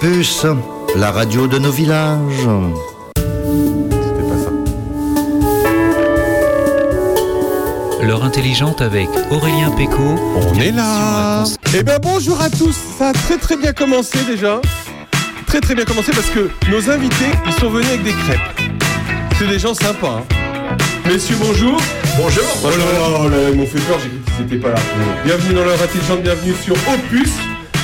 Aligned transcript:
Opus, 0.00 0.44
la 0.94 1.10
radio 1.10 1.46
de 1.46 1.58
nos 1.58 1.70
villages. 1.70 2.46
C'était 3.16 4.28
pas 4.28 4.36
ça. 4.44 4.50
L'heure 8.06 8.22
intelligente 8.22 8.82
avec 8.82 9.08
Aurélien 9.30 9.70
Péco. 9.70 10.02
On 10.36 10.60
est 10.60 10.72
là 10.72 11.44
Eh 11.74 11.82
bien 11.82 11.96
bonjour 12.02 12.38
à 12.42 12.50
tous, 12.50 12.76
ça 12.98 13.08
a 13.08 13.12
très 13.14 13.38
très 13.38 13.56
bien 13.56 13.72
commencé 13.72 14.18
déjà. 14.28 14.60
Très 15.46 15.60
très 15.62 15.74
bien 15.74 15.86
commencé 15.86 16.12
parce 16.12 16.28
que 16.28 16.50
nos 16.70 16.90
invités, 16.90 17.30
ils 17.46 17.52
sont 17.54 17.70
venus 17.70 17.88
avec 17.88 18.02
des 18.02 18.12
crêpes. 18.12 18.60
C'est 19.38 19.48
des 19.48 19.58
gens 19.58 19.72
sympas. 19.72 20.20
hein. 20.20 20.76
Messieurs, 21.06 21.36
bonjour. 21.40 21.80
Bonjour. 22.18 22.44
Oh 22.64 22.68
là 22.68 22.76
là, 22.76 23.30
là, 23.34 23.48
ils 23.50 23.56
m'ont 23.56 23.64
fait 23.66 23.80
peur, 23.80 23.98
j'ai 24.02 24.10
cru 24.10 24.18
qu'ils 24.36 24.44
n'étaient 24.44 24.56
pas 24.68 24.74
là. 24.74 24.80
Bienvenue 25.24 25.54
dans 25.54 25.64
l'heure 25.64 25.82
intelligente, 25.82 26.20
bienvenue 26.22 26.54
sur 26.62 26.74
Opus, 26.74 27.30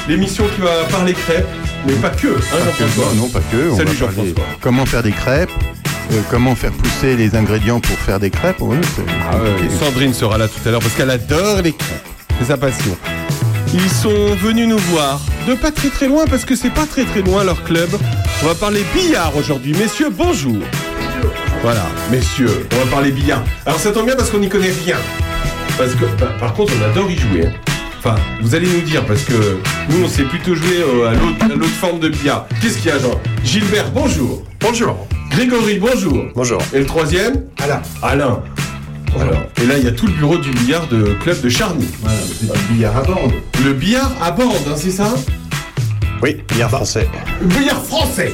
l'émission 0.09 0.45
qui 0.55 0.61
va 0.61 0.85
parler 0.91 1.15
crêpes, 1.15 1.47
mais 1.87 1.95
pas 1.95 2.11
que. 2.11 2.29
Hein, 2.29 2.57
Jean-François 2.79 3.13
Non, 3.17 3.29
pas 3.29 3.41
que. 3.41 3.71
On 3.71 3.77
Salut 3.77 3.95
Jean-François. 3.97 4.45
Comment 4.61 4.87
faire 4.87 5.03
des 5.03 5.13
crêpes 5.13 5.51
euh, 6.13 6.21
Comment 6.31 6.55
faire 6.55 6.73
pousser 6.73 7.17
les 7.17 7.35
ingrédients 7.35 7.81
pour 7.81 7.99
faire 7.99 8.21
des 8.21 8.31
crêpes 8.31 8.57
oui, 8.61 8.77
c'est- 8.97 9.03
Ah 9.31 9.37
ouais, 9.37 9.69
Sandrine 9.81 10.15
sera 10.15 10.39
là 10.39 10.49
tout 10.49 10.67
à 10.67 10.71
l'heure 10.71 10.81
parce 10.81 10.95
qu'elle 10.95 11.11
adore 11.11 11.63
les 11.63 11.73
crêpes. 11.73 12.07
C'est 12.39 12.47
sa 12.47 12.57
passion. 12.57 12.97
Ils 13.75 13.91
sont 13.91 14.35
venus 14.37 14.69
nous 14.69 14.79
voir 14.79 15.21
de 15.49 15.55
pas 15.55 15.71
très 15.71 15.89
très 15.89 16.07
loin 16.07 16.25
parce 16.27 16.45
que 16.45 16.55
c'est 16.55 16.71
pas 16.71 16.85
très 16.87 17.05
très 17.05 17.23
loin 17.23 17.43
leur 17.45 17.63
club. 17.65 17.89
On 18.43 18.47
va 18.47 18.55
parler 18.55 18.85
billard 18.95 19.35
aujourd'hui. 19.37 19.73
Messieurs, 19.79 20.11
bonjour. 20.11 20.57
Voilà, 21.63 21.87
messieurs, 22.11 22.67
on 22.75 22.85
va 22.85 22.91
parler 22.91 23.13
billard. 23.13 23.43
Alors 23.65 23.79
ça 23.79 23.93
tombe 23.93 24.07
bien 24.07 24.17
parce 24.17 24.31
qu'on 24.31 24.39
n'y 24.41 24.49
connaît 24.49 24.73
rien. 24.85 24.97
Parce 25.79 25.93
que, 25.95 26.05
bah, 26.21 26.33
par 26.39 26.53
contre, 26.55 26.73
on 26.79 26.91
adore 26.91 27.11
y 27.11 27.17
jouer. 27.17 27.47
hein. 27.47 27.72
Enfin, 28.05 28.17
vous 28.41 28.55
allez 28.57 28.67
nous 28.67 28.81
dire 28.81 29.05
parce 29.07 29.23
que 29.23 29.59
nous 29.89 30.05
on 30.05 30.09
sait 30.09 30.25
plutôt 30.25 30.57
jouer 30.57 30.79
euh, 30.81 31.11
à 31.11 31.49
l'autre 31.55 31.67
forme 31.69 32.01
de 32.01 32.09
billard. 32.09 32.47
Qu'est-ce 32.61 32.79
qu'il 32.79 32.87
y 32.87 32.91
a, 32.91 32.99
Jean 32.99 33.21
Gilbert, 33.45 33.93
bonjour. 33.93 34.43
Bonjour. 34.61 35.07
Grégory, 35.31 35.79
bonjour. 35.79 36.25
Bonjour. 36.35 36.59
Et 36.73 36.81
le 36.81 36.87
troisième 36.87 37.45
Alain. 37.63 37.81
Alain. 38.03 38.43
Voilà. 39.15 39.47
Et 39.63 39.67
là, 39.67 39.79
il 39.79 39.85
y 39.85 39.87
a 39.87 39.93
tout 39.93 40.07
le 40.09 40.15
bureau 40.15 40.37
du 40.37 40.51
billard 40.51 40.89
de 40.89 41.15
club 41.23 41.41
de 41.43 41.49
Charny. 41.49 41.87
Voilà, 42.01 42.19
c'est 42.41 42.53
du 42.53 42.75
billard 42.75 42.97
à 42.97 43.03
bande. 43.03 43.33
Le 43.65 43.73
billard 43.73 44.11
à 44.21 44.33
bande, 44.33 44.53
hein, 44.69 44.75
c'est 44.77 44.91
ça? 44.91 45.15
Oui, 46.23 46.39
billard 46.49 46.71
français. 46.71 47.09
Le 47.41 47.47
billard 47.47 47.85
français. 47.85 48.33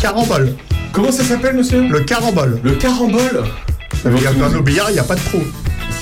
Carambole. 0.00 0.52
Comment 0.90 1.12
ça 1.12 1.22
s'appelle, 1.22 1.54
monsieur? 1.54 1.86
Le 1.88 2.00
carambole. 2.00 2.58
Le 2.64 2.72
carambole? 2.72 3.44
Vous- 4.04 4.38
dans 4.40 4.50
nos 4.50 4.62
billards, 4.62 4.90
il 4.90 4.94
n'y 4.94 4.98
a 4.98 5.04
pas 5.04 5.14
de 5.14 5.20
trou. 5.20 5.42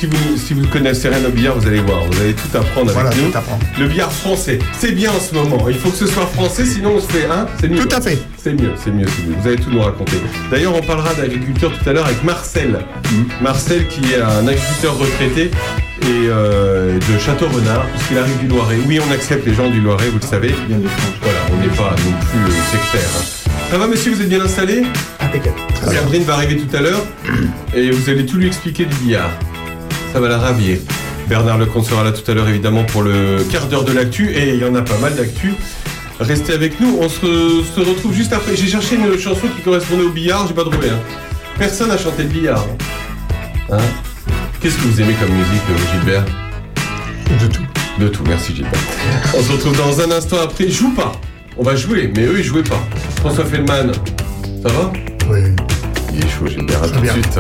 Si 0.03 0.07
vous 0.09 0.37
si 0.37 0.53
vous 0.55 0.63
ne 0.63 0.67
connaissez 0.67 1.09
rien 1.09 1.25
au 1.25 1.31
billard, 1.31 1.57
vous 1.57 1.67
allez 1.69 1.79
voir, 1.79 2.01
vous 2.05 2.21
allez 2.21 2.35
tout 2.35 2.57
apprendre 2.59 2.91
avec 2.91 2.95
Voilà, 3.03 3.11
nous. 3.23 3.31
tout 3.31 3.39
apprendre. 3.39 3.63
Le 3.79 3.87
billard 3.87 4.11
français, 4.11 4.59
c'est 4.77 4.91
bien 4.91 5.13
en 5.13 5.21
ce 5.21 5.33
moment. 5.33 5.69
Il 5.69 5.77
faut 5.77 5.91
que 5.91 5.97
ce 5.97 6.07
soit 6.09 6.27
français, 6.27 6.67
sinon 6.67 6.95
on 6.97 7.01
se 7.01 7.07
fait 7.07 7.27
un. 7.27 7.47
C'est 7.61 7.69
mieux. 7.69 7.87
Tout 7.87 7.95
à 7.95 8.01
fait. 8.01 8.19
C'est 8.37 8.53
mieux, 8.61 8.73
c'est 8.83 8.91
mieux, 8.91 9.07
c'est 9.07 9.23
mieux. 9.29 9.37
Vous 9.41 9.47
allez 9.47 9.57
tout 9.59 9.71
nous 9.71 9.81
raconter. 9.81 10.17
D'ailleurs, 10.51 10.75
on 10.75 10.81
parlera 10.83 11.15
d'agriculture 11.15 11.71
tout 11.79 11.89
à 11.89 11.93
l'heure 11.93 12.07
avec 12.07 12.25
Marcel. 12.25 12.81
Marcel 13.41 13.87
qui 13.87 14.01
est 14.13 14.21
un 14.21 14.49
agriculteur 14.49 14.99
retraité 14.99 15.53
et 16.03 16.07
euh, 16.09 16.99
de 16.99 17.19
Château-Renard, 17.21 17.87
puisqu'il 17.95 18.19
arrive 18.19 18.39
du 18.41 18.49
Loiret. 18.49 18.79
Oui, 18.89 18.99
on 19.09 19.13
accepte 19.13 19.47
les 19.47 19.55
gens 19.55 19.71
du 19.71 19.81
Loiret, 19.81 20.09
vous 20.09 20.19
le 20.21 20.27
savez. 20.27 20.53
Voilà, 21.23 21.39
on 21.53 21.61
n'est 21.61 21.77
pas 21.77 21.95
non 22.05 22.13
plus 22.29 22.41
euh, 22.53 22.73
sectaire. 22.73 23.09
hein. 23.21 23.51
Ça 23.71 23.79
va, 23.79 23.87
monsieur, 23.87 24.13
vous 24.13 24.21
êtes 24.21 24.29
bien 24.29 24.41
installé? 24.41 24.83
Impeccable. 25.21 25.57
Bien. 25.89 26.25
Va 26.25 26.35
arriver 26.35 26.57
tout 26.57 26.77
à 26.77 26.81
l'heure 26.81 27.05
et 27.75 27.91
vous 27.93 28.11
allez 28.11 28.27
tout 28.27 28.37
lui 28.39 28.49
expliquer 28.49 28.85
du 28.85 28.95
billard. 28.97 29.31
Ça 30.13 30.21
va 30.21 30.29
la 30.29 30.39
ravir. 30.39 30.79
Bernard 31.29 31.59
Lecomte 31.59 31.87
sera 31.87 32.05
là 32.05 32.13
tout 32.13 32.29
à 32.31 32.35
l'heure 32.35 32.49
évidemment 32.49 32.85
pour 32.85 33.03
le 33.03 33.45
quart 33.51 33.67
d'heure 33.67 33.85
de 33.85 33.93
l'actu 33.93 34.31
et 34.33 34.51
il 34.55 34.61
y 34.61 34.65
en 34.65 34.75
a 34.75 34.83
pas 34.83 34.99
mal 34.99 35.15
d'actu. 35.15 35.55
Restez 36.21 36.53
avec 36.53 36.79
nous, 36.81 36.99
on 37.01 37.09
se, 37.09 37.63
se 37.75 37.81
retrouve 37.81 38.13
juste 38.15 38.33
après. 38.33 38.55
J'ai 38.55 38.67
cherché 38.69 38.97
une 38.97 39.19
chanson 39.19 39.47
qui 39.57 39.63
correspondait 39.63 40.03
au 40.05 40.11
billard, 40.11 40.47
j'ai 40.47 40.55
pas 40.55 40.63
trouvé. 40.65 40.91
hein. 40.91 40.99
Personne 41.59 41.89
n'a 41.89 41.99
chanté 41.99 42.25
le 42.25 42.29
billard. 42.29 42.65
Hein 43.71 43.79
Qu'est-ce 44.61 44.77
que 44.77 44.83
vous 44.83 45.01
aimez 45.01 45.15
comme 45.15 45.35
musique, 45.35 45.63
euh, 45.71 45.93
Gilbert? 45.93 46.25
De 47.41 47.47
tout. 47.47 47.63
De 47.99 48.09
tout, 48.09 48.23
merci 48.29 48.55
Gilbert. 48.55 48.79
On 49.37 49.43
se 49.43 49.53
retrouve 49.53 49.77
dans 49.77 50.01
un 50.01 50.11
instant 50.11 50.37
après. 50.43 50.69
Joue 50.69 50.93
pas. 50.95 51.13
On 51.57 51.63
va 51.63 51.75
jouer, 51.77 52.13
mais 52.15 52.25
eux 52.25 52.39
ils 52.39 52.45
jouaient 52.45 52.63
pas. 52.63 52.81
François 53.17 53.45
Fellman, 53.45 53.93
ça 54.63 54.69
va? 54.69 54.93
Oui. 55.31 55.41
Il 56.13 56.19
est 56.25 56.29
chaud, 56.29 56.47
Gilbert. 56.47 56.83
À 56.83 56.89
tout 56.89 56.97
de 56.97 57.01
bien. 57.01 57.13
suite. 57.15 57.39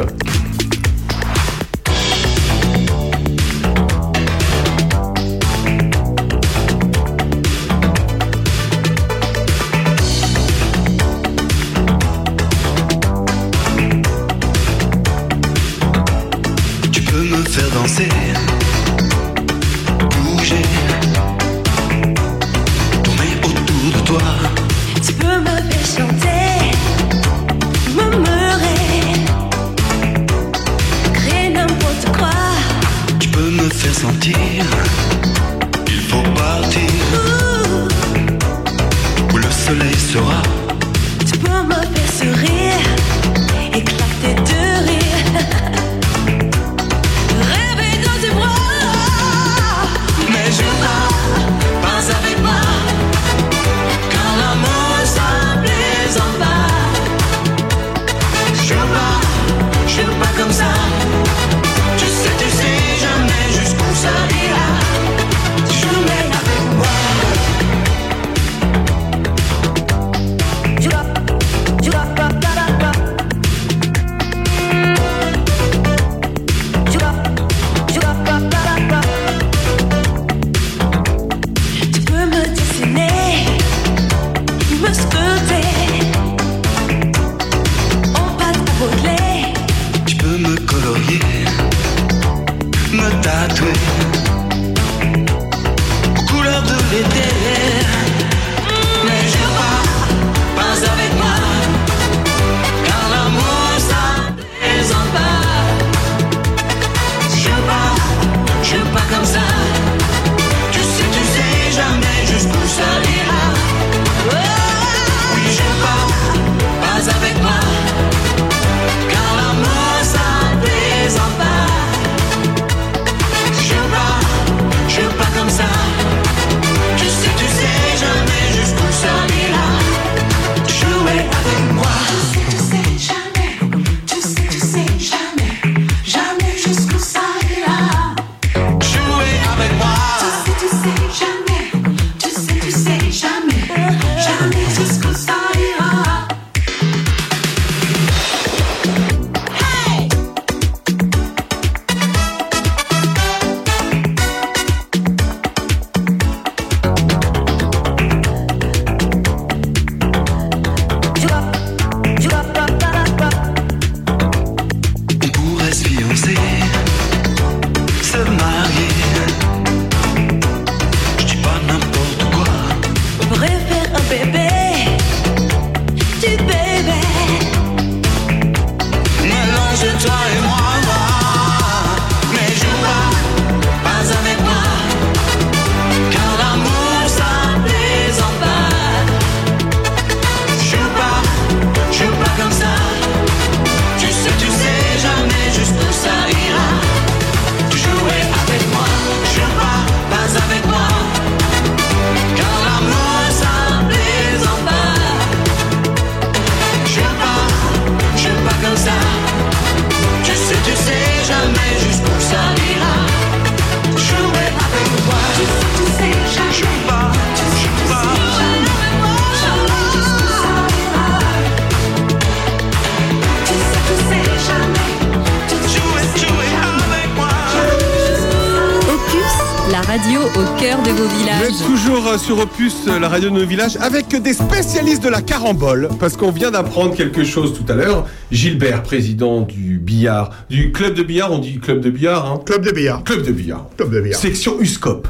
Radio 233.13 233.29
de 233.29 233.35
nos 233.35 233.45
villages, 233.47 233.77
avec 233.81 234.09
des 234.23 234.33
spécialistes 234.33 235.03
de 235.05 235.11
la 235.11 235.21
carambole, 235.21 235.89
parce 236.01 236.17
qu'on 236.17 236.31
vient 236.31 236.51
d'apprendre 236.51 236.95
quelque 236.95 237.25
chose 237.25 237.53
tout 237.53 237.71
à 237.71 237.77
l'heure. 237.77 238.07
Gilbert, 238.31 238.83
président 238.83 239.43
du 239.43 239.79
billard, 239.79 240.31
du 240.49 240.73
club 240.73 240.95
de 240.95 241.03
billard, 241.03 241.31
on 241.31 241.39
dit 241.39 241.59
club 241.59 241.81
de 241.81 241.91
billard, 241.91 242.25
hein 242.27 242.41
Club 242.47 242.65
de 242.65 242.71
billard. 242.71 243.05
Club 243.05 243.23
de 243.23 243.33
billard. 243.33 243.67
Club 243.77 243.91
de 243.95 244.01
billard. 244.01 244.19
Section 244.19 244.59
USCOP. 244.59 245.09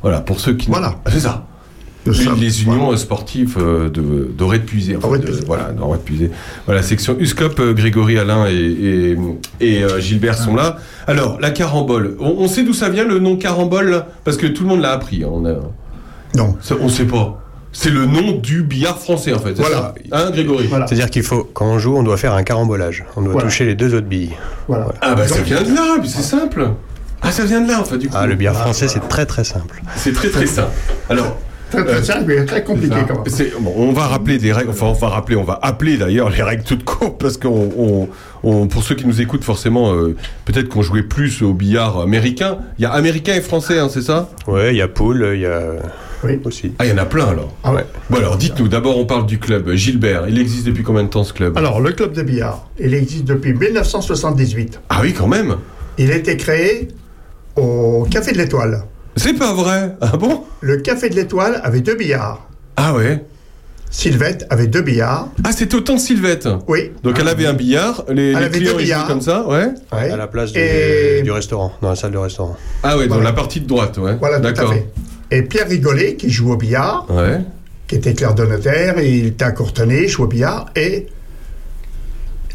Voilà, 0.00 0.20
pour 0.22 0.40
ceux 0.40 0.54
qui... 0.54 0.68
Voilà. 0.70 0.94
Ah, 1.04 1.10
C'est 1.12 1.20
ça. 1.20 1.46
Sommes- 2.12 2.38
les 2.40 2.62
unions 2.64 2.94
sportives 2.98 3.56
euh, 3.58 3.88
de 3.88 4.30
d'Auré 4.36 4.58
de 4.58 4.64
Puisé. 4.64 4.94
voilà, 5.46 5.72
de 5.72 5.96
Puisé. 6.02 6.30
Voilà, 6.66 6.82
section 6.82 7.16
USCOP, 7.18 7.58
euh, 7.60 7.72
Grégory, 7.74 8.18
Alain 8.18 8.46
et, 8.46 8.54
et, 8.54 9.16
et, 9.60 9.82
euh, 9.84 10.00
Gilbert 10.00 10.36
sont 10.36 10.54
là. 10.54 10.76
Alors, 11.06 11.38
la 11.40 11.50
carambole. 11.50 12.16
On, 12.20 12.36
on 12.38 12.48
sait 12.48 12.62
d'où 12.62 12.74
ça 12.74 12.88
vient 12.90 13.04
le 13.04 13.18
nom 13.20 13.36
carambole? 13.36 14.04
Parce 14.24 14.36
que 14.38 14.46
tout 14.46 14.62
le 14.64 14.68
monde 14.70 14.80
l'a 14.80 14.92
appris. 14.92 15.24
hein, 15.24 15.28
on 15.32 15.44
a... 15.46 15.54
Non. 16.34 16.56
Ça, 16.60 16.74
on 16.80 16.88
sait 16.88 17.04
pas. 17.04 17.40
C'est 17.72 17.90
le 17.90 18.06
nom 18.06 18.32
du 18.32 18.62
billard 18.62 18.98
français 18.98 19.32
en 19.32 19.38
fait. 19.40 19.54
c'est 19.56 19.62
Voilà. 19.62 19.76
ça 19.76 19.94
Hein, 20.12 20.30
Grégory 20.30 20.66
Voilà. 20.68 20.86
C'est-à-dire 20.86 21.10
qu'il 21.10 21.22
faut, 21.24 21.42
quand 21.52 21.66
on 21.66 21.78
joue, 21.78 21.96
on 21.96 22.02
doit 22.04 22.16
faire 22.16 22.34
un 22.34 22.44
carambolage. 22.44 23.04
On 23.16 23.22
doit 23.22 23.32
Voilà. 23.32 23.48
toucher 23.48 23.64
les 23.64 23.74
deux 23.74 23.94
autres 23.94 24.06
billes. 24.06 24.30
Voilà. 24.68 24.86
Ah 25.00 25.14
bah 25.16 25.26
ça 25.26 25.40
vient 25.42 25.62
de 25.62 25.74
là, 25.74 25.96
mais 26.00 26.06
c'est 26.08 26.22
simple. 26.22 26.68
Ah 27.20 27.32
ça 27.32 27.44
vient 27.44 27.60
de 27.60 27.68
là 27.68 27.80
en 27.80 27.84
fait 27.84 27.98
du 27.98 28.08
coup. 28.08 28.14
Ah, 28.16 28.26
le 28.26 28.34
billard 28.36 28.54
français, 28.56 28.86
c'est 28.86 29.08
très 29.08 29.26
très 29.26 29.42
simple. 29.44 29.82
C'est 29.96 30.12
très 30.12 30.28
très 30.28 30.46
simple. 30.46 30.70
Alors, 31.10 31.36
Très 31.70 31.84
très 31.84 32.04
simple, 32.04 32.24
mais 32.28 32.44
très 32.44 32.62
compliqué 32.62 32.94
quand 33.08 33.24
même. 33.24 33.48
bon, 33.62 33.72
on 33.76 33.92
va 33.92 34.06
rappeler 34.06 34.38
des 34.38 34.52
règles. 34.52 34.70
Enfin, 34.70 34.86
on 34.86 34.92
va 34.92 35.08
rappeler, 35.08 35.34
on 35.34 35.42
va 35.42 35.58
appeler 35.60 35.96
d'ailleurs 35.96 36.30
les 36.30 36.42
règles 36.42 36.62
toutes 36.62 36.84
courtes 36.84 37.18
parce 37.20 37.36
qu'on, 37.36 37.70
on, 37.76 38.08
on- 38.44 38.68
pour 38.68 38.84
ceux 38.84 38.94
qui 38.94 39.04
nous 39.08 39.20
écoutent 39.20 39.42
forcément, 39.42 39.92
euh, 39.92 40.14
peut-être 40.44 40.68
qu'on 40.68 40.82
jouait 40.82 41.02
plus 41.02 41.42
au 41.42 41.52
billard 41.52 41.98
américain. 41.98 42.58
Il 42.78 42.82
y 42.82 42.84
a 42.86 42.92
américain 42.92 43.34
et 43.34 43.40
français, 43.40 43.80
hein, 43.80 43.88
c'est 43.90 44.02
ça? 44.02 44.28
Ouais, 44.46 44.72
il 44.72 44.76
y 44.76 44.82
a 44.82 44.86
poule, 44.88 45.32
il 45.34 45.40
y 45.40 45.46
a 45.46 45.62
Oui. 46.24 46.40
aussi. 46.44 46.72
Ah, 46.78 46.84
il 46.86 46.90
y 46.90 46.92
en 46.94 46.98
a 46.98 47.04
plein 47.04 47.26
alors. 47.26 47.52
Ah 47.64 47.72
ouais. 47.72 47.84
Bon 48.10 48.18
alors, 48.18 48.36
dites-nous. 48.36 48.68
D'abord, 48.68 48.98
on 48.98 49.06
parle 49.06 49.26
du 49.26 49.38
club. 49.38 49.72
Gilbert, 49.74 50.24
il 50.28 50.38
existe 50.38 50.66
depuis 50.66 50.82
combien 50.82 51.02
de 51.04 51.08
temps 51.08 51.24
ce 51.24 51.32
club? 51.32 51.56
Alors, 51.58 51.80
le 51.80 51.92
club 51.92 52.12
de 52.12 52.22
billard, 52.22 52.68
il 52.78 52.94
existe 52.94 53.24
depuis 53.24 53.52
1978. 53.54 54.80
Ah 54.88 54.98
oui, 55.02 55.12
quand 55.12 55.26
même. 55.28 55.56
Il 55.98 56.10
a 56.10 56.16
été 56.16 56.36
créé 56.36 56.88
au 57.56 58.06
Café 58.10 58.32
de 58.32 58.38
l'Étoile. 58.38 58.84
C'est 59.16 59.34
pas 59.38 59.52
vrai. 59.54 59.94
Ah 60.00 60.16
bon? 60.16 60.42
Le 60.60 60.78
Café 60.78 61.08
de 61.08 61.14
l'Étoile 61.14 61.60
avait 61.62 61.80
deux 61.80 61.94
billards. 61.94 62.48
Ah 62.76 62.94
ouais. 62.94 63.24
Sylvette 63.90 64.44
avait 64.50 64.66
deux 64.66 64.80
billards. 64.82 65.28
Ah, 65.44 65.52
c'était 65.52 65.76
autant 65.76 65.94
de 65.94 66.00
Sylvette. 66.00 66.48
Oui. 66.66 66.90
Donc 67.04 67.16
elle 67.20 67.28
avait 67.28 67.46
un 67.46 67.52
billard, 67.52 68.02
les, 68.08 68.30
les 68.30 68.34
avait 68.34 68.48
clients 68.58 68.72
deux 68.72 68.80
ils 68.80 68.84
billards. 68.86 69.06
comme 69.06 69.20
ça, 69.20 69.46
ouais. 69.46 69.68
Ouais. 69.92 70.10
À 70.10 70.16
la 70.16 70.26
place 70.26 70.50
du, 70.50 70.58
Et- 70.58 71.22
du 71.22 71.30
restaurant, 71.30 71.72
dans 71.80 71.90
la 71.90 71.94
salle 71.94 72.10
de 72.10 72.18
restaurant. 72.18 72.56
Ah 72.82 72.96
ouais, 72.98 73.06
dans 73.06 73.14
Voilà. 73.14 73.30
la 73.30 73.36
partie 73.36 73.60
de 73.60 73.68
droite, 73.68 73.96
ouais. 73.98 74.16
Voilà, 74.18 74.40
tout 74.40 74.46
à 74.48 74.52
D'accord. 74.52 74.72
fait. 74.72 74.88
Et 75.30 75.42
Pierre 75.42 75.68
Rigolet, 75.68 76.14
qui 76.16 76.30
joue 76.30 76.52
au 76.52 76.56
billard, 76.56 77.06
Ouais. 77.10 77.40
qui 77.86 77.96
était 77.96 78.14
clerc 78.14 78.34
de 78.34 78.44
notaire, 78.44 78.98
et 78.98 79.10
il 79.10 79.26
était 79.26 79.44
à 79.44 79.52
Courtenay, 79.52 80.08
joue 80.08 80.24
au 80.24 80.26
billard, 80.26 80.66
et 80.76 81.06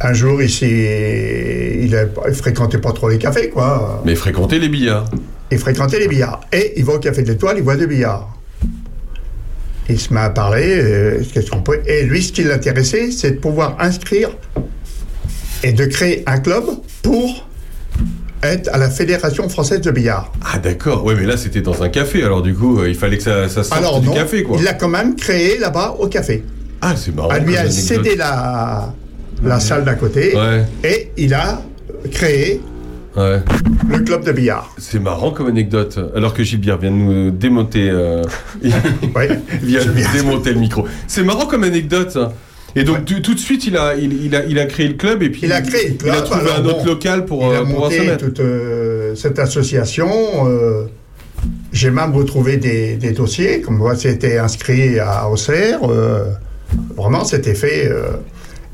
un 0.01 0.13
jour, 0.13 0.41
il, 0.41 0.49
il, 0.49 2.07
il 2.27 2.33
fréquentait 2.33 2.77
pas 2.77 2.91
trop 2.93 3.09
les 3.09 3.17
cafés, 3.17 3.49
quoi. 3.49 4.01
Mais 4.05 4.15
fréquenter 4.15 4.57
les 4.59 4.69
billards. 4.69 5.09
Il 5.51 5.57
fréquentait 5.57 5.99
les 5.99 6.07
billards. 6.07 6.41
Et 6.53 6.73
il 6.77 6.85
va 6.85 6.93
au 6.93 6.99
Café 6.99 7.21
de 7.23 7.27
l'Étoile, 7.31 7.57
il 7.57 7.63
voit 7.63 7.75
deux 7.75 7.87
billards. 7.87 8.29
Il 9.89 9.99
se 9.99 10.13
met 10.13 10.19
à 10.19 10.29
parler, 10.29 10.79
euh, 10.79 11.23
qu'est-ce 11.33 11.49
qu'on 11.49 11.61
peut... 11.63 11.79
Et 11.87 12.03
lui, 12.03 12.21
ce 12.21 12.31
qui 12.31 12.43
l'intéressait, 12.43 13.09
c'est 13.11 13.31
de 13.31 13.37
pouvoir 13.39 13.75
inscrire 13.79 14.29
et 15.63 15.73
de 15.73 15.85
créer 15.85 16.23
un 16.27 16.37
club 16.39 16.63
pour 17.01 17.48
être 18.43 18.69
à 18.73 18.77
la 18.77 18.89
Fédération 18.89 19.47
française 19.49 19.81
de 19.81 19.91
billard. 19.91 20.31
Ah 20.45 20.57
d'accord. 20.59 21.03
Ouais, 21.03 21.15
mais 21.15 21.25
là 21.25 21.37
c'était 21.37 21.61
dans 21.61 21.81
un 21.83 21.89
café, 21.89 22.23
alors 22.23 22.41
du 22.41 22.53
coup 22.53 22.79
euh, 22.79 22.89
il 22.89 22.95
fallait 22.95 23.17
que 23.17 23.23
ça, 23.23 23.49
ça 23.49 23.63
sorte 23.63 23.77
Alors 23.79 23.99
du 24.01 24.07
non, 24.07 24.13
café 24.13 24.43
quoi. 24.43 24.57
il 24.57 24.63
l'a 24.63 24.73
quand 24.73 24.87
même 24.87 25.15
créé 25.15 25.57
là-bas 25.57 25.95
au 25.99 26.07
café. 26.07 26.43
Ah 26.81 26.93
c'est 26.95 27.13
marrant. 27.15 27.29
Elle 27.35 27.43
lui 27.43 27.57
a 27.57 27.69
cédé 27.69 28.15
la, 28.15 28.93
la 29.43 29.59
salle 29.59 29.83
d'à 29.83 29.95
côté 29.95 30.33
Ouais, 30.35 30.65
et 30.83 31.11
il 31.17 31.33
a 31.33 31.61
créé 32.11 32.61
ouais. 33.17 33.39
le 33.89 33.99
club 33.99 34.23
de 34.23 34.31
billard. 34.31 34.73
C'est 34.77 34.99
marrant 34.99 35.31
comme 35.31 35.47
anecdote. 35.47 35.99
Alors 36.15 36.33
que 36.33 36.43
Gilbert 36.43 36.77
vient 36.77 36.91
de 36.91 36.95
nous 36.95 37.31
démonter, 37.31 37.89
euh, 37.89 38.23
Oui. 38.63 39.25
vient 39.61 39.83
de 39.83 39.91
nous 39.91 40.11
démonter 40.13 40.53
le 40.53 40.59
micro. 40.59 40.85
C'est 41.07 41.23
marrant 41.23 41.45
comme 41.45 41.63
anecdote. 41.65 42.17
Et 42.75 42.83
donc 42.83 43.03
du- 43.03 43.21
tout 43.21 43.33
de 43.33 43.39
suite 43.39 43.65
il 43.67 43.75
a, 43.77 43.95
il, 43.95 44.25
il 44.25 44.35
a, 44.35 44.45
il 44.45 44.59
a 44.59 44.65
créé 44.65 44.87
le 44.87 44.93
club 44.93 45.23
et 45.23 45.29
puis 45.29 45.41
Il 45.43 45.51
a 45.51 45.61
créé 45.61 45.95
club, 45.95 46.13
Il 46.13 46.17
a 46.19 46.21
trouvé 46.21 46.41
alors 46.41 46.55
un 46.57 46.65
autre 46.65 46.77
bon, 46.79 46.85
local 46.85 47.25
pour, 47.25 47.41
il 47.43 47.55
euh, 47.55 47.61
a 47.61 47.65
pour 47.65 47.69
se 47.69 47.73
monté 47.97 47.99
mettre. 48.07 48.25
toute 48.25 48.39
euh, 48.39 49.15
cette 49.15 49.39
association. 49.39 50.07
euh, 50.47 50.85
J'ai 51.71 51.89
même 51.91 52.13
retrouvé 52.15 52.57
des, 52.57 52.95
des 52.95 53.11
dossiers, 53.11 53.61
comme 53.61 53.77
moi, 53.77 53.95
c'était 53.95 54.37
inscrit 54.37 54.99
à 54.99 55.27
Auxerre. 55.29 55.79
euh, 55.89 56.25
vraiment, 56.95 57.23
c'était 57.25 57.55
fait. 57.55 57.87
euh, 57.89 58.11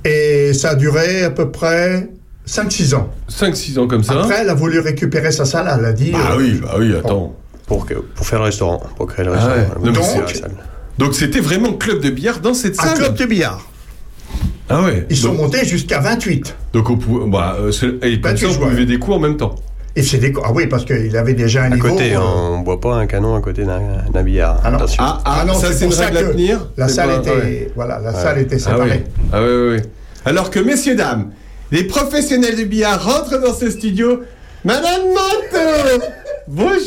et 0.04 0.54
ça 0.54 0.72
a 0.72 0.76
duré 0.76 1.24
à 1.24 1.30
peu 1.32 1.50
près 1.50 2.10
5-6 2.48 2.96
ans. 2.96 3.10
5-6 3.30 3.80
ans 3.80 3.88
comme 3.88 4.04
ça. 4.04 4.14
Après, 4.22 4.40
elle 4.42 4.50
a 4.50 4.54
voulu 4.54 4.80
récupérer 4.80 5.32
sa 5.32 5.46
salle, 5.46 5.72
elle 5.80 5.86
a 5.86 5.94
dit. 5.94 6.12
ah 6.14 6.34
euh, 6.34 6.38
oui, 6.38 6.60
bah 6.62 6.76
oui, 6.78 6.94
attends. 6.96 7.36
Pour, 7.66 7.86
que, 7.88 7.96
pour 7.96 8.28
faire 8.28 8.38
le 8.40 8.46
restaurant, 8.46 8.84
pour 8.98 9.08
créer 9.08 9.26
le 9.26 9.32
Ah 9.34 9.36
restaurant. 9.36 10.20
ouais. 10.20 10.24
C'est 10.28 10.44
donc- 11.00 11.16
c'était 11.16 11.40
vraiment 11.40 11.74
club 11.74 12.00
de 12.02 12.10
billard 12.12 12.40
dans 12.40 12.54
cette 12.54 12.80
un 12.80 12.84
salle. 12.84 12.98
club 13.00 13.16
de 13.16 13.26
billard. 13.26 13.66
Ah 14.70 14.82
ouais. 14.84 15.06
Ils 15.10 15.18
sont 15.18 15.30
donc, 15.30 15.38
montés 15.42 15.66
jusqu'à 15.66 16.00
28. 16.00 16.56
donc 16.74 16.90
on 16.90 16.98
pouvait, 16.98 17.30
bah, 17.30 17.58
euh, 17.60 17.72
et 18.02 18.20
comme 18.20 18.32
28 18.32 18.40
ça 18.40 18.48
on 18.48 18.52
joueurs. 18.54 18.70
buvait 18.70 18.86
des 18.86 18.98
coups 18.98 19.18
en 19.18 19.20
même 19.20 19.38
temps. 19.38 19.56
Et 19.98 20.04
c'est 20.04 20.18
des. 20.18 20.34
Ah 20.44 20.52
oui, 20.54 20.68
parce 20.68 20.84
qu'il 20.84 21.16
avait 21.16 21.34
déjà 21.36 21.64
un 21.64 21.72
À 21.72 21.76
niveau. 21.76 21.88
côté, 21.90 22.16
euh, 22.16 22.20
on 22.20 22.60
ne 22.60 22.64
boit 22.66 22.82
pas 22.82 22.96
un 22.96 23.06
canon 23.06 23.36
à 23.36 23.42
côté 23.42 23.64
d'un 23.64 24.24
billard. 24.24 24.60
Ah 24.64 24.72
non. 24.72 24.78
Attention. 24.78 25.04
Ah, 25.06 25.20
ah, 25.24 25.38
Ah 25.42 25.46
non, 25.46 25.54
ça 25.54 25.72
c'est 25.72 25.86
pour 25.86 25.94
ça 25.94 26.06
règle 26.08 26.18
à 26.18 26.24
que 26.24 26.32
tenir. 26.32 26.68
La 26.78 26.88
salle 26.90 27.10
pas- 27.10 27.18
était. 27.20 27.30
ouais. 27.32 27.72
Voilà, 27.76 28.00
la 28.00 28.14
salle 28.14 28.40
était 28.40 28.56
Ah 28.56 28.60
séparée. 28.60 29.04
Ah 29.32 29.42
ouais, 29.42 29.68
ouais. 29.70 29.82
Alors 30.26 30.50
que 30.50 30.60
messieurs 30.60 30.96
dames, 30.96 31.30
les 31.72 31.84
professionnels 31.86 32.56
du 32.58 32.66
billard 32.66 33.02
rentrent 33.06 33.40
dans 33.40 33.54
ce 33.54 33.70
studio. 33.70 34.22
Madame 34.66 35.02
Manteau 35.14 36.06
Bonjour 36.48 36.78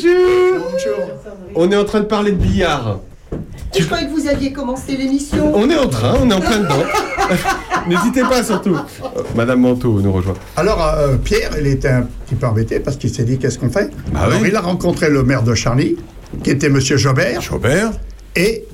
On 1.55 1.71
est 1.71 1.75
en 1.77 1.85
train 1.85 2.01
de 2.01 2.05
parler 2.05 2.31
de 2.31 2.37
billard. 2.37 2.99
Je 3.77 3.85
croyais 3.85 4.07
que 4.07 4.11
vous 4.11 4.27
aviez 4.27 4.51
commencé 4.51 4.97
l'émission. 4.97 5.51
On 5.55 5.69
est 5.69 5.77
en 5.77 5.87
train, 5.87 6.15
on 6.21 6.29
est 6.29 6.33
en 6.33 6.39
plein 6.41 6.59
dedans. 6.59 6.83
N'hésitez 7.87 8.21
pas 8.21 8.43
surtout. 8.43 8.75
Euh, 8.75 9.21
Madame 9.35 9.61
Manteau 9.61 10.01
nous 10.01 10.11
rejoint. 10.11 10.33
Alors, 10.57 10.83
euh, 10.83 11.15
Pierre, 11.17 11.51
il 11.59 11.67
était 11.67 11.87
un 11.89 12.01
petit 12.25 12.35
peu 12.35 12.47
embêté 12.47 12.79
parce 12.79 12.97
qu'il 12.97 13.13
s'est 13.13 13.23
dit 13.23 13.37
qu'est-ce 13.37 13.59
qu'on 13.59 13.69
fait 13.69 13.89
Ah 14.15 14.23
Alors, 14.23 14.39
oui. 14.41 14.49
il 14.49 14.55
a 14.55 14.61
rencontré 14.61 15.09
le 15.09 15.23
maire 15.23 15.43
de 15.43 15.53
Charny, 15.53 15.95
qui 16.43 16.49
était 16.49 16.69
Monsieur 16.69 16.97
Jobert, 16.97 17.41
Robert 17.51 17.91
et 18.35 18.65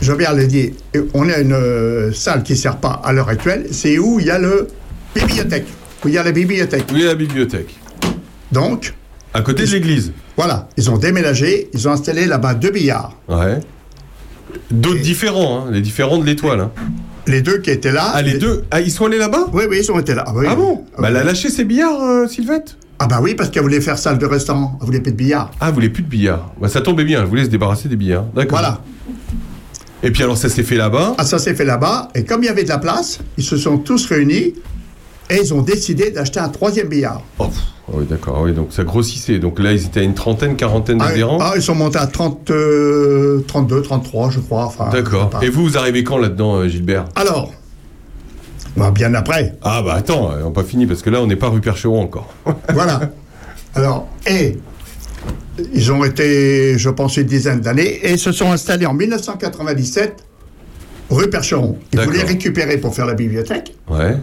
Jobert 0.00 0.34
lui 0.34 0.44
a 0.44 0.46
dit 0.46 0.74
on 1.14 1.28
a 1.28 1.38
une 1.38 1.52
euh, 1.52 2.12
salle 2.12 2.42
qui 2.42 2.52
ne 2.52 2.58
sert 2.58 2.76
pas 2.76 3.00
à 3.04 3.12
l'heure 3.12 3.28
actuelle, 3.28 3.66
c'est 3.72 3.98
où 3.98 4.20
il 4.20 4.26
y 4.26 4.30
a 4.30 4.38
le 4.38 4.68
bibliothèque, 5.14 5.66
où 6.04 6.08
il 6.08 6.14
y 6.14 6.18
a 6.18 6.22
la 6.22 6.32
bibliothèque. 6.32 6.84
Oui, 6.92 7.02
la 7.02 7.14
bibliothèque. 7.14 7.74
Donc, 8.52 8.94
À 9.34 9.40
côté 9.40 9.64
de 9.64 9.70
l'église. 9.72 10.12
voilà, 10.36 10.68
ils 10.76 10.90
ont 10.90 10.98
déménagé, 10.98 11.68
ils 11.72 11.88
ont 11.88 11.92
installé 11.92 12.26
là-bas 12.26 12.54
deux 12.54 12.70
billards. 12.70 13.16
Ouais. 13.28 13.58
D'autres 14.70 15.00
différents, 15.00 15.66
hein, 15.66 15.70
les 15.72 15.80
différents 15.80 16.18
de 16.18 16.24
l'étoile. 16.26 16.60
hein. 16.60 16.70
Les 17.26 17.42
deux 17.42 17.58
qui 17.58 17.70
étaient 17.70 17.92
là. 17.92 18.10
Ah, 18.14 18.22
les 18.22 18.38
deux 18.38 18.64
Ah, 18.70 18.80
ils 18.80 18.90
sont 18.90 19.04
allés 19.06 19.18
là-bas? 19.18 19.46
Oui, 19.52 19.64
oui, 19.68 19.80
ils 19.82 19.92
ont 19.92 19.98
été 19.98 20.14
là. 20.14 20.24
Ah, 20.26 20.32
oui. 20.34 20.46
Ah 20.48 20.54
bon? 20.54 20.84
Ah, 20.96 21.02
Bah, 21.02 21.08
elle 21.10 21.16
a 21.18 21.24
lâché 21.24 21.50
ses 21.50 21.64
billards, 21.64 22.00
euh, 22.02 22.26
Sylvette? 22.26 22.76
Ah 23.00 23.06
bah 23.06 23.20
oui, 23.22 23.34
parce 23.34 23.50
qu'elle 23.50 23.62
voulait 23.62 23.80
faire 23.80 23.96
salle 23.98 24.18
de 24.18 24.26
restaurant, 24.26 24.76
elle 24.80 24.86
voulait 24.86 25.00
plus 25.00 25.12
de 25.12 25.16
billard. 25.16 25.50
Ah, 25.60 25.68
vous 25.68 25.74
voulez 25.74 25.88
plus 25.90 26.02
de 26.02 26.08
billards 26.08 26.50
Bah, 26.60 26.68
ça 26.68 26.80
tombait 26.80 27.04
bien, 27.04 27.20
elle 27.20 27.26
voulait 27.28 27.44
se 27.44 27.50
débarrasser 27.50 27.88
des 27.88 27.96
billards. 27.96 28.24
D'accord. 28.34 28.58
Voilà. 28.58 28.80
Et 30.02 30.10
puis 30.10 30.22
alors, 30.22 30.36
ça 30.36 30.48
s'est 30.48 30.62
fait 30.62 30.76
là-bas? 30.76 31.14
Ah, 31.18 31.24
ça 31.24 31.38
s'est 31.38 31.54
fait 31.54 31.64
là-bas, 31.64 32.08
et 32.14 32.24
comme 32.24 32.42
il 32.42 32.46
y 32.46 32.48
avait 32.48 32.64
de 32.64 32.68
la 32.68 32.78
place, 32.78 33.18
ils 33.36 33.44
se 33.44 33.56
sont 33.56 33.78
tous 33.78 34.06
réunis 34.06 34.54
et 35.30 35.40
ils 35.42 35.54
ont 35.54 35.62
décidé 35.62 36.10
d'acheter 36.10 36.40
un 36.40 36.48
troisième 36.48 36.88
billard. 36.88 37.22
Oh, 37.38 37.46
ah 37.50 37.92
oui, 37.94 38.04
d'accord, 38.08 38.36
ah 38.38 38.42
oui, 38.42 38.52
donc 38.52 38.68
ça 38.72 38.84
grossissait. 38.84 39.38
Donc 39.38 39.58
là, 39.58 39.72
ils 39.72 39.84
étaient 39.86 40.00
à 40.00 40.02
une 40.02 40.14
trentaine, 40.14 40.56
quarantaine 40.56 40.98
Ah, 41.00 41.08
d'adhérents. 41.08 41.38
ah, 41.40 41.52
ils 41.56 41.62
sont 41.62 41.74
montés 41.74 41.98
à 41.98 42.06
30, 42.06 42.50
euh, 42.50 43.40
32, 43.46 43.82
33, 43.82 44.30
je 44.30 44.40
crois. 44.40 44.64
Enfin, 44.66 44.90
D'accord. 44.90 45.30
Et 45.42 45.48
vous, 45.48 45.64
vous 45.64 45.78
arrivez 45.78 46.04
quand 46.04 46.18
là-dedans, 46.18 46.56
euh, 46.56 46.68
Gilbert? 46.68 47.06
Alors, 47.14 47.52
bah, 48.76 48.90
bien 48.90 49.14
après, 49.14 49.54
Ah 49.62 49.82
bah 49.82 49.94
attends, 49.94 50.30
on 50.40 50.44
n'a 50.44 50.50
pas 50.50 50.64
fini 50.64 50.86
parce 50.86 51.02
que 51.02 51.10
là, 51.10 51.20
on 51.22 51.26
n'est 51.26 51.36
pas 51.36 51.48
rue 51.48 51.60
Percheron 51.60 52.02
encore. 52.02 52.32
voilà. 52.72 53.00
Alors, 53.74 54.06
et 54.26 54.56
ils 55.74 55.90
ont 55.90 56.04
été, 56.04 56.78
je 56.78 56.90
pense, 56.90 57.16
une 57.16 57.24
dizaine 57.26 57.60
d'années, 57.60 58.00
et 58.02 58.16
se 58.16 58.32
sont 58.32 58.52
installés 58.52 58.86
en 58.86 58.94
1997 58.94 60.24
rue 61.10 61.30
Percheron. 61.30 61.78
Ils 61.92 62.00
voulaient 62.00 62.22
récupérer 62.22 62.76
pour 62.78 62.94
faire 62.94 63.06
la 63.06 63.14
bibliothèque. 63.14 63.74
Ouais, 63.90 64.16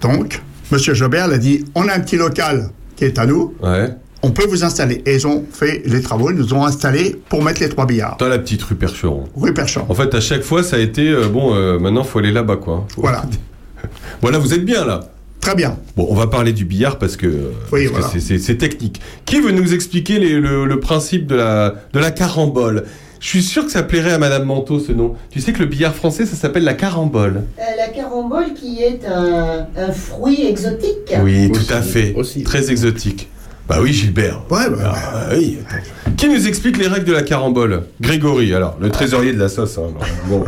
Donc, 0.00 0.40
Monsieur 0.70 0.94
Jobert 0.94 1.28
l'a 1.28 1.38
dit, 1.38 1.64
on 1.74 1.88
a 1.88 1.94
un 1.94 2.00
petit 2.00 2.16
local 2.16 2.70
qui 2.96 3.04
est 3.04 3.18
à 3.18 3.26
nous, 3.26 3.54
ouais. 3.62 3.88
on 4.22 4.30
peut 4.30 4.46
vous 4.48 4.62
installer. 4.64 5.02
Et 5.06 5.14
ils 5.16 5.26
ont 5.26 5.44
fait 5.52 5.82
les 5.84 6.00
travaux, 6.00 6.30
ils 6.30 6.36
nous 6.36 6.54
ont 6.54 6.64
installés 6.64 7.16
pour 7.28 7.42
mettre 7.42 7.60
les 7.60 7.68
trois 7.68 7.86
billards. 7.86 8.16
Dans 8.18 8.28
la 8.28 8.38
petite 8.38 8.62
rue 8.62 8.74
Percheron. 8.76 9.24
Rue 9.36 9.52
Percheron. 9.52 9.86
En 9.88 9.94
fait, 9.94 10.14
à 10.14 10.20
chaque 10.20 10.42
fois, 10.42 10.62
ça 10.62 10.76
a 10.76 10.78
été 10.78 11.08
euh, 11.08 11.28
bon. 11.28 11.54
euh, 11.54 11.78
maintenant, 11.78 12.04
faut 12.04 12.18
aller 12.20 12.32
là-bas, 12.32 12.56
quoi. 12.56 12.86
Faut- 12.94 13.00
Voilà. 13.02 13.24
Voilà, 14.22 14.38
vous 14.38 14.52
êtes 14.54 14.64
bien 14.64 14.84
là. 14.84 15.00
Très 15.40 15.54
bien. 15.54 15.78
Bon, 15.96 16.06
on 16.10 16.14
va 16.14 16.26
parler 16.26 16.52
du 16.52 16.66
billard 16.66 16.98
parce 16.98 17.16
que 17.16 17.50
Oui, 17.72 17.86
voilà. 17.86 18.06
c'est- 18.18 18.58
technique. 18.58 19.00
Qui 19.24 19.40
veut 19.40 19.52
nous 19.52 19.72
expliquer 19.72 20.18
les- 20.18 20.38
le, 20.38 20.66
le 20.66 20.80
principe 20.80 21.26
de 21.26 21.34
la, 21.34 21.74
de 21.94 21.98
la 21.98 22.10
carambole? 22.10 22.84
Je 23.20 23.28
suis 23.28 23.42
sûr 23.42 23.64
que 23.66 23.70
ça 23.70 23.82
plairait 23.82 24.12
à 24.12 24.18
Madame 24.18 24.44
Manteau 24.44 24.78
ce 24.80 24.92
nom. 24.92 25.14
Tu 25.30 25.40
sais 25.40 25.52
que 25.52 25.58
le 25.58 25.66
billard 25.66 25.94
français, 25.94 26.24
ça 26.24 26.36
s'appelle 26.36 26.64
la 26.64 26.72
carambole. 26.74 27.44
Euh, 27.58 27.62
la 27.76 27.88
carambole 27.88 28.54
qui 28.54 28.82
est 28.82 29.00
un, 29.06 29.66
un 29.76 29.92
fruit 29.92 30.46
exotique. 30.46 31.14
Oui, 31.22 31.50
Aussi, 31.50 31.66
tout 31.66 31.74
à 31.74 31.82
fait. 31.82 32.14
aussi. 32.16 32.42
Très 32.42 32.70
exotique. 32.70 33.28
Bah 33.68 33.76
oui, 33.82 33.92
Gilbert. 33.92 34.40
Ouais, 34.50 34.70
bah, 34.70 34.94
Ah, 34.96 35.26
oui. 35.36 35.58
attends. 35.68 36.12
Qui 36.16 36.28
nous 36.28 36.48
explique 36.48 36.78
les 36.78 36.88
règles 36.88 37.04
de 37.04 37.12
la 37.12 37.22
carambole? 37.22 37.82
Grégory, 38.00 38.54
alors, 38.54 38.76
le 38.80 38.90
trésorier 38.90 39.32
de 39.34 39.38
la 39.38 39.48
sauce. 39.50 39.76
hein. 39.78 39.92
Bon. 40.26 40.44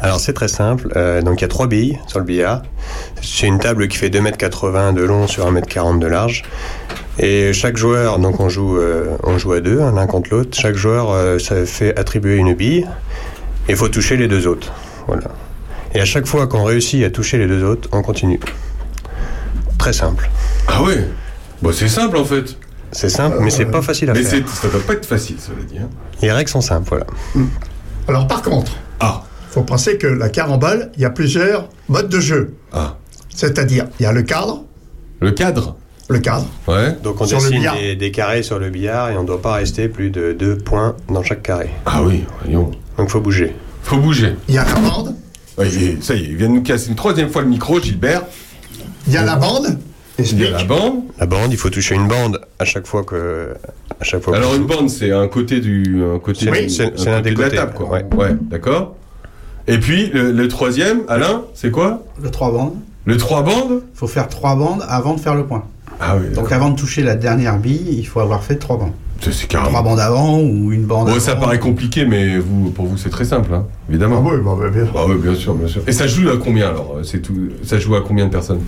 Alors 0.00 0.20
c'est 0.20 0.32
très 0.32 0.48
simple. 0.48 0.88
Euh, 0.96 1.20
donc 1.22 1.40
il 1.40 1.42
y 1.42 1.44
a 1.44 1.48
trois 1.48 1.66
billes 1.66 1.98
sur 2.06 2.20
le 2.20 2.24
billard. 2.24 2.62
C'est 3.20 3.46
une 3.48 3.58
table 3.58 3.88
qui 3.88 3.96
fait 3.98 4.08
2m80 4.10 4.94
de 4.94 5.02
long 5.02 5.26
sur 5.26 5.44
1m40 5.52 5.98
de 5.98 6.06
large. 6.06 6.44
Et 7.18 7.52
chaque 7.54 7.76
joueur, 7.76 8.18
donc 8.18 8.40
on 8.40 8.48
joue, 8.48 8.76
euh, 8.78 9.16
on 9.22 9.38
joue 9.38 9.52
à 9.52 9.60
deux, 9.60 9.80
hein, 9.80 9.92
l'un 9.94 10.06
contre 10.06 10.30
l'autre. 10.34 10.56
Chaque 10.58 10.74
joueur, 10.76 11.10
euh, 11.10 11.38
ça 11.38 11.64
fait 11.64 11.98
attribuer 11.98 12.36
une 12.36 12.54
bille. 12.54 12.86
Et 13.68 13.72
il 13.72 13.76
faut 13.76 13.88
toucher 13.88 14.16
les 14.16 14.28
deux 14.28 14.46
autres. 14.46 14.70
Voilà. 15.06 15.28
Et 15.94 16.00
à 16.00 16.04
chaque 16.04 16.26
fois 16.26 16.46
qu'on 16.46 16.64
réussit 16.64 17.02
à 17.04 17.10
toucher 17.10 17.38
les 17.38 17.46
deux 17.46 17.64
autres, 17.64 17.88
on 17.92 18.02
continue. 18.02 18.38
Très 19.78 19.92
simple. 19.94 20.28
Ah 20.68 20.82
ouais? 20.82 21.08
Bon, 21.62 21.72
c'est 21.72 21.88
simple 21.88 22.16
en 22.18 22.24
fait. 22.24 22.56
C'est 22.92 23.08
simple, 23.08 23.38
mais 23.40 23.50
c'est 23.50 23.64
pas 23.66 23.82
facile 23.82 24.10
à 24.10 24.12
Mais 24.12 24.22
faire. 24.22 24.42
c'est- 24.46 24.62
ça 24.62 24.68
doit 24.68 24.80
pas 24.80 24.92
être 24.92 25.06
facile, 25.06 25.36
cela 25.38 25.56
dit. 25.66 25.78
hein. 25.78 25.88
Les 26.22 26.30
règles 26.32 26.50
sont 26.50 26.60
simples, 26.60 26.88
voilà. 26.88 27.06
Alors 28.08 28.26
par 28.28 28.42
contre, 28.42 28.72
Ah, 29.00 29.24
faut 29.50 29.62
penser 29.62 29.98
que 29.98 30.06
la 30.06 30.28
carambole, 30.28 30.90
il 30.96 31.02
y 31.02 31.04
a 31.04 31.10
plusieurs 31.10 31.68
modes 31.88 32.08
de 32.08 32.20
jeu. 32.20 32.54
ah. 32.72 32.96
C'est-à-dire, 33.34 33.86
il 34.00 34.04
y 34.04 34.06
a 34.06 34.12
le 34.12 34.22
cadre, 34.22 34.64
Le 35.20 35.30
cadre 35.32 35.76
le 36.08 36.18
cadre. 36.20 36.46
Ouais. 36.68 36.92
Donc 37.02 37.20
on 37.20 37.26
Sur 37.26 37.38
dessine 37.38 37.68
des, 37.80 37.96
des 37.96 38.10
carrés 38.10 38.42
sur 38.42 38.58
le 38.58 38.70
billard 38.70 39.10
et 39.10 39.16
on 39.16 39.22
ne 39.22 39.26
doit 39.26 39.42
pas 39.42 39.54
rester 39.54 39.88
plus 39.88 40.10
de 40.10 40.32
deux 40.32 40.56
points 40.56 40.94
dans 41.08 41.22
chaque 41.22 41.42
carré. 41.42 41.70
Ah 41.84 42.02
oui, 42.02 42.24
voyons. 42.42 42.70
Donc 42.98 43.08
faut 43.10 43.20
bouger. 43.20 43.54
Faut 43.82 43.98
bouger. 43.98 44.34
Il 44.48 44.54
y 44.54 44.58
a 44.58 44.64
la 44.64 44.74
bande, 44.74 45.14
est- 45.60 46.02
ça 46.02 46.14
y 46.14 46.18
est, 46.20 46.24
il 46.28 46.36
vient 46.36 46.48
de 46.48 46.54
nous 46.54 46.62
casser 46.62 46.88
une 46.90 46.96
troisième 46.96 47.28
fois 47.28 47.42
le 47.42 47.48
micro, 47.48 47.80
Gilbert. 47.80 48.22
il 49.06 49.12
y 49.12 49.16
a 49.16 49.22
la 49.24 49.36
bande. 49.36 49.78
Il 50.18 50.40
y 50.40 50.46
a 50.46 50.50
la 50.50 50.64
bande. 50.64 51.02
La 51.20 51.26
bande, 51.26 51.52
il 51.52 51.58
faut 51.58 51.68
toucher 51.68 51.94
une 51.94 52.08
bande 52.08 52.40
à 52.58 52.64
chaque 52.64 52.86
fois 52.86 53.04
que. 53.04 53.54
À 54.00 54.04
chaque 54.04 54.22
fois 54.22 54.34
Alors 54.36 54.54
une 54.54 54.64
bande, 54.64 54.88
c'est 54.88 55.10
un 55.12 55.28
côté 55.28 55.60
du, 55.60 56.02
un 56.04 56.18
côté, 56.18 56.46
C'est- 56.68 56.84
l'un 57.04 57.16
côté 57.18 57.22
des 57.22 57.34
de 57.34 57.40
la 57.42 57.50
table, 57.50 57.72
quoi. 57.74 57.88
ouais. 57.90 58.34
d'accord. 58.42 58.96
Et 59.68 59.78
puis 59.78 60.06
le, 60.08 60.32
le 60.32 60.48
troisième, 60.48 61.00
Alain, 61.08 61.42
c'est 61.54 61.70
quoi? 61.70 62.02
Le 62.22 62.30
3 62.30 62.52
bandes. 62.52 62.74
Le 63.04 63.16
trois 63.16 63.42
bandes? 63.42 63.82
Il 63.94 63.98
faut 63.98 64.06
faire 64.06 64.28
3 64.28 64.56
bandes 64.56 64.84
avant 64.88 65.14
de 65.14 65.20
faire 65.20 65.34
le 65.34 65.44
point. 65.44 65.64
Ah 66.00 66.16
oui. 66.16 66.34
Donc 66.34 66.52
avant 66.52 66.70
de 66.70 66.76
toucher 66.76 67.02
la 67.02 67.14
dernière 67.14 67.58
bille, 67.58 67.96
il 67.98 68.06
faut 68.06 68.20
avoir 68.20 68.42
fait 68.44 68.56
3 68.56 68.78
bandes. 68.78 68.92
C'est 69.20 69.32
c'est 69.32 69.46
3 69.46 69.60
carrément. 69.62 69.82
bandes 69.82 70.00
avant 70.00 70.40
ou 70.40 70.72
une 70.72 70.84
bande 70.84 71.06
Bon, 71.06 71.12
avant. 71.12 71.20
ça 71.20 71.36
paraît 71.36 71.58
compliqué, 71.58 72.04
mais 72.04 72.38
vous, 72.38 72.70
pour 72.70 72.86
vous, 72.86 72.96
c'est 72.98 73.08
très 73.08 73.24
simple, 73.24 73.52
hein, 73.54 73.64
évidemment. 73.88 74.22
Ah 74.26 74.30
oui, 74.34 74.40
bah, 74.44 74.56
bah, 74.60 74.68
bien. 74.68 74.84
Bah 74.92 75.00
oui, 75.08 75.16
bien 75.16 75.34
sûr, 75.34 75.54
bien 75.54 75.68
sûr. 75.68 75.80
Et 75.86 75.92
ça 75.92 76.06
joue 76.06 76.28
à 76.28 76.36
combien 76.36 76.68
alors 76.68 76.98
C'est 77.02 77.20
tout. 77.22 77.34
Ça 77.64 77.78
joue 77.78 77.94
à 77.96 78.02
combien 78.02 78.26
de 78.26 78.30
personnes? 78.30 78.60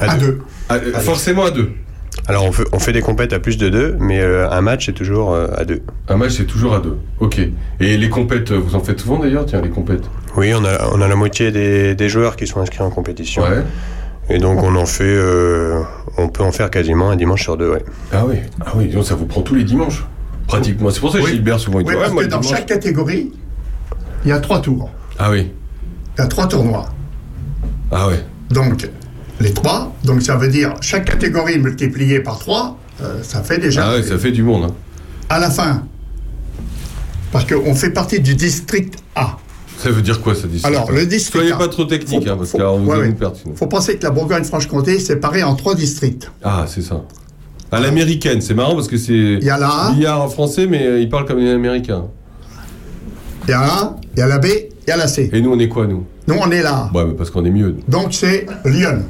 À 0.00 0.16
deux. 0.16 0.40
Ah, 0.70 0.76
euh, 0.76 0.92
Forcément 1.00 1.44
à 1.44 1.50
deux. 1.50 1.70
Alors 2.28 2.44
on 2.44 2.52
fait, 2.52 2.64
on 2.72 2.78
fait 2.78 2.92
des 2.92 3.00
compètes 3.00 3.32
à 3.32 3.38
plus 3.38 3.56
de 3.56 3.68
deux, 3.68 3.96
mais 3.98 4.20
euh, 4.20 4.48
un 4.50 4.60
match 4.60 4.86
c'est 4.86 4.92
toujours 4.92 5.32
euh, 5.32 5.48
à 5.56 5.64
deux. 5.64 5.82
Un 6.08 6.16
match, 6.16 6.32
c'est 6.36 6.44
toujours 6.46 6.74
à 6.74 6.80
deux. 6.80 6.96
Ok. 7.20 7.40
Et 7.80 7.96
les 7.96 8.08
compètes, 8.10 8.52
euh, 8.52 8.58
vous 8.58 8.74
en 8.76 8.80
faites 8.80 9.00
souvent 9.00 9.18
d'ailleurs? 9.18 9.44
Tiens, 9.46 9.60
les 9.62 9.70
compètes. 9.70 10.04
Oui, 10.36 10.52
on 10.54 10.64
a, 10.64 10.88
on 10.94 11.00
a 11.00 11.08
la 11.08 11.16
moitié 11.16 11.50
des, 11.50 11.94
des 11.94 12.08
joueurs 12.08 12.36
qui 12.36 12.46
sont 12.46 12.60
inscrits 12.60 12.82
en 12.82 12.90
compétition. 12.90 13.42
Ouais. 13.42 13.62
Et 14.28 14.38
donc 14.38 14.62
on 14.62 14.74
en 14.76 14.86
fait. 14.86 15.04
euh, 15.04 15.82
on 16.18 16.28
peut 16.28 16.42
en 16.42 16.52
faire 16.52 16.70
quasiment 16.70 17.10
un 17.10 17.16
dimanche 17.16 17.42
sur 17.42 17.56
deux, 17.56 17.70
ouais. 17.70 17.84
Ah 18.12 18.24
oui. 18.26 18.36
Ah 18.64 18.72
oui. 18.76 18.88
Donc 18.88 19.04
ça 19.04 19.14
vous 19.14 19.26
prend 19.26 19.42
tous 19.42 19.54
les 19.54 19.64
dimanches. 19.64 20.04
Pratiquement. 20.46 20.90
C'est 20.90 21.00
pour 21.00 21.12
ça 21.12 21.18
que 21.18 21.24
Oui. 21.24 21.30
Gilbert 21.32 21.58
souvent 21.58 21.78
dit 21.80 21.84
Oui, 21.88 21.94
ouais, 21.94 22.00
parce 22.00 22.12
moi, 22.12 22.24
que 22.24 22.28
dans 22.28 22.40
dimanche- 22.40 22.56
chaque 22.56 22.66
catégorie, 22.66 23.32
il 24.24 24.28
y 24.28 24.32
a 24.32 24.40
trois 24.40 24.60
tours. 24.60 24.90
Ah 25.18 25.30
oui. 25.30 25.50
Il 26.16 26.20
y 26.20 26.24
a 26.24 26.26
trois 26.26 26.46
tournois. 26.46 26.86
Ah 27.90 28.08
ouais. 28.08 28.22
Donc, 28.50 28.88
les 29.40 29.52
trois, 29.54 29.94
donc 30.04 30.20
ça 30.22 30.36
veut 30.36 30.48
dire 30.48 30.74
chaque 30.80 31.04
catégorie 31.06 31.58
multipliée 31.58 32.20
par 32.20 32.38
trois, 32.38 32.78
euh, 33.02 33.22
ça 33.22 33.42
fait 33.42 33.58
déjà. 33.58 33.86
Ah 33.88 33.92
ouais, 33.96 34.02
ça 34.02 34.18
fait 34.18 34.30
du 34.32 34.42
monde. 34.42 34.64
hein. 34.70 34.74
À 35.30 35.38
la 35.38 35.50
fin, 35.50 35.84
parce 37.32 37.46
qu'on 37.46 37.74
fait 37.74 37.90
partie 37.90 38.20
du 38.20 38.34
district 38.34 38.98
A. 39.16 39.38
Ça 39.82 39.90
veut 39.90 40.02
dire 40.02 40.20
quoi 40.20 40.34
ça 40.34 40.46
dit 40.46 40.60
Alors, 40.64 40.90
le 40.92 41.04
district 41.06 41.38
Soyez 41.40 41.52
A. 41.52 41.56
pas 41.56 41.68
trop 41.68 41.84
technique, 41.84 42.24
Faut- 42.24 42.30
hein, 42.32 42.36
parce 42.38 42.52
qu'alors 42.52 42.78
vous 42.78 42.86
ouais, 42.88 42.98
allez 43.00 43.08
ouais. 43.10 43.16
sinon. 43.42 43.54
faut 43.56 43.66
penser 43.66 43.96
que 43.96 44.04
la 44.04 44.10
Bourgogne-Franche-Comté 44.10 44.96
est 44.96 44.98
séparée 45.00 45.42
en 45.42 45.54
trois 45.56 45.74
districts. 45.74 46.30
Ah, 46.42 46.64
c'est 46.68 46.82
ça. 46.82 47.02
À 47.72 47.80
l'américaine, 47.80 48.40
c'est 48.42 48.54
marrant 48.54 48.74
parce 48.74 48.86
que 48.88 48.96
c'est. 48.98 49.12
Il 49.12 49.42
y 49.44 49.50
a 49.50 49.58
la 49.58 49.68
A, 49.68 49.92
billard 49.92 50.22
en 50.22 50.28
français, 50.28 50.66
mais 50.66 50.86
euh, 50.86 51.00
il 51.00 51.08
parle 51.08 51.24
comme 51.24 51.38
les 51.38 51.50
Américains. 51.50 52.04
il 53.48 53.50
y 53.50 53.54
a 53.54 53.60
la 53.60 53.66
A, 53.66 53.96
il 54.14 54.18
y 54.18 54.22
a 54.22 54.26
la 54.26 54.38
B, 54.38 54.46
il 54.46 54.88
y 54.88 54.90
a 54.92 54.96
la 54.96 55.08
C. 55.08 55.30
Et 55.32 55.40
nous, 55.40 55.52
on 55.52 55.58
est 55.58 55.68
quoi, 55.68 55.86
nous? 55.86 56.04
Nous, 56.28 56.34
on 56.38 56.50
est 56.50 56.62
là. 56.62 56.90
Ouais, 56.94 57.04
mais 57.06 57.14
parce 57.14 57.30
qu'on 57.30 57.44
est 57.44 57.50
mieux. 57.50 57.74
Donc, 57.88 58.12
c'est 58.14 58.46
Lyon. 58.64 59.02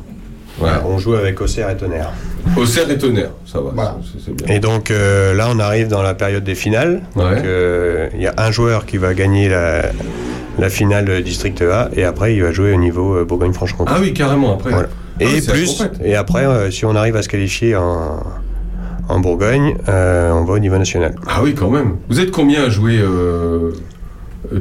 Ouais. 0.61 0.71
On 0.87 0.97
joue 0.99 1.15
avec 1.15 1.41
Auxerre 1.41 1.71
et 1.71 1.77
Tonnerre. 1.77 2.13
Auxerre 2.57 2.91
et 2.91 2.99
tonnerre, 2.99 3.31
ça 3.47 3.61
va. 3.61 3.71
Voilà. 3.75 3.97
bien. 4.37 4.55
Et 4.57 4.59
donc 4.59 4.91
euh, 4.91 5.33
là, 5.33 5.47
on 5.51 5.59
arrive 5.61 5.87
dans 5.89 6.03
la 6.03 6.13
période 6.15 6.43
des 6.45 6.55
finales. 6.57 7.03
Donc 7.15 7.25
Ouais. 7.25 7.43
euh, 7.45 8.09
il 8.15 8.21
y 8.23 8.27
a 8.27 8.35
un 8.37 8.51
joueur 8.51 8.85
qui 8.85 8.97
va 8.99 9.15
gagner 9.15 9.49
la, 9.49 9.83
la 10.59 10.69
finale 10.69 11.23
District 11.23 11.61
A 11.63 11.89
et 11.95 12.05
après 12.05 12.35
il 12.35 12.43
va 12.43 12.53
jouer 12.53 12.73
au 12.75 12.79
niveau 12.79 13.17
euh, 13.17 13.25
Bourgogne-Franche-Comté. 13.25 13.91
Ah 13.95 13.99
oui, 14.01 14.13
carrément, 14.13 14.55
après. 14.55 14.71
Voilà. 14.71 14.89
Ah 15.21 15.25
Et 15.25 15.41
plus, 15.41 15.83
et 16.03 16.17
après, 16.17 16.47
euh, 16.47 16.71
si 16.71 16.85
on 16.85 16.97
arrive 16.97 17.17
à 17.17 17.23
se 17.23 17.29
qualifier 17.29 17.77
en, 17.77 18.23
en 19.09 19.21
Bourgogne, 19.21 19.77
euh, 19.89 20.33
on 20.33 20.45
va 20.45 20.55
au 20.55 20.59
niveau 20.59 20.79
national. 20.79 21.15
Ah 21.29 21.41
oui, 21.43 21.55
quand 21.55 21.71
même. 21.71 21.97
Vous 22.09 22.19
êtes 22.21 22.31
combien 22.31 22.65
à 22.65 22.69
jouer 22.71 22.99
euh, 23.01 23.73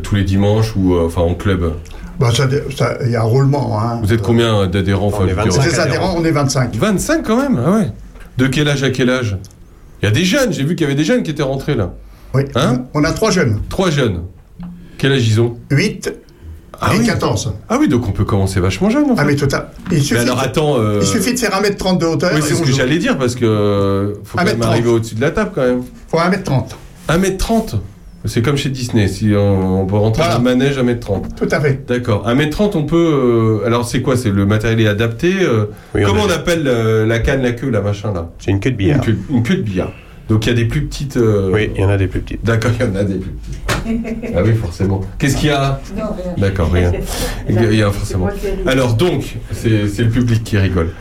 tous 0.03 0.15
les 0.15 0.23
dimanches 0.23 0.75
ou 0.75 0.93
euh, 0.95 1.05
enfin 1.05 1.21
en 1.21 1.33
club? 1.35 1.73
Bah, 2.19 2.29
ça- 2.35 2.47
ça- 2.75 2.97
Il 3.05 3.11
y 3.11 3.15
a 3.15 3.21
un 3.21 3.25
roulement. 3.25 3.79
Hein. 3.81 3.99
Vous 4.03 4.13
êtes 4.13 4.21
combien 4.21 4.67
d'adhérents 4.67 5.07
enfin, 5.07 5.19
On 5.23 5.27
est 5.27 5.29
je 5.31 5.35
veux 5.35 5.41
dire, 5.43 5.51
25. 5.53 5.69
Des 5.71 5.79
adhérents, 5.79 6.15
on 6.17 6.23
est 6.25 6.31
25. 6.31 6.75
25 6.75 7.23
quand 7.25 7.37
même, 7.37 7.59
ah 7.65 7.71
ouais. 7.71 7.87
De 8.37 8.47
quel 8.47 8.67
âge 8.67 8.83
à 8.83 8.91
quel 8.91 9.09
âge? 9.09 9.37
Il 10.01 10.05
y 10.05 10.07
a 10.07 10.11
des 10.11 10.25
jeunes, 10.25 10.51
j'ai 10.53 10.63
vu 10.63 10.75
qu'il 10.75 10.81
y 10.85 10.87
avait 10.89 10.95
des 10.97 11.03
jeunes 11.03 11.23
qui 11.23 11.31
étaient 11.31 11.41
rentrés 11.43 11.75
là. 11.75 11.93
Oui. 12.33 12.43
Hein? 12.55 12.83
On 12.93 13.03
a 13.03 13.11
trois 13.11 13.31
jeunes. 13.31 13.61
Trois 13.69 13.89
jeunes. 13.89 14.21
Quel 15.01 15.13
âge 15.13 15.27
ils 15.27 15.41
ont 15.41 15.57
8 15.71 16.13
Ah 16.79 16.93
et 16.93 16.99
oui. 16.99 17.05
14. 17.07 17.53
Ah 17.69 17.77
oui, 17.79 17.87
donc 17.87 18.07
on 18.07 18.11
peut 18.11 18.23
commencer 18.23 18.59
vachement 18.59 18.91
jeune 18.91 19.05
en 19.09 19.15
fait. 19.15 19.21
Ah, 19.21 19.25
mais 19.25 19.35
tout 19.35 19.47
à... 19.51 19.71
il, 19.91 20.01
suffit 20.03 20.13
mais 20.13 20.19
alors 20.19 20.37
de... 20.37 20.45
attends. 20.45 20.75
euh, 20.79 20.99
il 21.01 21.07
suffit 21.07 21.33
de 21.33 21.39
faire 21.39 21.49
1m30 21.59 21.97
de 21.97 22.05
hauteur. 22.05 22.31
Oui, 22.35 22.41
c'est 22.43 22.53
ce 22.53 22.61
que 22.61 22.71
j'allais 22.71 22.99
dire 22.99 23.17
parce 23.17 23.33
que 23.33 23.43
euh, 23.45 24.13
faut 24.23 24.37
quand 24.37 24.43
même 24.45 24.59
1m30. 24.59 24.63
arriver 24.65 24.89
au-dessus 24.89 25.15
de 25.15 25.21
la 25.21 25.31
table 25.31 25.51
quand 25.55 25.63
même. 25.63 25.81
faut 26.07 26.17
1m30. 26.17 26.65
1m30 27.09 27.79
C'est 28.25 28.43
comme 28.43 28.57
chez 28.57 28.69
Disney, 28.69 29.07
si 29.07 29.33
on, 29.35 29.81
on 29.81 29.85
peut 29.87 29.95
rentrer 29.95 30.21
Voilà. 30.21 30.37
dans 30.37 30.43
le 30.43 30.55
manège 30.55 30.77
1m30. 30.77 31.35
Tout 31.35 31.47
à 31.49 31.59
fait. 31.59 31.83
D'accord. 31.87 32.27
1m30, 32.27 32.71
on 32.75 32.83
peut. 32.83 33.59
euh, 33.63 33.65
alors 33.65 33.87
c'est 33.87 34.03
quoi? 34.03 34.15
C'est 34.17 34.29
le 34.29 34.45
matériel 34.45 34.81
est 34.81 34.87
adapté 34.87 35.33
euh, 35.41 35.65
Oui, 35.95 36.03
Comment 36.05 36.25
on 36.27 36.29
appelle 36.29 36.67
euh, 36.67 37.07
la 37.07 37.17
canne, 37.17 37.41
la 37.41 37.53
queue, 37.53 37.71
la 37.71 37.81
machin 37.81 38.13
là? 38.13 38.29
C'est 38.37 38.51
une 38.51 38.59
queue 38.59 38.69
de 38.69 38.75
une 38.75 38.77
billard. 38.77 39.01
queue, 39.01 39.17
une 39.31 39.41
queue 39.41 39.55
de 39.55 39.63
billard. 39.63 39.91
Donc 40.31 40.45
il 40.45 40.49
y 40.49 40.51
a 40.53 40.55
des 40.55 40.63
plus 40.65 40.85
petites. 40.85 41.17
euh, 41.17 41.51
Oui, 41.53 41.69
il 41.75 41.81
y 41.81 41.83
en 41.83 41.89
a 41.89 41.97
des 41.97 42.07
plus 42.07 42.21
petites. 42.21 42.45
D'accord, 42.45 42.71
il 42.79 42.85
y 42.85 42.89
en 42.89 42.95
a 42.95 43.03
des 43.03 43.15
plus 43.15 43.31
petites. 43.31 44.33
ah 44.33 44.39
oui, 44.45 44.53
forcément. 44.53 45.01
Qu'est-ce 45.19 45.35
qu'il 45.35 45.49
y 45.49 45.51
a 45.51 45.81
Non, 45.97 46.03
rien. 46.15 46.33
D'accord, 46.37 46.71
rien. 46.71 46.93
Il 47.49 47.55
y 47.55 47.57
a, 47.57 47.63
il 47.71 47.77
y 47.79 47.83
a 47.83 47.91
forcément. 47.91 48.29
Alors 48.65 48.93
donc, 48.93 49.35
c'est 49.51 49.89
c'est 49.89 50.03
le 50.03 50.09
public 50.09 50.41
qui 50.45 50.57
rigole. 50.57 50.91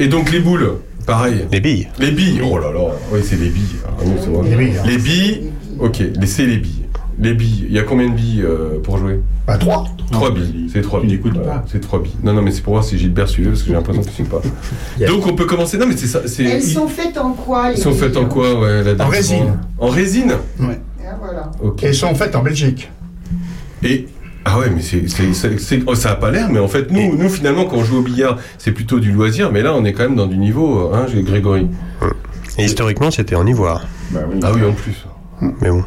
Et 0.00 0.08
donc 0.08 0.32
les 0.32 0.40
boules, 0.40 0.78
pareil. 1.06 1.46
Les 1.52 1.60
billes. 1.60 1.86
Les 2.00 2.10
billes, 2.10 2.40
oh 2.42 2.58
là 2.58 2.72
là, 2.72 2.80
oui 3.12 3.20
c'est 3.22 3.36
les 3.38 3.50
billes. 3.50 3.76
Ah 3.86 3.90
oui, 4.04 4.10
c'est 4.20 4.28
vrai. 4.30 4.48
Les 4.50 4.56
billes, 4.56 4.76
hein. 4.76 4.82
Les 4.88 4.98
billes, 4.98 5.40
ok, 5.78 6.02
c'est 6.26 6.46
les 6.46 6.56
billes. 6.56 6.84
Les 7.20 7.34
billes, 7.34 7.66
il 7.68 7.72
y 7.72 7.78
a 7.78 7.84
combien 7.84 8.08
de 8.08 8.14
billes 8.14 8.42
euh, 8.42 8.80
pour 8.82 8.98
jouer? 8.98 9.20
Bah, 9.46 9.56
3. 9.56 9.84
Trois 10.12 10.30
billes, 10.30 10.68
c'est 10.72 10.82
trois 10.82 11.00
tu 11.00 11.06
billes. 11.06 11.16
n'écoutes 11.16 11.34
Voilà, 11.34 11.52
pas. 11.54 11.64
C'est 11.70 11.80
trois 11.80 12.00
billes. 12.00 12.12
Non, 12.22 12.32
non, 12.32 12.42
mais 12.42 12.50
c'est 12.50 12.62
pour 12.62 12.74
voir 12.74 12.84
si 12.84 12.98
Gilbert 12.98 13.28
suivait 13.28 13.48
parce 13.50 13.62
que 13.62 13.68
j'ai 13.68 13.74
l'impression 13.74 14.02
qu'il 14.02 14.10
ne 14.10 14.14
suit 14.14 14.24
pas. 14.24 14.40
Donc 15.06 15.26
on 15.26 15.34
peut 15.34 15.46
commencer. 15.46 15.78
Non, 15.78 15.86
mais 15.86 15.96
c'est 15.96 16.06
ça. 16.06 16.20
Elles 16.42 16.62
sont 16.62 16.88
faites 16.88 17.16
en 17.18 17.32
quoi 17.32 17.70
les 17.70 17.76
Ils 17.78 17.82
sont 17.82 17.92
faites 17.92 18.16
en 18.16 18.26
quoi, 18.26 18.60
ouais, 18.60 18.82
la 18.84 18.94
date 18.94 19.08
résine. 19.08 19.58
En 19.78 19.88
résine 19.88 20.34
Ouais. 20.60 20.80
Voilà. 21.20 21.50
Ils 21.82 21.94
sont 21.94 22.14
faites 22.14 22.34
en 22.36 22.42
Belgique. 22.42 22.90
Et. 23.82 24.06
Ah 24.46 24.58
ouais, 24.58 24.66
mais 24.68 24.82
c'est, 24.82 25.08
c'est, 25.08 25.32
c'est- 25.32 25.58
c'est- 25.58 25.82
oh, 25.86 25.94
ça 25.94 26.10
a 26.10 26.16
pas 26.16 26.30
l'air, 26.30 26.50
mais 26.50 26.58
en 26.58 26.68
fait, 26.68 26.90
nous, 26.90 27.16
nous, 27.16 27.30
finalement, 27.30 27.64
quand 27.64 27.76
on 27.78 27.82
joue 27.84 28.00
au 28.00 28.02
billard, 28.02 28.36
c'est 28.58 28.72
plutôt 28.72 29.00
du 29.00 29.10
loisir, 29.10 29.50
mais 29.50 29.62
là, 29.62 29.74
on 29.74 29.86
est 29.86 29.94
quand 29.94 30.02
même 30.02 30.16
dans 30.16 30.26
du 30.26 30.36
niveau, 30.36 30.90
hein, 30.92 31.06
Grégory. 31.22 31.66
Et 32.58 32.64
historiquement, 32.66 33.10
c'était 33.10 33.36
en 33.36 33.46
ivoire. 33.46 33.86
Ah 34.42 34.52
oui, 34.54 34.62
en 34.68 34.72
plus. 34.72 35.06
Mais 35.62 35.70
bon. 35.70 35.82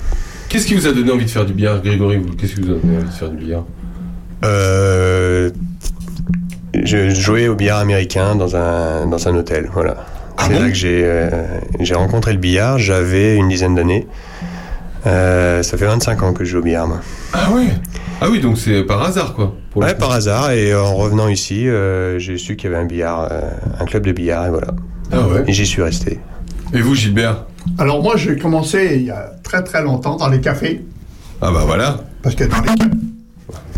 Qu'est-ce 0.49 0.65
qui 0.65 0.73
vous 0.73 0.87
a 0.87 0.91
donné 0.91 1.11
envie 1.11 1.25
de 1.25 1.29
faire 1.29 1.45
du 1.45 1.53
billard, 1.53 1.83
Grégory 1.83 2.19
Qu'est-ce 2.35 2.55
qui 2.55 2.61
vous 2.61 2.71
a 2.71 2.75
donné 2.79 2.97
envie 2.97 3.05
de 3.05 3.11
faire 3.11 3.29
du 3.29 3.37
billard? 3.37 3.63
Euh, 4.43 5.49
je 6.83 7.09
jouais 7.09 7.47
au 7.47 7.55
billard 7.55 7.79
américain 7.79 8.35
dans 8.35 8.55
un, 8.55 9.07
dans 9.07 9.27
un 9.27 9.35
hôtel. 9.35 9.69
Voilà. 9.73 9.95
Ah 10.37 10.43
C'est 10.47 10.53
bon 10.53 10.59
là 10.61 10.67
que 10.69 10.75
j'ai 10.75 11.01
euh, 11.03 11.29
j'ai 11.79 11.95
rencontré 11.95 12.33
le 12.33 12.39
billard. 12.39 12.77
J'avais 12.77 13.35
une 13.35 13.49
dizaine 13.49 13.75
d'années. 13.75 14.07
Euh, 15.05 15.63
ça 15.63 15.77
fait 15.77 15.85
25 15.85 16.23
ans 16.23 16.33
que 16.33 16.43
je 16.43 16.51
joue 16.51 16.59
au 16.59 16.61
billard. 16.63 16.87
moi. 16.87 16.99
Ah 17.33 17.51
ouais 17.51 17.67
Ah 18.21 18.27
oui, 18.29 18.39
donc 18.39 18.57
c'est 18.57 18.83
par 18.83 19.01
hasard, 19.03 19.33
quoi. 19.33 19.55
pour 19.71 19.81
Ouais, 19.81 19.95
par 19.95 20.11
hasard. 20.11 20.51
Et 20.51 20.75
en 20.75 20.95
revenant 20.95 21.27
ici, 21.27 21.67
euh, 21.67 22.19
j'ai 22.19 22.37
su 22.37 22.55
qu'il 22.55 22.69
y 22.69 22.73
avait 22.73 22.83
un 22.83 22.87
billard, 22.87 23.29
euh, 23.31 23.41
un 23.79 23.85
club 23.85 24.05
de 24.05 24.11
billard, 24.11 24.47
et 24.47 24.49
voilà. 24.49 24.67
Ah 25.11 25.27
ouais. 25.27 25.43
Et 25.47 25.53
j'y 25.53 25.65
suis 25.65 25.81
resté. 25.81 26.19
Et 26.73 26.81
vous, 26.81 26.93
Gilbert? 26.93 27.45
Alors 27.79 28.03
moi, 28.03 28.15
j'ai 28.17 28.37
commencé 28.37 28.95
il 28.97 29.03
y 29.05 29.11
a 29.11 29.31
très 29.43 29.63
très 29.63 29.81
longtemps 29.81 30.15
dans 30.17 30.27
les 30.29 30.41
cafés. 30.41 30.85
Ah 31.41 31.51
bah 31.51 31.63
voilà. 31.65 31.97
Parce 32.21 32.35
que 32.35 32.43
dans 32.43 32.57
les 32.61 32.89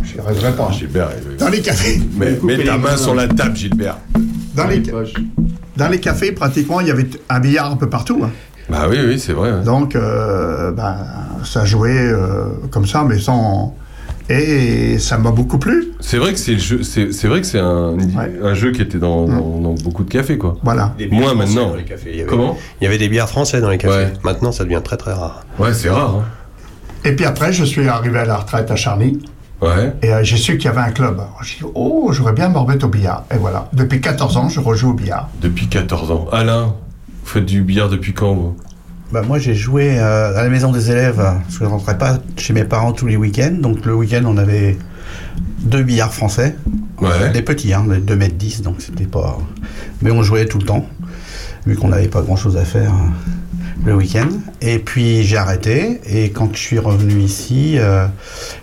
Je 0.04 0.22
rêverais 0.22 0.54
pas. 0.56 0.72
Gilbert, 0.72 1.10
Dans 1.40 1.50
les 1.50 1.62
cafés. 1.62 2.02
mets, 2.18 2.38
mets 2.44 2.64
ta 2.64 2.78
main 2.78 2.98
sur 2.98 3.14
la 3.16 3.28
table, 3.28 3.56
Gilbert. 3.56 3.98
Dans 4.56 4.68
les, 4.68 4.82
dans 5.78 5.88
les 5.90 6.00
cafés, 6.00 6.32
pratiquement, 6.32 6.82
il 6.82 6.88
y 6.88 6.92
avait 6.92 7.08
un 7.30 7.40
billard 7.40 7.72
un 7.72 7.78
peu 7.78 7.90
partout. 7.90 8.22
hein. 8.24 8.32
Bah 8.70 8.86
oui, 8.90 8.98
oui, 9.06 9.20
c'est 9.20 9.34
vrai. 9.34 9.52
ouais. 9.52 9.64
Donc, 9.64 9.96
euh, 9.96 10.72
ben, 10.72 10.96
ça 11.44 11.66
jouait 11.66 11.98
euh, 11.98 12.46
comme 12.72 12.86
ça, 12.86 13.04
mais 13.08 13.18
sans... 13.20 13.76
Et 14.32 15.00
ça 15.00 15.18
m'a 15.18 15.32
beaucoup 15.32 15.58
plu. 15.58 15.88
C'est 16.02 16.18
vrai 16.18 16.34
que 16.34 16.38
c'est 16.38 16.52
le 16.52 16.60
jeu, 16.60 16.84
c'est 16.84 17.12
c'est 17.12 17.28
vrai 17.28 17.42
que 17.42 17.48
c'est 17.48 17.58
un, 17.58 17.98
un 18.44 18.54
jeu 18.54 18.72
qui 18.72 18.84
était 18.84 19.00
dans, 19.00 19.26
dans- 19.26 19.60
dans 19.60 19.74
beaucoup 19.74 20.04
de 20.04 20.10
cafés, 20.12 20.38
quoi. 20.38 20.56
Voilà. 20.62 20.94
Français 21.10 21.36
maintenant. 21.36 21.70
dans 21.70 21.76
les 21.76 21.84
cafés. 21.84 22.10
Il 22.12 22.18
y 22.18 22.22
avait- 22.22 22.30
Comment? 22.30 22.56
Il 22.80 22.84
y 22.84 22.88
avait 22.88 23.00
des 23.00 23.10
billards 23.10 23.28
français 23.30 23.60
dans 23.60 23.72
les 23.72 23.80
cafés. 23.80 23.96
Ouais. 23.96 24.14
Maintenant, 24.24 24.52
ça 24.52 24.66
devient 24.66 24.82
très 24.84 24.98
très 24.98 25.14
rare. 25.14 25.46
Ouais, 25.58 25.74
c'est 25.74 25.90
rare. 25.90 26.18
hein. 26.18 26.26
Et 27.06 27.14
puis 27.16 27.26
après, 27.26 27.52
je 27.54 27.64
suis 27.64 27.88
arrivé 27.88 28.20
à 28.20 28.26
la 28.26 28.38
retraite 28.38 28.70
à 28.70 28.76
Charny. 28.76 29.18
Ouais. 29.62 29.94
Et 30.02 30.14
euh, 30.14 30.24
j'ai 30.24 30.38
su 30.38 30.58
qu'il 30.58 30.66
y 30.66 30.68
avait 30.70 30.82
un 30.82 30.92
club. 30.92 31.22
J'ai 31.44 31.58
dit, 31.58 31.72
oh, 31.76 32.12
j'aurais 32.14 32.34
bien 32.34 32.50
me 32.50 32.58
remettre 32.58 32.86
au 32.86 32.90
billard. 32.90 33.26
Et 33.34 33.38
voilà. 33.38 33.70
Depuis 33.74 34.00
14 34.00 34.38
ans, 34.38 34.50
je 34.50 34.60
rejoue 34.60 34.92
au 34.92 34.94
billard. 34.94 35.30
Depuis 35.42 35.68
14 35.68 36.12
ans. 36.12 36.28
Alain, 36.32 36.76
vous 37.24 37.28
faites 37.28 37.46
du 37.46 37.62
billard 37.62 37.90
depuis 37.90 38.14
quand, 38.14 38.34
vous? 38.34 38.56
Bah, 39.12 39.24
moi, 39.24 39.40
j'ai 39.40 39.56
joué 39.56 40.00
euh, 40.00 40.38
à 40.38 40.44
la 40.44 40.50
maison 40.50 40.72
des 40.72 40.92
élèves, 40.92 41.20
euh, 41.20 41.32
parce 41.32 41.58
que 41.58 41.66
je 41.66 41.70
rentrais 41.70 41.98
pas 41.98 42.20
chez 42.38 42.54
mes 42.54 42.64
parents 42.64 42.94
tous 42.94 43.08
les 43.08 43.18
week-ends. 43.18 43.58
Donc, 43.60 43.86
le 43.86 43.96
week-end, 43.96 44.24
on 44.26 44.38
avait 44.38 44.78
deux 45.62 45.84
billards 45.84 46.14
français. 46.14 46.56
Ouais. 47.02 47.32
Des 47.32 47.42
petits, 47.42 47.74
hein, 47.74 47.86
des 47.88 47.98
2 47.98 48.16
mètres 48.16 48.36
10, 48.36 48.62
donc 48.62 48.76
c'était 48.80 49.08
pas. 49.08 49.38
Mais 50.02 50.12
on 50.12 50.22
jouait 50.22 50.46
tout 50.46 50.60
le 50.60 50.66
temps, 50.66 50.86
vu 51.66 51.76
qu'on 51.76 51.88
n'avait 51.90 52.08
pas 52.08 52.22
grand-chose 52.22 52.56
à 52.58 52.66
faire 52.66 52.92
euh, 52.92 53.49
le 53.86 53.96
week-end. 53.96 54.28
Et 54.62 54.80
puis, 54.80 55.24
j'ai 55.24 55.38
arrêté. 55.38 56.00
Et 56.06 56.32
quand 56.32 56.50
je 56.54 56.60
suis 56.60 56.80
revenu 56.80 57.20
ici, 57.22 57.76
euh, 57.78 58.08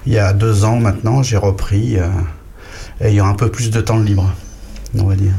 il 0.06 0.12
y 0.12 0.18
a 0.18 0.32
deux 0.32 0.64
ans 0.64 0.76
maintenant, 0.78 1.22
j'ai 1.22 1.36
repris, 1.36 1.96
euh, 1.98 2.08
ayant 3.00 3.26
un 3.26 3.34
peu 3.34 3.48
plus 3.50 3.70
de 3.70 3.80
temps 3.80 3.98
de 3.98 4.04
libre, 4.04 4.30
on 4.98 5.04
va 5.04 5.16
dire. 5.16 5.32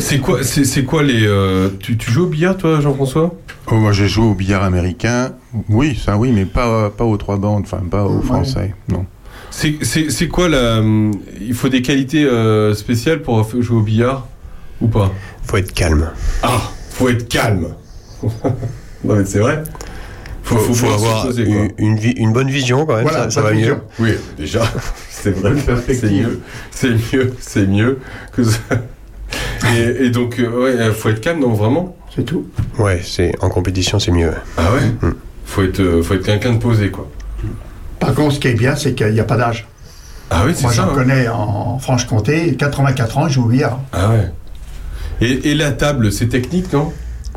C'est 0.00 0.18
quoi, 0.20 0.44
c'est 0.44 0.64
c'est 0.64 0.84
quoi 0.84 1.02
les. 1.02 1.26
euh, 1.26 1.70
tu, 1.80 1.96
tu 1.96 2.12
joues 2.12 2.24
au 2.24 2.28
billard, 2.28 2.56
toi, 2.56 2.80
Jean-François? 2.80 3.34
Oh, 3.70 3.74
moi, 3.74 3.90
j'ai 3.92 4.06
joué 4.06 4.24
au 4.26 4.34
billard 4.34 4.62
américain. 4.62 5.32
Oui, 5.68 6.00
ça, 6.02 6.16
oui, 6.16 6.30
mais 6.32 6.44
pas, 6.44 6.88
pas 6.90 7.04
aux 7.04 7.16
trois 7.16 7.36
bandes, 7.36 7.64
enfin, 7.64 7.82
pas 7.90 8.04
aux 8.04 8.22
français, 8.22 8.74
non. 8.88 9.06
C'est- 9.50 9.78
C'est 9.82 10.10
c'est 10.10 10.28
quoi 10.28 10.48
la. 10.48 10.80
Il 11.40 11.52
faut 11.54 11.68
des 11.68 11.82
qualités 11.82 12.24
euh, 12.24 12.74
spéciales 12.74 13.22
pour 13.22 13.44
jouer 13.60 13.76
au 13.78 13.82
billard 13.82 14.28
Ou 14.80 14.86
pas? 14.86 15.10
Faut 15.42 15.56
être 15.56 15.72
calme. 15.74 16.10
Ah, 16.44 16.60
faut 16.90 17.08
être 17.08 17.26
calme. 17.28 17.74
non, 19.04 19.16
mais 19.16 19.24
c'est 19.24 19.38
vrai. 19.38 19.62
Faut, 20.42 20.56
faut, 20.58 20.86
avoir 20.90 21.26
poser, 21.26 21.42
une, 21.44 21.70
une 21.76 21.96
vi- 21.98 22.16
une 22.16 22.32
bonne 22.32 22.48
vision 22.48 22.86
quand 22.86 22.94
même, 22.96 23.02
Voilà, 23.02 23.28
ça, 23.30 23.42
va 23.42 23.50
vision. 23.52 23.80
mieux. 23.98 24.06
Oui, 24.12 24.14
déjà, 24.38 24.62
c'est 25.10 25.30
vrai. 25.32 25.52
C'est 25.86 26.10
mieux. 26.10 26.40
C'est 26.70 26.90
mieux, 27.12 27.34
c'est 27.40 27.66
mieux 27.66 27.98
que 28.32 28.42
ça. 28.44 28.58
Et, 29.74 30.06
et 30.06 30.10
donc, 30.10 30.38
euh, 30.38 30.64
ouais, 30.64 30.70
euh, 30.80 30.92
faut 30.94 31.10
être 31.10 31.20
calme, 31.20 31.40
non, 31.40 31.52
vraiment? 31.52 31.94
C'est 32.14 32.22
tout. 32.24 32.46
Ouais, 32.78 33.02
c'est 33.04 33.34
en 33.42 33.50
compétition, 33.50 33.98
c'est 33.98 34.12
mieux. 34.12 34.32
Ah 34.56 34.72
ouais? 34.72 35.10
Faut 35.44 35.62
être, 35.64 35.80
euh, 35.80 36.02
faut 36.02 36.14
être 36.14 36.24
quelqu'un 36.24 36.52
de 36.54 36.58
posé, 36.58 36.90
quoi. 36.90 37.06
Par 38.00 38.14
contre, 38.14 38.36
ce 38.36 38.40
qui 38.40 38.48
est 38.48 38.54
bien, 38.54 38.74
c'est 38.76 38.94
qu'il 38.94 39.12
n'y 39.12 39.20
a 39.20 39.24
pas 39.24 39.36
d'âge. 39.36 39.66
Ah 40.30 40.44
oui, 40.46 40.52
c'est 40.54 40.62
Moi, 40.62 40.70
ça. 40.72 40.82
j'en 40.84 40.90
hein. 40.92 40.94
connais 40.94 41.28
en 41.28 41.78
Franche-Comté, 41.78 42.54
84 42.56 43.18
ans, 43.18 43.28
je 43.28 43.34
joue 43.34 43.44
au 43.44 43.48
billard. 43.48 43.80
Ah 43.92 44.10
ouais. 44.12 44.30
Et, 45.20 45.50
et 45.50 45.54
la 45.54 45.72
table, 45.72 46.10
c'est 46.12 46.28
technique, 46.28 46.72
non? 46.72 46.92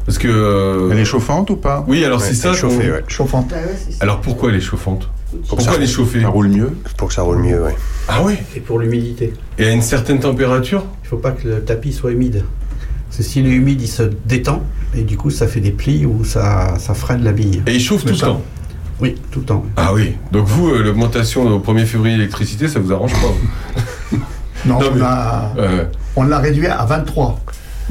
Parce 0.05 0.17
que. 0.17 0.27
euh, 0.27 0.89
Elle 0.91 0.99
est 0.99 1.05
chauffante 1.05 1.49
ou 1.49 1.55
pas? 1.55 1.83
Oui, 1.87 2.03
alors 2.03 2.19
Ouais, 2.19 2.25
c'est 2.27 2.33
ça. 2.33 2.53
chauffée, 2.53 2.91
ouais. 2.91 3.03
Chauffante. 3.07 3.53
Alors 3.99 4.21
pourquoi 4.21 4.49
elle 4.49 4.55
est 4.55 4.61
chauffante? 4.61 5.09
Pour 5.47 5.57
Pourquoi 5.57 5.75
elle 5.77 5.83
est 5.83 5.87
chauffée? 5.87 6.21
Ça 6.21 6.27
roule 6.27 6.49
mieux 6.49 6.71
pour 6.97 7.07
que 7.07 7.13
ça 7.13 7.21
roule 7.21 7.37
mieux, 7.37 7.61
ouais. 7.63 7.75
Ah 8.07 8.21
ouais? 8.21 8.37
Et 8.55 8.59
pour 8.59 8.79
l'humidité, 8.79 9.33
Et 9.57 9.65
à 9.67 9.71
une 9.71 9.81
certaine 9.81 10.19
température? 10.19 10.83
Il 11.03 11.07
faut 11.07 11.17
pas 11.17 11.31
que 11.31 11.47
le 11.47 11.61
tapis 11.61 11.93
soit 11.93 12.11
humide. 12.11 12.43
Parce 13.07 13.17
que 13.17 13.23
s'il 13.23 13.45
est 13.47 13.51
humide, 13.51 13.81
il 13.81 13.87
se 13.87 14.03
détend, 14.25 14.61
et 14.95 15.01
du 15.03 15.17
coup, 15.17 15.29
ça 15.29 15.47
fait 15.47 15.59
des 15.59 15.71
plis 15.71 16.05
où 16.05 16.23
ça, 16.25 16.77
ça 16.79 16.93
freine 16.93 17.23
la 17.23 17.31
bille. 17.33 17.61
Et 17.67 17.75
il 17.75 17.79
chauffe 17.81 18.03
tout 18.03 18.11
le 18.13 18.17
temps? 18.17 18.41
Oui, 19.01 19.15
tout 19.31 19.39
le 19.39 19.45
temps. 19.45 19.65
Ah 19.77 19.93
oui. 19.93 20.15
Donc 20.31 20.45
vous, 20.47 20.69
euh, 20.69 20.83
l'augmentation 20.83 21.43
au 21.47 21.59
1er 21.59 21.85
février 21.85 22.17
d'électricité, 22.17 22.67
ça 22.67 22.79
vous 22.79 22.91
arrange 22.93 23.13
pas 23.13 24.17
Non, 24.65 24.79
Non, 24.79 24.87
on, 24.91 24.95
mais- 24.95 25.01
a, 25.01 25.53
Euh, 25.57 25.83
on 26.15 26.23
l'a 26.23 26.37
réduit 26.39 26.67
à 26.67 26.85
23. 26.85 27.39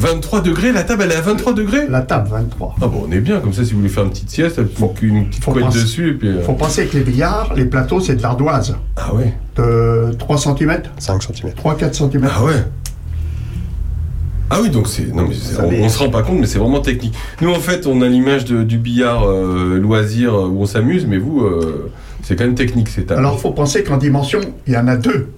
23 0.00 0.40
degrés, 0.40 0.72
la 0.72 0.82
table 0.82 1.02
elle 1.04 1.12
est 1.12 1.16
à 1.16 1.20
23 1.20 1.52
degrés? 1.52 1.86
La 1.88 2.00
table, 2.00 2.28
23. 2.30 2.76
Ah 2.80 2.86
bon, 2.86 3.04
on 3.08 3.12
est 3.12 3.20
bien, 3.20 3.38
comme 3.40 3.52
ça 3.52 3.64
si 3.64 3.72
vous 3.72 3.78
voulez 3.78 3.88
faire 3.90 4.04
une 4.04 4.10
petite 4.10 4.30
sieste, 4.30 4.56
une 4.58 4.66
petite, 4.68 5.02
une 5.02 5.28
petite 5.28 5.44
faut 5.44 5.52
couette 5.52 5.64
penser- 5.66 5.82
dessus 5.82 6.10
et 6.10 6.14
puis... 6.14 6.28
euh, 6.28 6.42
faut 6.42 6.54
penser 6.54 6.86
que 6.86 6.96
les 6.96 7.04
billards, 7.04 7.52
les 7.54 7.66
plateaux, 7.66 8.00
c'est 8.00 8.16
de 8.16 8.22
l'ardoise. 8.22 8.76
Ah 8.96 9.14
ouais? 9.14 9.34
De 9.56 10.12
3 10.18 10.38
cm 10.38 10.82
5 10.98 11.22
cm. 11.22 11.50
3-4 11.52 11.92
cm. 11.92 12.28
Ah 12.34 12.44
ouais? 12.44 12.52
Ah 14.52 14.58
oui, 14.62 14.70
donc 14.70 14.88
c'est... 14.88 15.06
Non 15.14 15.26
mais 15.28 15.34
c'est- 15.34 15.60
on, 15.60 15.84
on 15.84 15.88
se 15.88 15.98
rend 15.98 16.08
pas 16.08 16.22
compte, 16.22 16.40
mais 16.40 16.46
c'est 16.46 16.58
vraiment 16.58 16.80
technique. 16.80 17.14
Nous 17.40 17.50
en 17.50 17.60
fait, 17.60 17.86
on 17.86 18.00
a 18.02 18.08
l'image 18.08 18.44
de- 18.46 18.64
du 18.64 18.78
billard 18.78 19.24
euh, 19.28 19.78
loisir 19.78 20.34
euh, 20.34 20.48
où 20.48 20.62
on 20.62 20.66
s'amuse, 20.66 21.06
mais 21.06 21.18
vous, 21.18 21.42
euh, 21.42 21.92
c'est 22.24 22.36
quand 22.36 22.44
même 22.44 22.54
technique 22.56 22.88
ces 22.88 23.04
tables. 23.04 23.20
Alors, 23.20 23.34
il 23.38 23.40
faut 23.40 23.52
penser 23.52 23.84
qu'en 23.84 23.96
dimension, 23.96 24.40
il 24.66 24.72
y 24.72 24.76
en 24.76 24.88
a 24.88 24.96
deux. 24.96 25.28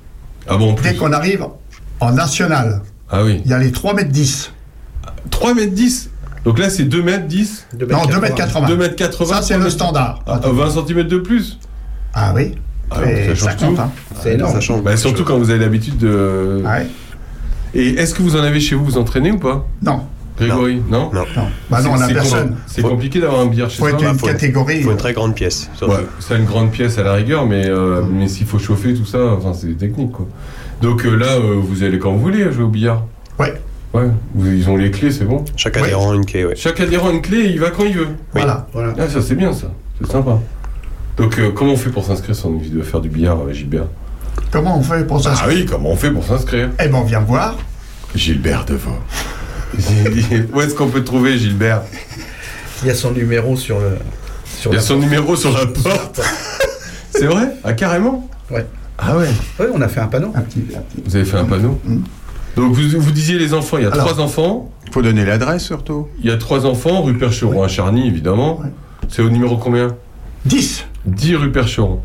Ah 0.49 0.57
bon, 0.57 0.71
en 0.71 0.75
plus? 0.75 0.89
Dès 0.89 0.95
qu'on 0.97 1.13
arrive 1.13 1.45
en 2.01 2.13
national, 2.13 2.81
Ah 3.13 3.23
oui. 3.25 3.41
il 3.45 3.51
y 3.51 3.55
a 3.55 3.59
les 3.59 3.71
3 3.73 3.95
mètres 3.95 4.11
10. 4.11 4.53
3 5.31 5.55
mètres 5.55 5.73
10 5.75 6.11
Donc 6.45 6.59
là 6.59 6.71
c'est 6.71 6.85
2 6.85 7.03
mètres 7.03 7.27
10 7.27 7.67
Non, 7.91 8.05
2 8.07 8.21
mètres 8.21 8.35
80. 8.35 8.67
2 8.69 8.77
mètres 8.77 8.97
80 8.97 9.35
Ça, 9.37 9.43
c'est 9.43 9.59
le 9.59 9.71
standard. 9.71 10.23
Ah, 10.27 10.41
20 10.45 10.71
cm 10.87 11.03
de 11.07 11.19
plus 11.19 11.59
Ah 12.15 12.33
oui. 12.35 12.55
Ah, 12.91 12.97
ça 12.97 13.35
change 13.35 13.39
ça 13.39 13.55
compte, 13.55 13.77
tout. 13.77 13.81
hein. 13.83 13.91
C'est 14.21 14.35
énorme. 14.35 14.53
Ça 14.53 14.61
change. 14.61 14.83
Bah, 14.83 14.97
surtout 14.97 15.25
quand 15.25 15.39
vous 15.39 15.49
avez 15.51 15.61
l'habitude 15.61 15.97
de... 15.99 16.63
Ouais. 16.65 16.87
Et 17.75 17.89
est-ce 17.95 18.15
que 18.15 18.21
vous 18.23 18.37
en 18.37 18.41
avez 18.43 18.61
chez 18.61 18.75
vous, 18.75 18.85
vous 18.85 18.99
entraînez 18.99 19.31
ou 19.33 19.39
pas? 19.39 19.67
Non, 19.83 20.03
Grégory 20.39 20.83
Non 20.91 21.11
Non? 21.13 21.25
non. 21.37 21.47
Bah 21.71 21.81
non, 21.83 21.93
on 21.93 21.97
C'est- 21.97 22.03
a 22.03 22.09
c'est 22.09 22.15
personne. 22.15 22.57
C'est 22.67 22.83
compliqué 22.83 23.21
d'avoir 23.21 23.41
un 23.41 23.47
billard 23.47 23.71
chez 23.71 23.79
faut 23.79 23.89
soi 23.89 23.99
être 23.99 24.05
une 24.13 24.19
faut- 24.19 24.27
catégorie. 24.27 24.77
Il 24.79 24.85
faut 24.85 24.91
une 24.91 24.97
très 24.99 25.13
grande 25.15 25.35
pièce. 25.35 25.71
Ouais, 25.81 26.07
c'est 26.21 26.37
une 26.37 26.45
grande 26.45 26.71
pièce 26.71 26.99
à 26.99 27.03
la 27.03 27.15
rigueur, 27.15 27.47
mais, 27.47 27.67
euh, 27.67 28.03
mais 28.03 28.29
s'il 28.29 28.47
faut 28.47 28.59
chauffer 28.59 28.93
tout 28.95 29.07
ça, 29.07 29.19
enfin, 29.39 29.53
c'est 29.55 29.77
technique 29.79 30.13
quoi. 30.13 30.27
Donc 30.83 31.05
euh, 31.07 31.15
là, 31.17 31.33
euh, 31.37 31.55
vous 31.61 31.83
allez 31.83 31.99
quand 31.99 32.13
vous 32.13 32.19
voulez 32.21 32.51
jouer 32.53 32.65
au 32.65 32.69
billard. 32.69 33.05
Ouais. 33.39 33.55
Ouais, 33.95 34.09
ils 34.37 34.69
ont 34.71 34.77
les 34.77 34.91
clés, 34.91 35.11
c'est 35.11 35.25
bon. 35.25 35.45
Chaque 35.57 35.77
Ouais. 35.77 35.83
adhérent 35.83 36.13
a 36.13 36.15
une 36.15 36.25
clé, 36.25 36.45
ouais. 36.47 36.55
Chaque 36.57 36.81
adhérent 36.81 37.09
a 37.09 37.13
une 37.13 37.21
clé, 37.23 37.45
il 37.51 37.61
va 37.61 37.71
quand 37.71 37.85
il 37.85 37.97
veut. 37.97 38.09
Voilà. 38.33 38.67
Voilà. 38.73 38.95
Ah, 38.99 39.09
ça 39.09 39.21
c'est 39.21 39.35
bien 39.35 39.53
ça, 39.53 39.71
c'est 40.01 40.11
sympa. 40.11 40.39
Donc 41.19 41.39
euh, 41.39 41.51
comment 41.55 41.73
on 41.73 41.77
fait 41.77 41.91
pour 41.91 42.05
s'inscrire 42.05 42.35
si 42.35 42.45
on 42.47 42.51
a 42.51 42.53
envie 42.55 42.71
de 42.71 42.83
faire 42.83 43.01
du 43.01 43.11
billard, 43.11 43.39
Gilbert? 43.53 43.85
Comment 44.51 44.79
on 44.79 44.83
fait 44.83 45.07
pour 45.07 45.23
ça 45.23 45.35
Ah 45.43 45.45
oui, 45.49 45.67
comment 45.69 45.91
on 45.91 45.97
fait 45.97 46.11
pour 46.11 46.25
s'inscrire? 46.25 46.71
Eh 46.83 46.89
ben, 46.89 46.95
on 46.97 47.05
vient 47.05 47.21
me 47.21 47.27
voir. 47.27 47.57
Gilbert 48.15 48.65
Devaux. 48.65 48.91
Où 50.55 50.61
est-ce 50.61 50.75
qu'on 50.75 50.89
peut 50.89 51.05
trouver, 51.05 51.39
Gilbert? 51.39 51.83
Il 52.83 52.89
y 52.89 52.91
a 52.91 52.95
son 52.95 53.11
numéro 53.13 53.57
sur 53.57 53.79
le. 53.79 53.91
Sur 54.59 54.71
Il 54.71 54.75
y 54.75 54.77
a 54.77 54.81
la- 54.81 54.87
son 54.87 54.97
numéro 54.99 55.37
sur 55.37 55.53
la 55.53 55.67
porte. 55.67 56.21
C'est 57.11 57.27
vrai? 57.27 57.53
Ah 57.63 57.75
carrément? 57.75 58.29
Ouais. 58.51 58.67
Ah 58.99 59.17
ouais. 59.17 59.29
Ouais, 59.59 59.67
on 59.75 59.81
a 59.81 59.89
fait 59.89 60.01
un 60.01 60.07
panneau. 60.07 60.31
Un 60.35 60.41
petit, 60.43 60.63
un 60.77 60.81
petit. 60.81 61.03
Vous 61.05 61.17
avez 61.17 61.25
fait 61.25 61.39
un 61.39 61.45
panneau 61.45 61.79
Mm. 61.85 61.99
Donc 62.57 62.73
vous, 62.75 63.01
vous 63.01 63.11
disiez 63.13 63.39
les 63.39 63.55
enfants, 63.55 63.79
il 63.79 63.85
y 63.85 63.87
a 63.87 63.91
Alors. 63.93 64.07
trois 64.07 64.23
enfants. 64.23 64.71
Il 64.87 64.93
faut 64.93 65.01
donner 65.01 65.25
l'adresse 65.25 65.65
surtout. 65.65 66.09
Il 66.21 66.27
y 66.27 66.31
a 66.31 66.37
trois 66.37 66.67
enfants, 66.67 67.01
rue 67.03 67.15
Percheron 67.17 67.63
à 67.63 67.69
Charny, 67.69 68.07
évidemment. 68.07 68.61
C'est 69.09 69.23
au 69.23 69.31
numéro 69.31 69.57
combien? 69.57 69.97
10. 70.45 70.85
10 71.07 71.37
rue 71.37 71.51
Percheron. 71.51 72.01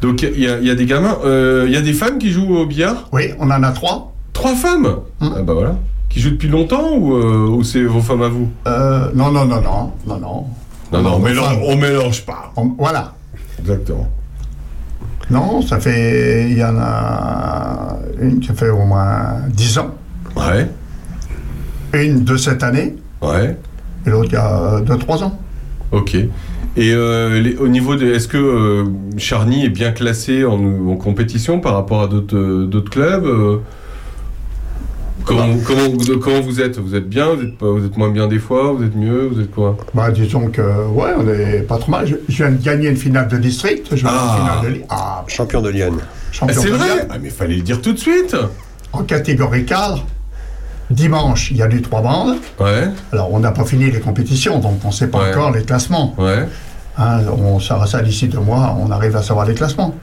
Donc 0.00 0.22
il 0.22 0.40
y, 0.40 0.48
a- 0.48 0.58
il 0.58 0.66
y 0.66 0.70
a 0.70 0.74
des 0.74 0.86
gamins, 0.86 1.18
euh, 1.26 1.64
il 1.66 1.72
y 1.72 1.76
a 1.76 1.82
des 1.82 1.92
femmes 1.92 2.16
qui 2.18 2.30
jouent 2.30 2.56
au 2.56 2.64
billard? 2.64 3.08
Oui, 3.12 3.32
on 3.38 3.50
en 3.50 3.62
a 3.62 3.72
trois. 3.72 4.14
Trois 4.32 4.54
femmes? 4.54 4.86
Hum. 5.20 5.34
Ah 5.36 5.42
bah 5.42 5.52
voilà. 5.52 5.76
Qui 6.08 6.20
jouent 6.20 6.30
depuis 6.30 6.48
longtemps 6.48 6.96
ou, 6.96 7.14
euh, 7.16 7.48
ou 7.50 7.62
c'est 7.62 7.82
vos 7.84 8.00
femmes 8.00 8.22
à 8.22 8.28
vous? 8.28 8.48
Euh, 8.66 9.10
non, 9.14 9.30
non, 9.30 9.44
non, 9.44 9.60
non, 9.60 9.92
non, 10.06 10.18
non. 10.18 10.46
Non, 10.92 11.02
non, 11.02 11.14
on 11.16 11.18
mélange, 11.18 11.58
on 11.62 11.76
mélange 11.76 12.24
pas. 12.24 12.50
On- 12.56 12.72
voilà. 12.78 13.12
Exactement. 13.58 14.08
Non, 15.30 15.62
ça 15.62 15.78
fait. 15.78 16.50
Il 16.50 16.58
y 16.58 16.64
en 16.64 16.76
a 16.78 17.96
une 18.20 18.40
qui 18.40 18.50
a 18.50 18.54
fait 18.54 18.68
au 18.70 18.84
moins 18.84 19.40
10 19.48 19.78
ans. 19.78 19.94
Ouais, 20.36 20.68
Une 21.92 22.24
de 22.24 22.36
cette 22.36 22.62
année. 22.62 22.96
ouais, 23.22 23.56
Et 24.06 24.10
l'autre 24.10 24.28
il 24.30 24.34
y 24.34 24.36
a 24.36 24.80
2-3 24.80 25.24
ans. 25.24 25.38
ok. 25.92 26.14
Et 26.76 26.92
euh, 26.94 27.40
les- 27.40 27.56
au 27.56 27.66
niveau 27.68 27.96
de. 27.96 28.06
Est-ce 28.06 28.28
que 28.28 28.36
euh, 28.38 28.84
Charny 29.18 29.64
est 29.64 29.70
bien 29.70 29.90
classé 29.90 30.44
en, 30.44 30.54
en 30.88 30.96
compétition 30.96 31.58
par 31.60 31.74
rapport 31.74 32.02
à 32.02 32.06
d'autres 32.06 32.36
euh, 32.36 32.84
clubs 32.90 33.26
Comment, 35.24 35.46
comment, 35.66 36.18
comment 36.20 36.40
vous 36.40 36.60
êtes? 36.60 36.78
Vous 36.78 36.94
êtes 36.94 37.08
bien? 37.08 37.34
Vous 37.34 37.42
êtes, 37.42 37.56
pas- 37.58 37.66
vous 37.70 37.84
êtes 37.84 37.96
moins 37.96 38.10
bien 38.10 38.26
des 38.26 38.38
fois? 38.38 38.72
Vous 38.72 38.84
êtes 38.84 38.96
mieux? 38.96 39.26
Vous 39.32 39.40
êtes 39.40 39.50
quoi? 39.50 39.76
Bah, 39.94 40.10
disons 40.10 40.48
que, 40.48 40.60
ouais, 40.60 41.10
on 41.18 41.28
est 41.28 41.62
pas 41.62 41.78
trop 41.78 41.90
mal. 41.92 42.06
Je, 42.06 42.16
je 42.28 42.36
viens 42.44 42.50
de 42.52 42.62
gagner 42.62 42.88
une 42.88 42.96
finale 42.96 43.28
de 43.28 43.36
district. 43.38 43.94
Je 43.94 44.04
Ah. 44.06 44.36
une 44.36 44.62
finale 44.62 44.74
de. 44.80 44.84
Ah, 44.88 45.24
Champion 45.28 45.60
de 45.62 45.68
Lyon. 45.70 45.92
Ah, 46.00 46.04
champion 46.32 46.60
C'est 46.62 46.70
de 46.70 46.74
vrai? 46.76 47.06
Ah, 47.10 47.16
Mais 47.20 47.30
fallait 47.30 47.56
le 47.56 47.62
dire 47.62 47.80
tout 47.80 47.92
de 47.92 47.98
suite 47.98 48.34
En 48.92 49.02
catégorie 49.04 49.64
cadre, 49.64 50.04
dimanche, 50.90 51.50
il 51.52 51.58
y 51.58 51.62
a 51.62 51.68
du 51.68 51.80
trois 51.82 52.00
bandes. 52.02 52.36
Ouais, 52.58 52.88
Alors, 53.12 53.32
on 53.32 53.38
n'a 53.40 53.52
pas 53.52 53.64
fini 53.64 53.90
les 53.90 54.00
compétitions, 54.00 54.58
donc 54.58 54.80
on 54.84 54.88
ne 54.88 54.92
sait 54.92 55.06
pas 55.08 55.18
Ouais. 55.18 55.30
encore 55.30 55.52
les 55.52 55.62
classements. 55.62 56.14
ouais. 56.18 56.46
Hein, 56.98 57.20
on 57.38 57.60
saura 57.60 57.86
ça 57.86 58.02
d'ici 58.02 58.26
deux 58.28 58.40
mois, 58.40 58.76
on 58.78 58.90
arrive 58.90 59.16
à 59.16 59.22
savoir 59.22 59.46
les 59.46 59.54
classements. 59.54 59.94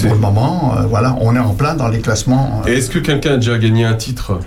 Pour 0.00 0.12
le 0.14 0.18
moment, 0.20 0.74
euh, 0.78 0.82
voilà, 0.88 1.16
on 1.20 1.34
est 1.36 1.38
en 1.38 1.54
plein 1.54 1.74
dans 1.74 1.88
les 1.88 1.98
classements. 2.00 2.62
euh, 2.66 2.70
Et 2.70 2.78
est-ce 2.78 2.90
que 2.90 2.98
quelqu'un 2.98 3.32
a 3.34 3.36
déjà 3.36 3.58
gagné 3.58 3.84
un 3.84 3.94
titre? 3.94 4.38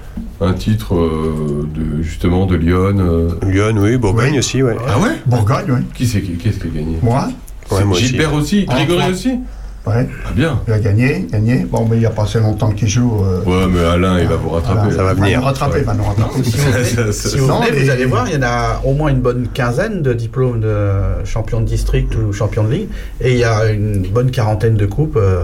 Un 0.42 0.54
titre 0.54 0.96
euh, 0.96 1.68
de 1.74 2.02
justement 2.04 2.46
de 2.46 2.56
Lyon 2.56 2.96
euh, 3.00 3.30
Lyon, 3.48 3.76
oui, 3.78 3.98
Bourgogne 3.98 4.32
Oui. 4.34 4.40
aussi, 4.40 4.62
ouais. 4.64 4.76
Ah 4.88 5.00
ouais? 5.00 5.12
Bourgogne, 5.26 5.66
oui. 5.70 5.80
Qui 5.94 6.06
c'est 6.08 6.22
qui, 6.22 6.34
qui 6.34 6.50
est-ce 6.50 6.60
qui 6.60 6.68
a 6.68 6.72
gagné? 6.72 6.98
Moi, 7.02 7.30
Ouais, 7.72 7.84
moi 7.84 7.96
aussi. 7.98 8.08
Gilbert 8.08 8.34
aussi, 8.34 8.66
Ah, 8.68 8.76
Grégory 8.76 9.12
aussi? 9.12 9.40
Ouais, 9.88 10.08
Ah 10.26 10.32
bien. 10.36 10.60
il 10.68 10.74
a 10.74 10.80
gagné, 10.80 11.28
gagné. 11.32 11.66
Bon, 11.70 11.86
mais 11.90 11.98
il 11.98 12.00
n'y 12.00 12.06
a 12.06 12.10
pas 12.12 12.24
assez 12.24 12.40
longtemps 12.40 12.72
qu'il 12.72 12.88
joue. 12.88 13.24
euh, 13.24 13.42
Ouais, 13.44 13.68
mais 13.72 13.84
Alain, 13.84 14.20
il 14.20 14.28
va 14.28 14.36
vous 14.36 14.50
rattraper. 14.50 14.92
ça 14.96 15.04
va 15.04 15.12
Il 15.14 15.18
venir. 15.20 15.40
nous 15.40 15.46
rattraper, 15.46 15.74
Ouais. 15.76 15.80
il 15.82 15.86
va 15.86 15.94
nous 15.94 16.04
rattraper. 16.04 16.44
Ça, 16.44 17.12
ça, 17.12 17.30
Si 17.30 17.38
vous 17.38 17.48
Non, 17.48 17.60
venez, 17.60 17.72
mais- 17.72 17.84
vous 17.84 17.90
allez 17.90 18.06
voir, 18.06 18.28
il 18.28 18.34
y 18.36 18.38
en 18.38 18.44
a 18.44 18.82
au 18.84 18.94
moins 18.94 19.10
une 19.10 19.22
bonne 19.22 19.48
quinzaine 19.54 20.02
de 20.02 20.14
diplômes 20.14 20.60
de 20.62 21.26
champion 21.26 21.62
de 21.62 21.66
district 21.66 22.16
ou 22.16 22.32
champion 22.34 22.64
de 22.64 22.72
ligue. 22.72 22.88
Et 23.22 23.34
il 23.34 23.38
y 23.40 23.44
a 23.44 23.70
une 23.72 24.02
bonne 24.08 24.32
quarantaine 24.32 24.76
de 24.76 24.86
coupes 24.86 25.18
euh, 25.18 25.44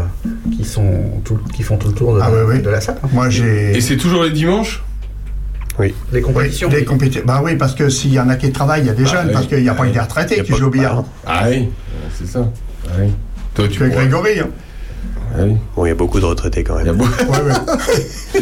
qui, 0.57 0.63
sont 0.65 1.01
tout, 1.23 1.39
qui 1.53 1.63
font 1.63 1.77
tout 1.77 1.87
le 1.89 1.93
tour 1.93 2.15
de, 2.15 2.19
Ah 2.21 2.29
oui, 2.31 2.55
oui. 2.55 2.61
de 2.61 2.69
la 2.69 2.81
salle. 2.81 2.97
Moi, 3.13 3.29
j'ai. 3.29 3.75
Et 3.77 3.81
c'est 3.81 3.97
toujours 3.97 4.23
les 4.23 4.31
dimanches? 4.31 4.83
Les 5.79 5.93
Oui, 6.13 6.21
compétitions. 6.21 6.69
les 6.69 6.83
compétitions. 6.85 7.23
Bah 7.25 7.41
oui, 7.43 7.55
parce 7.55 7.73
que 7.73 7.89
s'il 7.89 8.13
y 8.13 8.19
en 8.19 8.29
a 8.29 8.35
qui 8.35 8.51
travaillent, 8.51 8.81
il 8.81 8.87
y 8.87 8.89
a 8.89 8.93
des 8.93 9.03
Bah 9.03 9.09
jeunes, 9.09 9.27
oui. 9.27 9.33
parce 9.33 9.47
qu'il 9.47 9.63
n'y 9.63 9.69
a 9.69 9.73
pas 9.73 9.83
que 9.85 9.89
des 9.89 9.95
Y 9.95 9.99
retraités 9.99 10.43
qui 10.43 10.53
jouent 10.53 10.67
au 10.67 10.69
billard. 10.69 11.03
Ah 11.25 11.45
oui, 11.49 11.69
c'est 12.13 12.27
ça. 12.27 12.45
Ah 12.87 12.91
oui. 12.99 13.07
Toi, 13.61 13.67
tu 13.69 13.79
Que 13.79 13.85
pourras- 13.85 13.95
Grégory, 14.01 14.39
hein. 14.39 14.47
Ah 15.33 15.43
oui. 15.45 15.55
Bon, 15.75 15.85
il 15.85 15.89
y 15.89 15.91
a 15.91 15.95
beaucoup 15.95 16.19
de 16.19 16.25
retraités 16.25 16.63
quand 16.63 16.75
même. 16.83 16.95
beau- 16.97 17.05
Ouais, 17.05 17.41
ouais. 17.45 18.41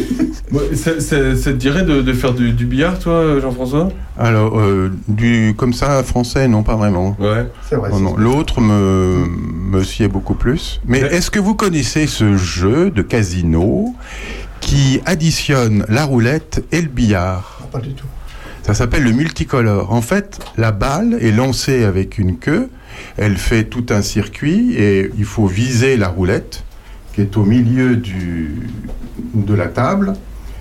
Bon, 0.50 0.60
ça, 0.74 0.98
ça- 0.98 1.36
ça 1.36 1.52
te 1.52 1.56
dirait 1.56 1.84
de, 1.84 2.02
de 2.02 2.12
faire 2.12 2.32
du, 2.34 2.50
du 2.52 2.66
billard, 2.66 2.98
toi, 2.98 3.38
Jean-François? 3.40 3.90
Alors, 4.18 4.58
euh, 4.58 4.90
du, 5.06 5.54
comme 5.56 5.72
ça, 5.72 6.02
français, 6.02 6.48
non, 6.48 6.64
pas 6.64 6.74
vraiment. 6.74 7.16
Ouais. 7.20 7.46
C'est 7.68 7.76
vrai. 7.76 7.90
Non, 7.90 7.96
c'est 7.98 8.02
non. 8.02 8.14
ça. 8.16 8.20
L'autre 8.20 8.60
me, 8.60 9.26
me 9.70 9.84
sied 9.84 10.08
beaucoup 10.08 10.34
plus. 10.34 10.80
Mais 10.86 11.04
Ouais. 11.04 11.14
est-ce 11.14 11.30
que 11.30 11.38
vous 11.38 11.54
connaissez 11.54 12.08
ce 12.08 12.36
jeu 12.36 12.90
de 12.90 13.02
casino 13.02 13.94
qui 14.60 15.00
additionne 15.06 15.84
la 15.88 16.04
roulette 16.04 16.64
et 16.72 16.82
le 16.82 16.88
billard? 16.88 17.60
Pas 17.70 17.78
du 17.78 17.90
tout. 17.94 18.06
Ça 18.62 18.74
s'appelle 18.74 19.04
le 19.04 19.12
multicolore. 19.12 19.92
En 19.92 20.02
fait, 20.02 20.40
la 20.58 20.72
balle 20.72 21.16
est 21.20 21.30
lancée 21.30 21.84
avec 21.84 22.18
une 22.18 22.38
queue. 22.38 22.68
Elle 23.16 23.36
fait 23.36 23.64
tout 23.64 23.86
un 23.90 24.02
circuit 24.02 24.74
et 24.74 25.10
il 25.18 25.24
faut 25.24 25.46
viser 25.46 25.96
la 25.96 26.08
roulette 26.08 26.64
qui 27.14 27.20
est 27.20 27.36
au 27.36 27.44
milieu 27.44 27.96
du, 27.96 28.68
de 29.34 29.54
la 29.54 29.66
table. 29.66 30.14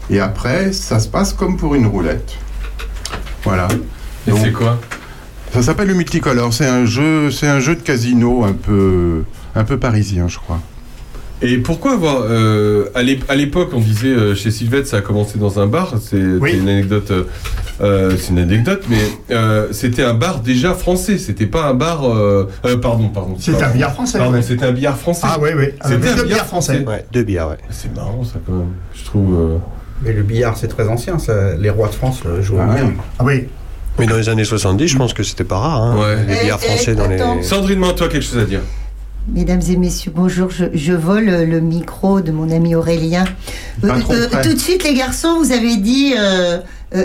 Et 0.10 0.20
après, 0.20 0.72
ça 0.72 1.00
se 1.00 1.08
passe 1.08 1.34
comme 1.34 1.58
pour 1.58 1.76
une 1.76 1.86
roulette. 1.86 2.36
Voilà. 3.44 3.68
Et 4.28 4.32
c'est 4.32 4.52
quoi? 4.52 4.80
ça 5.54 5.64
s'appelle 5.64 5.88
le 5.88 5.94
multicolore. 5.94 6.54
C'est 6.54 6.68
un 6.68 6.86
jeu, 6.86 7.32
c'est 7.32 7.48
un 7.48 7.60
jeu 7.60 7.76
de 7.76 7.82
casino 7.82 8.44
un 8.44 8.54
peu, 8.54 9.24
un 9.56 9.64
peu 9.64 9.78
parisien, 9.78 10.28
je 10.28 10.38
crois. 10.38 10.60
Et 11.42 11.58
pourquoi 11.58 11.94
avoir. 11.94 12.24
euh, 12.24 12.90
à 12.96 13.02
l'ép- 13.02 13.24
à 13.30 13.36
l'époque, 13.36 13.70
on 13.74 13.80
disait 13.80 14.08
euh, 14.10 14.36
chez 14.36 14.52
Sylvette, 14.52 14.88
ça 14.88 14.98
a 14.98 15.02
commencé 15.02 15.40
dans 15.40 15.60
un 15.60 15.68
bar. 15.68 15.94
C'est 16.02 16.18
Oui. 16.22 16.54
une 16.58 16.68
anecdote. 16.68 17.12
euh, 17.82 18.16
c'est 18.18 18.32
une 18.32 18.40
anecdote, 18.40 18.84
mais 18.90 18.98
euh, 19.32 19.68
c'était 19.72 20.04
un 20.04 20.14
bar 20.14 20.42
déjà 20.42 20.74
français. 20.74 21.18
C'était 21.18 21.46
pas 21.46 21.66
un 21.68 21.74
bar. 21.74 22.04
euh, 22.04 22.50
euh, 22.66 22.78
pardon, 22.78 23.08
pardon. 23.08 23.36
C'est 23.40 23.62
un 23.64 23.70
billard 23.70 23.94
français. 23.94 24.18
Pardon, 24.18 24.34
ouais. 24.34 24.42
c'était 24.42 24.66
un 24.66 24.72
billard 24.74 24.98
français. 24.98 25.28
Ah 25.30 25.38
oui, 25.42 25.50
oui. 25.56 25.66
C'était 25.84 25.96
un 25.96 25.98
billard 25.98 26.24
billard 26.26 26.46
français. 26.46 26.84
Ouais, 26.86 27.06
deux 27.14 27.24
billards, 27.24 27.50
ouais. 27.52 27.58
C'est 27.70 27.96
marrant, 27.96 28.24
ça, 28.26 28.34
quand 28.46 28.52
même. 28.54 28.74
Je 28.94 29.06
trouve. 29.06 29.34
euh, 29.40 29.58
Mais 30.04 30.12
le 30.14 30.24
billard, 30.24 30.58
c'est 30.58 30.68
très 30.68 30.88
ancien. 30.90 31.20
ça. 31.20 31.56
Les 31.58 31.70
rois 31.70 31.88
de 31.88 31.94
France 31.94 32.22
le 32.26 32.42
jouaient 32.42 32.60
Ah, 32.70 32.74
bien. 32.76 32.86
ouais. 32.86 32.94
Ah 33.20 33.24
oui. 33.24 33.46
Mais 33.98 34.08
dans 34.08 34.16
les 34.18 34.28
années 34.30 34.44
70, 34.46 34.88
je 34.88 34.98
pense 34.98 35.14
que 35.14 35.24
c'était 35.24 35.44
pas 35.46 35.58
rare, 35.58 35.82
hein, 35.84 35.98
Ouais. 36.00 36.16
les 36.28 36.34
Eh, 36.38 36.44
billards 36.44 36.60
eh, 36.64 36.68
français 36.68 36.96
dans 36.96 37.08
les... 37.08 37.44
Sandrine, 37.44 37.82
toi, 37.96 38.08
quelque 38.10 38.22
chose 38.24 38.38
à 38.40 38.46
dire 38.46 38.62
Mesdames 39.34 39.62
et 39.70 39.78
messieurs, 39.78 40.12
bonjour. 40.16 40.50
Je, 40.50 40.66
je 40.74 40.94
vole 40.94 41.26
le 41.26 41.60
micro 41.60 42.20
de 42.22 42.32
mon 42.32 42.50
ami 42.52 42.76
Aurélien. 42.76 43.26
Euh, 43.84 43.90
euh, 44.10 44.28
tout 44.44 44.54
de 44.54 44.60
suite, 44.60 44.84
les 44.84 44.94
garçons, 44.96 45.38
vous 45.40 45.52
avez 45.52 45.78
dit 45.78 46.14
euh, 46.18 46.58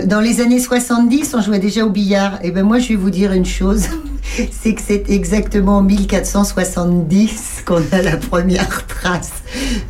dans 0.05 0.19
les 0.19 0.41
années 0.41 0.59
70, 0.59 1.33
on 1.37 1.41
jouait 1.41 1.59
déjà 1.59 1.85
au 1.85 1.89
billard. 1.89 2.39
Et 2.43 2.51
ben 2.51 2.63
moi, 2.63 2.79
je 2.79 2.89
vais 2.89 2.95
vous 2.95 3.11
dire 3.11 3.31
une 3.31 3.45
chose, 3.45 3.83
c'est 4.51 4.73
que 4.73 4.81
c'est 4.85 5.03
exactement 5.09 5.77
en 5.77 5.81
1470 5.83 7.63
qu'on 7.65 7.81
a 7.91 8.01
la 8.01 8.17
première 8.17 8.85
trace 8.87 9.31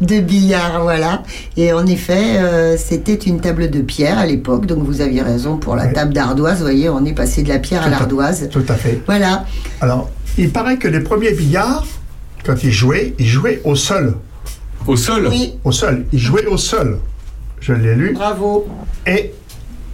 de 0.02 0.20
billard, 0.20 0.84
voilà. 0.84 1.24
Et 1.58 1.72
en 1.74 1.86
effet, 1.86 2.38
euh, 2.38 2.76
c'était 2.78 3.16
une 3.16 3.40
table 3.40 3.70
de 3.70 3.80
pierre 3.80 4.20
à 4.20 4.26
l'époque, 4.26 4.66
donc 4.66 4.84
vous 4.84 5.00
aviez 5.02 5.22
raison 5.22 5.58
pour 5.58 5.76
la 5.78 5.88
table 5.88 6.14
d'ardoise. 6.14 6.58
Vous 6.58 6.64
voyez, 6.66 6.90
on 6.90 7.06
est 7.06 7.14
passé 7.14 7.44
de 7.44 7.50
la 7.50 7.60
pierre 7.60 7.82
Tout 7.84 7.88
à- 7.88 7.92
l'ardoise. 7.92 8.50
Tout 8.52 8.66
à 8.68 8.76
fait. 8.76 9.02
Voilà. 9.06 9.46
Alors, 9.80 10.10
il 10.38 10.50
paraît 10.52 10.78
que 10.78 10.90
les 10.90 11.00
premiers 11.00 11.32
billards, 11.32 11.86
quand 12.46 12.64
ils 12.64 12.72
jouaient, 12.72 13.14
ils 13.20 13.26
jouaient 13.28 13.62
au 13.64 13.76
sol. 13.76 14.16
Au 14.88 14.96
sol 14.96 15.28
Oui, 15.30 15.56
Au 15.64 15.72
sol. 15.72 16.06
Ils 16.14 16.20
jouaient 16.20 16.46
au 16.46 16.58
sol. 16.58 17.00
Je 17.60 17.74
l'ai 17.74 17.96
lu. 17.96 18.14
bravo. 18.14 18.68
Et, 19.08 19.32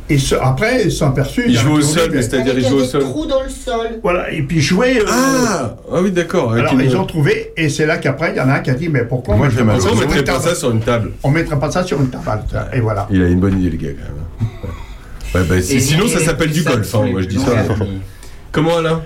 et 0.10 0.18
ce- 0.18 0.36
après, 0.36 0.84
ils 0.84 0.92
sont 0.92 1.08
aperçus. 1.08 1.44
Il 1.48 1.58
joue 1.58 1.74
au 1.76 1.82
sol, 1.82 2.10
mais 2.14 2.22
c'est-à-dire 2.22 2.58
il 2.58 2.68
joue 2.68 2.78
au 2.78 2.82
des 2.82 2.88
sol. 2.88 3.02
trous 3.02 3.26
dans 3.26 3.42
le 3.42 3.50
sol. 3.50 4.00
Voilà, 4.04 4.30
et 4.32 4.42
puis 4.42 4.58
ils 4.58 4.62
jouaient. 4.62 5.00
euh, 5.00 5.06
Ah 5.08 5.78
Ah 5.94 6.02
oui, 6.02 6.12
d'accord. 6.12 6.52
avec 6.52 6.66
alors, 6.66 6.74
une- 6.80 6.82
ils 6.90 6.98
ont 6.98 7.06
trouvé, 7.06 7.54
et 7.56 7.70
c'est 7.70 7.86
là 7.86 7.98
qu'après, 7.98 8.32
il 8.32 8.38
y 8.38 8.42
en 8.42 8.50
a 8.50 8.56
un 8.56 8.60
qui 8.60 8.70
a 8.72 8.74
dit 8.74 8.90
Mais 8.90 9.06
pourquoi 9.06 9.36
Moi, 9.38 9.48
on 9.48 9.50
j'ai 9.50 9.64
mettrait 9.64 9.80
pas 9.88 9.92
on 9.92 9.96
mettrait 9.96 10.40
ça 10.50 10.56
sur 10.56 10.72
une 10.72 10.82
table 10.82 11.12
On 11.24 11.32
mettrait 11.32 11.60
pas 11.60 11.72
ça 11.72 11.84
sur 11.86 12.02
une 12.02 12.10
table. 12.10 12.26
Et 12.74 12.82
voilà. 12.82 13.08
Il 13.10 13.22
a 13.24 13.28
une 13.28 13.40
bonne 13.40 13.58
idée, 13.62 13.70
le 13.70 13.78
gars, 13.78 13.94
quand 13.94 14.14
même. 14.14 14.50
Ouais, 15.34 15.44
bah, 15.48 15.62
c'est- 15.62 15.80
sinon, 15.80 16.10
ça 16.10 16.20
s'appelle 16.20 16.52
du 16.52 16.62
golf, 16.64 16.94
hein, 16.94 17.06
moi 17.10 17.22
je 17.22 17.28
dis 17.28 17.40
ça. 17.40 17.52
Comment 18.52 18.78
Alain? 18.80 19.02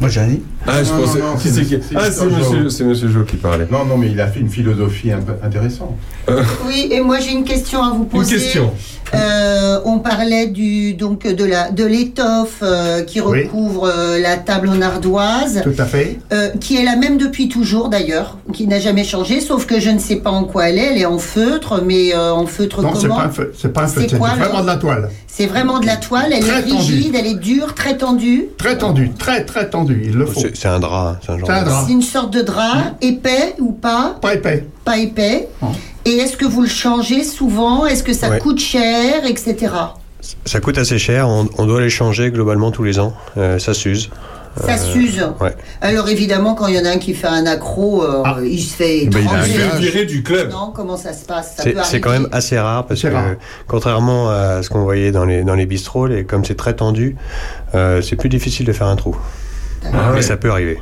Moi, 0.00 0.10
j'ai 0.10 0.24
dit. 0.26 0.42
Ah, 0.66 0.82
je 0.82 0.90
Non, 0.92 1.00
pensais. 1.02 1.18
non, 1.20 1.30
non, 1.30 1.36
qui 1.36 1.48
c'est- 1.48 1.54
c'est 1.54 1.64
qui 1.64 1.70
c'est- 1.88 1.94
Ah, 1.96 2.00
c'est 2.06 2.12
c'est 2.12 2.28
Joe. 2.30 2.32
monsieur, 2.38 2.68
c'est 2.70 2.84
monsieur 2.84 3.08
Jo 3.08 3.22
qui 3.22 3.36
parlait. 3.36 3.66
Non, 3.70 3.84
non, 3.84 3.96
mais 3.96 4.08
il 4.10 4.20
a 4.20 4.26
fait 4.26 4.40
une 4.40 4.48
philosophie 4.50 5.12
un 5.12 5.20
peu 5.20 5.32
intéressante. 5.42 5.94
Oui, 6.66 6.88
et 6.90 7.00
moi 7.00 7.18
j'ai 7.20 7.32
une 7.32 7.44
question 7.44 7.82
à 7.82 7.90
vous 7.90 8.02
Une 8.04 8.08
poser. 8.08 8.36
question. 8.36 8.72
Euh, 9.14 9.78
on 9.84 9.98
parlait 9.98 10.46
du 10.48 10.94
donc 10.94 11.26
de 11.26 11.44
la 11.44 11.70
de 11.70 11.84
l'étoffe 11.84 12.60
euh, 12.62 13.02
qui 13.02 13.20
Oui. 13.20 13.44
recouvre 13.44 13.84
euh, 13.86 14.18
la 14.18 14.36
table 14.38 14.68
en 14.70 14.80
ardoise, 14.80 15.60
Tout 15.62 15.74
à 15.78 15.84
fait. 15.84 16.18
euh, 16.32 16.48
qui 16.60 16.76
est 16.78 16.84
la 16.84 16.96
même 16.96 17.16
depuis 17.18 17.48
toujours 17.48 17.88
d'ailleurs, 17.90 18.38
qui 18.52 18.66
n'a 18.66 18.80
jamais 18.80 19.04
changé, 19.04 19.40
sauf 19.40 19.66
que 19.66 19.78
je 19.78 19.90
ne 19.90 19.98
sais 19.98 20.16
pas 20.16 20.30
en 20.30 20.44
quoi 20.44 20.70
elle 20.70 20.78
est. 20.78 20.92
Elle 20.94 20.98
est 21.02 21.06
en 21.06 21.18
feutre, 21.18 21.82
mais 21.84 22.14
euh, 22.14 22.32
en 22.32 22.46
feutre 22.46 22.82
Non, 22.82 22.94
c'est 22.94 23.02
comment 23.02 23.16
pas 23.20 23.26
un 23.26 23.30
feu. 23.30 23.52
C'est 23.56 23.72
pas 23.72 23.82
un 23.84 23.86
feu. 23.86 24.00
C'est 24.02 24.10
C'est 24.10 24.18
quoi, 24.18 24.30
vraiment 24.30 24.62
de 24.62 24.66
la 24.66 24.76
toile. 24.76 25.10
C'est 25.36 25.46
vraiment 25.46 25.80
de 25.80 25.86
la 25.86 25.96
toile. 25.96 26.32
Elle 26.32 26.44
Très 26.44 26.60
est 26.60 26.72
rigide, 26.72 27.16
elle 27.18 27.26
est 27.26 27.34
dure, 27.34 27.74
très 27.74 27.96
tendue. 27.96 28.46
Très 28.56 28.78
tendu. 28.78 29.10
Très, 29.18 29.44
très 29.44 29.68
tendu. 29.68 30.02
Il 30.04 30.12
le 30.14 30.26
faut. 30.26 30.40
C'est 30.54 30.68
un 30.68 30.78
drap, 30.78 31.16
c'est 31.26 31.32
un 31.32 31.38
genre 31.38 31.46
C'est 31.48 31.52
un 31.54 31.62
de- 31.62 31.68
drap. 31.70 31.84
C'est 31.86 31.92
une 31.92 32.02
sorte 32.02 32.32
de 32.32 32.40
drap 32.40 32.94
épais 33.00 33.54
ou 33.58 33.72
pas, 33.72 34.16
Pas 34.20 34.34
épais. 34.34 34.64
pas 34.84 34.96
épais. 34.98 35.48
Et 36.04 36.12
est-ce 36.18 36.36
que 36.36 36.44
vous 36.44 36.62
le 36.62 36.68
changez 36.68 37.24
souvent? 37.24 37.84
Est-ce 37.84 38.04
que 38.04 38.12
ça 38.12 38.30
Ouais. 38.30 38.38
coûte 38.38 38.60
cher, 38.60 39.26
etc. 39.26 39.72
Ça 40.44 40.60
coûte 40.60 40.78
assez 40.78 40.98
cher, 40.98 41.28
on, 41.28 41.48
on 41.58 41.66
doit 41.66 41.80
les 41.80 41.90
changer 41.90 42.30
globalement 42.30 42.70
tous 42.70 42.84
les 42.84 42.98
ans, 43.00 43.12
Euh, 43.36 43.58
ça 43.58 43.74
s'use. 43.74 44.10
Ça 44.60 44.76
s'use. 44.78 45.20
ouais. 45.40 45.54
Alors 45.80 46.08
évidemment, 46.08 46.54
quand 46.54 46.66
il 46.68 46.76
y 46.76 46.78
en 46.80 46.84
a 46.84 46.90
un 46.90 46.98
qui 46.98 47.14
fait 47.14 47.26
un 47.26 47.44
accro, 47.46 48.02
euh, 48.04 48.22
Ah. 48.24 48.36
il 48.44 48.60
se 48.60 48.74
fait 48.74 49.06
Ben, 49.06 49.20
il 49.22 49.28
a 49.28 49.30
un 49.32 49.34
étranger. 49.44 49.52
Il 49.54 49.60
est 49.60 49.68
gage. 49.68 49.80
viré 49.80 50.04
du 50.04 50.22
club. 50.22 50.50
Non, 50.50 50.72
comment 50.74 50.96
ça 50.96 51.12
se 51.12 51.24
passe? 51.24 51.56
C'est 51.84 52.00
quand 52.00 52.10
même 52.10 52.28
assez 52.32 52.58
rare 52.58 52.86
parce 52.86 53.02
que 53.02 53.08
rare. 53.08 53.34
contrairement 53.66 54.30
à 54.30 54.62
ce 54.62 54.68
qu'on 54.70 54.82
voyait 54.82 55.10
dans 55.12 55.24
les, 55.24 55.42
dans 55.42 55.54
les 55.54 55.66
bistrots, 55.66 56.06
les- 56.06 56.24
comme 56.24 56.44
c'est 56.44 56.54
très 56.56 56.74
tendu, 56.74 57.16
euh, 57.74 58.00
c'est 58.02 58.16
plus 58.16 58.28
difficile 58.28 58.64
de 58.66 58.72
faire 58.72 58.86
un 58.86 58.96
trou. 58.96 59.16
Ah 59.84 59.88
ouais. 60.10 60.14
Mais 60.16 60.22
ça 60.22 60.36
peut 60.36 60.50
arriver. 60.50 60.78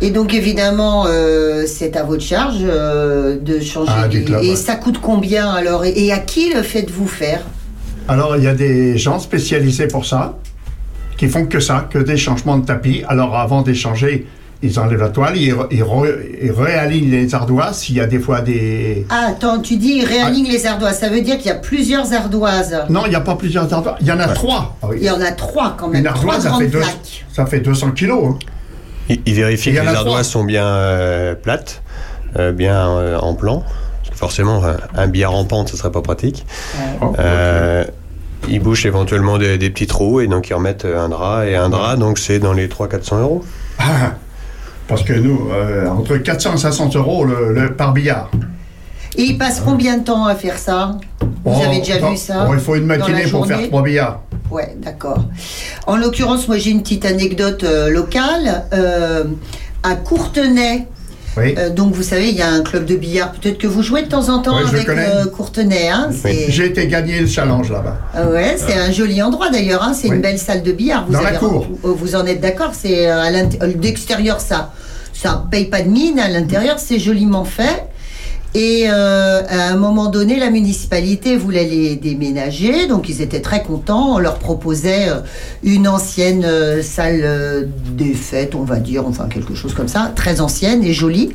Et 0.00 0.10
donc 0.10 0.34
évidemment, 0.34 1.06
euh, 1.06 1.64
c'est 1.66 1.96
à 1.96 2.02
votre 2.02 2.22
charge 2.22 2.58
euh, 2.62 3.38
de 3.40 3.60
changer. 3.60 3.92
Ah, 3.94 4.06
les- 4.08 4.24
club, 4.24 4.42
et 4.42 4.50
ouais. 4.50 4.56
ça 4.56 4.74
coûte 4.74 4.98
combien 5.00 5.48
alors? 5.50 5.84
Et, 5.84 5.92
et 6.06 6.12
à 6.12 6.18
qui 6.18 6.52
le 6.52 6.62
faites-vous 6.62 7.06
faire? 7.08 7.40
Alors, 8.08 8.36
il 8.36 8.42
y 8.44 8.48
a 8.48 8.54
des 8.54 8.98
gens 8.98 9.18
spécialisés 9.18 9.86
pour 9.86 10.04
ça, 10.04 10.36
qui 11.16 11.28
font 11.28 11.46
que 11.46 11.60
ça, 11.60 11.86
que 11.90 11.98
des 11.98 12.16
changements 12.16 12.58
de 12.58 12.66
tapis. 12.66 13.02
Alors, 13.08 13.36
avant 13.36 13.62
d'échanger, 13.62 14.26
ils 14.62 14.78
enlèvent 14.80 15.00
la 15.00 15.10
toile, 15.10 15.36
ils, 15.36 15.52
re- 15.52 15.66
ils 15.70 15.82
re- 15.82 16.16
ils 16.42 16.50
réalignent 16.50 17.10
les 17.10 17.34
ardoises. 17.34 17.78
S'il 17.78 17.96
y 17.96 18.00
a 18.00 18.06
des 18.06 18.18
fois 18.18 18.40
des. 18.40 19.06
Ah, 19.10 19.26
attends, 19.30 19.60
tu 19.60 19.76
dis 19.76 19.98
il 19.98 20.04
réaligne 20.06 20.46
les 20.48 20.64
ardoises. 20.66 20.98
Ça 20.98 21.08
veut 21.10 21.20
dire 21.20 21.36
qu'il 21.36 21.46
y 21.46 21.50
a 21.50 21.54
plusieurs 21.56 22.12
ardoises. 22.12 22.74
Non, 22.88 23.02
il 23.04 23.10
n'y 23.10 23.14
a 23.14 23.20
pas 23.20 23.34
plusieurs 23.36 23.72
ardoises. 23.72 23.96
Il 24.00 24.06
y 24.06 24.12
en 24.12 24.20
a 24.20 24.28
trois. 24.28 24.76
Ah 24.82 24.86
oui. 24.88 24.96
Il 25.00 25.06
y 25.06 25.10
en 25.10 25.20
a 25.20 25.32
trois 25.32 25.76
quand 25.78 25.88
même. 25.88 26.04
Une 26.04 26.10
trois 26.12 26.34
ardoise, 26.36 26.42
ça 26.42 26.48
grandes 26.50 26.62
fait, 26.62 26.68
deux- 26.68 26.78
plaques. 26.78 27.24
ça 27.32 27.46
fait 27.46 27.60
200 27.60 27.90
kilos. 27.92 28.24
hein. 28.30 28.38
Il, 29.10 29.20
il 29.26 29.34
vérifie 29.34 29.68
Il 29.68 29.74
y 29.74 29.78
que 29.78 29.82
les 29.82 29.88
ardoises 29.88 30.04
trois. 30.06 30.24
sont 30.24 30.44
bien 30.44 30.64
euh, 30.64 31.34
plates, 31.34 31.82
euh, 32.38 32.52
bien 32.52 32.88
euh, 32.88 33.18
en 33.18 33.34
plan. 33.34 33.62
Parce 34.08 34.18
forcément, 34.18 34.64
un, 34.64 34.76
un 34.96 35.06
billard 35.08 35.34
en 35.34 35.44
pente, 35.44 35.68
ce 35.68 35.76
serait 35.76 35.92
pas 35.92 36.00
pratique. 36.00 36.46
Oh, 37.02 37.12
Euh, 37.18 37.84
Ils 38.48 38.60
bouchent 38.60 38.86
éventuellement 38.86 39.38
des, 39.38 39.58
des 39.58 39.70
petits 39.70 39.86
trous 39.86 40.20
et 40.20 40.26
donc 40.26 40.48
ils 40.50 40.54
remettent 40.54 40.84
un 40.84 41.08
drap. 41.08 41.44
Et 41.46 41.56
un 41.56 41.68
drap, 41.68 41.96
donc 41.96 42.18
c'est 42.18 42.38
dans 42.38 42.52
les 42.52 42.68
300-400 42.68 43.20
euros. 43.20 43.44
Ah, 43.78 44.12
parce 44.86 45.02
que 45.02 45.12
nous, 45.14 45.48
euh, 45.52 45.86
entre 45.88 46.16
400 46.18 46.54
et 46.54 46.58
500 46.58 46.90
euros 46.94 47.24
le, 47.24 47.52
le- 47.54 47.74
par 47.74 47.92
billard. 47.92 48.30
Et 49.16 49.22
il 49.22 49.38
passe 49.38 49.60
combien 49.64 49.98
de 49.98 50.04
temps 50.04 50.26
à 50.26 50.34
faire 50.34 50.58
ça? 50.58 50.96
Vous 51.20 51.28
Oh, 51.56 51.62
avez 51.64 51.78
déjà 51.78 51.98
vu 52.10 52.16
ça? 52.16 52.46
oh, 52.48 52.52
il 52.54 52.58
faut 52.60 52.74
une 52.74 52.86
matinée 52.86 53.26
pour 53.30 53.46
faire 53.46 53.62
trois 53.68 53.82
billards. 53.82 54.20
Ouais, 54.50 54.76
d'accord. 54.78 55.24
En 55.86 55.96
l'occurrence, 55.96 56.48
moi 56.48 56.58
j'ai 56.58 56.70
une 56.70 56.82
petite 56.82 57.04
anecdote 57.06 57.62
euh, 57.64 57.90
locale. 57.90 58.64
Euh, 58.72 59.24
à 59.82 59.94
Courtenay, 59.96 60.86
Oui. 61.36 61.54
euh, 61.58 61.70
donc 61.70 61.94
vous 61.94 62.02
savez, 62.02 62.28
il 62.28 62.36
y 62.36 62.42
a 62.42 62.48
un 62.48 62.62
club 62.62 62.84
de 62.84 62.96
billard. 62.96 63.32
Peut-être 63.32 63.58
que 63.58 63.66
vous 63.66 63.82
jouez 63.82 64.02
de 64.02 64.08
temps 64.08 64.28
en 64.28 64.40
temps 64.40 64.56
avec 64.56 64.88
euh, 64.88 65.26
Courtenay. 65.26 65.88
Hein, 65.88 66.10
J'ai 66.48 66.66
été 66.66 66.86
gagner 66.86 67.20
le 67.20 67.26
challenge 67.26 67.70
là-bas. 67.70 67.98
Ah 68.14 68.26
ouais, 68.28 68.56
c'est 68.56 68.74
un 68.74 68.90
joli 68.90 69.22
endroit 69.22 69.50
d'ailleurs. 69.50 69.82
Hein, 69.82 69.94
c'est 69.94 70.08
une 70.08 70.20
belle 70.20 70.38
salle 70.38 70.62
de 70.62 70.72
billard. 70.72 71.06
Vous 71.06 71.12
Dans 71.12 71.22
la 71.22 71.32
cour. 71.32 71.66
Vous, 71.82 71.94
vous 71.94 72.14
en 72.16 72.26
êtes 72.26 72.40
d'accord 72.40 72.72
C'est 72.72 73.08
euh, 73.08 73.22
à 73.22 73.30
euh, 73.30 73.72
d'extérieur 73.74 74.40
ça, 74.40 74.72
ça 75.12 75.44
paye 75.50 75.66
pas 75.66 75.82
de 75.82 75.88
mine. 75.88 76.18
À 76.18 76.28
l'intérieur, 76.28 76.78
c'est 76.78 76.98
joliment 76.98 77.44
fait. 77.44 77.88
Et 78.56 78.84
euh, 78.88 79.42
à 79.48 79.68
un 79.72 79.76
moment 79.76 80.08
donné, 80.10 80.38
la 80.38 80.48
municipalité 80.50 81.36
voulait 81.36 81.64
les 81.64 81.96
déménager, 81.96 82.86
donc 82.86 83.08
ils 83.08 83.20
étaient 83.20 83.40
très 83.40 83.64
contents. 83.64 84.14
On 84.14 84.18
leur 84.18 84.38
proposait 84.38 85.08
euh, 85.08 85.20
une 85.64 85.88
ancienne 85.88 86.44
euh, 86.44 86.80
salle 86.80 87.68
des 87.96 88.14
fêtes, 88.14 88.54
on 88.54 88.62
va 88.62 88.76
dire, 88.78 89.06
enfin 89.08 89.26
quelque 89.28 89.54
chose 89.56 89.74
comme 89.74 89.88
ça, 89.88 90.12
très 90.14 90.40
ancienne 90.40 90.84
et 90.84 90.92
jolie. 90.92 91.32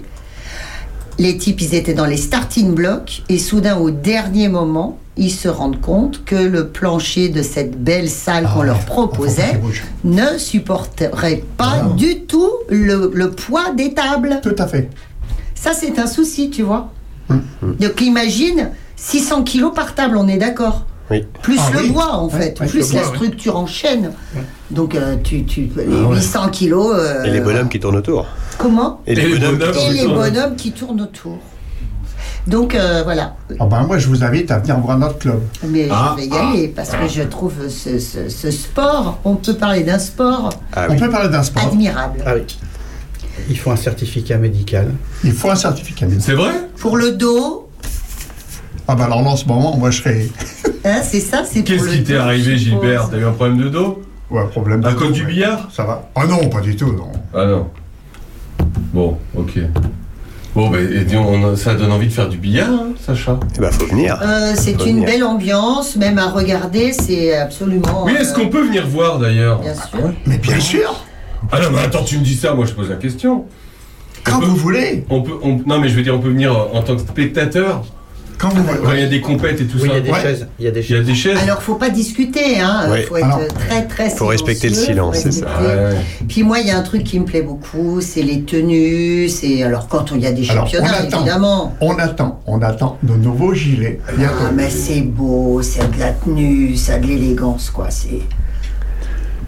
Les 1.18 1.38
types, 1.38 1.60
ils 1.62 1.76
étaient 1.76 1.94
dans 1.94 2.06
les 2.06 2.16
starting 2.16 2.74
blocks 2.74 3.24
et 3.28 3.38
soudain, 3.38 3.76
au 3.78 3.92
dernier 3.92 4.48
moment, 4.48 4.98
ils 5.18 5.32
se 5.32 5.50
rendent 5.50 5.82
compte 5.82 6.24
que 6.24 6.36
le 6.38 6.70
plancher 6.70 7.28
de 7.28 7.42
cette 7.42 7.84
belle 7.84 8.08
salle 8.10 8.46
qu'on 8.46 8.62
Ah 8.62 8.66
leur 8.68 8.78
ouais. 8.78 8.86
proposait 8.86 9.60
Ah, 9.62 9.68
ne 10.06 10.38
supporterait 10.38 11.44
pas 11.58 11.84
Non. 11.84 11.96
du 11.96 12.22
tout 12.22 12.50
le, 12.70 13.12
le 13.14 13.32
poids 13.32 13.74
des 13.76 13.94
tables. 13.94 14.40
Tout 14.42 14.56
à 14.58 14.66
fait. 14.68 14.90
Ça, 15.56 15.72
c'est 15.74 16.00
un 16.00 16.08
souci, 16.08 16.50
tu 16.50 16.62
vois. 16.64 16.94
Hum. 17.30 17.76
Donc 17.80 18.02
imagine 18.02 18.72
600 18.96 19.44
kilos 19.44 19.72
par 19.74 19.96
table, 19.96 20.18
on 20.18 20.28
est 20.28 20.38
d'accord 20.38 20.86
Oui. 21.12 21.26
Plus 21.42 21.58
Ah 21.60 21.72
le 21.74 21.80
oui. 21.82 21.90
bois, 21.92 22.14
en 22.16 22.30
fait, 22.30 22.60
ouais, 22.60 22.68
plus 22.68 22.94
la 22.94 23.02
bois, 23.02 23.10
ouais. 23.12 23.16
structure 23.18 23.58
en 23.58 23.66
chaîne. 23.68 24.12
Donc 24.72 24.96
euh, 24.96 25.16
tu, 25.24 25.46
tu, 25.46 25.70
les 25.76 25.86
Ah 25.88 26.08
ouais. 26.10 26.16
800 26.16 26.50
kilos. 26.50 26.94
euh, 26.96 27.24
Et 27.24 27.32
les 27.32 27.42
bonhommes 27.42 27.70
qui 27.70 27.80
tournent 27.80 27.98
autour. 27.98 28.26
Comment 28.58 29.02
Et 29.08 29.16
les, 29.16 29.22
Et 29.24 29.28
les 29.28 29.40
bonhommes, 29.40 29.58
bonhommes. 29.58 29.74
qui 29.76 29.80
Et 29.80 29.84
tournent 29.86 29.94
les 29.96 30.04
autour. 30.06 30.16
bonhommes 30.16 30.56
qui 30.56 30.72
tournent 30.72 31.02
autour. 31.02 31.38
Donc 32.48 32.74
euh, 32.74 33.02
voilà. 33.04 33.36
Ah 33.60 33.66
ben, 33.66 33.84
moi, 33.84 33.98
je 34.00 34.08
vous 34.08 34.24
invite 34.24 34.50
à 34.50 34.60
venir 34.60 34.80
voir 34.80 34.98
notre 34.98 35.20
club. 35.20 35.40
Mais 35.68 35.88
Ah, 35.92 36.16
je 36.18 36.22
vais 36.24 36.28
y 36.28 36.38
aller 36.38 36.68
parce 36.70 36.90
que 36.90 37.08
je 37.08 37.22
trouve 37.24 37.54
ce, 37.70 38.00
ce- 38.00 38.30
ce 38.30 38.50
sport, 38.52 39.20
on 39.24 39.36
peut 39.36 39.54
parler 39.54 39.84
d'un 39.84 40.00
sport 40.00 40.50
Ah 40.76 40.88
On 40.90 40.96
peut 40.96 41.10
parler 41.10 41.30
d'un 41.30 41.44
sport. 41.44 41.64
admirable. 41.68 42.24
Ah 42.26 42.34
oui. 42.36 42.42
Il 43.50 43.58
faut 43.58 43.72
un 43.72 43.76
certificat 43.76 44.38
médical. 44.38 44.92
Il 45.24 45.32
faut 45.34 45.50
un 45.50 45.56
certificat. 45.56 46.08
C'est 46.20 46.34
vrai? 46.34 46.52
Pour 46.78 46.98
le 46.98 47.12
dos, 47.12 47.70
Ah 48.88 48.96
ben 48.96 49.06
alors 49.06 49.22
là, 49.22 49.30
en 49.30 49.36
ce 49.36 49.46
moment, 49.46 49.78
moi, 49.78 49.92
je 49.92 50.02
serais... 50.02 50.28
hein, 50.86 51.02
c'est 51.04 51.20
ça, 51.20 51.44
c'est 51.46 51.62
pour 51.62 51.70
Qu'est-ce 51.70 51.90
qui 51.90 52.04
t'est 52.04 52.18
arrivé. 52.18 52.58
Gilbert? 52.58 53.10
T'as 53.10 53.18
eu 53.18 53.26
un 53.26 53.32
problème 53.32 53.58
de 53.58 53.70
dos? 53.70 54.02
Ouais, 54.32 54.46
problème. 54.48 54.84
À 54.86 54.92
de 54.92 54.96
cause 54.96 55.08
dos, 55.10 55.14
du 55.14 55.26
billard? 55.26 55.70
Ça 55.72 55.84
va. 55.84 56.10
Ah 56.16 56.26
non, 56.28 56.50
pas 56.50 56.62
du 56.62 56.76
tout, 56.76 56.92
non. 56.94 57.12
Ah 57.34 57.46
non. 57.46 57.68
Bon, 58.94 59.18
ok. 59.36 59.60
Bon, 60.56 60.70
bah, 60.70 60.80
et 60.80 61.16
on- 61.16 61.56
ça 61.56 61.76
donne 61.76 61.92
envie 61.92 62.08
de 62.08 62.12
faire 62.12 62.28
du 62.28 62.38
billard, 62.38 62.70
hein, 62.70 62.90
Sacha? 63.00 63.40
Eh 63.56 63.60
ben, 63.60 63.72
faut 63.72 63.86
venir. 63.86 64.20
Euh, 64.24 64.54
c'est 64.56 64.72
une 64.86 64.96
venir. 64.98 65.06
belle 65.06 65.24
ambiance, 65.24 65.96
même 65.96 66.18
à 66.18 66.30
regarder, 66.30 66.92
c'est 66.92 67.36
absolument. 67.38 68.04
Oui, 68.06 68.14
est-ce 68.20 68.32
euh, 68.32 68.36
qu'on 68.36 68.50
peut 68.50 68.64
venir 68.66 68.88
voir 68.88 69.20
d'ailleurs? 69.20 69.60
Bien 69.62 69.76
sûr. 69.76 70.12
Mais 70.26 70.38
bien 70.40 70.60
sûr, 70.60 71.06
Ah 71.52 71.60
non, 71.62 71.70
mais 71.72 71.80
attends, 71.80 72.04
tu 72.04 72.18
me 72.18 72.24
dis 72.24 72.36
ça, 72.36 72.54
moi 72.54 72.66
je 72.66 72.74
pose 72.74 72.90
la 72.90 72.96
question. 72.96 73.46
quand 74.24 74.40
peut- 74.40 74.46
vous 74.46 74.56
voulez. 74.56 75.06
On 75.10 75.22
peut, 75.22 75.34
on- 75.42 75.60
non, 75.66 75.80
mais 75.80 75.90
je 75.90 75.96
veux 75.96 76.04
dire, 76.04 76.14
on 76.16 76.20
peut 76.20 76.30
venir 76.30 76.56
en 76.74 76.82
tant 76.84 76.96
que 76.96 77.02
spectateur 77.02 77.84
Quand 78.38 78.50
vous 78.50 78.64
voulez. 78.64 78.80
quand 78.84 78.92
il 78.94 79.00
y 79.00 79.04
a 79.04 79.08
des 79.08 79.22
compètes 79.22 79.60
et 79.62 79.66
tout 79.66 79.78
Oui, 79.82 79.84
il 79.86 79.88
y 79.88 79.92
ça. 79.92 79.96
a 79.96 80.00
des 80.02 80.12
Ouais. 80.12 80.22
chaises. 80.22 80.48
Il 80.60 80.66
y 80.66 80.68
a 80.68 80.72
des 80.72 80.82
Il 80.82 80.90
y 80.92 80.94
a 80.94 80.98
chaises. 80.98 81.08
des 81.08 81.16
chaises. 81.16 81.38
Alors, 81.42 81.62
faut 81.64 81.76
pas 81.76 81.90
discuter, 81.90 82.60
hein. 82.60 82.90
Ouais. 82.92 83.02
Faut 83.04 83.18
être 83.18 83.26
Alors, 83.26 83.48
très, 83.48 83.88
très 83.88 84.10
faut 84.10 84.28
respecter 84.28 84.70
le 84.70 84.76
silence, 84.76 85.18
c'est 85.20 85.32
ça. 85.32 85.46
Ah, 85.50 85.64
ouais. 85.64 85.96
Puis 86.28 86.44
moi, 86.44 86.60
il 86.60 86.68
y 86.68 86.72
a 86.72 86.78
un 86.78 86.84
truc 86.84 87.04
qui 87.06 87.20
me 87.20 87.26
plaît 87.26 87.42
beaucoup, 87.42 88.02
c'est 88.02 88.22
les 88.22 88.42
tenues. 88.44 89.28
C'est 89.30 89.64
alors 89.64 89.88
quand 89.88 90.12
il 90.12 90.22
y 90.22 90.28
a 90.28 90.32
des 90.32 90.48
Alors, 90.52 90.64
on 90.64 90.68
championnats, 90.68 90.94
attend. 90.98 91.18
évidemment. 91.22 91.76
On 91.82 91.98
attend, 91.98 92.42
on 92.46 92.62
attend 92.62 92.98
de 93.04 93.14
nouveaux 93.16 93.54
gilets. 93.54 94.00
Ah, 94.08 94.52
mais 94.54 94.70
c'est 94.70 95.02
beau, 95.02 95.62
c'est 95.64 95.90
de 95.96 96.00
la 96.00 96.12
tenue, 96.12 96.76
ça 96.76 96.94
a 96.96 97.00
de 97.00 97.08
l'élégance, 97.08 97.70
quoi. 97.70 97.88
C'est. 97.90 98.20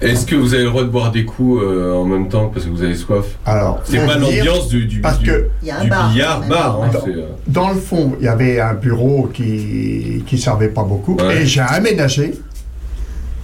Est-ce 0.02 0.26
que 0.26 0.36
vous 0.36 0.54
avez 0.56 0.64
le 0.64 0.70
droit 0.70 0.82
de 0.84 0.88
boire 0.90 1.12
des 1.12 1.26
coups 1.26 1.62
euh, 1.64 1.94
en 1.94 2.06
même 2.06 2.28
temps 2.28 2.48
parce 2.48 2.66
que 2.66 2.72
vous 2.72 2.82
avez 2.82 2.96
soif? 2.96 3.26
Alors, 3.46 3.82
C'est 3.84 4.04
pas 4.06 4.18
l'ambiance 4.18 4.68
du, 4.68 4.86
du, 4.86 5.00
Parce 5.00 5.20
du- 5.20 5.30
que 5.30 5.48
Il 5.62 5.68
y 5.68 5.72
a 5.72 5.78
un 5.80 5.84
du 5.84 5.90
bar, 5.90 6.10
billard 6.12 6.42
bar. 6.48 6.82
hein, 6.82 6.90
Dans- 6.92 7.02
c'est, 7.06 7.10
euh, 7.12 7.26
dans 7.48 7.70
le 7.70 7.76
fond, 7.80 8.14
il 8.20 8.26
y 8.26 8.28
avait 8.28 8.60
un 8.60 8.74
bureau 8.74 9.30
qui 9.32 10.24
qui 10.26 10.38
servait 10.40 10.70
pas 10.70 10.84
beaucoup 10.84 11.16
Ouais. 11.18 11.44
et 11.44 11.46
j'ai 11.46 11.62
aménagé 11.62 12.34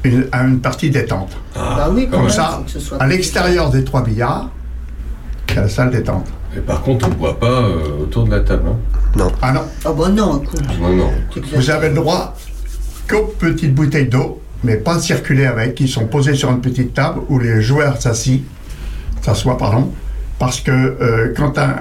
une, 0.03 0.25
une 0.33 0.59
partie 0.59 0.89
détente. 0.89 1.37
bah 1.53 1.89
oui, 1.93 2.07
quand 2.09 2.21
comme 2.21 2.29
ça, 2.29 2.55
faut 2.57 2.63
que 2.63 2.71
ce 2.71 2.79
soit 2.79 2.97
À 3.01 3.07
l'extérieur 3.07 3.69
des 3.69 3.83
trois 3.83 4.01
billards, 4.03 4.49
il 5.49 5.55
y 5.55 5.57
a 5.59 5.61
la 5.61 5.69
salle 5.69 5.91
détente. 5.91 6.25
Et 6.55 6.59
par 6.61 6.81
contre, 6.81 7.05
on 7.07 7.09
ne 7.09 7.15
boit 7.15 7.39
pas 7.39 7.61
euh, 7.61 8.01
autour 8.03 8.23
de 8.23 8.31
la 8.31 8.39
table. 8.39 8.63
hein? 8.69 9.27
Ah 9.43 9.51
non, 9.51 9.61
Ah 9.85 9.91
bah 9.93 10.09
non, 10.09 10.41
écoute. 10.43 10.61
Non, 10.81 10.89
non. 10.95 11.09
exagères. 11.35 11.59
vous 11.59 11.69
avez 11.69 11.89
le 11.89 11.95
droit 11.95 12.35
qu'aux 13.07 13.33
petites 13.37 13.75
bouteilles 13.75 14.07
d'eau, 14.07 14.41
mais 14.63 14.75
pas 14.77 14.99
circuler 14.99 15.45
avec, 15.45 15.75
qui 15.75 15.87
sont 15.87 16.05
posées 16.07 16.35
sur 16.35 16.49
une 16.51 16.61
petite 16.61 16.93
table 16.93 17.21
où 17.29 17.39
les 17.39 17.61
joueurs 17.61 18.01
s'assit, 18.01 18.43
s'assoient, 19.21 19.57
pardon, 19.57 19.91
parce 20.39 20.59
que 20.61 20.71
euh, 20.71 21.33
quand 21.35 21.57
un, 21.57 21.75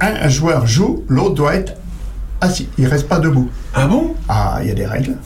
un, 0.00 0.14
un 0.22 0.28
joueur 0.28 0.66
joue, 0.66 1.04
l'autre 1.08 1.34
doit 1.34 1.54
être 1.54 1.74
assis. 2.40 2.68
Il 2.78 2.86
reste 2.86 3.08
pas 3.08 3.18
debout. 3.18 3.48
Ah 3.74 3.86
bon? 3.86 4.14
Ah, 4.28 4.58
il 4.62 4.68
y 4.68 4.70
a 4.70 4.74
des 4.74 4.86
règles. 4.86 5.16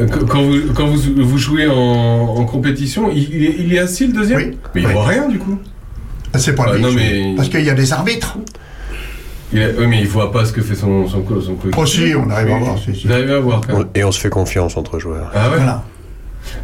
Euh, 0.00 0.06
Quand 0.28 0.42
vous, 0.42 0.72
quand 0.74 0.86
vous, 0.86 1.00
vous 1.24 1.38
jouez 1.38 1.66
en, 1.66 1.74
en 1.74 2.44
compétition, 2.44 3.10
il, 3.10 3.34
il 3.34 3.44
est, 3.44 3.56
il 3.58 3.74
est 3.74 3.78
assis 3.80 4.06
le 4.06 4.12
deuxième? 4.12 4.38
Oui. 4.38 4.58
Mais 4.74 4.80
il 4.82 4.86
Oui. 4.86 4.92
voit 4.92 5.06
rien 5.06 5.28
du 5.28 5.38
coup. 5.38 5.58
C'est 6.36 6.54
pas 6.54 6.66
Ah, 6.72 6.78
non, 6.78 6.92
mais- 6.92 7.34
Parce 7.36 7.48
qu'il 7.48 7.64
y 7.64 7.70
a 7.70 7.74
des 7.74 7.92
arbitres. 7.92 8.36
Il 9.52 9.74
oui, 9.78 9.86
mais 9.88 10.00
il 10.00 10.06
voit 10.06 10.30
pas 10.30 10.44
ce 10.44 10.52
que 10.52 10.60
fait 10.60 10.74
son, 10.74 11.08
son, 11.08 11.24
son 11.40 11.54
coéquipier. 11.54 11.72
Oh, 11.76 11.86
si, 11.86 12.12
on 12.14 12.28
arrive 12.30 12.52
à 12.52 12.58
voir, 12.58 12.78
si, 12.78 12.94
si. 12.94 13.06
Vous 13.06 13.12
arrivez 13.14 13.32
à 13.34 13.40
voir 13.40 13.60
quand 13.66 13.78
même. 13.78 13.86
Et 13.94 14.04
on 14.04 14.12
se 14.12 14.20
fait 14.20 14.28
confiance 14.28 14.76
entre 14.76 14.98
joueurs. 14.98 15.32
Ah 15.34 15.48
ouais? 15.50 15.56
Voilà. 15.56 15.84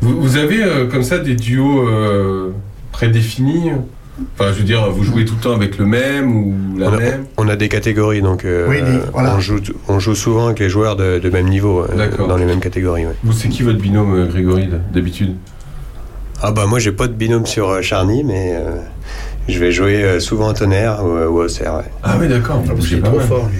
Vous, 0.00 0.20
vous 0.20 0.36
avez 0.36 0.62
euh, 0.62 0.86
comme 0.86 1.02
ça 1.02 1.18
des 1.18 1.34
duos 1.34 1.86
euh, 1.88 2.50
prédéfinis? 2.92 3.70
Enfin, 4.38 4.52
je 4.52 4.58
veux 4.58 4.64
dire, 4.64 4.88
vous 4.92 5.02
jouez 5.02 5.24
tout 5.24 5.34
le 5.36 5.40
temps 5.40 5.54
avec 5.54 5.76
le 5.76 5.86
même 5.86 6.36
ou 6.36 6.54
la 6.78 6.88
On 6.88 6.92
a, 6.92 6.96
même? 6.98 7.24
on 7.36 7.48
a 7.48 7.56
des 7.56 7.68
catégories, 7.68 8.22
donc 8.22 8.44
euh, 8.44 8.66
Oui, 8.68 8.76
oui, 8.80 8.98
voilà. 9.12 9.34
on, 9.36 9.40
joue, 9.40 9.58
on 9.88 9.98
joue 9.98 10.14
souvent 10.14 10.46
avec 10.46 10.60
les 10.60 10.68
joueurs 10.68 10.94
de, 10.94 11.18
de 11.18 11.30
même 11.30 11.48
niveau, 11.48 11.80
euh, 11.82 12.26
dans 12.28 12.36
les 12.36 12.44
mêmes 12.44 12.60
catégories. 12.60 13.06
ouais. 13.06 13.14
Vous, 13.24 13.32
c'est 13.32 13.48
qui 13.48 13.64
votre 13.64 13.78
binôme, 13.80 14.28
Grégory, 14.28 14.68
d'habitude? 14.92 15.34
Ah 16.42 16.52
bah 16.52 16.66
moi 16.66 16.78
j'ai 16.78 16.92
pas 16.92 17.06
de 17.06 17.12
binôme 17.14 17.46
sur 17.46 17.70
euh, 17.70 17.80
Charny, 17.80 18.22
mais 18.22 18.54
euh, 18.54 18.76
je 19.48 19.58
vais 19.58 19.72
jouer 19.72 20.04
euh, 20.04 20.20
souvent 20.20 20.50
à 20.50 20.54
Tonnerre 20.54 21.02
ou, 21.02 21.08
ou 21.08 21.40
à 21.40 21.44
Auxerre. 21.46 21.74
ouais. 21.76 21.84
Ah 22.02 22.16
oui, 22.20 22.28
d'accord. 22.28 22.58
Vous 22.60 22.66
Parce 22.68 22.78
bougez 22.80 22.88
qu'il 22.90 22.98
est 22.98 23.00
pas 23.00 23.08
trop 23.08 23.18
mal. 23.18 23.26
fort, 23.26 23.48
lui. 23.50 23.58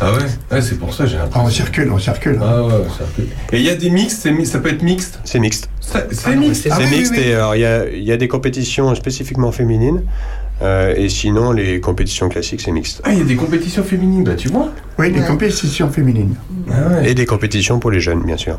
Ah 0.00 0.12
ouais? 0.12 0.18
Ouais, 0.50 0.60
c'est 0.60 0.78
pour 0.78 0.92
ça, 0.92 1.06
j'ai 1.06 1.16
Ah, 1.16 1.22
l'impression. 1.22 1.46
on 1.46 1.50
circule, 1.50 1.90
on 1.92 1.98
circule. 1.98 2.38
Ah 2.42 2.62
ouais, 2.64 2.72
ça 2.98 3.04
fait- 3.16 3.56
Et 3.56 3.60
il 3.60 3.64
y 3.64 3.70
a 3.70 3.74
des 3.76 3.90
mixtes, 3.90 4.26
mi- 4.26 4.44
ça 4.46 4.58
peut 4.58 4.70
être 4.70 4.82
mixte? 4.82 5.20
C'est 5.24 5.38
mixte. 5.38 5.68
C'est 5.80 5.98
Ah 6.26 6.30
mixte? 6.34 6.62
c'est- 6.62 6.68
Ah 6.72 6.76
c'est 6.78 6.84
oui, 6.90 6.96
mixte 6.98 7.12
oui, 7.12 7.20
oui. 7.22 7.28
et 7.30 7.34
alors 7.34 7.54
il 7.56 7.60
y 7.60 7.64
a, 7.64 7.88
il 7.88 8.02
y 8.02 8.12
a 8.12 8.16
des 8.16 8.28
compétitions 8.28 8.94
spécifiquement 8.94 9.52
féminines 9.52 10.02
euh, 10.62 10.94
et 10.96 11.08
sinon 11.08 11.52
les 11.52 11.80
compétitions 11.80 12.28
classiques 12.28 12.60
c'est 12.62 12.72
mixte. 12.72 13.00
Ah, 13.04 13.12
il 13.12 13.18
y 13.18 13.22
a 13.22 13.24
des 13.24 13.36
compétitions 13.36 13.84
féminines, 13.84 14.24
bah 14.24 14.34
tu 14.34 14.48
vois 14.48 14.70
Oui, 14.98 15.10
des 15.12 15.20
Ouais. 15.20 15.26
compétitions 15.26 15.90
féminines. 15.90 16.34
Ah 16.70 16.72
ouais. 17.00 17.10
Et 17.10 17.14
des 17.14 17.26
compétitions 17.26 17.78
pour 17.78 17.90
les 17.90 18.00
jeunes 18.00 18.22
bien 18.24 18.36
sûr. 18.36 18.58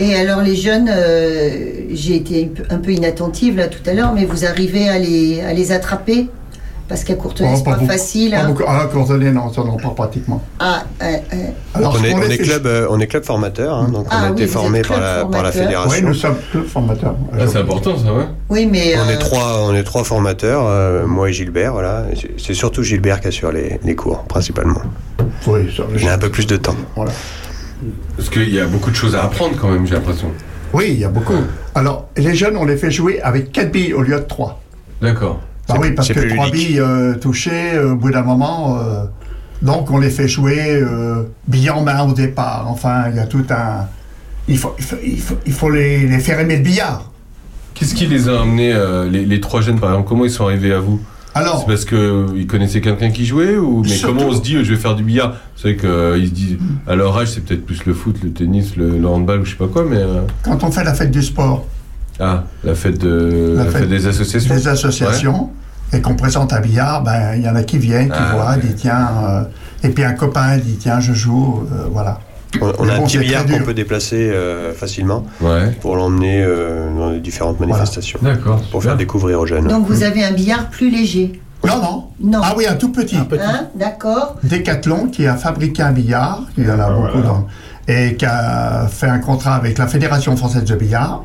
Et 0.00 0.14
alors 0.16 0.42
les 0.42 0.56
jeunes, 0.56 0.90
euh, 0.92 1.50
j'ai 1.92 2.16
été 2.16 2.44
un 2.44 2.48
peu- 2.62 2.74
un 2.74 2.78
peu 2.78 2.92
inattentive 2.92 3.56
là 3.56 3.68
tout 3.68 3.88
à 3.88 3.94
l'heure, 3.94 4.12
mais 4.14 4.24
vous 4.24 4.44
arrivez 4.44 4.88
à 4.88 4.98
les, 4.98 5.40
à 5.40 5.52
les 5.52 5.70
attraper? 5.72 6.28
Parce 6.92 7.04
qu'à 7.04 7.14
Courtenay, 7.14 7.48
Oh, 7.50 7.56
c'est 7.56 7.64
pas, 7.64 7.78
facile. 7.78 8.32
Pas 8.32 8.40
hein. 8.40 8.48
beaucoup. 8.48 8.64
Ah, 8.68 8.86
Courtenay, 8.92 9.30
non, 9.32 9.50
ça 9.50 9.64
non, 9.64 9.78
pas 9.78 9.88
pratiquement. 9.96 10.42
Ah, 10.58 10.84
euh, 11.02 11.06
euh, 11.32 11.36
Alors, 11.72 11.96
on 11.98 12.04
est, 12.04 12.12
on 12.12 12.42
club, 12.44 12.66
euh, 12.66 12.86
on 12.90 13.00
est 13.00 13.06
club 13.06 13.24
formateur, 13.24 13.74
hein, 13.74 13.88
donc 13.90 14.06
Ah 14.10 14.16
on 14.20 14.26
a 14.26 14.26
oui, 14.32 14.42
été 14.42 14.46
formé 14.46 14.82
par 14.82 14.98
club 14.98 15.00
la, 15.00 15.24
par 15.24 15.42
la 15.42 15.52
formateur. 15.52 15.86
Oui, 15.86 15.94
fédération. 15.94 16.06
nous 16.08 16.14
sommes 16.14 16.36
deux 16.52 16.64
formateurs. 16.64 17.14
Ah, 17.32 17.46
c'est 17.46 17.56
important 17.60 17.96
ça, 17.96 18.12
ouais. 18.12 18.26
oui, 18.50 18.68
mais 18.70 18.92
On 18.98 19.08
euh, 19.08 19.14
est 19.14 19.18
trois, 19.18 19.62
on 19.70 19.74
est 19.74 19.84
trois 19.84 20.04
formateurs, 20.04 20.66
euh, 20.66 21.06
moi 21.06 21.30
et 21.30 21.32
Gilbert, 21.32 21.72
voilà. 21.72 22.04
C'est- 22.36 22.52
surtout 22.52 22.82
Gilbert 22.82 23.22
qui 23.22 23.28
assure 23.28 23.52
les, 23.52 23.80
les 23.82 23.96
cours, 23.96 24.24
principalement. 24.24 24.82
Oui, 25.46 25.74
ça, 25.74 25.84
Il 25.98 26.06
a 26.06 26.12
un 26.12 26.18
peu 26.18 26.28
plus 26.28 26.46
de 26.46 26.58
temps. 26.58 26.76
Voilà. 26.94 27.12
Parce 28.18 28.28
qu'il 28.28 28.52
y 28.54 28.60
a 28.60 28.66
beaucoup 28.66 28.90
de 28.90 28.96
choses 28.96 29.16
à 29.16 29.24
apprendre 29.24 29.54
quand 29.58 29.68
même, 29.70 29.86
j'ai 29.86 29.94
l'impression. 29.94 30.28
Oui, 30.74 30.88
il 30.90 30.98
y 30.98 31.04
a 31.06 31.08
beaucoup. 31.08 31.32
Alors, 31.74 32.08
les 32.18 32.34
jeunes, 32.34 32.58
on 32.58 32.66
les 32.66 32.76
fait 32.76 32.90
jouer 32.90 33.18
avec 33.22 33.50
4 33.50 33.72
billes 33.72 33.94
au 33.94 34.02
lieu 34.02 34.16
de 34.16 34.24
3. 34.24 34.60
D'accord. 35.00 35.40
Ah 35.74 35.78
oui, 35.80 35.92
parce 35.92 36.08
que 36.08 36.20
plus 36.20 36.34
3 36.34 36.46
ludique. 36.46 36.68
billes 36.68 36.80
euh, 36.80 37.14
touchées, 37.14 37.74
euh, 37.74 37.92
au 37.92 37.96
bout 37.96 38.10
d'un 38.10 38.22
moment, 38.22 38.78
euh, 38.78 39.04
Donc 39.62 39.90
on 39.90 39.98
les 39.98 40.10
fait 40.10 40.28
jouer 40.28 40.80
euh, 40.80 41.22
billet 41.46 41.70
en 41.70 41.82
main 41.82 42.02
au 42.08 42.12
départ. 42.12 42.66
Enfin, 42.68 43.04
il 43.10 43.16
y 43.16 43.20
a 43.20 43.26
tout 43.26 43.44
un. 43.50 43.86
Il 44.48 44.58
faut, 44.58 44.74
il 44.78 44.84
faut, 44.84 44.96
il 45.04 45.20
faut, 45.20 45.36
il 45.46 45.52
faut 45.52 45.70
les, 45.70 46.06
les 46.06 46.18
faire 46.18 46.40
aimer 46.40 46.56
le 46.56 46.62
billard. 46.64 47.10
Qu'est-ce 47.74 47.94
qui 47.94 48.06
les 48.06 48.28
a 48.28 48.40
amenés, 48.42 48.72
euh, 48.74 49.08
les, 49.08 49.24
les 49.24 49.40
trois 49.40 49.60
jeunes 49.60 49.78
par 49.80 49.90
exemple 49.90 50.08
Comment 50.08 50.24
ils 50.24 50.30
sont 50.30 50.44
arrivés 50.44 50.72
à 50.72 50.80
vous? 50.80 51.00
Alors, 51.34 51.60
C'est 51.60 51.66
parce 51.66 51.84
qu'ils 51.86 52.46
connaissaient 52.46 52.82
quelqu'un 52.82 53.10
qui 53.10 53.24
jouait 53.24 53.56
ou 53.56 53.82
mais 53.82 53.88
Surtout- 53.88 54.14
comment 54.16 54.28
on 54.30 54.34
se 54.34 54.42
dit 54.42 54.52
je 54.62 54.70
vais 54.74 54.76
faire 54.80 54.94
du 54.96 55.02
billard? 55.04 55.36
C'est 55.56 55.74
vrai 55.74 55.76
qu'ils 56.16 56.28
se 56.28 56.34
disent 56.34 56.58
à 56.86 56.94
leur 56.96 57.16
âge 57.16 57.28
c'est 57.30 57.42
peut-être 57.42 57.64
plus 57.64 57.86
le 57.86 57.94
foot, 57.94 58.16
le 58.22 58.30
tennis, 58.32 58.76
le, 58.76 58.98
le 58.98 59.06
handball 59.08 59.40
ou 59.40 59.44
je 59.46 59.52
sais 59.52 59.56
pas 59.56 59.68
quoi, 59.68 59.86
mais 59.88 60.02
quand 60.42 60.62
on 60.64 60.70
fait 60.70 60.84
la 60.84 60.92
fête 60.92 61.10
du 61.10 61.22
sport, 61.22 61.64
ah 62.20 62.44
la 62.64 62.74
fête 62.74 62.98
de 62.98 63.54
La 63.56 63.64
la, 63.64 63.70
fête 63.70 63.80
fête 63.82 63.88
des 63.88 64.06
associations. 64.06 64.54
des 64.54 64.68
associations, 64.68 65.50
et 65.92 66.00
qu'on 66.00 66.14
présente 66.14 66.52
un 66.52 66.60
billard, 66.60 67.02
ben 67.02 67.34
il 67.36 67.42
y 67.42 67.48
en 67.48 67.54
a 67.56 67.62
qui 67.62 67.78
viennent, 67.78 68.08
qui 68.10 68.18
Ah, 68.18 68.34
voient, 68.34 68.56
dit 68.56 68.74
tiens. 68.74 69.08
euh, 69.24 69.42
et 69.84 69.88
puis 69.90 70.04
un 70.04 70.12
copain 70.12 70.56
dit 70.58 70.76
tiens, 70.78 71.00
je 71.00 71.12
joue, 71.12 71.64
euh, 71.72 71.86
voilà. 71.92 72.18
On, 72.60 72.68
a 72.68 72.72
bon, 72.72 72.84
un 72.90 73.06
petit 73.06 73.16
billard 73.18 73.46
qu'on 73.46 73.60
peut 73.64 73.72
déplacer 73.74 74.30
euh, 74.30 74.74
facilement 74.74 75.24
Ouais. 75.40 75.70
pour 75.80 75.96
l'emmener 75.96 76.42
euh, 76.42 76.94
dans 76.94 77.10
les 77.10 77.20
différentes 77.20 77.58
manifestations. 77.60 78.18
D'accord. 78.22 78.60
Pour 78.70 78.82
faire 78.82 78.96
découvrir 78.96 79.40
aux 79.40 79.46
jeunes. 79.46 79.68
Donc 79.68 79.86
vous 79.86 80.02
avez 80.02 80.22
un 80.22 80.32
billard 80.32 80.68
plus 80.68 80.90
léger. 80.90 81.40
Non, 81.66 81.76
non. 81.80 82.04
Non. 82.20 82.40
Ah 82.42 82.54
oui, 82.56 82.66
un 82.66 82.74
tout 82.74 82.90
petit. 82.92 83.16
Hein 83.16 83.68
D'accord. 83.74 84.36
Decathlon 84.42 85.06
qui 85.06 85.26
a 85.26 85.36
fabriqué 85.36 85.82
un 85.82 85.92
billard, 85.92 86.42
il 86.58 86.66
y 86.66 86.70
en 86.70 86.78
a 86.80 86.90
beaucoup 86.90 87.22
dans, 87.22 87.46
et 87.88 88.16
qui 88.16 88.24
a 88.26 88.86
fait 88.88 89.06
un 89.08 89.20
contrat 89.20 89.54
avec 89.54 89.78
la 89.78 89.86
Fédération 89.86 90.36
française 90.36 90.64
de 90.64 90.74
billard. 90.74 91.22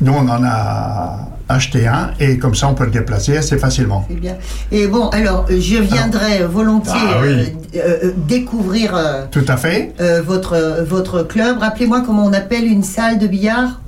Nous, 0.00 0.12
on 0.12 0.28
en 0.28 0.42
a 0.44 1.28
acheté 1.48 1.86
un 1.86 2.10
et 2.20 2.38
comme 2.38 2.54
ça, 2.54 2.68
on 2.68 2.74
peut 2.74 2.84
le 2.84 2.90
déplacer 2.90 3.36
assez 3.36 3.58
facilement. 3.58 4.06
C'est 4.08 4.18
bien. 4.20 4.36
Et 4.72 4.86
bon, 4.86 5.08
alors, 5.08 5.46
euh, 5.50 5.60
je 5.60 5.76
viendrai 5.76 6.42
volontiers 6.44 6.92
Ah 6.96 7.18
oui. 7.22 7.52
euh, 7.76 7.98
euh, 8.04 8.10
découvrir 8.28 8.94
euh, 8.96 9.24
Tout 9.30 9.44
à 9.48 9.56
fait. 9.56 9.92
euh, 10.00 10.22
votre, 10.22 10.82
votre 10.88 11.22
club. 11.22 11.58
Rappelez-moi 11.58 12.02
comment 12.06 12.24
on 12.24 12.32
appelle 12.32 12.64
une 12.64 12.82
salle 12.82 13.18
de 13.18 13.26
billard. 13.26 13.80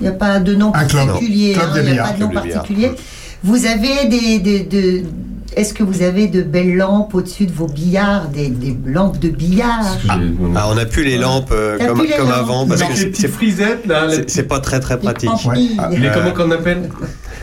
Il 0.00 0.04
n'y 0.04 0.08
a 0.08 0.12
pas 0.12 0.38
de 0.40 0.54
nom 0.54 0.72
Un 0.74 0.84
club. 0.84 1.06
particulier. 1.08 1.52
Club 1.52 1.66
hein, 1.70 1.74
de 1.76 1.80
Il 1.80 1.84
n'y 1.84 1.88
a 1.88 1.92
billard. 1.92 2.08
pas 2.08 2.14
de 2.14 2.20
nom 2.20 2.28
Club 2.28 2.42
de 2.42 2.46
billard. 2.48 2.62
particulier. 2.62 2.92
Vous 3.44 3.66
avez 3.66 4.08
des... 4.08 4.38
des- 4.38 4.60
de- 4.64 5.04
est-ce 5.56 5.74
que 5.74 5.82
vous 5.82 6.02
avez 6.02 6.26
de 6.28 6.42
belles 6.42 6.76
lampes 6.76 7.14
au-dessus 7.14 7.46
de 7.46 7.52
vos 7.52 7.66
billards, 7.66 8.28
des, 8.28 8.48
des 8.48 8.76
lampes 8.86 9.18
de 9.18 9.28
billard 9.28 9.84
Ah, 10.08 10.18
on 10.70 10.74
n'a 10.74 10.84
plus 10.86 11.04
les 11.04 11.18
lampes 11.18 11.50
euh, 11.52 11.78
comme, 11.78 11.98
plus 11.98 12.08
les 12.08 12.16
comme 12.16 12.28
lampes. 12.28 12.38
avant 12.38 12.66
parce 12.66 12.82
que 12.82 12.92
les 12.92 13.14
c'est- 13.14 13.28
frisettes 13.28 13.86
là, 13.86 14.06
les, 14.06 14.24
c'est- 14.28 14.42
pas 14.44 14.60
très 14.60 14.80
très 14.80 14.94
Les 14.96 15.00
pratique. 15.02 15.30
pampilles. 15.30 15.76
Ouais. 15.78 15.98
les- 15.98 16.06
Euh, 16.08 16.10
comment 16.14 16.30
qu'on 16.32 16.50
appelle? 16.50 16.88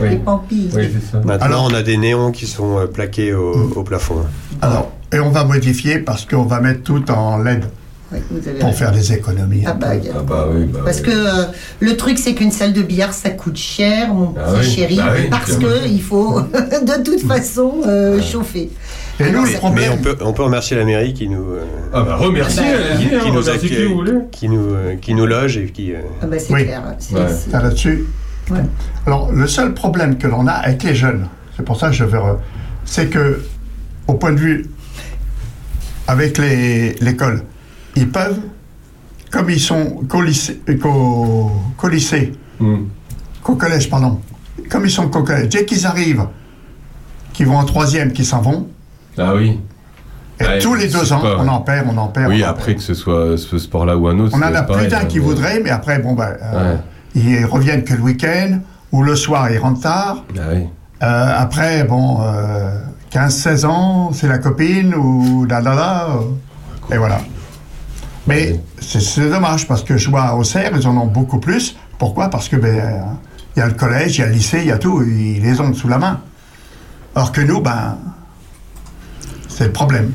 Les 0.00 0.16
pampilles. 0.16 0.70
Oui, 0.74 0.88
c'est 0.92 1.12
ça. 1.12 1.18
Maintenant, 1.24 1.44
Alors- 1.46 1.68
on 1.70 1.74
a 1.74 1.82
des 1.82 1.96
néons 1.96 2.30
qui 2.32 2.46
sont 2.46 2.78
euh, 2.78 2.86
plaqués 2.86 3.34
au, 3.34 3.72
au 3.76 3.82
plafond. 3.82 4.16
Alors, 4.62 4.90
et 5.12 5.18
on 5.20 5.30
va 5.30 5.44
modifier 5.44 5.98
parce 5.98 6.24
qu'on 6.24 6.44
va 6.44 6.60
mettre 6.60 6.82
tout 6.82 7.10
en 7.10 7.38
LED 7.42 7.64
Oui, 8.12 8.18
vous 8.30 8.48
avez 8.48 8.58
pour 8.58 8.74
faire 8.74 8.90
des 8.90 9.12
économies. 9.12 9.62
Ah 9.66 9.72
bah, 9.74 9.88
Ah 10.12 10.22
bah 10.26 10.48
oui. 10.52 10.64
Bah, 10.64 10.80
Parce 10.84 10.98
oui. 10.98 11.04
que 11.04 11.10
euh, 11.10 11.44
le 11.78 11.96
truc, 11.96 12.18
c'est 12.18 12.34
qu'une 12.34 12.50
salle 12.50 12.72
de 12.72 12.82
billard, 12.82 13.12
ça 13.12 13.30
coûte 13.30 13.56
cher, 13.56 14.12
mon 14.12 14.34
Ah 14.36 14.54
petit 14.54 14.70
chéri, 14.70 14.96
bah 14.96 15.12
oui, 15.16 15.28
parce 15.30 15.56
clairement. 15.56 15.66
que 15.84 15.88
il 15.88 16.02
faut 16.02 16.40
de 16.50 17.02
toute 17.04 17.20
façon 17.26 17.82
euh, 17.86 18.20
chauffer. 18.20 18.70
Et 19.20 19.30
nous, 19.30 19.44
Alors, 19.46 19.72
Mais 19.72 19.88
on 19.90 19.98
peut, 19.98 20.16
on 20.22 20.32
peut 20.32 20.42
remercier 20.42 20.76
la 20.76 20.84
mairie 20.84 21.12
qui 21.14 21.28
nous, 21.28 21.52
euh, 21.52 21.64
Ah 21.92 22.02
bah 22.02 22.18
Bah, 22.20 22.26
allez-y, 22.26 22.60
hein, 23.14 23.20
qui, 23.22 23.30
nous 23.30 23.42
qui 23.42 24.30
qui, 24.32 24.48
nous, 24.48 24.74
euh, 24.74 24.96
qui 25.00 25.14
nous 25.14 25.26
loge 25.26 25.58
et 25.58 25.66
qui. 25.66 25.92
euh, 25.92 25.98
Ah 26.22 26.26
bah 26.26 26.38
c'est 26.38 26.52
Oui. 26.52 26.64
clair. 26.64 26.82
Ouais. 27.12 27.20
là-dessus. 27.52 28.06
Ouais. 28.50 28.58
Alors, 29.06 29.30
le 29.30 29.46
seul 29.46 29.72
problème 29.74 30.16
que 30.18 30.26
l'on 30.26 30.46
a 30.48 30.52
avec 30.52 30.82
les 30.82 30.94
jeunes, 30.96 31.28
c'est 31.56 31.64
pour 31.64 31.78
ça 31.78 31.88
que 31.88 31.94
je 31.94 32.04
veux. 32.04 32.18
re- 32.18 32.38
C'est 32.86 33.06
que, 33.08 33.42
au 34.08 34.14
point 34.14 34.32
de 34.32 34.40
vue 34.40 34.66
avec 36.08 36.38
les- 36.38 36.94
l'école, 37.00 37.42
ils 37.96 38.08
peuvent, 38.10 38.40
comme 39.30 39.50
ils 39.50 39.60
sont 39.60 40.00
qu'au 40.08 40.22
lycée, 40.22 40.60
euh, 40.68 40.76
qu'au 40.78 41.50
qu'au 41.76 41.88
lycée, 41.88 42.32
Hmm. 42.58 42.84
qu'au 43.42 43.54
collège, 43.56 43.88
pardon, 43.88 44.20
comme 44.68 44.84
ils 44.84 44.90
sont 44.90 45.08
qu'au 45.08 45.22
collège, 45.22 45.48
dès 45.48 45.64
qu'ils 45.64 45.86
arrivent, 45.86 46.26
qu'ils 47.32 47.46
vont 47.46 47.56
en 47.56 47.64
troisième, 47.64 48.12
qu'ils 48.12 48.26
s'en 48.26 48.42
vont, 48.42 48.68
Ah 49.16 49.34
oui. 49.34 49.58
et 50.40 50.44
Ouais, 50.44 50.58
tous 50.58 50.74
les 50.74 50.88
deux 50.88 51.12
ans, 51.12 51.20
pas- 51.20 51.36
on 51.38 51.48
en 51.48 51.60
perd, 51.60 51.86
on 51.90 51.96
en 51.96 52.08
perd. 52.08 52.28
Oui, 52.28 52.44
en 52.44 52.48
après 52.48 52.66
perd. 52.72 52.78
que 52.78 52.82
ce 52.82 52.94
soit 52.94 53.38
ce 53.38 53.58
sport-là 53.58 53.96
ou 53.96 54.08
un 54.08 54.18
autre. 54.18 54.34
On 54.36 54.42
en 54.42 54.54
a 54.54 54.62
plus 54.62 54.88
d'un 54.88 54.98
hein, 55.00 55.04
qui 55.06 55.18
voudraient, 55.18 55.60
mais 55.62 55.70
après, 55.70 55.98
bon, 56.00 56.14
ben, 56.14 56.36
euh, 56.42 56.74
Ouais. 56.74 56.80
ils 57.14 57.44
reviennent 57.46 57.84
que 57.84 57.94
le 57.94 58.02
week-end, 58.02 58.58
ou 58.92 59.02
le 59.02 59.16
soir, 59.16 59.50
ils 59.50 59.58
rentrent 59.58 59.80
tard. 59.80 60.24
Ah 60.36 60.40
oui. 60.52 60.66
Euh, 61.02 61.34
après, 61.38 61.84
bon, 61.84 62.18
euh, 62.20 62.78
15-16 63.10 63.64
ans, 63.64 64.10
c'est 64.12 64.28
la 64.28 64.38
copine 64.38 64.94
ou 64.94 65.46
la 65.48 65.60
la 65.62 65.74
la. 65.74 66.06
euh, 66.10 66.94
et 66.94 66.98
voilà. 66.98 67.20
Mais 68.26 68.60
c'est 68.80 69.28
dommage 69.30 69.66
parce 69.66 69.82
que 69.82 69.96
je 69.96 70.10
vois 70.10 70.22
à 70.22 70.34
Auxerre, 70.36 70.72
ils 70.76 70.86
en 70.86 70.96
ont 70.96 71.06
beaucoup 71.06 71.38
plus. 71.40 71.76
Pourquoi? 71.98 72.28
Parce 72.28 72.48
que 72.48 72.56
ben, 72.56 72.78
euh, 72.78 73.00
il 73.56 73.60
y 73.60 73.62
a 73.62 73.66
le 73.66 73.74
collège, 73.74 74.18
il 74.18 74.20
y 74.20 74.24
a 74.24 74.26
le 74.26 74.32
lycée, 74.32 74.58
il 74.60 74.66
y 74.66 74.72
a 74.72 74.78
tout, 74.78 75.02
ils 75.02 75.40
les 75.42 75.60
ont 75.60 75.72
sous 75.74 75.88
la 75.88 75.98
main. 75.98 76.20
Alors 77.14 77.32
que 77.32 77.40
nous, 77.40 77.60
ben, 77.60 77.96
c'est 79.48 79.64
le 79.66 79.72
problème. 79.72 80.12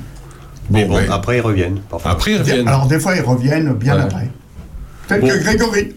Mais 0.70 0.86
Bon, 0.86 0.96
ouais. 0.96 1.08
après 1.12 1.38
ils 1.38 1.42
reviennent. 1.42 1.80
Parfois. 1.90 2.12
Après 2.12 2.32
ils 2.34 2.38
reviennent. 2.40 2.68
Alors 2.68 2.88
des 2.88 3.00
fois, 3.00 3.16
ils 3.16 3.22
reviennent 3.22 3.74
bien 3.74 3.96
Ouais. 3.98 4.02
après. 4.04 4.30
Peut-être 5.08 5.22
Bon. 5.22 5.28
que 5.28 5.38
Grégory. 5.44 5.94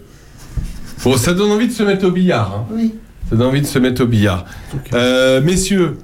Bon, 1.05 1.17
ça 1.17 1.33
donne 1.33 1.53
envie 1.53 1.69
de 1.69 1.73
se 1.73 1.83
mettre 1.83 2.07
au 2.07 2.11
billard. 2.11 2.53
hein. 2.55 2.67
Oui. 2.73 2.95
Ça 3.31 3.37
donne 3.37 3.47
envie 3.49 3.63
de 3.63 3.67
se 3.67 3.79
mettre 3.79 4.03
au 4.03 4.07
billard. 4.07 4.45
Euh, 4.95 5.41
messieurs, 5.41 5.99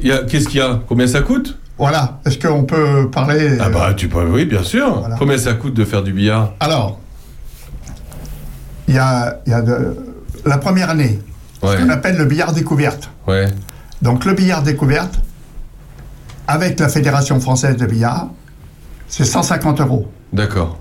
il 0.00 0.08
y 0.08 0.12
a- 0.12 0.18
qu'est-ce 0.22 0.48
qu'il 0.48 0.58
y 0.58 0.62
a? 0.62 0.80
Combien 0.86 1.06
ça 1.06 1.20
coûte? 1.20 1.58
Voilà. 1.78 2.20
Est-ce 2.24 2.38
qu'on 2.38 2.64
peut 2.64 3.10
parler 3.10 3.58
Ah 3.60 3.68
bah 3.68 3.94
tu 3.94 4.08
peux, 4.08 4.24
oui, 4.24 4.44
bien 4.44 4.62
sûr. 4.62 5.00
Voilà. 5.00 5.16
Combien 5.18 5.38
ça 5.38 5.54
coûte 5.54 5.74
de 5.74 5.84
faire 5.84 6.02
du 6.02 6.12
billard? 6.12 6.52
Alors, 6.60 7.00
il 8.88 8.94
y 8.94 8.98
a, 8.98 9.40
il 9.46 9.50
y 9.50 9.54
a 9.54 9.62
de, 9.62 9.96
la 10.44 10.58
première 10.58 10.90
année, 10.90 11.18
Ouais, 11.62 11.76
ce 11.78 11.82
qu'on 11.82 11.88
appelle 11.90 12.16
le 12.16 12.26
billard 12.26 12.52
découverte. 12.52 13.10
ouais. 13.26 13.46
Donc 14.02 14.26
le 14.26 14.34
billard 14.34 14.62
découverte, 14.62 15.18
avec 16.46 16.78
la 16.78 16.90
Fédération 16.90 17.40
française 17.40 17.76
de 17.76 17.86
billard, 17.86 18.28
c'est 19.08 19.24
150 19.24 19.80
euros. 19.80 20.10
D'accord. 20.32 20.78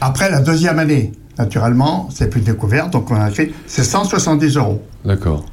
Après 0.00 0.30
la 0.30 0.40
deuxième 0.40 0.78
année, 0.78 1.10
naturellement, 1.36 2.08
c'est 2.14 2.30
plus 2.30 2.42
découverte, 2.42 2.90
donc 2.90 3.10
on 3.10 3.20
a 3.20 3.28
écrit, 3.28 3.52
c'est 3.66 3.82
170 3.82 4.56
euros. 4.56 4.86
D'accord. 5.04 5.44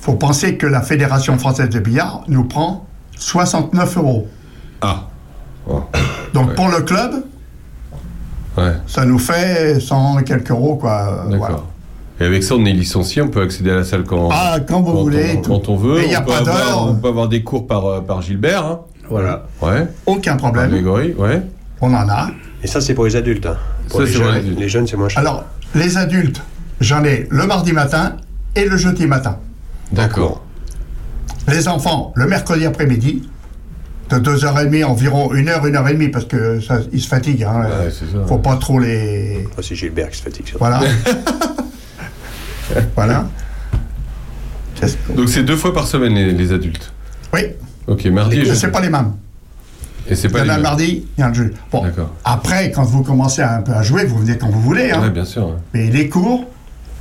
faut 0.00 0.14
penser 0.14 0.56
que 0.56 0.66
la 0.66 0.80
Fédération 0.80 1.36
française 1.38 1.70
de 1.70 1.80
billard 1.80 2.22
nous 2.28 2.44
prend 2.44 2.86
69 3.20 3.96
euros. 3.98 4.28
Ah. 4.80 5.04
Oh, 5.68 5.82
Donc 6.34 6.48
Ouais. 6.48 6.54
pour 6.54 6.68
le 6.68 6.80
club, 6.80 7.22
ouais, 8.56 8.72
ça 8.86 9.04
nous 9.04 9.18
fait 9.18 9.78
100 9.78 10.18
et 10.20 10.24
quelques 10.24 10.50
euros, 10.50 10.76
quoi. 10.76 11.24
d'accord. 11.28 11.38
voilà. 11.38 11.60
Et 12.20 12.24
avec 12.24 12.42
ça, 12.42 12.54
on 12.54 12.64
est 12.64 12.72
licencié, 12.72 13.22
on 13.22 13.28
peut 13.28 13.42
accéder 13.42 13.70
à 13.70 13.76
la 13.76 13.84
salle 13.84 14.04
quand, 14.04 14.28
Ah, 14.32 14.58
quand 14.66 14.80
vous 14.82 14.92
quand 14.92 15.02
voulez. 15.02 15.36
on, 15.38 15.42
quand 15.42 15.68
on 15.68 15.76
veut. 15.76 16.02
Il 16.06 16.14
a 16.14 16.20
on, 16.20 16.24
peut 16.24 16.30
pas 16.32 16.38
avoir, 16.38 16.56
d'heure. 16.56 16.86
on 16.88 16.94
peut 16.94 17.08
avoir 17.08 17.28
des 17.28 17.42
cours 17.42 17.66
par, 17.66 17.86
euh, 17.86 18.00
par 18.00 18.20
Gilbert. 18.22 18.64
hein. 18.66 18.80
Voilà. 19.08 19.44
Ouais. 19.62 19.86
Aucun 20.06 20.36
problème. 20.36 20.70
Grégory, 20.70 21.14
ouais. 21.14 21.42
On 21.80 21.92
en 21.94 22.08
a. 22.08 22.28
Et 22.62 22.66
ça, 22.66 22.80
c'est 22.80 22.94
pour 22.94 23.04
les 23.06 23.16
adultes. 23.16 23.46
hein. 23.46 23.56
Pour 23.88 24.00
Ça, 24.00 24.06
les, 24.06 24.12
c'est 24.12 24.18
pour 24.18 24.26
les 24.26 24.32
jeunes, 24.32 24.40
adultes. 24.44 24.60
les 24.60 24.68
jeunes, 24.68 24.86
c'est 24.86 24.96
moins 24.96 25.08
cher. 25.08 25.20
Alors, 25.20 25.44
les 25.74 25.96
adultes, 25.96 26.42
j'en 26.80 27.02
ai 27.04 27.26
le 27.30 27.46
mardi 27.46 27.72
matin 27.72 28.16
et 28.54 28.66
le 28.66 28.76
jeudi 28.76 29.06
matin. 29.06 29.36
D'accord. 29.92 30.42
Les 31.50 31.68
enfants, 31.68 32.12
le 32.16 32.26
mercredi 32.26 32.64
après-midi, 32.66 33.28
de 34.10 34.16
2h30 34.16 34.84
environ 34.84 35.32
1h, 35.32 35.62
1h30, 35.70 36.10
parce 36.10 36.24
que 36.24 36.60
ça, 36.60 36.78
ils 36.92 37.00
se 37.00 37.08
fatiguent. 37.08 37.44
Hein, 37.44 37.62
Ouais, 37.64 37.90
c'est 37.90 38.06
ça. 38.06 38.26
faut 38.26 38.38
pas 38.38 38.56
trop 38.56 38.78
les. 38.78 39.46
Ah, 39.56 39.60
c'est 39.62 39.74
Gilbert 39.74 40.10
qui 40.10 40.18
se 40.18 40.22
fatigue. 40.22 40.46
surtout. 40.46 40.58
Voilà. 40.64 40.80
voilà. 42.96 43.26
Donc 45.14 45.28
c'est 45.28 45.42
deux 45.42 45.56
fois 45.56 45.74
par 45.74 45.86
semaine 45.86 46.14
les, 46.14 46.32
les 46.32 46.52
adultes? 46.52 46.92
Oui, 47.34 47.40
Ok, 47.86 48.04
mardi 48.06 48.38
et 48.38 48.44
jeudi. 48.44 48.58
c'est 48.58 48.70
pas 48.70 48.80
les 48.80 48.88
mêmes. 48.88 49.12
Et 50.08 50.14
c'est 50.16 50.28
Il 50.28 50.32
pas 50.32 50.38
y 50.44 50.50
en 50.50 50.54
a 50.54 50.58
mardi, 50.58 51.06
il 51.16 51.20
y 51.20 51.22
a 51.24 51.28
le 51.28 51.34
jeudi. 51.34 51.54
Bon, 51.70 51.82
D'accord. 51.84 52.10
après, 52.24 52.70
quand 52.70 52.84
vous 52.84 53.02
commencez 53.02 53.42
un 53.42 53.60
peu 53.62 53.72
à 53.72 53.82
jouer, 53.82 54.04
vous 54.04 54.18
venez 54.18 54.38
quand 54.38 54.48
vous 54.48 54.60
voulez. 54.60 54.90
Hein. 54.90 55.02
Ouais, 55.02 55.10
bien 55.10 55.24
sûr. 55.24 55.56
Mais 55.74 55.88
les 55.90 56.08
cours, 56.08 56.46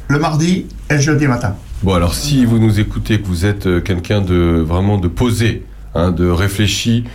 le 0.09 0.19
mardi 0.19 0.67
et 0.89 0.95
le 0.95 0.99
jeudi 0.99 1.25
matin. 1.27 1.55
Bon, 1.83 1.93
alors 1.93 2.13
si 2.13 2.45
vous 2.45 2.59
nous 2.59 2.79
écoutez, 2.79 3.21
que 3.21 3.27
vous 3.27 3.45
êtes 3.45 3.65
euh, 3.67 3.79
quelqu'un 3.81 4.21
de 4.21 4.63
vraiment 4.65 4.97
de 4.97 5.07
posé, 5.07 5.65
hein, 5.95 6.11
de 6.11 6.27
réfléchi, 6.29 7.05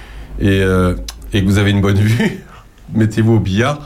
et, 0.40 0.60
euh, 0.62 0.94
et 1.32 1.42
que 1.42 1.46
vous 1.46 1.58
avez 1.58 1.70
une 1.70 1.82
bonne 1.82 1.98
vue, 1.98 2.44
mettez-vous 2.94 3.34
au 3.34 3.40
billard. 3.40 3.80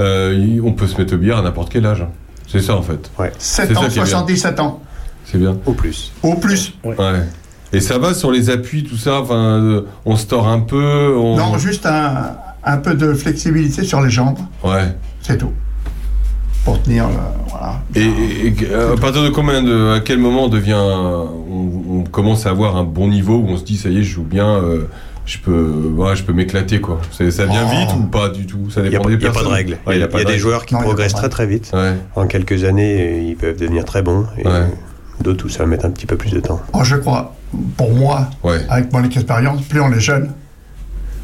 Euh, 0.00 0.60
on 0.62 0.72
peut 0.72 0.86
se 0.86 0.96
mettre 0.98 1.14
au 1.14 1.18
billard 1.18 1.38
à 1.38 1.42
n'importe 1.42 1.72
quel 1.72 1.86
âge. 1.86 2.02
hein. 2.02 2.10
C'est 2.46 2.60
ça 2.60 2.76
en 2.76 2.82
fait. 2.82 3.10
7 3.38 3.68
C'est 3.68 3.76
ans, 3.76 3.82
ça 3.82 3.88
qui 3.88 3.98
est 3.98 4.02
bien. 4.02 4.06
77 4.06 4.60
ans, 4.60 4.82
C'est 5.24 5.38
bien. 5.38 5.56
Au 5.66 5.72
plus. 5.72 6.12
au 6.22 6.34
plus. 6.34 6.74
Ouais. 6.84 6.94
Et 7.72 7.80
ça 7.80 7.98
va 7.98 8.14
sur 8.14 8.30
les 8.30 8.48
appuis, 8.48 8.84
tout 8.84 8.96
ça? 8.96 9.20
Enfin, 9.20 9.60
euh, 9.62 9.82
on 10.06 10.16
se 10.16 10.26
tord 10.26 10.48
un 10.48 10.60
peu. 10.60 11.14
On... 11.18 11.36
Non, 11.36 11.58
juste 11.58 11.84
un, 11.84 12.36
un 12.64 12.76
peu 12.78 12.94
de 12.94 13.12
flexibilité 13.12 13.82
sur 13.84 14.00
les 14.02 14.08
jambes, 14.10 14.38
Ouais. 14.64 14.94
c'est 15.20 15.36
tout. 15.38 15.52
Pour 16.68 16.82
tenir, 16.82 17.06
le- 17.08 17.14
voilà. 17.50 17.80
Et, 17.94 18.02
et- 18.02 18.46
et, 18.48 18.54
euh, 18.70 18.94
à 18.94 18.96
partir 18.96 19.22
de 19.22 19.28
combien 19.30 19.62
de, 19.62 19.92
à 19.96 20.00
quel 20.00 20.18
moment 20.18 20.44
on 20.44 20.48
devient, 20.48 20.74
on, 20.78 22.00
on 22.00 22.04
commence 22.04 22.46
à 22.46 22.50
avoir 22.50 22.76
un 22.76 22.84
bon 22.84 23.08
niveau 23.08 23.36
où 23.36 23.46
on 23.48 23.56
se 23.56 23.64
dit 23.64 23.76
ça 23.76 23.88
y 23.88 23.98
est, 23.98 24.02
je 24.02 24.12
joue 24.14 24.22
bien, 24.22 24.46
euh, 24.48 24.84
je 25.26 25.38
peux, 25.38 25.92
ouais, 25.96 26.14
je 26.16 26.22
peux 26.24 26.32
m'éclater 26.32 26.80
quoi. 26.80 27.00
C'est- 27.10 27.30
Ça 27.30 27.46
vient 27.46 27.66
Oh. 27.66 27.70
vite 27.76 27.90
ou 27.98 28.02
pas 28.04 28.28
du 28.28 28.46
tout? 28.46 28.70
Ça 28.70 28.80
Il 28.80 28.84
n'y 28.84 28.90
dépend 28.90 29.04
a, 29.04 29.10
il 29.10 29.12
y 29.12 29.16
a 29.16 29.18
pas 29.18 29.26
de 29.28 29.32
personnes. 29.32 29.52
règle. 29.52 29.78
Ouais, 29.86 29.96
il 29.96 30.00
y 30.00 30.02
a, 30.02 30.08
pas 30.08 30.18
il 30.18 30.22
y 30.22 30.24
a 30.24 30.28
de 30.28 30.32
des 30.32 30.38
joueurs 30.38 30.64
qui 30.66 30.74
Non, 30.74 30.80
progressent 30.80 31.14
très 31.14 31.28
très 31.28 31.46
vite. 31.46 31.70
Ouais. 31.74 31.94
En 32.16 32.26
quelques 32.26 32.64
années, 32.64 33.22
ils 33.28 33.36
peuvent 33.36 33.56
devenir 33.58 33.84
très 33.84 34.02
bons. 34.02 34.26
Et 34.38 34.46
Ouais. 34.46 34.66
d'autres 35.22 35.46
où 35.46 35.48
ça 35.48 35.60
va 35.60 35.66
mettre 35.66 35.84
un 35.86 35.90
petit 35.90 36.06
peu 36.06 36.16
plus 36.16 36.30
de 36.32 36.40
temps. 36.40 36.60
Oh, 36.74 36.80
je 36.84 36.96
crois, 36.96 37.34
pour 37.76 37.92
moi, 37.94 38.28
Ouais. 38.44 38.60
avec 38.68 38.92
mon 38.92 39.02
expérience, 39.04 39.62
plus 39.62 39.80
on 39.80 39.92
est 39.92 40.00
jeune, 40.00 40.30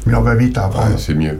mieux 0.05 0.17
on 0.17 0.21
va 0.21 0.35
vite 0.35 0.57
à 0.57 0.61
Ouais, 0.61 0.67
apprendre. 0.67 0.95
c'est 0.99 1.13
mieux. 1.15 1.39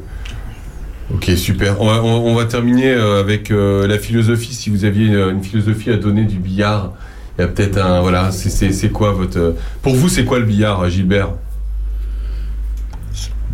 Ok, 1.14 1.32
super. 1.38 1.80
On 1.82 1.86
va, 1.88 2.02
on- 2.04 2.26
on 2.32 2.36
va 2.36 2.46
terminer 2.46 2.90
euh, 2.92 3.20
avec 3.20 3.52
euh, 3.52 3.88
la 3.88 4.00
philosophie. 4.00 4.54
Si 4.54 4.70
vous 4.70 4.86
aviez 4.86 5.14
euh, 5.14 5.32
une 5.32 5.44
philosophie 5.44 5.92
à 5.92 5.98
donner 5.98 6.24
du 6.26 6.38
billard, 6.40 6.94
il 7.38 7.42
y 7.42 7.44
a 7.44 7.48
peut-être 7.48 7.78
un. 7.78 8.02
Voilà, 8.02 8.32
c'est- 8.32 8.90
quoi 8.92 9.12
votre. 9.12 9.56
Pour 9.84 9.96
vous, 9.96 10.10
c'est 10.10 10.26
quoi 10.26 10.40
le 10.40 10.46
billard, 10.46 10.90
Gilbert? 10.90 11.30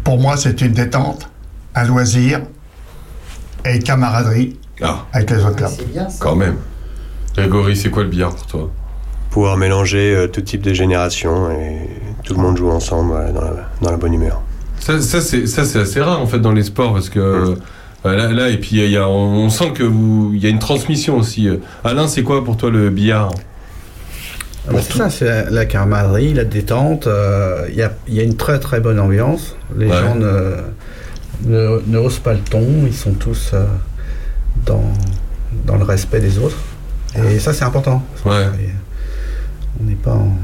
Pour 0.04 0.18
moi, 0.20 0.38
c'est 0.38 0.62
une 0.62 0.72
détente, 0.72 1.30
un 1.76 1.86
loisir 1.86 2.42
et 3.66 3.76
une 3.76 3.84
camaraderie 3.84 4.58
Ah, 4.82 5.06
avec 5.14 5.30
les 5.30 5.38
autres 5.44 5.56
clubs. 5.58 5.70
C'est 5.78 5.92
bien 5.92 6.10
ça. 6.10 6.18
quand 6.20 6.36
même. 6.36 6.56
Grégory, 7.36 7.76
c'est 7.78 7.90
quoi 7.92 8.04
le 8.04 8.10
billard 8.10 8.36
pour 8.36 8.46
toi? 8.48 8.72
Pouvoir 9.30 9.58
mélanger 9.58 10.14
euh, 10.16 10.28
tout 10.28 10.42
type 10.42 10.62
de 10.62 10.74
génération 10.74 11.52
et 11.52 11.88
tout 12.24 12.34
le 12.34 12.42
monde 12.42 12.58
joue 12.58 12.70
ensemble 12.72 13.12
voilà, 13.12 13.32
dans, 13.32 13.42
la, 13.42 13.70
dans 13.82 13.92
la 13.92 13.98
bonne 13.98 14.14
humeur. 14.14 14.42
Ça, 14.82 15.00
ça 15.00 15.22
c'est 15.22 15.46
c'est 15.48 15.62
assez 15.80 16.02
rare 16.02 16.20
en 16.20 16.26
fait 16.28 16.40
dans 16.40 16.52
les 16.52 16.64
sports 16.64 16.94
parce 16.94 17.10
que 17.10 17.20
euh, 17.20 17.56
là, 18.04 18.32
là, 18.32 18.50
et 18.50 18.58
puis 18.58 18.82
il 18.84 18.92
y 18.92 18.98
a, 18.98 19.08
on, 19.08 19.46
on 19.46 19.50
sent 19.50 19.72
que 19.74 19.84
vous, 19.84 20.32
il 20.34 20.44
y 20.44 20.48
a 20.48 20.50
une 20.50 20.60
transmission 20.60 21.18
aussi. 21.18 21.48
Alain, 21.84 22.08
c'est 22.08 22.24
quoi 22.24 22.44
pour 22.44 22.58
toi 22.58 22.70
le 22.72 22.90
billard? 22.90 23.32
Ah 24.68 24.74
bah, 24.74 24.80
c'est 24.82 24.98
ça, 24.98 25.10
c'est 25.10 25.26
la, 25.26 25.50
la 25.50 25.66
camaraderie, 25.66 26.34
la 26.34 26.44
détente. 26.46 27.08
euh, 27.08 27.66
Il 27.70 27.76
y, 27.76 27.82
a, 27.84 27.94
il 28.08 28.14
y 28.16 28.20
a 28.20 28.24
une 28.24 28.36
très 28.38 28.60
très 28.60 28.80
bonne 28.80 29.00
ambiance. 29.00 29.56
Les 29.78 29.86
Ouais. 29.88 29.92
gens 30.02 30.16
ne, 30.16 30.56
ne, 31.46 31.80
ne 31.88 31.98
haussent 31.98 32.20
pas 32.20 32.34
le 32.34 32.40
ton, 32.40 32.66
ils 32.86 32.94
sont 32.96 33.14
tous 33.14 33.52
euh, 33.54 33.66
dans, 34.66 34.84
dans 35.66 35.78
le 35.78 35.84
respect 35.84 36.20
des 36.20 36.38
autres. 36.40 36.58
Et 37.30 37.40
ça, 37.40 37.54
c'est 37.54 37.66
important. 37.66 38.04
Ouais. 38.26 38.46
On 39.80 39.84
n'est 39.84 39.96
pas 39.96 40.14
en. 40.14 40.36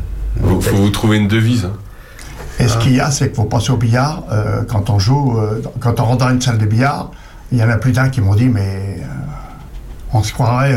Faut, 0.43 0.61
faut 0.61 0.75
vous 0.77 0.89
trouver 0.89 1.17
une 1.17 1.27
devise. 1.27 1.65
hein. 1.65 1.73
Et 2.59 2.67
ce 2.67 2.77
qu'il 2.79 2.95
y 2.95 2.99
a, 2.99 3.11
c'est 3.11 3.27
qu'il 3.27 3.35
faut 3.35 3.43
penser 3.43 3.71
au 3.71 3.77
billard. 3.77 4.23
euh, 4.31 4.63
quand 4.67 4.89
on 4.89 4.97
joue, 4.99 5.37
euh, 5.37 5.61
quand 5.79 5.99
on 5.99 6.05
rentre 6.05 6.25
dans 6.25 6.31
une 6.31 6.41
salle 6.41 6.57
de 6.57 6.65
billard, 6.65 7.11
il 7.51 7.59
y 7.59 7.63
en 7.63 7.69
a 7.69 7.77
plus 7.77 7.91
d'un 7.91 8.09
qui 8.09 8.19
m'ont 8.19 8.35
dit, 8.35 8.49
mais 8.49 8.97
euh, 8.99 9.05
on 10.13 10.23
se 10.23 10.33
croirait. 10.33 10.75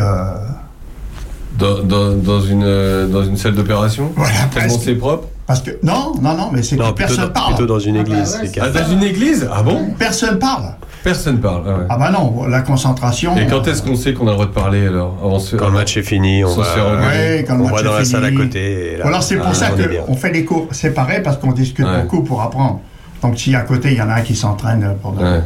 Dans, 1.59 1.83
dans, 1.83 2.13
dans 2.17 2.41
une, 2.41 3.09
dans 3.11 3.25
une 3.25 3.37
salle 3.37 3.55
d'opération? 3.55 4.13
Voilà, 4.17 4.35
Tellement 4.53 4.79
c'est 4.79 4.95
propre? 4.95 5.29
Parce 5.51 5.63
que 5.63 5.73
non, 5.83 6.13
non, 6.23 6.37
non, 6.37 6.51
mais 6.53 6.63
c'est 6.63 6.77
que 6.77 6.91
personne 6.93 7.25
dans, 7.27 7.31
parle. 7.33 7.55
plutôt 7.57 7.67
dans 7.67 7.81
une 7.81 7.97
Ah 7.97 8.05
bah 8.05 8.15
église. 8.15 8.37
ouais, 8.41 8.43
les. 8.55 8.61
Ah, 8.61 8.69
dans 8.69 8.89
une 8.93 9.03
église? 9.03 9.49
Ah 9.53 9.65
bon? 9.65 9.89
Personne 9.99 10.39
parle. 10.39 10.75
Personne 11.03 11.41
parle. 11.41 11.65
ah 11.67 11.71
ouais. 11.79 11.85
Ah 11.89 11.99
bah 11.99 12.11
non, 12.13 12.47
la 12.47 12.61
concentration. 12.61 13.37
Et 13.37 13.49
quand 13.49 13.67
est-ce 13.67 13.83
qu'on 13.83 13.97
sait 13.97 14.15
qu'on 14.15 14.29
a 14.29 14.31
le 14.31 14.35
droit 14.35 14.47
de 14.47 14.53
parler 14.53 14.87
alors 14.87 15.17
avant 15.21 15.41
ce- 15.41 15.57
Quand 15.57 15.67
le 15.67 15.73
match 15.73 15.97
est 15.97 16.05
fini, 16.05 16.45
on 16.45 16.51
se 16.55 16.61
va, 16.61 16.67
engueuler. 16.87 17.05
Ouais, 17.39 17.45
quand 17.49 17.57
le 17.57 17.65
on 17.65 17.69
va 17.69 17.83
dans 17.83 17.95
la 17.95 18.05
salle 18.05 18.25
à 18.27 18.31
côté. 18.31 18.93
Et 18.93 18.97
là, 18.99 19.03
Voilà, 19.03 19.21
c'est 19.23 19.39
pour 19.39 19.49
ah, 19.49 19.55
ça 19.55 19.71
est 19.77 19.89
bien. 19.89 20.03
qu'on 20.03 20.15
fait 20.15 20.31
des 20.31 20.45
cours 20.45 20.69
séparés 20.71 21.21
parce 21.21 21.37
qu'on 21.39 21.51
discute 21.51 21.85
Ouais. 21.85 22.03
beaucoup 22.03 22.23
pour 22.23 22.43
apprendre. 22.43 22.81
Donc 23.21 23.37
si 23.37 23.53
à 23.57 23.63
côté 23.63 23.91
il 23.91 23.99
y 23.99 24.03
en 24.03 24.09
a 24.09 24.15
un 24.15 24.21
qui 24.21 24.37
s'entraîne 24.37 24.95
pour 25.03 25.15
de-. 25.15 25.41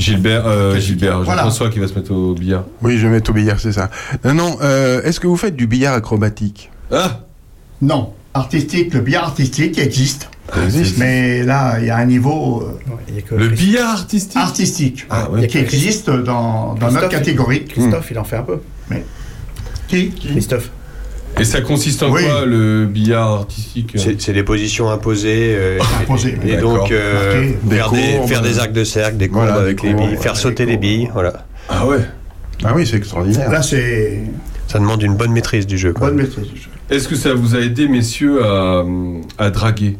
Gilbert, 0.00 0.42
euh, 0.48 0.76
Gilbert, 0.80 1.20
Voilà. 1.20 1.42
Jean-François 1.42 1.70
qui 1.70 1.78
va 1.78 1.86
se 1.86 1.94
mettre 1.94 2.10
au 2.12 2.34
billard. 2.34 2.64
Oui, 2.82 2.98
je 2.98 3.06
vais 3.06 3.12
mettre 3.12 3.30
au 3.30 3.34
billard, 3.34 3.60
c'est 3.60 3.70
ça. 3.70 3.88
Non, 4.24 4.34
non, 4.34 4.56
euh, 4.64 5.00
est-ce 5.04 5.20
que 5.20 5.28
vous 5.28 5.36
faites 5.36 5.54
du 5.54 5.68
billard 5.68 5.94
acrobatique? 5.94 6.72
Ah 6.90 7.20
Non, 7.80 8.12
artistique, 8.34 8.92
le 8.94 9.00
billard 9.00 9.24
artistique 9.24 9.78
existe. 9.78 10.28
Ça 10.52 10.62
existe 10.64 10.98
Mais 10.98 11.42
là, 11.42 11.78
il 11.80 11.86
y 11.86 11.90
a 11.90 11.96
un 11.96 12.04
niveau 12.04 12.62
euh, 12.62 12.90
Ouais, 12.90 12.96
il 13.08 13.14
y 13.14 13.18
a 13.18 13.22
que 13.22 13.34
Le 13.34 13.48
billard 13.48 13.90
artistique 13.92 14.36
artistique 14.36 15.06
Ah, 15.08 15.28
il 15.32 15.34
y 15.36 15.38
a 15.38 15.40
ouais. 15.42 15.46
qui 15.48 15.58
existe 15.58 16.10
dans, 16.10 16.74
dans 16.74 16.74
notre 16.74 16.86
Christophe, 16.88 17.10
catégorie. 17.10 17.64
Christophe, 17.64 18.08
il 18.10 18.18
en 18.18 18.24
fait 18.24 18.36
un 18.36 18.42
peu. 18.42 18.58
Qui 19.88 20.10
Christophe. 20.10 20.70
Et 21.40 21.44
ça 21.44 21.60
consiste 21.62 22.02
en 22.04 22.10
Oui. 22.12 22.22
quoi 22.22 22.44
le 22.46 22.86
billard 22.86 23.30
artistique 23.32 23.92
C'est 23.96 24.20
c'est 24.20 24.32
des 24.32 24.44
positions 24.44 24.88
imposées. 24.90 25.54
euh, 25.56 25.78
Imposées, 26.00 26.38
et 26.46 26.56
donc, 26.58 26.92
euh. 26.92 27.50
Des 27.64 27.76
faire, 27.76 27.90
des, 27.90 28.00
courbes. 28.18 28.28
faire 28.28 28.42
des 28.42 28.58
arcs 28.60 28.72
de 28.72 28.84
cercle, 28.84 29.16
des 29.16 29.28
courbes 29.28 29.44
Voilà, 29.46 29.60
avec 29.60 29.80
des 29.82 29.88
les 29.88 29.94
courbes, 29.94 30.08
billes, 30.10 30.16
faire 30.18 30.36
sauter 30.36 30.64
les 30.64 30.76
billes. 30.76 31.10
Voilà. 31.12 31.46
Ah 31.68 31.86
ouais 31.86 31.98
Ah 32.62 32.72
oui, 32.76 32.86
c'est 32.86 32.96
extraordinaire. 32.98 33.50
Là, 33.50 33.62
c'est 33.62 34.20
Ça 34.68 34.78
demande 34.78 35.02
une 35.02 35.16
bonne 35.16 35.32
maîtrise 35.32 35.66
du 35.66 35.76
jeu. 35.76 35.92
quoi. 35.92 36.06
bonne 36.08 36.18
maîtrise 36.18 36.46
du 36.46 36.56
jeu. 36.60 36.68
Est-ce 36.90 37.08
que 37.08 37.16
ça 37.16 37.34
vous 37.34 37.54
a 37.54 37.60
aidé, 37.60 37.88
messieurs, 37.88 38.44
à, 38.44 38.84
à 39.38 39.50
draguer 39.50 39.96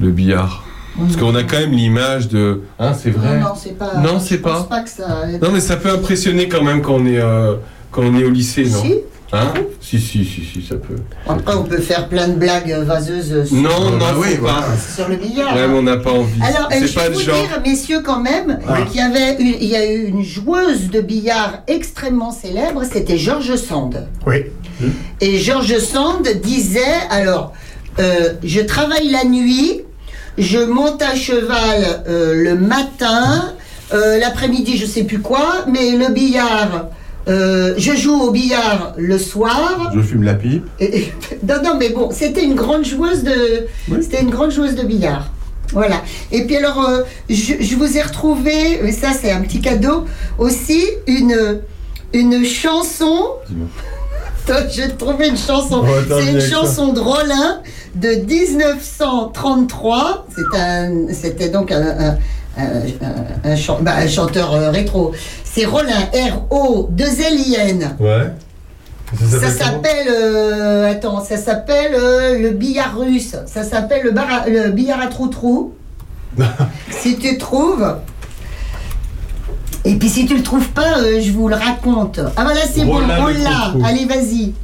le 0.00 0.10
billard 0.10 0.64
Parce 0.98 1.16
qu'on 1.16 1.34
a 1.34 1.42
quand 1.42 1.58
même 1.58 1.72
l'image 1.72 2.28
de... 2.28 2.62
Hein, 2.78 2.92
c'est 2.94 3.10
vrai 3.10 3.38
Non, 3.40 3.48
non, 3.48 3.54
c'est 3.56 3.76
pas. 3.78 3.94
Non, 3.98 4.20
c'est 4.20 4.38
pas. 4.38 4.62
pas 4.64 4.82
que 4.82 4.90
ça. 4.90 5.28
aide. 5.28 5.42
Non, 5.42 5.50
mais 5.52 5.60
ça 5.60 5.76
peut 5.76 5.90
impressionner 5.90 6.48
quand 6.48 6.62
même 6.62 6.82
quand 6.82 6.94
on 6.94 7.06
est, 7.06 7.18
euh, 7.18 7.56
quand 7.90 8.02
on 8.02 8.16
est 8.16 8.24
au 8.24 8.30
lycée, 8.30 8.64
non 8.64 8.82
Si. 8.82 8.94
Hein 9.34 9.52
si, 9.80 9.98
si, 9.98 10.24
si, 10.24 10.44
si, 10.44 10.64
ça 10.66 10.76
peut. 10.76 10.94
Après, 11.26 11.54
on 11.54 11.64
peut 11.64 11.80
faire 11.80 12.08
plein 12.08 12.28
de 12.28 12.34
blagues 12.34 12.70
vaseuses 12.84 13.48
sur, 13.48 13.56
Non, 13.56 13.90
non, 13.90 13.98
bah 13.98 14.14
oui, 14.16 14.36
voilà. 14.40 14.60
pas. 14.62 14.76
sur 14.96 15.08
le 15.08 15.16
billard. 15.16 15.54
Ouais, 15.56 15.66
mais 15.66 15.74
on 15.74 15.82
n'a 15.82 15.96
pas 15.96 16.12
envie. 16.12 16.40
Alors, 16.40 16.68
euh, 16.72 16.86
je 16.86 16.94
pas 16.94 17.08
vous 17.08 17.20
genre. 17.20 17.34
dire, 17.36 17.60
messieurs, 17.64 18.00
quand 18.04 18.20
même, 18.20 18.58
qu'il 18.90 19.00
y 19.00 19.04
avait 19.04 19.34
une, 19.40 19.56
il 19.60 19.68
y 19.68 19.74
a 19.76 19.84
eu 19.92 20.04
une 20.04 20.22
joueuse 20.22 20.88
de 20.90 21.00
billard 21.00 21.62
extrêmement 21.66 22.30
célèbre, 22.30 22.82
c'était 22.90 23.18
George 23.18 23.56
Sand. 23.56 24.06
Oui. 24.26 24.44
Et 25.20 25.38
George 25.38 25.78
Sand 25.78 26.28
disait, 26.42 26.80
alors, 27.10 27.52
euh, 27.98 28.34
je 28.42 28.60
travaille 28.60 29.08
la 29.08 29.24
nuit, 29.24 29.82
je 30.38 30.58
monte 30.58 31.02
à 31.02 31.14
cheval 31.14 32.04
euh, 32.08 32.34
le 32.34 32.54
matin, 32.56 33.54
euh, 33.92 34.18
l'après-midi, 34.18 34.76
je 34.76 34.86
sais 34.86 35.04
plus 35.04 35.20
quoi, 35.20 35.64
mais 35.70 35.92
le 35.92 36.12
billard, 36.12 36.88
euh, 37.28 37.74
je 37.78 37.92
joue 37.96 38.20
au 38.20 38.30
billard 38.30 38.92
le 38.96 39.18
soir. 39.18 39.92
Je 39.94 40.00
fume 40.00 40.22
la 40.22 40.34
pipe. 40.34 40.66
Et- 40.80 40.98
et- 40.98 41.12
non, 41.48 41.56
non, 41.64 41.76
mais 41.78 41.90
bon, 41.90 42.10
c'était 42.10 42.44
une 42.44 42.54
grande 42.54 42.84
joueuse 42.84 43.22
de, 43.24 43.66
c'était 44.02 44.20
une 44.22 44.30
grande 44.30 44.50
joueuse 44.50 44.74
de 44.74 44.82
billard. 44.82 45.30
Voilà. 45.72 46.02
Et 46.30 46.44
puis 46.44 46.56
alors, 46.56 46.86
euh, 46.88 47.02
je, 47.30 47.54
je 47.60 47.74
vous 47.76 47.96
ai 47.96 48.02
retrouvé, 48.02 48.80
mais 48.82 48.92
ça 48.92 49.08
c'est 49.18 49.32
un 49.32 49.40
petit 49.40 49.60
cadeau, 49.60 50.04
aussi 50.38 50.82
une, 51.06 51.60
une 52.12 52.44
chanson. 52.44 53.26
J'ai 54.70 54.88
trouvé 54.90 55.28
une 55.28 55.38
chanson. 55.38 55.82
Oh, 55.82 55.86
c'est 56.06 56.32
une 56.32 56.36
chanson 56.50 56.92
de 56.92 57.00
Rollin 57.00 57.62
de 57.94 58.08
1933. 58.26 60.26
C'est 60.34 60.58
un, 60.58 61.06
c'était 61.12 61.48
donc 61.48 61.72
un, 61.72 62.16
un, 62.58 62.62
un- 62.62 63.56
bah, 63.80 64.06
chanteur 64.06 64.54
euh, 64.54 64.70
rétro. 64.70 65.12
C'est 65.54 65.66
Rollin, 65.66 66.08
R-O-2-L-I-N. 66.12 67.96
Ouais. 68.00 68.30
Ça 69.30 69.50
s'appelle, 69.50 70.08
euh, 70.08 70.90
attends, 70.90 71.22
ça 71.24 71.36
s'appelle 71.36 71.92
euh, 71.94 72.38
le 72.40 72.50
billard 72.50 72.98
russe. 72.98 73.36
Ça 73.46 73.62
s'appelle 73.62 74.02
le, 74.04 74.10
bar 74.10 74.26
à- 74.28 74.48
le 74.48 74.70
billard 74.70 75.00
à 75.00 75.06
trou-trou. 75.06 75.72
si 76.90 77.16
tu 77.16 77.38
trouves. 77.38 77.86
Et 79.84 79.94
puis 79.96 80.08
si 80.08 80.26
tu 80.26 80.36
le 80.36 80.42
trouves 80.42 80.68
pas, 80.70 80.98
euh, 80.98 81.20
je 81.20 81.30
vous 81.30 81.46
le 81.46 81.54
raconte. 81.54 82.18
Ah 82.36 82.42
voilà, 82.42 82.62
c'est 82.62 82.84
bon, 82.84 82.96
on 82.96 83.26
l'a. 83.44 83.72
Allez, 83.86 84.06
vas-y. 84.06 84.54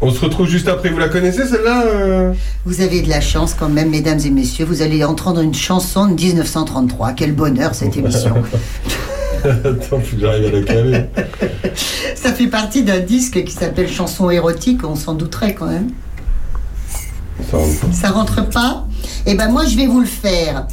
On 0.00 0.10
se 0.10 0.20
retrouve 0.20 0.46
juste 0.48 0.68
après. 0.68 0.90
Vous 0.90 0.98
la 0.98 1.08
connaissez 1.08 1.46
celle-là 1.46 1.84
euh 1.86 2.32
Vous 2.64 2.80
avez 2.82 3.00
de 3.02 3.08
la 3.08 3.20
chance 3.20 3.54
quand 3.54 3.68
même, 3.68 3.90
mesdames 3.90 4.20
et 4.24 4.30
messieurs. 4.30 4.66
Vous 4.66 4.82
allez 4.82 5.02
entendre 5.04 5.40
une 5.40 5.54
chanson 5.54 6.06
de 6.06 6.14
1933. 6.14 7.12
Quel 7.12 7.32
bonheur 7.32 7.74
cette 7.74 7.96
émission. 7.96 8.34
Attends, 9.44 10.00
faut 10.00 10.16
que 10.16 10.20
j'arrive 10.20 10.48
à 10.48 10.50
la 10.50 10.62
caler. 10.62 11.04
Ça 12.14 12.32
fait 12.32 12.48
partie 12.48 12.82
d'un 12.82 13.00
disque 13.00 13.42
qui 13.44 13.52
s'appelle 13.52 13.88
Chanson 13.90 14.28
érotique. 14.30 14.84
On 14.84 14.96
s'en 14.96 15.14
douterait 15.14 15.54
quand 15.54 15.66
même. 15.66 15.90
Ça 17.92 18.10
rentre 18.10 18.48
pas 18.48 18.86
Eh 19.26 19.34
ben 19.34 19.48
moi 19.50 19.64
je 19.66 19.76
vais 19.76 19.86
vous 19.86 20.00
le 20.00 20.06
faire. 20.06 20.66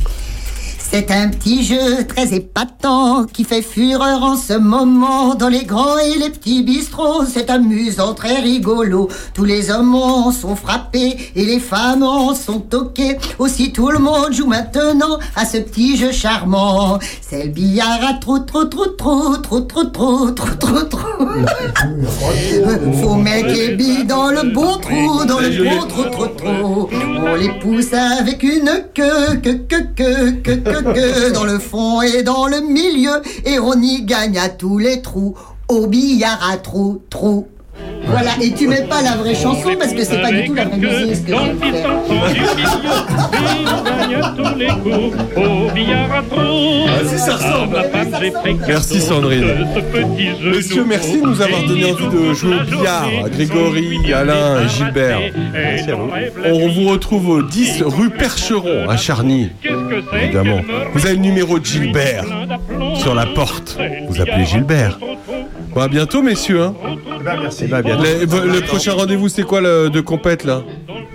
C'est 0.96 1.10
un 1.10 1.30
petit 1.30 1.64
jeu 1.64 2.06
très 2.08 2.36
épatant 2.36 3.24
qui 3.26 3.46
fait 3.46 3.64
fureur 3.64 4.22
en 4.22 4.38
ce 4.38 4.54
moment 4.54 5.34
dans 5.34 5.50
les 5.50 5.66
grands 5.66 5.98
et 5.98 6.20
les 6.20 6.30
petits 6.30 6.62
bistrots. 6.62 7.26
C'est 7.26 7.50
amusant, 7.50 8.14
très 8.14 8.40
rigolo. 8.40 9.10
Tous 9.34 9.44
les 9.44 9.72
hommes 9.72 9.96
en 9.96 10.32
sont 10.32 10.56
frappés 10.56 11.18
et 11.36 11.46
les 11.46 11.60
femmes 11.60 12.04
en 12.04 12.36
sont 12.36 12.60
toquées. 12.60 13.18
Aussi 13.40 13.74
tout 13.74 13.90
le 13.90 13.98
monde 13.98 14.34
joue 14.34 14.46
maintenant 14.46 15.18
à 15.36 15.48
ce 15.48 15.58
petit 15.58 15.98
jeu 15.98 16.12
charmant. 16.12 17.00
C'est 17.28 17.46
le 17.46 17.50
billard 17.50 18.08
à 18.08 18.14
trou, 18.14 18.38
trou, 18.38 18.66
trou, 18.66 18.86
trou, 18.86 19.38
trou, 19.38 19.62
trou, 19.62 19.86
trou, 19.86 20.30
trou, 20.30 20.56
trou, 20.60 20.84
trou. 20.84 21.26
Faut 23.02 23.16
mettre 23.16 23.48
les 23.48 23.70
billes 23.70 24.06
dans 24.06 24.28
le 24.28 24.54
bon 24.54 24.78
trou, 24.78 25.26
dans 25.26 25.40
le 25.40 25.50
bon 25.50 25.88
trou, 25.88 26.04
trou, 26.12 26.28
trou. 26.38 26.90
On 27.18 27.34
les 27.34 27.50
pousse 27.60 27.94
avec 27.94 28.44
une 28.44 28.70
queue, 28.94 29.38
que, 29.42 29.50
que, 29.50 29.78
que, 29.96 30.32
que, 30.44 30.52
que, 30.52 30.83
que, 30.84 31.32
dans 31.32 31.46
le 31.46 31.60
fond 31.60 32.02
et 32.02 32.24
dans 32.24 32.48
le 32.48 32.62
milieu, 32.62 33.22
et 33.46 33.60
on 33.60 33.74
y 33.82 34.04
gagne 34.04 34.38
à 34.38 34.50
tous 34.50 34.78
les 34.78 35.02
trous, 35.02 35.36
au 35.70 35.88
billard 35.88 36.50
à 36.50 36.58
trou, 36.58 37.02
trou. 37.10 37.48
Voilà, 38.06 38.32
et 38.42 38.52
tu 38.52 38.68
mets 38.68 38.84
pas 38.84 39.02
la 39.02 39.16
vraie 39.18 39.36
chanson 39.36 39.76
parce 39.78 39.94
que 39.94 40.04
c'est 40.04 40.22
pas 40.22 40.32
du 40.32 40.46
tout 40.46 40.54
la 40.54 40.66
vraie 40.66 40.78
musique. 40.78 41.28
Ah, 46.88 47.06
si, 47.06 47.20
ça 47.20 47.36
ressemble. 47.36 47.78
Merci 48.68 49.02
Sandrine. 49.02 49.68
Messieurs, 50.44 50.86
merci 50.88 51.22
de 51.22 51.26
nous 51.28 51.42
avoir 51.42 51.64
donné 51.64 51.92
envie 51.92 52.08
de 52.08 52.34
jouer 52.34 52.56
au 52.56 52.64
billard. 52.64 53.10
Grégory, 53.32 54.14
Alain 54.14 54.62
et 54.64 54.70
Gilbert. 54.70 55.20
Merci 55.54 55.92
à 55.92 55.96
vous. 55.96 56.10
On 56.46 56.70
vous 56.70 56.90
retrouve 56.90 57.30
au 57.30 57.42
10 57.42 57.84
rue 57.86 58.10
Percheron 58.10 58.90
à 58.90 58.98
Charny. 58.98 59.50
Évidemment. 60.22 60.62
Vous 60.94 61.06
avez 61.06 61.16
le 61.16 61.22
numéro 61.22 61.60
de 61.60 61.66
Gilbert 61.66 62.26
sur 62.96 63.16
la 63.16 63.26
porte. 63.26 63.78
Vous 64.10 64.22
appelez 64.22 64.46
Gilbert. 64.46 65.00
Bon, 65.76 65.82
à 65.82 65.88
bientôt, 65.88 66.22
messieurs. 66.22 66.62
hein. 66.62 66.74
Eh 66.86 67.24
ben, 67.24 67.36
merci. 67.42 67.66
Bah, 67.66 67.82
bientôt. 67.82 68.04
Les- 68.04 68.26
le 68.26 68.62
prochain 68.62 68.94
rendez-vous, 68.94 69.28
c'est 69.30 69.44
quoi 69.44 69.60
le, 69.62 69.90
de 69.90 70.02
compète 70.02 70.44
là? 70.44 70.62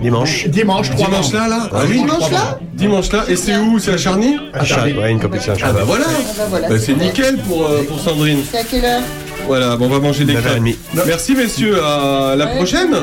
Dimanche. 0.01 0.49
Dimanche 0.49 0.91
3 0.91 1.07
Dimanche 1.07 1.33
là, 1.33 1.49
là? 1.49 1.69
Ah 1.73 1.81
oui 1.89 1.99
Dimanche 1.99 2.31
là? 2.31 2.59
Dimanche 2.75 3.13
là. 3.13 3.25
Et 3.29 3.37
c'est 3.37 3.57
où? 3.57 3.79
C'est 3.79 3.93
à 3.93 3.97
Charny? 3.97 4.37
À 4.53 4.63
ouais, 4.63 5.11
une 5.11 5.21
compétition 5.21 5.53
à 5.55 5.57
Ah 5.63 5.73
bah 5.73 5.81
voilà. 5.85 6.05
bah 6.07 6.45
voilà, 6.49 6.69
Bah, 6.69 6.79
c'est 6.79 6.95
nickel 6.95 7.37
pour, 7.39 7.67
euh, 7.67 7.83
pour 7.87 7.99
Sandrine. 8.01 8.39
C'est 8.51 8.59
à 8.59 8.65
quelle 8.65 8.85
heure? 8.85 9.01
Voilà, 9.47 9.77
bon, 9.77 9.87
on 9.87 9.89
va 9.89 9.99
manger 10.01 10.25
des 10.25 10.35
crêpes. 10.35 10.61
9h30. 10.63 10.77
Merci 11.07 11.35
messieurs, 11.35 11.83
à 11.83 12.35
la 12.37 12.47
Ouais. 12.47 12.57
prochaine. 12.57 12.95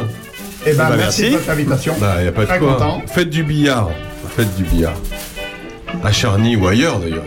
Eh 0.66 0.72
ben, 0.72 0.78
Bah, 0.78 0.94
merci, 0.98 1.22
merci. 1.22 1.24
de 1.34 1.38
votre 1.40 1.50
invitation. 1.52 1.94
Bah, 2.00 2.24
y 2.24 2.28
a 2.28 2.32
pas 2.32 2.42
de 2.42 2.48
Très 2.48 2.60
quoi. 2.60 2.74
content. 2.74 3.02
Faites 3.08 3.30
du 3.30 3.44
billard. 3.44 3.90
Faites 4.36 4.56
du 4.56 4.64
billard. 4.64 4.94
À 6.04 6.12
Charny 6.12 6.56
ou 6.56 6.68
ailleurs 6.68 7.00
d'ailleurs. 7.00 7.24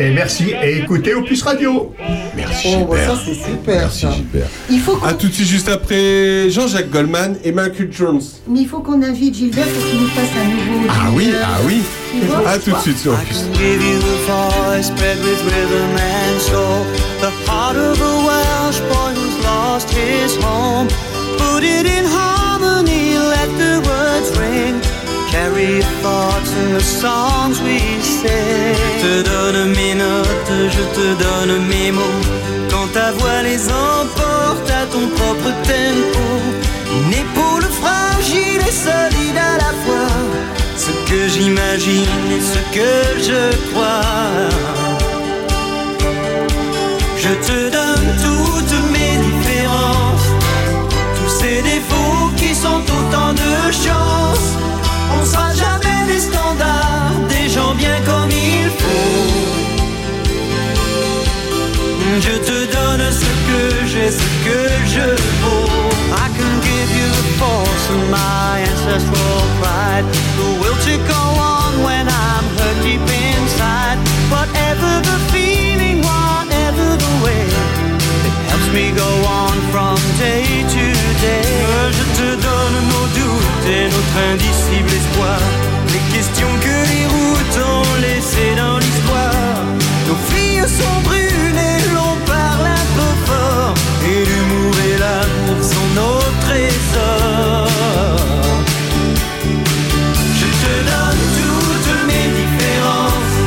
Et 0.00 0.10
merci. 0.10 0.54
Et 0.62 0.78
écoutez 0.78 1.14
Opus 1.14 1.42
Radio. 1.42 1.94
Merci 2.34 2.68
Oh, 2.80 2.86
bah, 2.86 2.96
Gilbert. 2.96 3.16
ça 3.16 3.22
c'est 3.22 3.34
super 3.34 3.80
Merci 3.82 4.00
ça. 4.00 4.12
Gilbert. 4.12 4.46
Il 4.70 4.80
faut 4.80 4.96
qu'on 4.96 5.06
À 5.06 5.12
tout 5.12 5.28
de 5.28 5.32
suite 5.34 5.46
juste 5.46 5.68
après 5.68 6.48
Jean-Jacques 6.48 6.88
Goldman 6.90 7.36
et 7.44 7.52
Michael 7.52 7.88
Jones. 7.92 8.22
mais 8.48 8.60
il 8.60 8.66
faut 8.68 8.80
qu'on 8.80 9.02
invite 9.02 9.34
Gilbert 9.34 9.66
pour 9.66 9.84
qu'il 9.90 10.00
nous 10.00 10.08
fasse 10.08 10.30
un 10.40 10.48
nouveau. 10.48 10.86
Ah 10.88 11.10
oui, 11.12 11.30
ah 11.42 11.58
oui. 11.66 11.82
À 12.46 12.58
tout 12.58 12.70
de 12.70 12.78
suite 12.78 12.98
sur 12.98 13.12
Opus. 13.12 13.44
Put 21.38 21.64
it 21.64 21.86
in 21.86 22.04
harmony, 22.06 23.16
let 23.16 23.48
the 23.58 23.80
words 23.86 24.30
ring. 24.38 24.80
Carry 25.30 25.80
thoughts 26.02 26.52
songs 26.82 27.60
we. 27.62 27.80
Je 28.22 29.02
te 29.02 29.22
donne 29.22 29.70
mes 29.74 29.94
notes, 29.94 30.52
je 30.76 30.82
te 30.96 31.06
donne 31.22 31.66
mes 31.66 31.90
mots. 31.92 32.20
Quand 32.70 32.88
ta 32.92 33.12
voix 33.12 33.42
les 33.42 33.68
emporte 33.68 34.70
à 34.70 34.84
ton 34.92 35.06
propre 35.16 35.50
tempo. 35.62 36.24
Une 36.96 37.12
épaule 37.12 37.68
fragile 37.80 38.60
et 38.68 38.76
solide 38.86 39.36
à 39.36 39.56
la 39.64 39.72
fois. 39.82 40.10
Ce 40.76 40.90
que 41.08 41.28
j'imagine 41.28 42.30
et 42.36 42.42
ce 42.52 42.60
que 42.76 42.92
je 43.28 43.42
crois. 43.70 44.02
Je 47.16 47.32
te 47.46 47.70
donne 47.70 48.08
toutes 48.26 48.78
mes 48.92 49.14
différences, 49.28 50.28
tous 51.16 51.32
ces 51.40 51.62
défauts 51.62 52.30
qui 52.36 52.54
sont 52.54 52.82
autant 52.98 53.32
de 53.32 53.72
chance. 53.72 54.46
Sera 55.30 55.50
jamais 55.54 56.00
des 56.12 56.20
standards, 56.20 57.16
des 57.28 57.48
gens 57.48 57.74
bien 57.74 57.96
comme 58.08 58.30
il 58.30 58.68
faut. 58.80 59.50
Je 62.26 62.36
te 62.48 62.58
donne 62.76 63.04
ce 63.22 63.30
que 63.48 63.62
j'ai, 63.90 64.10
ce 64.10 64.26
que 64.46 64.60
je 64.94 65.06
vaux. 65.42 65.70
I 66.12 66.26
can 66.36 66.54
give 66.68 66.90
you 66.98 67.08
the 67.18 67.26
force 67.40 67.86
of 67.94 68.00
my 68.10 68.52
ancestral 68.70 69.42
pride, 69.60 70.04
the 70.36 70.48
will 70.60 70.78
to 70.88 70.94
go 71.14 71.22
on 71.54 71.70
when 71.86 72.04
I'm 72.08 72.44
hurt 72.58 72.78
deep 72.82 73.00
inside. 73.00 73.98
Whatever 74.34 74.90
the 75.08 75.18
feeling, 75.32 75.98
whatever 76.02 76.86
the 77.04 77.12
way, 77.24 77.46
it 78.26 78.34
helps 78.50 78.70
me 78.74 78.86
go 79.04 79.10
on 79.24 79.54
from 79.72 79.96
day 80.18 80.44
to 80.69 80.69
et 83.70 83.84
notre 83.84 84.16
indicible 84.32 84.90
espoir, 85.00 85.38
les 85.94 86.04
questions 86.14 86.54
que 86.66 86.76
les 86.92 87.06
routes 87.14 87.58
ont 87.74 87.94
laissées 88.00 88.54
dans 88.56 88.78
l'histoire. 88.78 89.62
Nos 90.08 90.18
filles 90.28 90.66
sont 90.80 90.98
brûlées, 91.04 91.82
l'on 91.94 92.14
parle 92.26 92.66
un 92.66 92.86
peu 92.96 93.12
fort, 93.26 93.74
et 94.10 94.24
l'humour 94.28 94.74
et 94.88 94.96
l'amour 95.02 95.58
sont 95.72 95.88
nos 96.00 96.20
trésors. 96.44 97.68
Je 100.40 100.48
te 100.62 100.74
donne 100.90 101.22
toutes 101.38 101.94
mes 102.10 102.26
différences, 102.40 103.38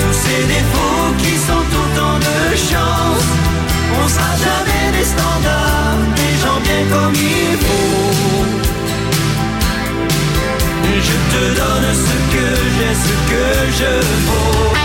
tous 0.00 0.16
ces 0.24 0.42
défauts 0.54 1.10
qui 1.22 1.34
sont 1.48 1.66
autant 1.82 2.16
de 2.28 2.56
chance. 2.70 3.28
On 4.02 4.08
sera 4.14 4.32
jamais 4.46 4.86
des 4.98 5.06
standards, 5.14 6.00
des 6.20 6.34
gens 6.42 6.60
bien 6.66 6.82
comme 6.92 7.14
il 7.14 7.56
faut. 7.66 7.87
Je 11.40 11.44
donne 11.54 11.94
ce 11.94 12.16
que 12.34 12.46
j'ai, 12.74 12.94
ce 12.94 13.14
que 13.30 13.72
je 13.78 14.06
vaux. 14.26 14.77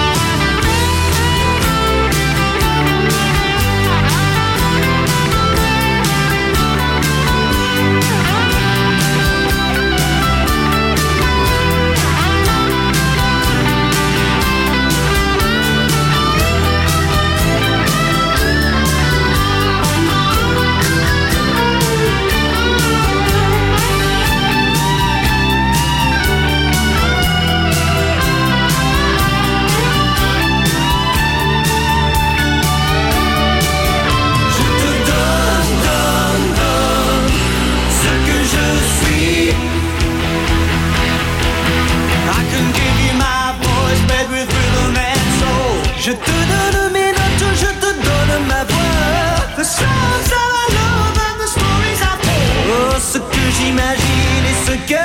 Oh, 52.75 52.95
ce 52.97 53.17
que 53.17 53.43
j'imagine 53.57 54.45
et 54.45 54.57
ce 54.65 54.73
que 54.91 55.02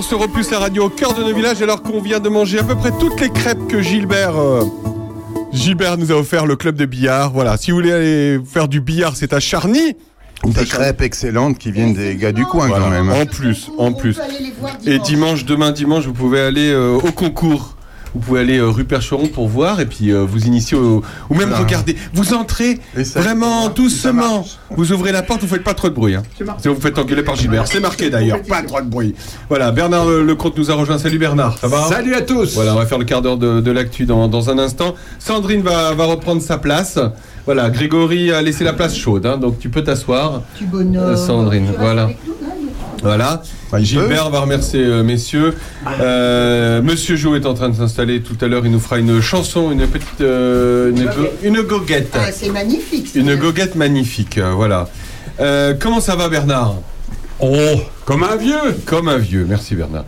toujours 0.00 0.20
sur 0.20 0.20
Opus, 0.20 0.50
la 0.50 0.58
radio 0.60 0.84
au 0.84 0.88
cœur 0.88 1.14
de 1.14 1.22
nos 1.22 1.34
villages, 1.34 1.60
alors 1.62 1.82
qu'on 1.82 2.00
vient 2.00 2.20
de 2.20 2.28
manger 2.28 2.58
à 2.58 2.62
peu 2.62 2.74
près 2.74 2.90
toutes 2.98 3.20
les 3.20 3.28
crêpes 3.28 3.66
que 3.68 3.82
Gilbert. 3.82 4.36
euh, 4.38 4.64
Gilbert 5.52 5.98
nous 5.98 6.10
a 6.12 6.14
offert 6.14 6.46
le 6.46 6.56
club 6.56 6.76
de 6.76 6.86
billard. 6.86 7.32
Voilà, 7.32 7.56
si 7.56 7.70
vous 7.70 7.78
voulez 7.78 7.92
aller 7.92 8.40
faire 8.44 8.68
du 8.68 8.80
billard, 8.80 9.14
c'est 9.16 9.32
à 9.32 9.40
Charny. 9.40 9.96
Des 10.46 10.64
crêpes 10.64 11.02
excellentes 11.02 11.58
qui 11.58 11.70
viennent 11.70 11.92
des 11.92 12.16
gars 12.16 12.32
du 12.32 12.46
coin 12.46 12.68
Voilà, 12.68 12.84
quand 12.84 12.90
même. 12.90 13.10
En 13.10 13.26
plus, 13.26 13.70
en 13.76 13.92
plus. 13.92 14.18
Et 14.86 14.98
dimanche, 15.00 15.44
demain 15.44 15.70
dimanche, 15.70 16.06
vous 16.06 16.14
pouvez 16.14 16.40
aller 16.40 16.70
euh, 16.70 16.94
au 16.94 17.12
concours. 17.12 17.76
Vous 18.14 18.20
pouvez 18.20 18.40
aller 18.40 18.58
euh, 18.58 18.68
rue 18.68 18.84
Percheron 18.84 19.26
pour 19.26 19.48
voir 19.48 19.80
et 19.80 19.86
puis 19.86 20.10
euh, 20.12 20.24
vous 20.24 20.46
initier 20.46 20.76
au, 20.78 21.02
ou 21.28 21.34
même 21.34 21.48
Voilà. 21.50 21.58
regarder. 21.64 21.94
Vous 22.14 22.32
entrez 22.32 22.78
vraiment 22.94 23.68
doucement. 23.68 24.44
Vous 24.76 24.92
ouvrez 24.92 25.12
la 25.12 25.22
porte, 25.22 25.40
vous 25.40 25.48
faites 25.48 25.64
pas 25.64 25.74
trop 25.74 25.88
de 25.88 25.94
bruit. 25.94 26.14
Hein. 26.14 26.22
Sinon 26.58 26.74
vous 26.74 26.80
faites 26.80 26.98
engueuler 26.98 27.22
par 27.22 27.34
Gilbert. 27.36 27.66
C'est 27.66 27.80
marqué 27.80 28.08
d'ailleurs, 28.08 28.40
pas 28.42 28.62
trop 28.62 28.80
de 28.80 28.86
bruit. 28.86 29.14
Voilà, 29.48 29.72
Bernard 29.72 30.08
euh, 30.08 30.22
Lecomte 30.22 30.56
nous 30.56 30.70
a 30.70 30.74
rejoint. 30.74 30.98
Salut 30.98 31.18
Bernard, 31.18 31.58
ça 31.58 31.66
va 31.68 31.82
Salut 31.88 32.14
à 32.14 32.22
tous 32.22 32.54
Voilà, 32.54 32.74
on 32.74 32.78
va 32.78 32.86
faire 32.86 32.98
le 32.98 33.04
quart 33.04 33.22
d'heure 33.22 33.36
de, 33.36 33.60
de 33.60 33.70
l'actu 33.70 34.06
dans, 34.06 34.28
dans 34.28 34.48
un 34.50 34.58
instant. 34.58 34.94
Sandrine 35.18 35.62
va, 35.62 35.92
va 35.94 36.04
reprendre 36.04 36.40
sa 36.40 36.58
place. 36.58 36.98
Voilà, 37.46 37.70
Grégory 37.70 38.30
a 38.32 38.42
laissé 38.42 38.64
la 38.64 38.72
place 38.72 38.94
chaude, 38.96 39.26
hein, 39.26 39.38
donc 39.38 39.58
tu 39.58 39.70
peux 39.70 39.82
t'asseoir. 39.82 40.42
Tu 40.56 40.64
bonhomme. 40.64 40.96
Euh, 41.02 41.16
Sandrine, 41.16 41.72
voilà. 41.78 42.10
Voilà. 43.02 43.42
Gilbert 43.78 44.30
va 44.30 44.40
remercier 44.40 44.84
euh, 44.84 45.02
messieurs. 45.02 45.56
Euh, 46.00 46.82
Monsieur 46.82 47.16
Jo 47.16 47.34
est 47.36 47.46
en 47.46 47.54
train 47.54 47.68
de 47.68 47.76
s'installer 47.76 48.20
tout 48.22 48.36
à 48.40 48.46
l'heure. 48.48 48.64
Il 48.66 48.72
nous 48.72 48.80
fera 48.80 48.98
une 48.98 49.20
chanson, 49.20 49.70
une 49.70 49.86
petite, 49.86 50.20
euh, 50.20 50.90
une, 50.90 51.04
go- 51.04 51.28
une 51.42 51.62
goguette, 51.62 52.10
Ah, 52.14 52.32
c'est 52.32 52.50
magnifique. 52.50 53.10
une 53.14 53.34
goguette 53.36 53.74
magnifique. 53.74 54.38
euh, 54.38 54.52
voilà. 54.54 54.88
Euh, 55.40 55.74
comment 55.78 56.00
ça 56.00 56.16
va 56.16 56.28
Bernard? 56.28 56.76
Oh, 57.42 57.80
comme 58.04 58.22
un 58.22 58.36
vieux 58.36 58.76
Comme 58.84 59.08
un 59.08 59.16
vieux. 59.16 59.46
Merci 59.48 59.74
Bernard. 59.74 60.04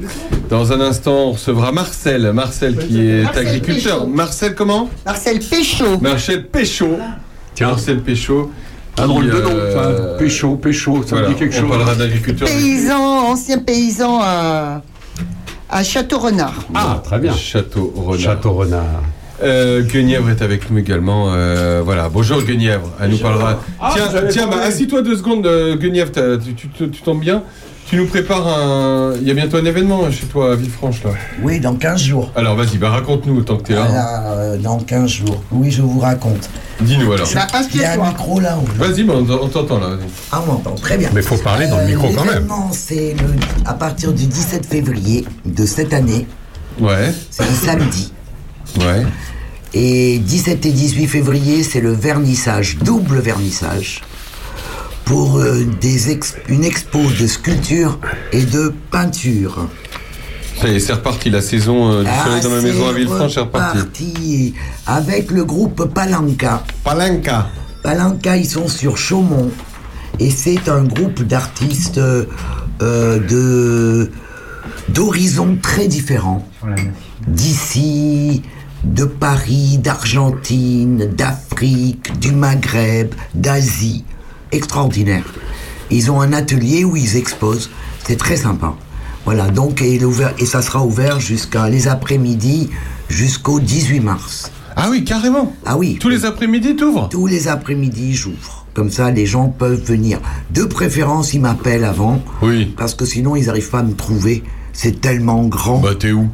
Dans 0.50 0.72
un 0.72 0.80
instant, 0.82 1.28
on 1.28 1.32
recevra 1.32 1.72
Marcel. 1.72 2.30
Marcel 2.34 2.76
qui 2.76 3.00
est 3.08 3.22
Marcel 3.22 3.46
agriculteur. 3.46 3.98
Péchaud. 4.00 4.06
Marcel 4.10 4.54
comment? 4.54 4.90
Marcel 5.06 5.38
Péchaud. 5.38 5.98
Marcel 6.00 6.46
Péchaud. 6.48 6.98
Marcel 7.60 8.00
Péchaud. 8.02 8.50
Un 8.98 9.06
drôle 9.06 9.30
de 9.30 9.40
nom, 9.40 9.50
euh, 9.54 10.12
ça. 10.12 10.18
Péchaud, 10.18 10.56
Péchaud, 10.56 11.02
ça 11.02 11.16
voilà, 11.16 11.28
me 11.28 11.32
dit 11.32 11.38
quelque 11.38 11.56
on 11.56 11.60
chose. 11.60 11.68
parlera 11.70 11.94
d'agriculture. 11.94 12.46
Paysan, 12.46 13.00
ancien 13.30 13.58
paysan 13.60 14.20
à, 14.22 14.82
à 15.72 15.82
Château-Renard. 15.82 16.54
Ah, 16.74 17.00
très 17.02 17.18
bien. 17.18 17.34
Château 17.34 17.92
Renard. 17.96 18.20
Château 18.20 18.52
Renard. 18.52 19.02
Euh, 19.42 19.82
Guenièvre 19.82 20.30
est 20.30 20.42
avec 20.42 20.70
nous 20.70 20.78
également. 20.78 21.32
euh, 21.32 21.80
voilà, 21.84 22.08
bonjour 22.08 22.40
Guenièvre. 22.42 22.90
Elle 23.00 23.10
nous 23.10 23.18
parlera. 23.18 23.58
Ah, 23.80 23.92
tiens, 23.94 24.08
tiens, 24.30 24.46
bah, 24.46 24.58
assis-toi 24.62 25.02
deux 25.02 25.16
secondes, 25.16 25.46
euh, 25.46 25.74
Guenièvre. 25.76 26.12
t'as- 26.12 26.36
Tu, 26.36 26.54
tu, 26.54 26.68
tu- 26.68 26.90
tu 26.90 27.02
tombes 27.02 27.20
bien. 27.20 27.42
Tu 27.88 27.96
nous 27.96 28.06
prépares 28.06 28.46
un. 28.48 29.14
Il 29.20 29.28
y 29.28 29.30
a 29.30 29.34
bientôt 29.34 29.58
un 29.58 29.64
événement 29.66 30.10
chez 30.10 30.24
toi 30.26 30.52
à 30.52 30.56
Villefranche 30.56 31.02
là. 31.04 31.10
Oui, 31.42 31.60
dans 31.60 31.74
15 31.74 32.00
jours. 32.00 32.32
Alors 32.34 32.56
vas-y, 32.56 32.78
bah 32.78 32.88
raconte-nous 32.90 33.42
tant 33.42 33.58
que 33.58 33.64
t'es 33.64 33.74
là. 33.74 33.84
Voilà, 33.84 34.30
euh, 34.32 34.56
dans 34.56 34.78
15 34.78 35.10
jours. 35.10 35.42
Oui, 35.50 35.70
je 35.70 35.82
vous 35.82 35.98
raconte. 36.00 36.48
Dis-nous 36.80 37.12
alors. 37.12 37.28
Bah, 37.34 37.46
Il 37.74 37.80
y 37.80 37.84
a 37.84 37.92
un 38.02 38.08
micro 38.08 38.40
là 38.40 38.58
Vas-y, 38.78 39.04
bah, 39.04 39.12
on 39.16 39.30
on 39.30 39.48
t'entend 39.48 39.78
là. 39.78 39.88
vas-y. 39.88 40.08
Ah, 40.32 40.42
on 40.42 40.52
m'entend 40.52 40.74
très 40.74 40.96
bien. 40.96 41.10
Mais 41.12 41.20
faut 41.20 41.36
parler 41.36 41.68
dans 41.68 41.78
le 41.80 41.86
micro 41.86 42.08
quand 42.14 42.24
même. 42.24 42.34
L'événement, 42.34 42.70
c'est 42.72 43.14
le- 43.20 43.66
à 43.66 43.74
partir 43.74 44.12
du 44.14 44.26
17 44.26 44.64
février 44.66 45.26
de 45.44 45.66
cette 45.66 45.92
année. 45.92 46.26
Ouais, 46.80 47.12
C'est 47.30 47.42
un 47.42 47.54
samedi. 47.54 48.10
ouais. 48.78 49.04
Et 49.74 50.18
17 50.18 50.64
et 50.64 50.70
18 50.72 51.06
février, 51.08 51.62
c'est 51.62 51.80
le 51.80 51.92
vernissage, 51.92 52.78
double 52.82 53.18
vernissage, 53.20 54.00
pour 55.04 55.38
euh, 55.38 55.64
des 55.80 56.10
ex- 56.10 56.36
une 56.48 56.64
expo 56.64 56.98
de 57.20 57.26
sculpture 57.26 57.98
et 58.32 58.42
de 58.44 58.72
peinture. 58.90 59.68
Ça 60.60 60.68
y 60.68 60.76
est, 60.76 60.80
c'est 60.80 60.92
reparti. 60.92 61.30
La 61.30 61.40
saison 61.42 61.90
euh, 61.90 62.02
du 62.04 62.08
Ah, 62.12 62.24
soleil 62.24 62.42
dans 62.42 62.50
ma 62.50 62.60
c'est 62.60 62.66
maison 62.66 62.88
à 62.88 62.92
Villefranche 62.92 63.36
est 63.36 63.40
reparti. 63.40 63.78
reparti 63.78 64.54
avec 64.86 65.30
le 65.30 65.44
groupe 65.44 65.92
Palanca. 65.92 66.62
Palanca. 66.84 67.48
Palanca, 67.82 68.36
ils 68.36 68.48
sont 68.48 68.68
sur 68.68 68.96
Chaumont. 68.96 69.50
Et 70.20 70.30
c'est 70.30 70.68
un 70.68 70.84
groupe 70.84 71.22
d'artistes 71.22 71.98
euh, 71.98 72.26
euh, 72.82 73.18
de 73.18 74.10
d'horizons 74.88 75.56
très 75.60 75.88
différents. 75.88 76.46
D'ici, 77.26 78.42
de 78.84 79.04
Paris, 79.04 79.78
d'Argentine, 79.78 81.06
d'Afrique, 81.16 82.18
du 82.20 82.32
Maghreb, 82.32 83.14
d'Asie. 83.34 84.04
Extraordinaire. 84.52 85.24
Ils 85.90 86.10
ont 86.10 86.20
un 86.20 86.32
atelier 86.32 86.84
où 86.84 86.96
ils 86.96 87.16
exposent. 87.16 87.70
C'est 88.06 88.16
très 88.18 88.36
sympa. 88.36 88.74
Voilà, 89.24 89.48
donc, 89.50 89.82
et, 89.82 89.98
l'ouvert- 89.98 90.34
et 90.38 90.46
ça 90.46 90.62
sera 90.62 90.84
ouvert 90.84 91.20
jusqu'à 91.20 91.68
les 91.68 91.88
après-midi, 91.88 92.70
jusqu'au 93.08 93.60
18 93.60 94.00
mars. 94.00 94.50
Ah 94.76 94.88
oui, 94.90 95.04
carrément. 95.04 95.54
Ah 95.64 95.76
oui. 95.76 95.98
Tous 96.00 96.08
les 96.08 96.24
après-midi, 96.24 96.76
t'ouvres? 96.76 97.08
Tous 97.10 97.26
les 97.26 97.48
après-midi, 97.48 98.14
j'ouvre. 98.14 98.66
Comme 98.74 98.90
ça, 98.90 99.10
les 99.10 99.26
gens 99.26 99.48
peuvent 99.48 99.82
venir. 99.82 100.18
De 100.50 100.64
préférence, 100.64 101.34
ils 101.34 101.40
m'appellent 101.40 101.84
avant. 101.84 102.20
Oui. 102.40 102.74
Parce 102.76 102.94
que 102.94 103.04
sinon, 103.04 103.36
ils 103.36 103.46
n'arrivent 103.46 103.68
pas 103.70 103.80
à 103.80 103.82
me 103.82 103.94
trouver. 103.94 104.42
C'est 104.72 105.00
tellement 105.02 105.44
grand. 105.44 105.78
Bah 105.80 105.90
t'es 105.98 106.12
où? 106.12 106.28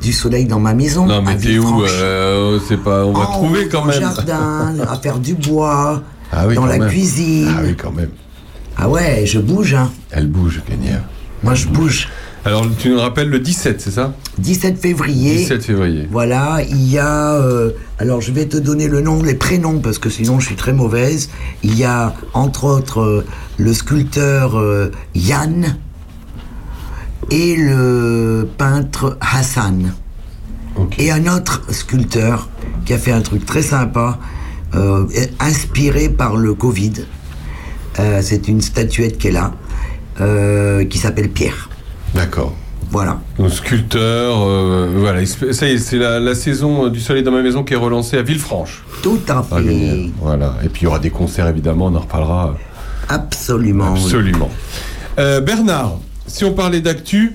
Du 0.00 0.12
soleil 0.12 0.44
dans 0.46 0.60
ma 0.60 0.74
maison. 0.74 1.06
Non 1.06 1.22
mais 1.22 1.36
t'es 1.36 1.58
où? 1.58 1.82
Euh, 1.82 2.58
C'est 2.68 2.76
pas. 2.76 3.04
On 3.04 3.12
va 3.12 3.24
trouver 3.26 3.68
quand 3.68 3.84
même. 3.84 3.96
Au 3.96 4.00
jardin, 4.00 4.74
à 4.88 4.96
faire 4.96 5.18
du 5.18 5.34
bois, 5.34 6.02
Ah 6.32 6.46
oui, 6.46 6.54
dans 6.54 6.66
la 6.66 6.78
même. 6.78 6.88
cuisine. 6.88 7.48
Ah 7.56 7.60
oui, 7.64 7.74
quand 7.76 7.92
même. 7.92 8.10
Ah 8.76 8.88
ouais, 8.88 9.24
je 9.26 9.38
bouge, 9.38 9.74
hein. 9.74 9.90
Elle 10.10 10.28
bouge, 10.28 10.62
Guenièvre. 10.68 11.04
Moi, 11.42 11.54
je 11.54 11.66
bouge. 11.68 12.08
Alors, 12.44 12.66
tu 12.78 12.90
nous 12.90 13.00
rappelles 13.00 13.28
le 13.28 13.40
17, 13.40 13.80
c'est 13.80 13.90
ça? 13.90 14.14
17 14.38 14.78
février. 14.80 15.36
17 15.38 15.64
février. 15.64 16.08
Voilà, 16.10 16.58
il 16.68 16.88
y 16.88 16.98
a. 16.98 17.34
euh, 17.34 17.72
alors, 17.98 18.20
je 18.20 18.32
vais 18.32 18.46
te 18.46 18.56
donner 18.56 18.88
le 18.88 19.00
nom, 19.00 19.22
les 19.22 19.34
prénoms, 19.34 19.80
parce 19.80 19.98
que 19.98 20.08
sinon, 20.10 20.38
je 20.40 20.46
suis 20.46 20.54
très 20.56 20.72
mauvaise. 20.72 21.30
Il 21.62 21.76
y 21.76 21.84
a, 21.84 22.14
entre 22.34 22.64
autres, 22.64 23.00
euh, 23.00 23.26
le 23.56 23.72
sculpteur 23.74 24.56
euh, 24.58 24.90
Yann 25.14 25.76
et 27.30 27.56
le 27.56 28.48
peintre 28.56 29.18
Hassan. 29.20 29.92
Et 30.98 31.10
un 31.10 31.26
autre 31.26 31.62
sculpteur 31.70 32.48
qui 32.84 32.94
a 32.94 32.98
fait 32.98 33.12
un 33.12 33.20
truc 33.20 33.44
très 33.44 33.62
sympa, 33.62 34.18
euh, 34.74 35.06
inspiré 35.40 36.08
par 36.08 36.36
le 36.36 36.54
Covid. 36.54 36.92
Euh, 37.98 38.20
C'est 38.22 38.48
une 38.48 38.60
statuette 38.60 39.18
qui 39.18 39.28
est 39.28 39.32
là, 39.32 39.52
euh, 40.20 40.84
qui 40.84 40.98
s'appelle 40.98 41.30
Pierre. 41.30 41.68
D'accord. 42.14 42.54
Voilà. 42.90 43.20
Donc, 43.38 43.50
sculpteur, 43.50 44.42
euh, 44.46 44.88
voilà. 44.96 45.24
Ça 45.26 45.66
y 45.68 45.72
est, 45.72 45.78
c'est 45.78 45.98
la, 45.98 46.18
la 46.20 46.34
saison 46.34 46.88
du 46.88 47.00
soleil 47.00 47.22
dans 47.22 47.32
ma 47.32 47.42
maison 47.42 47.62
qui 47.64 47.74
est 47.74 47.76
relancée 47.76 48.16
à 48.16 48.22
Villefranche. 48.22 48.82
Tout 49.02 49.18
à 49.28 49.44
Ah, 49.50 49.56
fait. 49.58 50.10
Voilà. 50.20 50.54
Et 50.64 50.68
puis 50.68 50.82
il 50.82 50.84
y 50.84 50.86
aura 50.86 50.98
des 50.98 51.10
concerts 51.10 51.46
évidemment, 51.48 51.86
on 51.86 51.94
en 51.94 52.00
reparlera. 52.00 52.54
Absolument. 53.08 53.92
Absolument. 53.94 54.50
Bernard, 55.16 55.98
si 56.26 56.44
on 56.44 56.52
parlait 56.54 56.80
d'actu, 56.80 57.34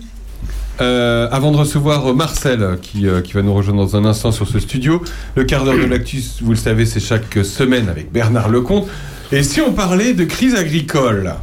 euh, 0.82 1.28
avant 1.32 1.52
de 1.52 1.58
recevoir 1.58 2.08
euh, 2.08 2.14
Marcel 2.14 2.78
qui, 2.82 3.08
euh, 3.08 3.22
qui 3.22 3.34
va 3.34 3.42
nous 3.42 3.54
rejoindre 3.54 3.86
dans 3.86 3.96
un 3.96 4.06
instant 4.06 4.32
sur 4.32 4.48
ce 4.48 4.60
studio, 4.60 5.04
le 5.36 5.44
quart 5.44 5.66
d'heure 5.66 5.78
de 5.78 5.86
l'actu, 5.86 6.22
vous 6.42 6.52
le 6.52 6.58
savez, 6.58 6.86
c'est 6.86 7.00
chaque 7.00 7.34
semaine 7.44 7.90
avec 7.90 8.12
Bernard 8.12 8.50
Lecomte. 8.50 8.88
Et 9.32 9.44
si 9.44 9.62
on 9.62 9.74
parlait 9.74 10.14
de 10.14 10.26
crise 10.26 10.56
agricole? 10.56 11.36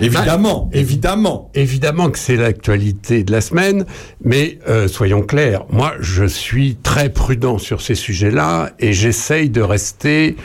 Évidemment, 0.00 0.70
évidemment. 0.72 1.50
Évidemment 1.54 2.10
que 2.10 2.18
c'est 2.18 2.36
l'actualité 2.36 3.22
de 3.22 3.32
la 3.32 3.40
semaine, 3.40 3.84
mais 4.24 4.58
euh, 4.68 4.88
soyons 4.88 5.22
clairs, 5.22 5.64
moi 5.70 5.92
je 6.00 6.24
suis 6.24 6.76
très 6.82 7.10
prudent 7.10 7.58
sur 7.58 7.82
ces 7.82 7.94
sujets-là 7.94 8.70
et 8.78 8.92
j'essaye 8.92 9.50
de 9.50 9.60
rester 9.60 10.36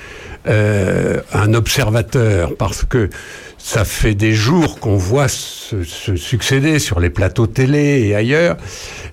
euh, 0.47 1.21
un 1.33 1.53
observateur 1.53 2.55
parce 2.57 2.83
que 2.83 3.09
ça 3.65 3.83
fait 3.83 4.13
des 4.13 4.31
jours 4.31 4.79
qu'on 4.79 4.95
voit 4.95 5.27
se, 5.27 5.83
se 5.83 6.15
succéder 6.15 6.77
sur 6.77 6.99
les 6.99 7.09
plateaux 7.09 7.47
télé 7.47 8.03
et 8.05 8.13
ailleurs 8.13 8.57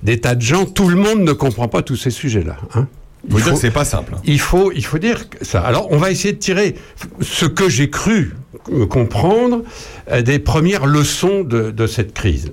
des 0.03 0.21
tas 0.21 0.35
de 0.35 0.43
gens, 0.43 0.67
tout 0.67 0.91
le 0.91 0.97
monde 0.97 1.21
ne 1.21 1.33
comprend 1.33 1.69
pas 1.69 1.81
tous 1.81 1.97
ces 1.97 2.11
sujets-là. 2.11 2.59
Hein. 2.75 2.87
Faut 3.31 3.41
dire 3.41 3.55
que 3.55 3.59
c'est 3.59 3.71
pas 3.71 3.87
simple. 3.87 4.15
Il 4.25 4.39
faut, 4.39 4.71
il 4.71 4.85
faut 4.85 4.99
dire 4.99 5.25
ça. 5.41 5.63
Alors, 5.63 5.91
on 5.91 5.97
va 5.97 6.11
essayer 6.11 6.35
de 6.35 6.39
tirer 6.39 6.75
ce 7.23 7.47
que 7.47 7.71
j'ai 7.71 7.89
cru 7.89 8.35
euh, 8.71 8.85
comprendre 8.85 9.63
euh, 10.11 10.21
des 10.21 10.39
premières 10.39 10.85
leçons 10.85 11.45
de, 11.45 11.71
de 11.71 11.87
cette 11.87 12.13
crise. 12.13 12.53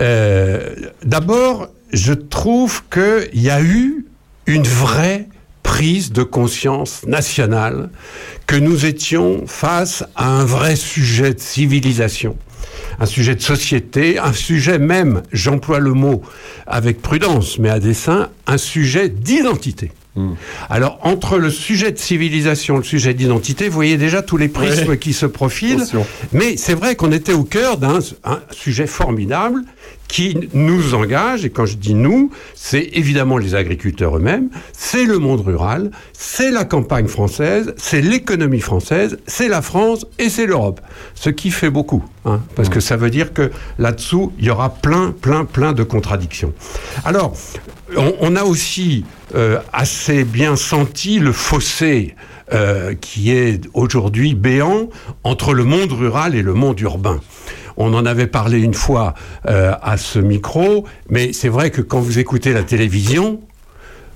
Euh, 0.00 0.74
D'abord, 1.04 1.68
je 1.92 2.14
trouve 2.14 2.82
qu'il 2.90 3.42
y 3.42 3.50
a 3.50 3.60
eu 3.60 4.06
une 4.46 4.62
vraie 4.62 5.28
prise 5.62 6.12
de 6.12 6.22
conscience 6.22 7.04
nationale 7.06 7.90
que 8.46 8.56
nous 8.56 8.86
étions 8.86 9.44
face 9.46 10.04
à 10.14 10.28
un 10.28 10.44
vrai 10.44 10.76
sujet 10.76 11.34
de 11.34 11.40
civilisation, 11.40 12.36
un 13.00 13.06
sujet 13.06 13.34
de 13.34 13.42
société, 13.42 14.18
un 14.18 14.32
sujet 14.32 14.78
même, 14.78 15.22
j'emploie 15.32 15.80
le 15.80 15.92
mot 15.92 16.22
avec 16.66 17.02
prudence, 17.02 17.58
mais 17.58 17.70
à 17.70 17.80
dessein, 17.80 18.28
un 18.46 18.58
sujet 18.58 19.08
d'identité. 19.08 19.90
Alors, 20.70 20.98
entre 21.02 21.36
le 21.36 21.50
sujet 21.50 21.92
de 21.92 21.98
civilisation, 21.98 22.78
le 22.78 22.82
sujet 22.82 23.12
d'identité, 23.12 23.68
vous 23.68 23.74
voyez 23.74 23.98
déjà 23.98 24.22
tous 24.22 24.38
les 24.38 24.48
prismes 24.48 24.88
Ouais. 24.88 24.98
qui 24.98 25.12
se 25.12 25.26
profilent. 25.26 25.74
Attention. 25.82 26.06
Mais 26.32 26.56
c'est 26.56 26.72
vrai 26.72 26.96
qu'on 26.96 27.12
était 27.12 27.34
au 27.34 27.44
cœur 27.44 27.76
d'un 27.76 27.98
un 28.24 28.40
sujet 28.50 28.86
formidable 28.86 29.60
qui 30.08 30.48
nous 30.54 30.94
engage, 30.94 31.44
et 31.44 31.50
quand 31.50 31.66
je 31.66 31.76
dis 31.76 31.94
nous, 31.94 32.30
c'est 32.54 32.90
évidemment 32.92 33.38
les 33.38 33.54
agriculteurs 33.54 34.16
eux-mêmes, 34.16 34.48
c'est 34.72 35.04
le 35.04 35.18
monde 35.18 35.40
rural, 35.40 35.90
c'est 36.12 36.50
la 36.50 36.64
campagne 36.64 37.08
française, 37.08 37.74
c'est 37.76 38.00
l'économie 38.00 38.60
française, 38.60 39.18
c'est 39.26 39.48
la 39.48 39.62
France 39.62 40.06
et 40.18 40.28
c'est 40.28 40.46
l'Europe. 40.46 40.80
Ce 41.14 41.30
qui 41.30 41.50
fait 41.50 41.70
beaucoup, 41.70 42.04
hein, 42.24 42.40
parce 42.54 42.68
que 42.68 42.80
ça 42.80 42.96
veut 42.96 43.10
dire 43.10 43.32
que 43.32 43.50
là-dessous, 43.78 44.32
il 44.38 44.46
y 44.46 44.50
aura 44.50 44.70
plein, 44.70 45.12
plein, 45.12 45.44
plein 45.44 45.72
de 45.72 45.82
contradictions. 45.82 46.52
Alors, 47.04 47.34
on, 47.96 48.14
on 48.20 48.36
a 48.36 48.44
aussi 48.44 49.04
euh, 49.34 49.58
assez 49.72 50.24
bien 50.24 50.56
senti 50.56 51.18
le 51.18 51.32
fossé 51.32 52.14
euh, 52.52 52.94
qui 52.94 53.32
est 53.32 53.66
aujourd'hui 53.74 54.34
béant 54.34 54.88
entre 55.24 55.52
le 55.52 55.64
monde 55.64 55.90
rural 55.90 56.36
et 56.36 56.42
le 56.42 56.54
monde 56.54 56.78
urbain. 56.78 57.20
On 57.76 57.92
en 57.94 58.06
avait 58.06 58.26
parlé 58.26 58.58
une 58.58 58.74
fois 58.74 59.14
euh, 59.48 59.72
à 59.82 59.96
ce 59.96 60.18
micro, 60.18 60.84
mais 61.08 61.32
c'est 61.32 61.48
vrai 61.48 61.70
que 61.70 61.82
quand 61.82 62.00
vous 62.00 62.18
écoutez 62.18 62.52
la 62.52 62.62
télévision, 62.62 63.40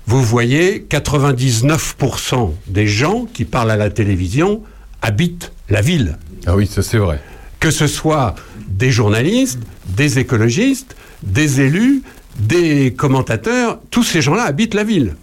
vous 0.07 0.23
voyez 0.23 0.85
99% 0.89 2.51
des 2.67 2.87
gens 2.87 3.25
qui 3.31 3.45
parlent 3.45 3.71
à 3.71 3.77
la 3.77 3.89
télévision 3.89 4.63
habitent 5.01 5.51
la 5.69 5.81
ville. 5.81 6.17
Ah 6.45 6.55
oui, 6.55 6.67
ça 6.67 6.81
c'est 6.81 6.97
vrai. 6.97 7.19
Que 7.59 7.71
ce 7.71 7.87
soit 7.87 8.35
des 8.67 8.91
journalistes, 8.91 9.59
des 9.89 10.19
écologistes, 10.19 10.95
des 11.23 11.61
élus, 11.61 12.01
des 12.39 12.93
commentateurs, 12.93 13.79
tous 13.91 14.03
ces 14.03 14.21
gens-là 14.21 14.43
habitent 14.43 14.73
la 14.73 14.83
ville. 14.83 15.15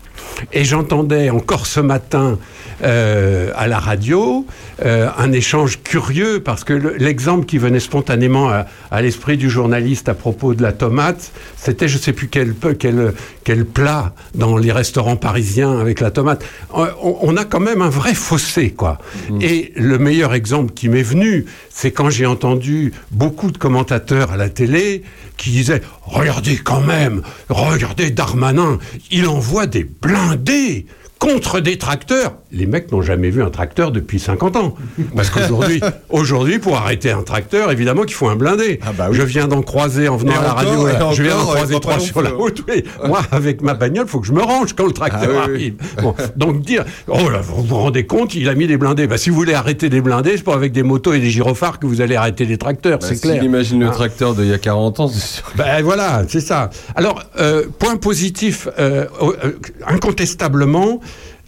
Et 0.52 0.64
j'entendais 0.64 1.30
encore 1.30 1.66
ce 1.66 1.80
matin 1.80 2.38
euh, 2.82 3.50
à 3.56 3.66
la 3.66 3.78
radio 3.78 4.46
euh, 4.84 5.08
un 5.18 5.32
échange 5.32 5.80
curieux 5.82 6.40
parce 6.40 6.64
que 6.64 6.72
le- 6.72 6.96
l'exemple 6.96 7.44
qui 7.46 7.58
venait 7.58 7.80
spontanément 7.80 8.48
à, 8.50 8.66
à 8.90 9.02
l'esprit 9.02 9.36
du 9.36 9.50
journaliste 9.50 10.08
à 10.08 10.14
propos 10.14 10.54
de 10.54 10.62
la 10.62 10.72
tomate, 10.72 11.32
c'était 11.56 11.88
je 11.88 11.98
sais 11.98 12.12
plus 12.12 12.28
quel, 12.28 12.54
quel, 12.78 13.12
quel 13.44 13.64
plat 13.64 14.14
dans 14.34 14.56
les 14.56 14.70
restaurants 14.72 15.16
parisiens 15.16 15.78
avec 15.78 16.00
la 16.00 16.10
tomate. 16.10 16.44
Euh, 16.76 16.86
On, 17.02 17.18
on 17.22 17.36
a 17.36 17.44
quand 17.44 17.60
même 17.60 17.82
un 17.82 17.88
vrai 17.90 18.14
fossé, 18.14 18.70
quoi. 18.70 18.98
Et 19.40 19.72
le 19.76 19.98
meilleur 19.98 20.34
exemple 20.34 20.72
qui 20.72 20.88
m'est 20.88 21.02
venu, 21.02 21.46
c'est 21.70 21.90
quand 21.90 22.10
j'ai 22.10 22.26
entendu 22.26 22.92
beaucoup 23.10 23.50
de 23.50 23.58
commentateurs 23.58 24.32
à 24.32 24.36
la 24.36 24.48
télé 24.48 25.02
qui 25.36 25.50
disaient 25.50 25.82
Regardez 26.02 26.56
quand 26.56 26.80
même, 26.80 27.22
regardez 27.48 28.10
Darmanin, 28.10 28.78
il 29.10 29.26
envoie 29.26 29.66
des 29.66 29.84
blindés 29.84 30.86
contre 31.18 31.60
des 31.60 31.76
tracteurs. 31.78 32.34
Les 32.50 32.64
mecs 32.66 32.90
n'ont 32.92 33.02
jamais 33.02 33.28
vu 33.28 33.42
un 33.42 33.50
tracteur 33.50 33.92
depuis 33.92 34.18
50 34.18 34.56
ans. 34.56 34.74
Parce 35.14 35.28
qu'aujourd'hui, 35.28 35.80
aujourd'hui, 36.08 36.58
pour 36.58 36.76
arrêter 36.78 37.10
un 37.10 37.22
tracteur, 37.22 37.70
évidemment 37.70 38.02
qu'il 38.02 38.14
faut 38.14 38.28
un 38.28 38.36
blindé. 38.36 38.80
Je 39.12 39.22
viens 39.22 39.48
d'en 39.48 39.60
croiser 39.60 40.08
en 40.08 40.16
venant 40.16 40.32
Et 40.32 40.36
à 40.38 40.42
la 40.42 40.52
radio. 40.54 40.88
je 41.12 41.22
viens 41.22 41.36
d'en 41.36 41.44
croiser 41.44 41.78
trois 41.78 41.98
sur 41.98 42.22
la 42.22 42.30
route. 42.30 42.64
oui. 42.68 42.84
Moi, 43.06 43.20
avec 43.32 43.60
ma 43.60 43.74
bagnole, 43.74 44.06
il 44.06 44.10
faut 44.10 44.20
que 44.20 44.26
je 44.26 44.32
me 44.32 44.40
range 44.42 44.72
quand 44.74 44.86
le 44.86 44.92
tracteur 44.92 45.28
Ah 45.42 45.46
oui. 45.48 45.52
arrive. 45.54 45.74
Bon, 46.02 46.14
donc 46.36 46.62
dire, 46.62 46.84
oh 47.06 47.28
là, 47.28 47.40
vous 47.42 47.62
vous 47.62 47.74
rendez 47.76 48.06
compte, 48.06 48.34
il 48.34 48.48
a 48.48 48.54
mis 48.54 48.66
des 48.66 48.78
blindés. 48.78 49.06
Bah, 49.06 49.18
si 49.18 49.28
vous 49.28 49.36
voulez 49.36 49.54
arrêter 49.54 49.90
des 49.90 50.00
blindés, 50.00 50.36
c'est 50.38 50.42
pas 50.42 50.54
avec 50.54 50.72
des 50.72 50.82
motos 50.82 51.12
et 51.12 51.20
des 51.20 51.30
gyrophares 51.30 51.78
que 51.78 51.86
vous 51.86 52.00
allez 52.00 52.16
arrêter 52.16 52.46
des 52.46 52.56
tracteurs, 52.56 52.98
c'est 53.02 53.20
clair. 53.20 53.36
Bah, 53.40 53.44
Imagine 53.44 53.80
le 53.80 53.86
Hein. 53.88 53.90
tracteur 53.90 54.34
d'il 54.34 54.46
y 54.46 54.54
a 54.54 54.58
40 54.58 55.00
ans, 55.00 55.08
c'est 55.08 55.20
sûr. 55.36 55.44
Ben 55.56 55.82
voilà, 55.82 56.22
c'est 56.28 56.40
ça. 56.40 56.70
Alors, 56.96 57.22
euh, 57.38 57.64
point 57.78 57.96
positif, 57.96 58.68
euh, 58.78 59.04
euh, 59.22 59.52
incontestablement, 59.86 61.00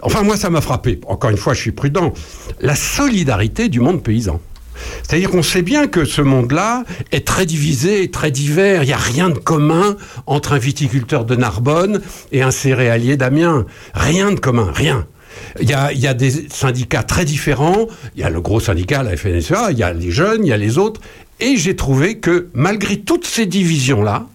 enfin 0.03 0.23
moi 0.23 0.37
ça 0.37 0.51
m'a 0.51 0.61
frappé, 0.61 1.01
encore 1.07 1.31
une 1.31 1.37
fois 1.37 1.55
je 1.55 1.61
suis 1.61 1.73
prudent, 1.73 2.13
la 2.61 2.75
solidarité 2.75 3.69
du 3.69 3.81
monde 3.81 4.03
paysan. 4.03 4.41
C'est-à-dire 5.03 5.31
qu'on 5.31 5.43
sait 5.43 5.63
bien 5.63 5.87
que 5.87 6.05
ce 6.05 6.23
monde-là 6.23 6.85
est 7.13 7.27
très 7.27 7.47
divisé, 7.47 8.11
très 8.11 8.31
divers. 8.31 8.83
Il 8.83 8.87
n'y 8.87 8.93
a 8.93 8.99
rien 8.99 9.29
de 9.29 9.39
commun 9.39 9.97
entre 10.27 10.55
un 10.55 10.59
viticulteur 10.59 11.25
de 11.25 11.37
Narbonne 11.37 12.01
et 12.33 12.43
un 12.43 12.51
céréalier 12.51 13.17
d'Amiens. 13.17 13.67
Rien 13.95 14.33
de 14.33 14.41
commun, 14.41 14.71
rien. 14.75 15.07
Il 15.61 15.69
y, 15.69 15.75
a, 15.75 16.15
des 16.15 16.49
syndicats 16.49 17.03
très 17.03 17.25
différents. 17.25 17.87
Il 18.15 18.21
y 18.21 18.25
a 18.25 18.31
le 18.31 18.41
gros 18.41 18.61
syndicat, 18.61 19.03
la 19.03 19.17
FNSEA, 19.17 19.71
il 19.71 19.79
y 19.79 19.83
a 19.83 19.93
les 19.93 20.11
jeunes, 20.11 20.45
il 20.45 20.49
y 20.49 20.53
a 20.53 20.57
les 20.57 20.79
autres. 20.79 21.01
Et 21.41 21.57
j'ai 21.57 21.77
trouvé 21.77 22.19
que 22.19 22.49
malgré 22.53 22.99
toutes 22.99 23.27
ces 23.27 23.47
divisions-là, 23.47 24.27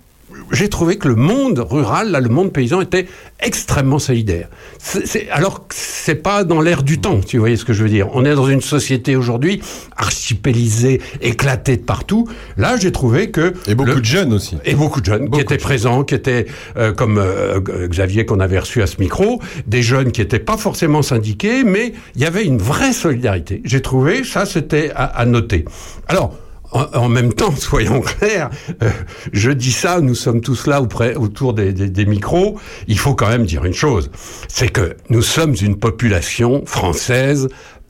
j'ai 0.51 0.69
trouvé 0.69 0.97
que 0.97 1.07
le 1.07 1.15
monde 1.15 1.59
rural, 1.59 2.11
là, 2.11 2.19
le 2.19 2.29
monde 2.29 2.51
paysan 2.53 2.81
était 2.81 3.07
extrêmement 3.39 3.99
solidaire. 3.99 4.47
C'est- 4.79 5.05
c'est- 5.05 5.29
alors 5.29 5.67
que 5.67 5.73
c'est 5.75 6.15
pas 6.15 6.43
dans 6.43 6.61
l'air 6.61 6.83
du 6.83 6.99
temps, 6.99 7.19
si 7.25 7.35
vous 7.37 7.41
voyez 7.41 7.57
ce 7.57 7.65
que 7.65 7.73
je 7.73 7.83
veux 7.83 7.89
dire. 7.89 8.07
On 8.13 8.23
est 8.25 8.35
dans 8.35 8.47
une 8.47 8.61
société 8.61 9.15
aujourd'hui 9.15 9.61
archipélisée, 9.97 11.01
éclatée 11.21 11.77
de 11.77 11.81
partout. 11.83 12.27
Là, 12.57 12.77
j'ai 12.77 12.91
trouvé 12.91 13.31
que 13.31 13.53
et 13.67 13.75
beaucoup 13.75 13.99
de 13.99 14.05
jeunes 14.05 14.33
aussi, 14.33 14.57
et 14.65 14.75
beaucoup 14.75 15.01
de 15.01 15.05
jeunes 15.05 15.29
qui 15.29 15.39
étaient 15.39 15.57
présents, 15.57 16.03
qui 16.03 16.15
étaient 16.15 16.45
euh, 16.77 16.93
comme 16.93 17.17
euh, 17.17 17.59
Xavier 17.87 18.25
qu'on 18.25 18.39
avait 18.39 18.59
reçu 18.59 18.81
à 18.81 18.87
ce 18.87 18.97
micro, 18.99 19.41
des 19.67 19.81
jeunes 19.81 20.11
qui 20.11 20.21
étaient 20.21 20.39
pas 20.39 20.57
forcément 20.57 21.01
syndiqués, 21.01 21.63
mais 21.63 21.93
il 22.15 22.21
y 22.21 22.25
avait 22.25 22.45
une 22.45 22.59
vraie 22.59 22.93
solidarité. 22.93 23.61
J'ai 23.65 23.81
trouvé 23.81 24.23
ça, 24.23 24.45
c'était 24.45 24.91
à, 24.95 25.03
à 25.05 25.25
noter. 25.25 25.65
Alors. 26.07 26.35
En, 26.75 27.07
même 27.09 27.33
temps, 27.33 27.55
soyons 27.57 28.01
clairs, 28.01 28.49
euh, 28.83 28.89
je 29.31 29.49
dis 29.51 29.71
ça, 29.71 30.01
nous 30.01 30.13
sommes 30.15 30.41
tous 30.41 30.67
là 30.67 30.81
autour 30.81 31.53
des, 31.53 31.71
des- 31.73 31.89
des 31.89 32.05
micros. 32.05 32.59
Il 32.87 32.99
faut 32.99 33.15
quand 33.15 33.29
même 33.29 33.45
dire 33.45 33.63
une 33.65 33.73
chose, 33.73 34.11
c'est 34.49 34.67
que 34.69 34.95
nous 35.09 35.21
sommes 35.21 35.55
une 35.61 35.77
population 35.77 36.63
française 36.65 37.47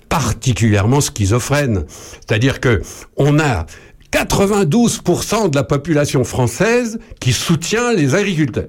particulièrement 0.08 1.02
schizophrène. 1.02 1.86
C'est-à-dire 2.28 2.60
que 2.60 2.82
on 3.18 3.40
a 3.40 3.66
92% 4.12 5.50
de 5.50 5.56
la 5.56 5.64
population 5.64 6.24
française 6.24 7.00
qui 7.20 7.34
soutient 7.34 7.92
les 7.94 8.16
agriculteurs. 8.16 8.68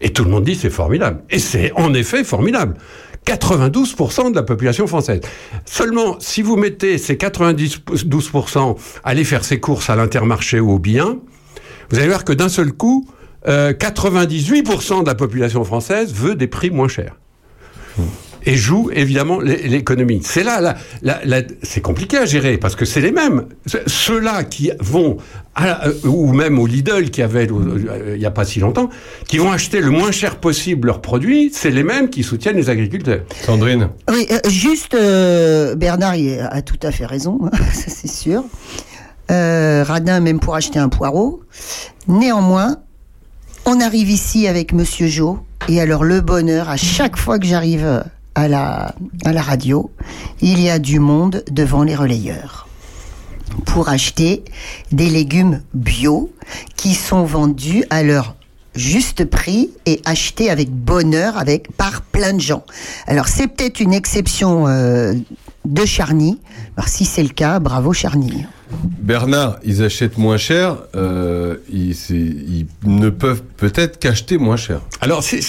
Et 0.00 0.10
tout 0.10 0.24
le 0.24 0.30
monde 0.30 0.44
dit 0.44 0.54
c'est 0.56 0.70
formidable. 0.70 1.22
Et 1.30 1.38
c'est 1.38 1.72
en 1.76 1.92
effet 1.94 2.24
formidable. 2.24 2.74
92% 3.26 4.30
de 4.30 4.36
la 4.36 4.42
population 4.42 4.86
française. 4.86 5.20
Seulement, 5.64 6.16
si 6.20 6.42
vous 6.42 6.56
mettez 6.56 6.98
ces 6.98 7.14
92% 7.14 8.76
à 9.04 9.08
aller 9.08 9.24
faire 9.24 9.44
ses 9.44 9.60
courses 9.60 9.90
à 9.90 9.96
l'intermarché 9.96 10.60
ou 10.60 10.72
au 10.72 10.78
bien, 10.78 11.18
vous 11.90 11.98
allez 11.98 12.08
voir 12.08 12.24
que 12.24 12.32
d'un 12.32 12.48
seul 12.48 12.72
coup, 12.72 13.08
euh, 13.48 13.72
98% 13.72 15.02
de 15.02 15.06
la 15.06 15.14
population 15.14 15.64
française 15.64 16.12
veut 16.12 16.34
des 16.34 16.46
prix 16.46 16.70
moins 16.70 16.88
chers. 16.88 17.16
Et 18.46 18.56
joue 18.56 18.90
évidemment 18.92 19.40
l'é- 19.40 19.68
l'économie. 19.68 20.20
C'est 20.24 20.42
là, 20.42 20.60
là, 20.60 20.76
là, 21.02 21.20
là, 21.24 21.42
c'est 21.62 21.80
compliqué 21.80 22.16
à 22.18 22.24
gérer 22.26 22.56
parce 22.58 22.74
que 22.76 22.84
c'est 22.84 23.00
les 23.00 23.12
mêmes. 23.12 23.44
Ceux-là 23.86 24.44
qui 24.44 24.70
vont, 24.80 25.16
à- 25.54 25.88
euh, 25.88 25.92
ou 26.04 26.32
même 26.32 26.58
au 26.58 26.66
Lidl 26.66 27.10
qui 27.10 27.22
avait 27.22 27.48
euh, 27.50 28.12
il 28.14 28.18
n'y 28.18 28.26
a 28.26 28.30
pas 28.30 28.44
si 28.44 28.60
longtemps, 28.60 28.88
qui 29.28 29.38
vont 29.38 29.52
acheter 29.52 29.80
le 29.80 29.90
moins 29.90 30.10
cher 30.12 30.36
possible 30.36 30.86
leurs 30.88 31.00
produits, 31.02 31.50
c'est 31.52 31.70
les 31.70 31.82
mêmes 31.82 32.08
qui 32.10 32.22
soutiennent 32.22 32.56
les 32.56 32.70
agriculteurs. 32.70 33.20
Sandrine. 33.44 33.88
Oui, 34.10 34.26
euh, 34.30 34.38
juste, 34.48 34.94
euh, 34.94 35.74
Bernard 35.74 36.16
il 36.16 36.40
a 36.40 36.62
tout 36.62 36.78
à 36.82 36.90
fait 36.90 37.06
raison, 37.06 37.38
ça 37.72 37.84
c'est 37.88 38.10
sûr. 38.10 38.44
Euh, 39.30 39.84
radin 39.86 40.18
même 40.20 40.40
pour 40.40 40.54
acheter 40.56 40.78
un 40.78 40.88
poireau. 40.88 41.42
Néanmoins, 42.08 42.78
on 43.66 43.80
arrive 43.80 44.10
ici 44.10 44.48
avec 44.48 44.72
Monsieur 44.72 45.06
Jo, 45.06 45.38
et 45.68 45.80
alors 45.80 46.02
le 46.02 46.20
bonheur, 46.20 46.68
à 46.68 46.76
chaque 46.76 47.16
fois 47.16 47.38
que 47.38 47.46
j'arrive 47.46 47.84
euh, 47.84 48.00
à 48.34 48.48
la, 48.48 48.94
radio, 49.42 49.90
il 50.40 50.60
y 50.60 50.70
a 50.70 50.78
du 50.78 50.98
monde 50.98 51.44
devant 51.50 51.82
les 51.82 51.94
relayeurs 51.94 52.68
pour 53.66 53.88
acheter 53.88 54.44
des 54.92 55.10
légumes 55.10 55.62
bio 55.74 56.32
qui 56.76 56.94
sont 56.94 57.24
vendus 57.24 57.84
à 57.90 58.02
leur 58.02 58.36
juste 58.74 59.24
prix 59.24 59.70
et 59.84 60.00
achetés 60.04 60.48
avec 60.48 60.70
bonheur 60.70 61.36
avec 61.36 61.72
par 61.76 62.02
plein 62.02 62.32
de 62.32 62.40
gens. 62.40 62.64
Alors 63.06 63.28
c'est 63.28 63.48
peut-être 63.48 63.80
une 63.80 63.92
exception 63.92 64.68
euh, 64.68 65.14
de 65.64 65.84
Charny. 65.84 66.38
Si 66.86 67.04
c'est 67.04 67.22
le 67.22 67.30
cas, 67.30 67.58
bravo 67.58 67.92
Charny. 67.92 68.46
Bernard, 69.00 69.58
ils 69.64 69.82
achètent 69.82 70.18
moins 70.18 70.36
cher, 70.36 70.76
euh, 70.94 71.56
ils, 71.72 71.96
ne 72.84 73.10
peuvent 73.10 73.42
peut-être 73.56 73.98
qu'acheter 73.98 74.38
moins 74.38 74.56
cher. 74.56 74.80
Alors, 75.00 75.22
c'est, 75.22 75.40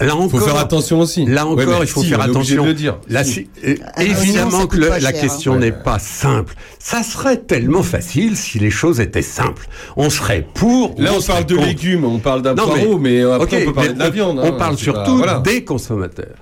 là 0.00 0.14
encore. 0.14 0.30
faut 0.30 0.46
faire 0.46 0.56
attention 0.56 1.00
aussi. 1.00 1.24
Là 1.26 1.46
encore, 1.46 1.56
mais 1.80 1.84
il 1.84 1.86
faut 1.88 2.02
si, 2.02 2.08
faire 2.10 2.20
on 2.20 2.26
est 2.26 2.36
obligé 2.36 2.54
de 2.54 2.60
attention. 2.60 2.64
le 2.66 2.74
dire. 2.74 2.98
Là, 3.08 3.24
Si. 3.24 3.32
si- 3.32 3.48
euh, 3.66 3.74
Ah, 3.94 4.04
évidemment 4.04 4.66
que 4.66 4.76
le- 4.76 4.88
la 4.88 5.00
cher, 5.00 5.12
question 5.20 5.54
hein. 5.54 5.58
n'est 5.58 5.72
pas 5.72 5.98
simple. 5.98 6.54
Ça 6.78 7.02
serait 7.02 7.38
tellement 7.38 7.82
facile 7.82 8.36
si 8.36 8.58
les 8.58 8.70
choses 8.70 9.00
étaient 9.00 9.22
simples. 9.22 9.66
On 9.96 10.10
serait 10.10 10.46
pour. 10.54 10.98
ou 10.98 11.02
Là, 11.02 11.10
on 11.18 11.22
parle 11.22 11.44
de 11.46 11.54
contre. 11.56 11.66
légumes, 11.68 12.04
on 12.04 12.18
parle 12.18 12.42
d'un 12.42 12.54
poireau, 12.54 12.98
mais, 12.98 13.22
après, 13.22 13.36
ok, 13.44 13.62
on 13.62 13.66
peut 13.66 13.72
parler 13.74 13.88
mais 13.90 13.94
de 13.94 13.98
la 13.98 14.10
viande. 14.10 14.38
On 14.38 14.44
hein, 14.48 14.52
parle 14.52 14.76
surtout 14.78 15.12
pas- 15.12 15.16
voilà. 15.16 15.38
des 15.40 15.64
consommateurs. 15.64 16.36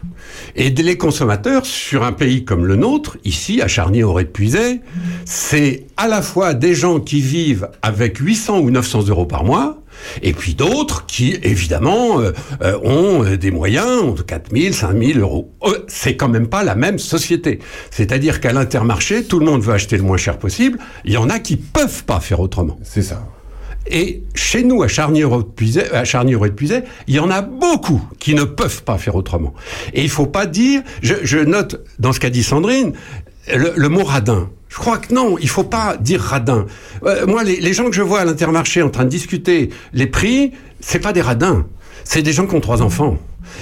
Et 0.55 0.71
des- 0.71 0.83
les 0.83 0.97
consommateurs, 0.99 1.65
sur 1.65 2.05
un 2.05 2.13
pays 2.13 2.45
comme 2.45 2.67
le 2.67 2.77
nôtre, 2.77 3.17
ici, 3.25 3.63
à 3.63 3.69
Charny-Auray-de-Puisay, 3.69 4.81
c'est 5.25 5.85
à 5.97 6.09
la 6.09 6.23
fois 6.27 6.55
des 6.55 6.75
gens 6.75 7.01
qui 7.01 7.21
vivent 7.21 7.69
avec 7.83 8.19
800 8.19 8.59
ou 8.59 8.71
900 8.71 9.09
euros 9.09 9.27
par 9.27 9.45
mois, 9.45 9.79
Et 10.23 10.33
puis 10.33 10.55
d'autres 10.55 11.07
qui, 11.07 11.39
évidemment, 11.43 12.21
euh, 12.21 12.33
euh, 12.63 12.79
ont 12.83 13.25
euh, 13.25 13.37
des 13.37 13.51
moyens, 13.51 14.03
ont 14.03 14.15
4 14.15 14.51
000, 14.55 14.75
5 14.75 14.93
000 15.03 15.19
euros. 15.21 15.51
Euh, 15.63 15.85
c'est 15.89 16.17
quand 16.17 16.29
même 16.29 16.49
pas 16.49 16.65
la 16.65 16.75
même 16.75 16.99
société. 16.99 17.61
C'est-à-dire 17.91 18.41
qu'à 18.41 18.53
l'intermarché, 18.53 19.25
tout 19.25 19.39
le 19.39 19.47
monde 19.47 19.63
veut 19.63 19.73
acheter 19.73 19.97
le 19.97 20.03
moins 20.03 20.19
cher 20.19 20.39
possible. 20.39 20.79
Il 21.05 21.13
y 21.13 21.17
en 21.17 21.31
a 21.31 21.39
qui 21.39 21.57
peuvent 21.57 22.05
pas 22.05 22.21
faire 22.21 22.41
autrement. 22.41 22.79
C'est 22.83 23.03
ça. 23.03 23.25
Et 23.89 24.25
chez 24.35 24.65
nous, 24.65 24.83
à 24.83 24.89
Charnier-Epuisay, 24.89 25.93
à 25.93 26.05
Charnier-Epuisay, 26.05 26.83
il 27.07 27.15
y 27.15 27.21
en 27.21 27.31
a 27.31 27.41
beaucoup 27.41 28.03
qui 28.19 28.35
ne 28.35 28.43
peuvent 28.43 28.83
pas 28.83 28.99
faire 28.99 29.15
autrement. 29.15 29.55
Et 29.95 30.03
il 30.03 30.11
faut 30.11 30.27
pas 30.27 30.47
dire, 30.47 30.83
je, 31.03 31.15
je 31.23 31.39
note 31.39 31.85
dans 32.01 32.13
ce 32.13 32.19
qu'a 32.19 32.31
dit 32.31 32.43
Sandrine, 32.43 32.95
le, 33.55 33.73
le 33.77 33.89
mot 33.89 34.05
radin. 34.05 34.51
Je 34.69 34.77
crois 34.77 34.99
que 34.99 35.15
non, 35.15 35.39
il 35.39 35.49
faut 35.49 35.65
pas 35.65 35.97
dire 35.97 36.21
radin. 36.21 36.67
Euh, 37.05 37.27
moi, 37.27 37.45
les, 37.45 37.61
les 37.61 37.73
gens 37.73 37.87
que 37.87 37.93
je 37.95 38.03
vois 38.03 38.21
à 38.21 38.25
l'intermarché 38.25 38.83
en 38.83 38.91
train 38.91 39.05
de 39.05 39.11
discuter 39.11 39.71
les 39.93 40.07
prix, 40.07 40.53
c'est 40.81 40.99
pas 40.99 41.13
des 41.13 41.23
radins. 41.23 41.67
C'est 42.05 42.23
des 42.23 42.33
gens 42.33 42.47
qui 42.47 42.55
ont 42.55 42.61
trois 42.61 42.83
enfants. 42.83 43.19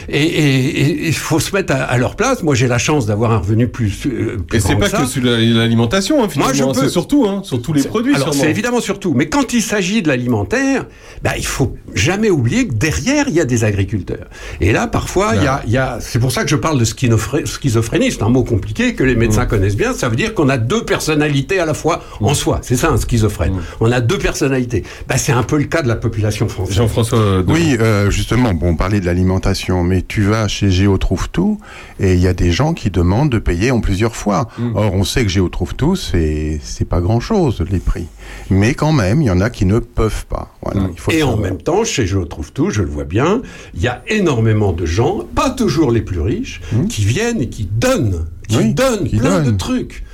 Et 0.08 1.06
il 1.08 1.14
faut 1.14 1.40
se 1.40 1.54
mettre 1.54 1.72
à, 1.74 1.82
à 1.84 1.98
leur 1.98 2.16
place. 2.16 2.42
Moi, 2.42 2.54
j'ai 2.54 2.66
la 2.68 2.78
chance 2.78 3.06
d'avoir 3.06 3.32
un 3.32 3.38
revenu 3.38 3.68
plus. 3.68 3.92
euh, 4.06 4.36
plus 4.46 4.58
Et 4.58 4.60
c'est 4.60 4.76
pas 4.76 4.88
que 4.88 5.06
sur 5.06 5.22
la- 5.22 5.38
l'alimentation, 5.40 6.22
hein, 6.22 6.28
Moi, 6.36 6.48
je 6.48 6.52
finalement. 6.54 6.72
peux- 6.74 6.88
surtout, 6.88 7.26
hein, 7.26 7.40
sur 7.44 7.60
tous 7.62 7.72
les 7.72 7.82
produits, 7.82 8.14
Alors, 8.14 8.34
c'est 8.34 8.50
évidemment 8.50 8.80
surtout. 8.80 9.14
Mais 9.14 9.28
quand 9.28 9.52
il 9.52 9.62
s'agit 9.62 10.02
de 10.02 10.08
l'alimentaire, 10.08 10.86
bah, 11.22 11.32
il 11.36 11.46
faut 11.46 11.76
jamais 11.94 12.30
oublier 12.30 12.66
que 12.68 12.74
derrière, 12.74 13.26
il 13.28 13.34
y 13.34 13.40
a 13.40 13.44
des 13.44 13.64
agriculteurs. 13.64 14.26
Et 14.60 14.72
là, 14.72 14.86
parfois, 14.86 15.32
il 15.36 15.42
y 15.72 15.76
a, 15.76 15.92
a, 15.94 16.00
c'est 16.00 16.18
pour 16.18 16.32
ça 16.32 16.44
que 16.44 16.50
je 16.50 16.56
parle 16.56 16.78
de 16.78 16.84
schizophré- 16.84 17.46
schizophrénie. 17.46 18.10
C'est 18.12 18.22
un 18.22 18.28
mot 18.28 18.44
compliqué 18.44 18.94
que 18.94 19.04
les 19.04 19.14
médecins 19.16 19.46
connaissent 19.46 19.76
bien. 19.76 19.92
Ça 19.94 20.08
veut 20.08 20.16
dire 20.16 20.34
qu'on 20.34 20.48
a 20.48 20.58
deux 20.58 20.84
personnalités 20.84 21.58
à 21.58 21.66
la 21.66 21.74
fois 21.74 22.02
en 22.20 22.34
soi. 22.34 22.60
C'est 22.62 22.76
ça, 22.76 22.90
un 22.90 22.96
schizophrène. 22.96 23.54
On 23.80 23.90
a 23.92 24.00
deux 24.00 24.18
personnalités. 24.18 24.82
Bah, 25.08 25.16
c'est 25.16 25.32
un 25.32 25.42
peu 25.42 25.56
le 25.58 25.64
cas 25.64 25.82
de 25.82 25.88
la 25.88 25.96
population 25.96 26.48
française. 26.48 26.76
Jean-François. 26.76 27.42
Oui, 27.46 27.76
euh, 27.80 28.10
justement, 28.10 28.52
bon, 28.54 28.70
on 28.70 28.76
parlait 28.76 29.00
de 29.00 29.06
l'alimentation, 29.06 29.83
mais 29.84 30.02
tu 30.02 30.22
vas 30.22 30.48
chez 30.48 30.70
Géo 30.70 30.98
Trouve 30.98 31.28
Tout 31.30 31.58
et 32.00 32.14
il 32.14 32.20
y 32.20 32.26
a 32.26 32.32
des 32.34 32.50
gens 32.50 32.74
qui 32.74 32.90
demandent 32.90 33.30
de 33.30 33.38
payer 33.38 33.70
en 33.70 33.80
plusieurs 33.80 34.16
fois. 34.16 34.48
Or, 34.74 34.92
on 34.94 35.04
sait 35.04 35.22
que 35.22 35.30
Géo 35.30 35.48
Trouve 35.48 35.74
Tout, 35.74 35.94
c'est 35.96 36.60
c'est 36.62 36.88
pas 36.88 37.00
grand 37.00 37.20
chose 37.20 37.62
les 37.70 37.78
prix, 37.78 38.06
mais 38.50 38.74
quand 38.74 38.92
même, 38.92 39.22
il 39.22 39.26
y 39.26 39.30
en 39.30 39.40
a 39.40 39.50
qui 39.50 39.64
ne 39.66 39.78
peuvent 39.78 40.26
pas. 40.26 40.52
Voilà, 40.62 40.88
il 40.92 40.98
faut 40.98 41.10
le 41.10 41.16
Et 41.18 41.22
en 41.22 41.36
même 41.36 41.58
temps, 41.58 41.84
chez 41.84 42.06
Je 42.06 42.18
trouve 42.18 42.52
tout, 42.52 42.70
je 42.70 42.82
le 42.82 42.88
vois 42.88 43.04
bien, 43.04 43.42
il 43.74 43.82
y 43.82 43.88
a 43.88 44.02
énormément 44.08 44.72
de 44.72 44.86
gens, 44.86 45.20
pas 45.34 45.50
toujours 45.50 45.90
les 45.90 46.02
plus 46.02 46.20
riches, 46.20 46.60
qui 46.88 47.04
viennent 47.04 47.40
et 47.40 47.48
qui 47.48 47.64
donnent, 47.70 48.26
qui 48.48 48.72
donnent 48.74 49.08
plein 49.08 49.42
de 49.42 49.50
trucs. 49.56 50.04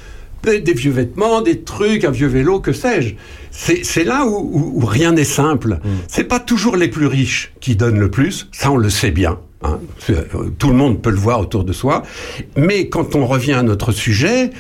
Des, 0.43 0.73
vieux 0.73 0.91
vêtements, 0.93 1.43
des 1.43 1.61
trucs, 1.61 2.03
un 2.05 2.11
vieux 2.11 2.27
vélo, 2.27 2.61
que 2.61 2.73
sais-je. 2.73 3.15
C'est 3.51 4.05
là 4.05 4.25
où, 4.25 4.37
où- 4.39 4.73
où 4.83 4.87
rien 4.87 5.13
n'est 5.13 5.25
simple. 5.25 5.81
C'est 6.09 6.25
pas 6.25 6.41
toujours 6.41 6.77
les 6.79 6.89
plus 6.89 7.07
riches 7.07 7.53
qui 7.61 7.77
donnent 7.77 7.99
le 7.99 8.11
plus, 8.11 8.49
ça 8.51 8.71
on 8.71 8.79
le 8.79 8.89
sait 8.89 9.11
bien. 9.11 9.39
Hein. 9.63 9.79
Euh, 10.11 10.25
Tout 10.59 10.69
le 10.69 10.75
monde 10.75 11.01
peut 11.03 11.11
le 11.11 11.17
voir 11.17 11.41
autour 11.41 11.65
de 11.65 11.73
soi. 11.73 12.03
Mais 12.57 12.89
quand 12.89 13.15
on 13.15 13.27
revient 13.27 13.55
à 13.55 13.63
notre 13.63 13.93
sujet, 13.93 14.51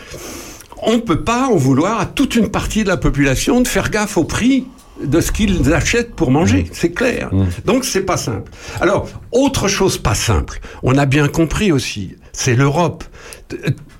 on 0.83 0.95
ne 0.95 1.01
peut 1.01 1.23
pas 1.23 1.49
en 1.49 1.57
vouloir 1.57 2.01
à 2.01 2.07
toute 2.07 2.37
une 2.37 2.49
partie 2.49 2.85
de 2.85 2.89
la 2.89 2.97
population 2.97 3.61
de 3.61 3.69
faire 3.69 3.91
gaffe 3.91 4.17
au 4.17 4.25
prix 4.25 4.67
de 5.03 5.21
ce 5.21 5.33
qu'ils 5.33 5.73
achètent 5.73 6.15
pour 6.15 6.31
manger, 6.31 6.67
c'est 6.73 6.93
clair. 6.93 7.31
Donc 7.65 7.85
c'est 7.85 8.03
pas 8.03 8.19
simple. 8.19 8.53
Alors, 8.81 9.09
autre 9.33 9.67
chose 9.67 9.97
pas 9.97 10.15
simple, 10.15 10.61
on 10.83 10.99
a 10.99 11.07
bien 11.07 11.27
compris 11.29 11.73
aussi, 11.73 12.17
c'est 12.33 12.55
l'Europe. 12.55 13.05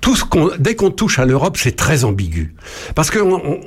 Tout 0.01 0.15
ce 0.15 0.25
qu'on, 0.25 0.49
dès 0.57 0.73
qu'on 0.73 0.89
touche 0.89 1.19
à 1.19 1.25
l'Europe, 1.25 1.57
c'est 1.57 1.75
très 1.75 2.05
ambigu. 2.05 2.55
Parce 2.95 3.11
que 3.11 3.19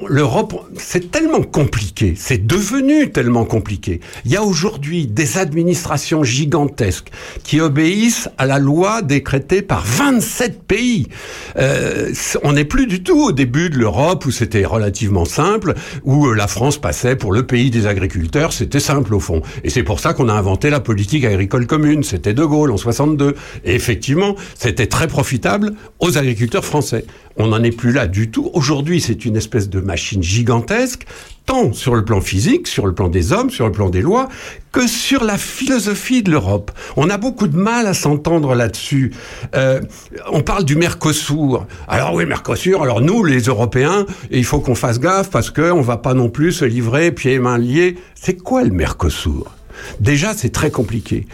l'Europe, 0.08 0.66
c'est 0.76 1.12
tellement 1.12 1.42
compliqué, 1.42 2.14
c'est 2.16 2.44
devenu 2.44 3.12
tellement 3.12 3.44
compliqué. 3.44 4.00
Il 4.24 4.32
y 4.32 4.36
a 4.36 4.42
aujourd'hui 4.42 5.06
des 5.06 5.38
administrations 5.38 6.24
gigantesques 6.24 7.10
qui 7.44 7.60
obéissent 7.60 8.28
à 8.36 8.46
la 8.46 8.58
loi 8.58 9.00
décrétée 9.00 9.62
par 9.62 9.84
27 9.84 10.64
pays. 10.64 11.06
Euh, 11.56 12.12
on 12.42 12.54
n'est 12.54 12.64
plus 12.64 12.88
du 12.88 13.04
tout 13.04 13.26
au 13.26 13.32
début 13.32 13.70
de 13.70 13.78
l'Europe 13.78 14.26
où 14.26 14.32
c'était 14.32 14.64
relativement 14.64 15.26
simple, 15.26 15.74
où 16.02 16.26
euh, 16.26 16.34
la 16.34 16.48
France 16.48 16.78
passait 16.78 17.14
pour 17.14 17.30
le 17.30 17.46
pays 17.46 17.70
des 17.70 17.86
agriculteurs, 17.86 18.52
c'était 18.52 18.80
simple 18.80 19.14
au 19.14 19.20
fond. 19.20 19.40
Et 19.62 19.70
c'est 19.70 19.84
pour 19.84 20.00
ça 20.00 20.14
qu'on 20.14 20.28
a 20.28 20.34
inventé 20.34 20.68
la 20.68 20.80
politique 20.80 21.24
agricole 21.24 21.68
commune, 21.68 22.02
c'était 22.02 22.34
De 22.34 22.44
Gaulle 22.44 22.72
en 22.72 22.76
62. 22.76 23.36
Et 23.64 23.74
effectivement, 23.76 24.34
c'était 24.58 24.88
très 24.88 25.06
profitable 25.06 25.74
aux 26.00 26.08
agriculteurs 26.08 26.23
français. 26.62 27.04
On 27.36 27.48
n'en 27.48 27.62
est 27.62 27.72
plus 27.72 27.92
là 27.92 28.06
du 28.06 28.30
tout. 28.30 28.50
Aujourd'hui, 28.54 29.00
c'est 29.00 29.24
une 29.24 29.36
espèce 29.36 29.68
de 29.68 29.80
machine 29.80 30.22
gigantesque, 30.22 31.04
tant 31.46 31.72
sur 31.72 31.94
le 31.94 32.04
plan 32.04 32.20
physique, 32.20 32.68
sur 32.68 32.86
le 32.86 32.94
plan 32.94 33.08
des 33.08 33.32
hommes, 33.32 33.50
sur 33.50 33.66
le 33.66 33.72
plan 33.72 33.90
des 33.90 34.02
lois, 34.02 34.28
que 34.72 34.86
sur 34.86 35.24
la 35.24 35.36
philosophie 35.36 36.22
de 36.22 36.30
l'Europe. 36.30 36.70
On 36.96 37.10
a 37.10 37.18
beaucoup 37.18 37.48
de 37.48 37.56
mal 37.56 37.86
à 37.86 37.94
s'entendre 37.94 38.54
là-dessus. 38.54 39.12
Euh, 39.54 39.80
on 40.30 40.42
parle 40.42 40.64
du 40.64 40.76
Mercosur. 40.76 41.66
Alors 41.88 42.14
oui, 42.14 42.24
Mercosur. 42.26 42.82
Alors 42.82 43.00
nous, 43.00 43.24
les 43.24 43.42
Européens, 43.42 44.06
il 44.30 44.44
faut 44.44 44.60
qu'on 44.60 44.74
fasse 44.74 45.00
gaffe 45.00 45.30
parce 45.30 45.50
que 45.50 45.72
on 45.72 45.80
va 45.80 45.96
pas 45.96 46.14
non 46.14 46.28
plus 46.28 46.52
se 46.52 46.64
livrer 46.64 47.10
pieds 47.12 47.34
et 47.34 47.38
mains 47.38 47.58
liés. 47.58 47.96
C'est 48.14 48.36
quoi 48.36 48.62
le 48.62 48.70
Mercosur? 48.70 49.50
Déjà, 50.00 50.34
c'est 50.34 50.50
très 50.50 50.70
compliqué. 50.70 51.26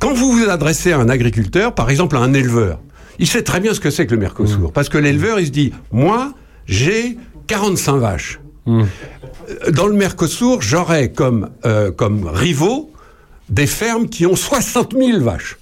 Quand 0.00 0.12
vous 0.12 0.32
vous 0.32 0.48
adressez 0.48 0.92
à 0.92 0.98
un 0.98 1.08
agriculteur, 1.08 1.74
par 1.74 1.90
exemple 1.90 2.16
à 2.16 2.20
un 2.20 2.32
éleveur, 2.32 2.80
il 3.18 3.26
sait 3.26 3.42
très 3.42 3.60
bien 3.60 3.74
ce 3.74 3.80
que 3.80 3.90
c'est 3.90 4.06
que 4.06 4.14
le 4.14 4.20
Mercosur. 4.20 4.72
Parce 4.72 4.88
que 4.88 4.98
l'éleveur, 4.98 5.40
il 5.40 5.46
se 5.46 5.50
dit, 5.52 5.72
moi, 5.92 6.32
j'ai 6.66 7.18
45 7.46 7.96
vaches. 7.96 8.40
Euh, 8.68 8.84
Dans 9.72 9.86
le 9.86 9.94
Mercosur, 9.94 10.60
j'aurais 10.60 11.10
comme, 11.10 11.50
euh, 11.64 11.90
comme 11.90 12.26
rivaux 12.26 12.92
des 13.48 13.66
fermes 13.66 14.08
qui 14.08 14.26
ont 14.26 14.36
60 14.36 14.94
000 14.98 15.20
vaches. 15.20 15.58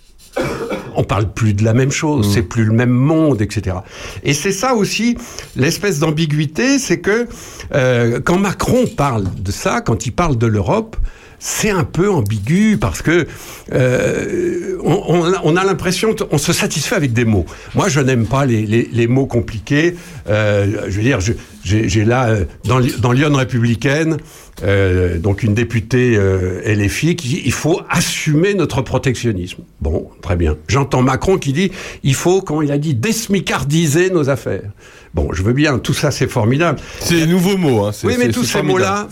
On 0.97 1.05
parle 1.05 1.33
plus 1.33 1.55
de 1.55 1.63
la 1.65 1.73
même 1.73 1.91
chose, 1.93 2.31
c'est 2.33 2.43
plus 2.43 2.65
le 2.65 2.73
même 2.73 2.91
monde, 2.91 3.41
etc. 3.43 3.77
Et 4.23 4.35
c'est 4.35 4.53
ça 4.53 4.75
aussi 4.75 5.17
l'espèce 5.55 5.99
d'ambiguïté, 5.99 6.79
c'est 6.79 7.01
que 7.01 7.27
euh, 7.75 8.21
quand 8.25 8.39
Macron 8.39 8.87
parle 8.97 9.25
de 9.39 9.53
ça, 9.53 9.81
quand 9.83 10.07
il 10.07 10.13
parle 10.13 10.37
de 10.37 10.47
l'Europe, 10.47 10.97
c'est 11.39 11.71
un 11.71 11.85
peu 11.85 12.11
ambigu 12.11 12.79
parce 12.79 13.03
que 13.03 13.27
euh, 13.73 14.77
on, 14.83 15.03
on 15.09 15.25
a- 15.33 15.41
on 15.45 15.57
a 15.57 15.65
l'impression, 15.65 16.15
on 16.31 16.39
se 16.39 16.53
satisfait 16.53 16.95
avec 16.97 17.13
des 17.13 17.25
mots. 17.25 17.47
Moi, 17.75 17.89
je 17.89 18.01
n'aime 18.01 18.27
pas 18.27 18.47
les, 18.47 18.65
les- 18.67 18.89
les 18.93 19.07
mots 19.07 19.27
compliqués. 19.27 19.95
Euh, 20.29 20.85
je 20.89 20.97
veux 20.97 21.03
dire, 21.03 21.19
j'ai 21.65 22.05
là 22.05 22.29
euh, 22.29 22.45
dans, 22.65 22.81
dans 23.01 23.13
Lyon 23.13 23.35
républicaine, 23.35 24.17
euh, 24.65 25.19
donc 25.19 25.43
une 25.43 25.55
députée 25.55 26.17
euh, 26.17 26.61
LFI 26.65 27.17
qui 27.17 27.29
dit 27.29 27.43
il 27.45 27.53
faut 27.53 27.81
assumer 27.91 28.55
notre 28.55 28.83
protectionnisme. 28.83 29.63
Bon, 29.81 30.09
très 30.23 30.37
bien. 30.37 30.57
J'entends 30.69 31.03
Macron 31.03 31.39
qui 31.39 31.53
dit 31.53 31.71
il 32.03 32.15
faut, 32.15 32.41
quand 32.41 32.63
il 32.63 32.71
a 32.73 32.79
dit, 32.79 32.95
désmicardiser 32.95 34.11
nos 34.11 34.31
affaires. 34.31 34.71
Bon, 35.15 35.33
je 35.33 35.43
veux 35.43 35.53
bien, 35.53 35.79
tout 35.79 35.95
ça 35.95 36.11
c'est 36.11 36.29
formidable. 36.29 36.79
C'est 37.01 37.15
les 37.15 37.27
nouveaux 37.27 37.57
mots. 37.57 37.85
Hein, 37.87 37.93
Oui, 38.05 38.15
mais 38.19 38.29
tous 38.31 38.45
ces 38.45 38.59
mots-là, 38.63 39.07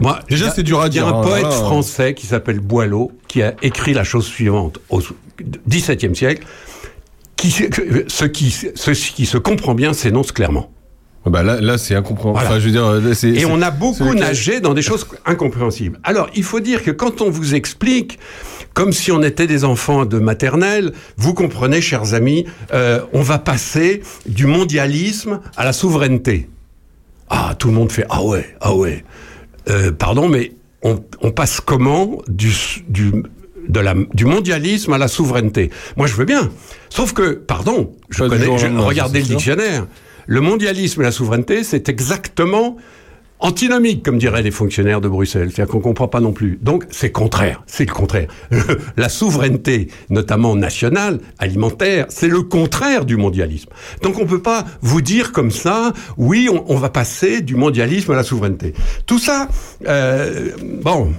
moi, 0.00 0.20
Déjà, 0.28 0.50
c'est 0.50 0.62
dur 0.62 0.80
à 0.80 0.88
Il 0.88 0.94
y 0.94 0.98
a 0.98 1.06
un 1.06 1.20
hein, 1.20 1.22
poète 1.22 1.52
français 1.52 2.14
qui 2.14 2.26
s'appelle 2.26 2.60
Boileau, 2.60 3.12
qui 3.28 3.42
a 3.42 3.54
écrit 3.62 3.94
la 3.94 4.04
chose 4.04 4.26
suivante 4.26 4.78
au 4.88 5.00
XVIIe 5.68 6.14
siècle. 6.14 6.46
Qui, 7.36 7.50
ce, 7.50 8.24
qui, 8.24 8.50
ce 8.50 8.90
qui 8.90 9.26
se 9.26 9.36
comprend 9.36 9.74
bien 9.74 9.92
s'énonce 9.92 10.32
clairement. 10.32 10.70
Bah 11.26 11.42
là, 11.42 11.60
là 11.60 11.78
c'est 11.78 11.94
incompréhensible. 11.94 12.32
Voilà. 12.32 12.48
Enfin, 12.50 12.60
je 12.60 12.66
veux 12.66 12.70
dire, 12.70 13.08
là, 13.08 13.14
c'est- 13.14 13.30
Et 13.30 13.46
on 13.46 13.62
a 13.62 13.70
beaucoup 13.70 14.14
nagé 14.14 14.60
dans 14.60 14.74
des 14.74 14.82
choses 14.82 15.06
incompréhensibles. 15.24 15.98
Alors, 16.04 16.28
il 16.34 16.42
faut 16.42 16.60
dire 16.60 16.82
que 16.82 16.90
quand 16.90 17.22
on 17.22 17.30
vous 17.30 17.54
explique, 17.54 18.18
comme 18.74 18.92
si 18.92 19.10
on 19.10 19.22
était 19.22 19.46
des 19.46 19.64
enfants 19.64 20.04
de 20.04 20.18
maternelle, 20.18 20.92
vous 21.16 21.32
comprenez, 21.32 21.80
chers 21.80 22.12
amis, 22.14 22.44
euh, 22.72 23.00
on 23.12 23.22
va 23.22 23.38
passer 23.38 24.02
du 24.26 24.46
mondialisme 24.46 25.40
à 25.56 25.64
la 25.64 25.72
souveraineté. 25.72 26.50
Ah, 27.30 27.54
tout 27.58 27.68
le 27.68 27.74
monde 27.74 27.90
fait 27.90 28.04
ah 28.10 28.22
ouais, 28.22 28.54
ah 28.60 28.74
ouais. 28.74 29.04
Euh, 29.68 29.92
pardon, 29.92 30.28
mais 30.28 30.52
on, 30.82 31.02
on 31.22 31.30
passe 31.30 31.60
comment 31.60 32.18
du, 32.28 32.52
du, 32.88 33.12
de 33.68 33.80
la, 33.80 33.94
du 34.14 34.24
mondialisme 34.24 34.92
à 34.92 34.98
la 34.98 35.08
souveraineté? 35.08 35.70
Moi, 35.96 36.06
je 36.06 36.14
veux 36.14 36.24
bien. 36.26 36.50
Sauf 36.90 37.12
que, 37.12 37.32
pardon, 37.32 37.92
je 38.10 38.24
Pas 38.24 38.28
connais, 38.30 38.58
je- 38.58 38.66
regardez 38.66 39.20
le 39.20 39.26
dictionnaire. 39.26 39.86
Le 40.26 40.40
mondialisme 40.40 41.00
et 41.02 41.04
la 41.04 41.12
souveraineté, 41.12 41.64
c'est 41.64 41.88
exactement 41.88 42.76
antinomique, 43.40 44.02
comme 44.02 44.18
diraient 44.18 44.42
les 44.42 44.50
fonctionnaires 44.50 45.00
de 45.00 45.08
Bruxelles. 45.08 45.50
C'est-à-dire 45.52 45.72
qu'on 45.72 45.80
comprend 45.80 46.08
pas 46.08 46.20
non 46.20 46.32
plus. 46.32 46.58
Donc, 46.62 46.84
c'est 46.90 47.10
contraire. 47.10 47.62
C'est 47.66 47.86
le 47.86 47.92
contraire. 47.92 48.28
la 48.96 49.08
souveraineté, 49.08 49.88
notamment 50.08 50.56
nationale, 50.56 51.20
alimentaire, 51.38 52.06
c'est 52.08 52.28
le 52.28 52.42
contraire 52.42 53.04
du 53.04 53.16
mondialisme. 53.16 53.68
Donc, 54.02 54.18
on 54.18 54.26
peut 54.26 54.42
pas 54.42 54.64
vous 54.80 55.02
dire 55.02 55.32
comme 55.32 55.50
ça, 55.50 55.92
oui, 56.16 56.48
on, 56.50 56.74
va 56.76 56.88
passer 56.88 57.40
du 57.40 57.54
mondialisme 57.54 58.12
à 58.12 58.16
la 58.16 58.22
souveraineté. 58.22 58.74
Tout 59.06 59.18
ça, 59.18 59.48
euh, 59.86 60.50
bon, 60.82 61.12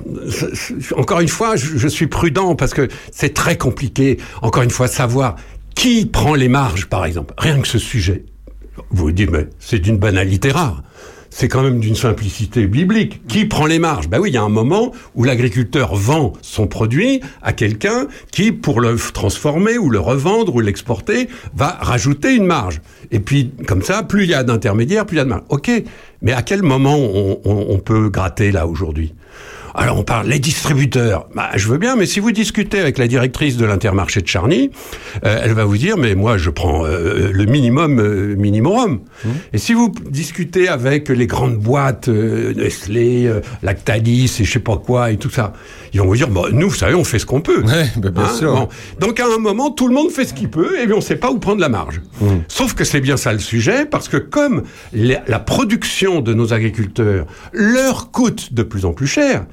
encore 0.98 1.20
une 1.20 1.28
fois, 1.28 1.56
je, 1.56 1.78
je 1.78 1.88
suis 1.88 2.08
prudent 2.08 2.56
parce 2.56 2.74
que 2.74 2.88
c'est 3.12 3.34
très 3.34 3.58
compliqué, 3.58 4.18
encore 4.42 4.64
une 4.64 4.70
fois, 4.70 4.88
savoir 4.88 5.36
qui 5.76 6.06
prend 6.06 6.34
les 6.34 6.48
marges, 6.48 6.88
par 6.88 7.06
exemple. 7.06 7.34
Rien 7.38 7.60
que 7.60 7.68
ce 7.68 7.78
sujet. 7.78 8.26
Vous 8.90 9.06
vous 9.06 9.12
dites, 9.12 9.30
mais 9.30 9.48
c'est 9.60 9.80
d'une 9.80 9.98
banalité 9.98 10.52
rare. 10.52 10.84
C'est 11.38 11.50
quand 11.50 11.64
même 11.64 11.82
d'une 11.82 11.96
simplicité 11.96 12.66
biblique. 12.66 13.28
Qui 13.28 13.44
prend 13.44 13.66
les 13.66 13.78
marges? 13.78 14.08
Ben 14.08 14.20
oui, 14.20 14.30
il 14.30 14.34
y 14.36 14.38
a 14.38 14.42
un 14.42 14.48
moment 14.48 14.94
où 15.16 15.26
l'agriculteur 15.26 15.94
vend 15.94 16.32
son 16.42 16.66
produit 16.66 17.20
à 17.42 17.52
quelqu'un 17.52 18.08
qui, 18.32 18.54
pour 18.54 18.80
le 18.80 18.96
transformer 18.96 19.78
ou 19.78 19.90
le 19.90 20.00
revendre 20.00 20.56
ou 20.56 20.62
l'exporter, 20.62 21.28
va 21.54 21.78
rajouter 21.82 22.34
une 22.36 22.46
marge. 22.46 22.80
Et 23.12 23.20
puis, 23.20 23.52
comme 23.68 23.82
ça, 23.82 24.02
plus 24.02 24.24
il 24.24 24.30
y 24.30 24.34
a 24.34 24.44
d'intermédiaires, 24.44 25.06
plus 25.06 25.16
il 25.16 25.18
y 25.18 25.22
a 25.22 25.26
de 25.26 25.30
marge. 25.30 25.44
Ok, 25.50 25.70
mais 26.22 26.32
à 26.32 26.42
quel 26.42 26.64
moment 26.64 26.96
on- 26.98 27.42
on 27.44 27.80
peut 27.80 28.08
gratter 28.08 28.54
là 28.54 28.66
aujourd'hui? 28.66 29.14
Alors 29.78 30.00
on 30.00 30.04
parle 30.04 30.28
les 30.28 30.40
distributeurs. 30.40 31.28
Bah, 31.36 31.50
je 31.56 31.68
veux 31.68 31.78
bien, 31.78 31.96
mais 31.96 32.06
si 32.06 32.20
vous 32.20 32.32
discutez 32.32 32.80
avec 32.80 32.98
la 32.98 33.08
directrice 33.08 33.58
de 33.58 33.66
l'intermarché 33.66 34.22
de 34.22 34.28
Charny, 34.28 34.72
euh, 35.26 35.40
elle 35.44 35.54
va 35.54 35.66
vous 35.66 35.78
dire 35.78 35.98
mais 35.98 36.16
moi 36.16 36.38
je 36.38 36.50
prends 36.50 36.86
euh, 36.86 37.32
le 37.32 37.46
minimum 37.46 38.00
euh, 38.00 38.36
minimum. 38.36 39.00
Et 39.54 39.58
si 39.58 39.74
vous 39.74 39.94
discutez 40.10 40.68
avec 40.68 41.10
les 41.10 41.28
grandes 41.28 41.58
boîtes 41.58 42.08
euh, 42.08 42.54
Nestlé, 42.54 43.26
euh, 43.26 43.42
Lactalis 43.64 44.38
et 44.40 44.44
je 44.44 44.52
sais 44.52 44.60
pas 44.60 44.78
quoi 44.78 45.12
et 45.12 45.18
tout 45.18 45.30
ça, 45.30 45.54
ils 45.94 46.00
vont 46.00 46.08
vous 46.08 46.16
dire 46.16 46.30
bah, 46.30 46.44
nous 46.52 46.70
vous 46.70 46.76
savez 46.76 46.96
on 46.96 47.04
fait 47.04 47.20
ce 47.20 47.26
qu'on 47.26 47.42
peut. 47.42 47.64
Ouais, 47.64 47.88
bah, 47.98 48.10
bien 48.10 48.30
sûr. 48.34 48.70
Donc 49.00 49.20
à 49.20 49.26
un 49.26 49.40
moment 49.40 49.72
tout 49.72 49.88
le 49.88 49.94
monde 49.94 50.10
fait 50.12 50.26
ce 50.26 50.34
qu'il 50.34 50.50
peut 50.50 50.80
et 50.80 50.92
on 50.94 51.02
sait 51.02 51.18
pas 51.18 51.32
où 51.32 51.40
prendre 51.40 51.62
la 51.62 51.70
marge. 51.70 52.02
Sauf 52.48 52.74
que 52.74 52.84
c'est 52.84 53.02
bien 53.02 53.18
ça 53.18 53.34
le 53.34 53.40
sujet 53.40 53.86
parce 53.86 54.08
que 54.08 54.18
comme 54.18 54.64
la 54.94 55.24
la 55.28 55.40
production 55.40 56.22
de 56.22 56.34
nos 56.34 56.54
agriculteurs 56.54 57.26
leur 57.52 58.12
coûte 58.12 58.54
de 58.54 58.64
plus 58.64 58.86
en 58.86 58.94
plus 58.94 59.08
cher, 59.08 59.46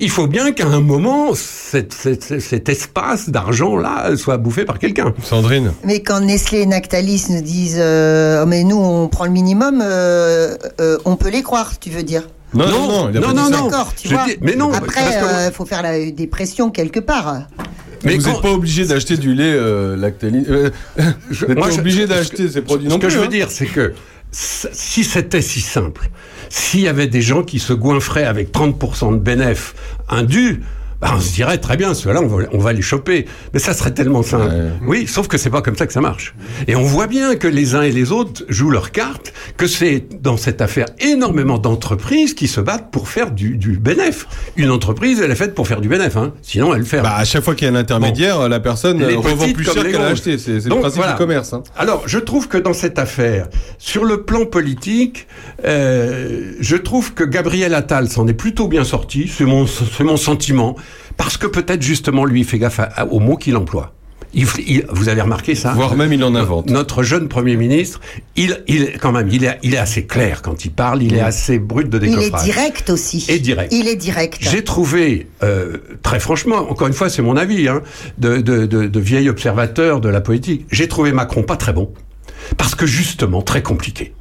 il 0.00 0.10
faut 0.10 0.26
bien 0.26 0.52
qu'à 0.52 0.66
un 0.66 0.80
moment, 0.80 1.34
cet 1.34 2.68
espace 2.68 3.28
d'argent-là 3.30 4.16
soit 4.16 4.36
bouffé 4.38 4.64
par 4.64 4.78
quelqu'un. 4.78 5.14
Sandrine 5.22 5.72
Mais 5.84 6.00
quand 6.00 6.20
Nestlé 6.20 6.60
et 6.60 6.66
Nactalis 6.66 7.26
nous 7.30 7.42
disent 7.42 7.78
euh, 7.78 8.42
Oh, 8.42 8.46
mais 8.46 8.64
nous 8.64 8.76
on 8.78 9.08
prend 9.08 9.24
le 9.26 9.30
minimum, 9.30 9.80
euh, 9.82 10.56
euh, 10.80 10.98
on 11.04 11.16
peut 11.16 11.30
les 11.30 11.42
croire, 11.42 11.78
tu 11.78 11.90
veux 11.90 12.02
dire 12.02 12.28
Non, 12.54 12.66
non, 12.66 13.10
non, 13.12 13.12
pas 13.12 13.32
dit 13.32 13.38
ça. 13.38 13.50
D'accord, 13.50 13.94
tu 13.94 14.08
vois. 14.08 14.24
dis- 14.26 14.36
mais 14.40 14.56
non, 14.56 14.72
Après, 14.72 15.02
que- 15.02 15.48
il 15.48 15.52
faut 15.52 15.66
faire 15.66 15.82
la- 15.82 16.10
des 16.10 16.26
pressions 16.26 16.70
quelque 16.70 17.00
part. 17.00 17.42
Mais 18.04 18.16
vous 18.16 18.28
n'êtes 18.30 18.40
pas 18.40 18.52
obligé 18.52 18.86
d'acheter 18.86 19.18
du 19.18 19.34
lait 19.34 19.52
euh, 19.52 19.94
Lactalis. 19.96 20.46
Euh, 20.48 20.70
vous 21.30 21.46
n'êtes 21.46 21.58
moi, 21.58 21.68
pas 21.68 21.74
je- 21.74 21.80
obligé 21.80 22.02
ce 22.02 22.06
que- 22.06 22.12
d'acheter 22.14 22.48
ces 22.48 22.62
produits 22.62 22.86
Ce 22.86 22.90
non 22.92 22.98
que 22.98 23.06
plus. 23.06 23.14
je 23.14 23.18
veux 23.18 23.26
hein. 23.26 23.28
dire, 23.28 23.48
c'est 23.50 23.66
que 23.66 23.92
si 24.32 25.04
c'était 25.04 25.42
si 25.42 25.60
simple, 25.60 26.08
s'il 26.50 26.80
y 26.80 26.88
avait 26.88 27.06
des 27.06 27.22
gens 27.22 27.42
qui 27.42 27.58
se 27.58 27.72
goinfraient 27.72 28.24
avec 28.24 28.52
30% 28.52 29.12
de 29.12 29.18
bénéfices 29.18 29.74
indus, 30.08 30.62
bah, 31.00 31.12
on 31.16 31.20
se 31.20 31.32
dirait 31.32 31.58
très 31.58 31.76
bien, 31.76 31.94
ceux-là, 31.94 32.20
on 32.22 32.26
va, 32.26 32.44
on 32.52 32.58
va 32.58 32.72
les 32.72 32.82
choper. 32.82 33.26
Mais 33.54 33.58
ça 33.60 33.72
serait 33.72 33.92
tellement 33.92 34.22
simple. 34.22 34.52
Oui, 34.86 35.06
sauf 35.06 35.28
que 35.28 35.38
c'est 35.38 35.50
pas 35.50 35.62
comme 35.62 35.76
ça 35.76 35.86
que 35.86 35.92
ça 35.92 36.00
marche. 36.00 36.34
Et 36.68 36.76
on 36.76 36.82
voit 36.82 37.06
bien 37.06 37.36
que 37.36 37.48
les 37.48 37.74
uns 37.74 37.82
et 37.82 37.92
les 37.92 38.12
autres 38.12 38.44
jouent 38.48 38.70
leurs 38.70 38.90
cartes, 38.92 39.32
que 39.56 39.66
c'est 39.66 40.04
dans 40.20 40.36
cette 40.36 40.60
affaire 40.60 40.86
énormément 40.98 41.58
d'entreprises 41.58 42.34
qui 42.34 42.48
se 42.48 42.60
battent 42.60 42.90
pour 42.90 43.08
faire 43.08 43.30
du, 43.30 43.56
du 43.56 43.78
bénéfice. 43.78 44.26
Une 44.56 44.70
entreprise, 44.70 45.20
elle 45.20 45.30
est 45.30 45.34
faite 45.36 45.54
pour 45.54 45.66
faire 45.66 45.80
du 45.80 45.88
bénéfice, 45.88 46.16
hein. 46.16 46.32
sinon 46.42 46.74
elle 46.74 46.84
ferme. 46.84 47.04
Bah, 47.04 47.16
à 47.16 47.24
chaque 47.24 47.44
fois 47.44 47.54
qu'il 47.54 47.66
y 47.66 47.70
a 47.70 47.72
un 47.72 47.76
intermédiaire, 47.76 48.48
la 48.48 48.60
personne 48.60 49.02
euh, 49.02 49.16
revend 49.18 49.52
plus 49.52 49.64
cher 49.64 49.82
qu'elle 49.84 49.96
a 49.96 50.06
acheté. 50.08 50.36
C'est 50.38 50.64
le 50.64 50.76
principe 50.80 50.96
voilà. 50.96 51.12
du 51.12 51.18
commerce. 51.18 51.52
hein. 51.52 51.62
Alors, 51.76 52.02
je 52.06 52.18
trouve 52.18 52.48
que 52.48 52.58
dans 52.58 52.72
cette 52.74 52.98
affaire, 52.98 53.48
sur 53.78 54.04
le 54.04 54.22
plan 54.22 54.44
politique, 54.44 55.26
euh, 55.64 56.52
je 56.60 56.76
trouve 56.76 57.14
que 57.14 57.24
Gabriel 57.24 57.74
Attal 57.74 58.08
s'en 58.08 58.26
est 58.26 58.34
plutôt 58.34 58.68
bien 58.68 58.84
sorti, 58.84 59.30
c'est 59.32 59.44
mon, 59.44 59.66
c'est 59.66 60.04
mon 60.04 60.16
sentiment, 60.16 60.76
parce 61.22 61.36
que 61.36 61.46
peut-être 61.46 61.82
justement 61.82 62.24
lui 62.24 62.40
il 62.40 62.44
fait 62.46 62.58
gaffe 62.58 62.80
à- 62.80 62.84
à- 62.84 63.04
aux 63.06 63.20
mots 63.20 63.36
qu'il 63.36 63.56
emploie. 63.56 63.92
Il, 64.32 64.46
il- 64.66 64.86
vous 64.90 65.08
avez 65.08 65.20
remarqué 65.22 65.54
ça? 65.56 65.72
Voire 65.72 65.96
même 65.96 66.12
il 66.12 66.22
en 66.22 66.34
invente. 66.36 66.70
Notre 66.70 67.02
jeune 67.02 67.26
Premier 67.28 67.56
ministre, 67.56 68.00
il, 68.36 68.62
il, 68.68 68.96
quand 69.00 69.10
même, 69.10 69.28
il 69.30 69.42
est, 69.44 69.58
il 69.64 69.74
est 69.74 69.78
assez 69.78 70.06
clair 70.06 70.40
quand 70.40 70.64
il 70.64 70.70
parle, 70.70 71.02
il 71.02 71.14
est 71.16 71.20
assez 71.20 71.58
brut 71.58 71.88
de 71.90 71.98
Il 71.98 72.04
est 72.12 72.16
décoffrage. 72.16 72.44
direct 72.44 72.90
aussi. 72.90 73.26
Et 73.28 73.40
direct. 73.40 73.72
Il 73.72 73.88
est 73.88 73.96
direct. 73.96 74.38
J'ai 74.40 74.62
trouvé, 74.62 75.26
euh, 75.42 75.78
très 76.04 76.20
franchement, 76.20 76.70
encore 76.70 76.86
une 76.86 76.92
fois, 76.94 77.08
c'est 77.10 77.22
mon 77.22 77.36
avis, 77.36 77.66
hein, 77.66 77.82
de, 78.18 78.36
de, 78.36 78.66
de, 78.66 78.86
de 78.86 79.00
vieil 79.00 79.28
observateur 79.28 80.00
de 80.00 80.08
la 80.08 80.20
politique, 80.20 80.64
j'ai 80.70 80.86
trouvé 80.86 81.10
Macron 81.12 81.42
pas 81.42 81.56
très 81.56 81.72
bon. 81.72 81.92
Parce 82.56 82.76
que 82.76 82.86
justement, 82.86 83.42
très 83.42 83.62
compliqué. 83.62 84.14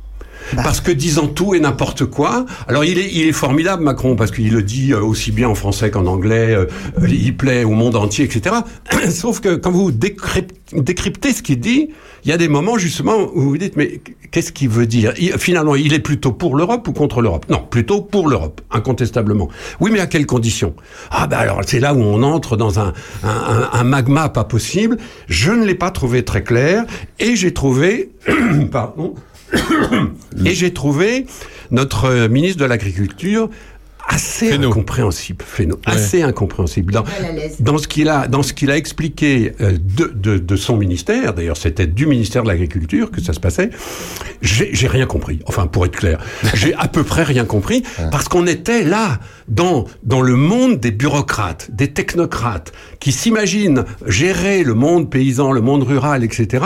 Bah. 0.56 0.62
Parce 0.64 0.82
que 0.82 0.91
disant 0.91 1.28
tout 1.28 1.54
et 1.56 1.60
n'importe 1.60 2.06
quoi, 2.06 2.45
alors 2.68 2.84
il 2.84 2.97
est, 2.97 3.10
il 3.14 3.28
est 3.28 3.32
formidable 3.32 3.84
Macron 3.84 4.16
parce 4.16 4.32
qu'il 4.32 4.52
le 4.52 4.64
dit 4.64 4.93
euh, 4.93 5.02
aussi 5.02 5.32
bien 5.32 5.47
en 5.50 5.56
français 5.56 5.91
qu'en 5.91 6.06
anglais, 6.08 6.56
euh, 6.56 6.66
il 7.08 7.36
plaît 7.38 7.64
au 7.64 7.72
monde 7.72 7.95
entier, 7.95 8.26
etc. 8.26 8.56
Sauf 9.10 9.39
que 9.41 9.56
quand 9.56 9.72
vous 9.72 9.91
décryp- 9.91 10.52
décryptez 10.74 11.34
ce 11.34 11.41
qu'il 11.43 11.60
dit, 11.60 11.89
il 12.26 12.30
y 12.30 12.34
a 12.34 12.38
des 12.38 12.47
moments 12.47 12.78
justement 12.78 13.16
où 13.34 13.41
vous 13.41 13.58
dites 13.58 13.76
mais 13.78 14.02
qu'est-ce 14.32 14.52
qu'il 14.52 14.70
veut 14.70 14.86
dire? 14.86 15.14
Finalement, 15.38 15.76
il 15.76 15.93
est 15.93 16.00
plutôt 16.00 16.32
pour 16.32 16.56
l'Europe 16.56 16.88
ou 16.88 16.91
contre 16.93 17.22
l'Europe? 17.22 17.45
Non, 17.50 17.60
plutôt 17.70 18.02
pour 18.02 18.28
l'Europe, 18.28 18.62
incontestablement. 18.72 19.50
Oui, 19.80 19.89
mais 19.93 20.00
à 20.00 20.08
quelles 20.08 20.26
conditions? 20.26 20.74
Ah 21.12 21.28
ben 21.28 21.38
alors 21.38 21.62
c'est 21.66 21.80
là 21.80 21.93
où 21.93 22.00
on 22.02 22.22
entre 22.24 22.58
dans 22.58 22.80
un, 22.80 22.93
un- 23.24 23.70
un 23.72 23.84
magma 23.84 24.30
pas 24.30 24.43
possible. 24.43 24.97
Je 25.28 25.52
ne 25.52 25.66
l'ai 25.66 25.76
pas 25.76 25.91
trouvé 25.91 26.24
très 26.26 26.43
clair 26.43 26.84
et 27.20 27.36
j'ai 27.36 27.54
trouvé, 27.54 28.12
pardon, 28.72 29.14
et 30.45 30.54
j'ai 30.54 30.74
trouvé 30.74 31.26
notre 31.72 32.28
ministre 32.28 32.60
de 32.60 32.66
l'Agriculture 32.66 33.50
assez 34.10 34.51
incompréhensible, 34.53 35.45
Fesneau, 35.47 35.80
assez 35.86 36.24
incompréhensible 36.24 36.91
dans, 36.91 37.03
dans 37.60 37.78
ce 37.78 37.88
qu'il 37.88 38.10
a 38.10 38.28
dans 38.28 38.43
ce 38.43 38.53
qu'il 38.53 38.72
a 38.72 38.78
expliqué 38.78 39.53
euh, 39.61 39.77
de, 39.80 40.11
de, 40.14 40.38
de 40.38 40.56
son 40.56 40.77
ministère. 40.77 41.34
D'ailleurs, 41.34 41.57
c'était 41.57 41.88
du 41.88 42.07
ministère 42.07 42.44
de 42.44 42.48
l'Agriculture 42.48 43.11
que 43.11 43.22
ça 43.22 43.34
se 43.34 43.40
passait. 43.40 43.69
J'ai 44.41 44.73
j'ai 44.73 44.88
rien 44.88 45.06
compris. 45.06 45.40
Enfin, 45.45 45.68
pour 45.68 45.86
être 45.86 45.95
clair, 45.95 46.19
j'ai 46.56 46.73
à 46.73 46.88
peu 46.88 47.03
près 47.03 47.23
rien 47.23 47.45
compris 47.45 47.84
parce 48.11 48.27
qu'on 48.27 48.48
était 48.48 48.84
là 48.84 49.19
dans 49.48 49.86
dans 50.03 50.22
le 50.22 50.36
monde 50.36 50.80
des 50.80 50.91
bureaucrates, 50.91 51.69
des 51.72 51.91
technocrates 51.94 52.72
qui 52.99 53.11
s'imaginent 53.11 53.86
gérer 54.07 54.64
le 54.64 54.73
monde 54.73 55.10
paysan, 55.10 55.52
le 55.52 55.61
monde 55.61 55.84
rural, 55.84 56.23
etc. 56.23 56.65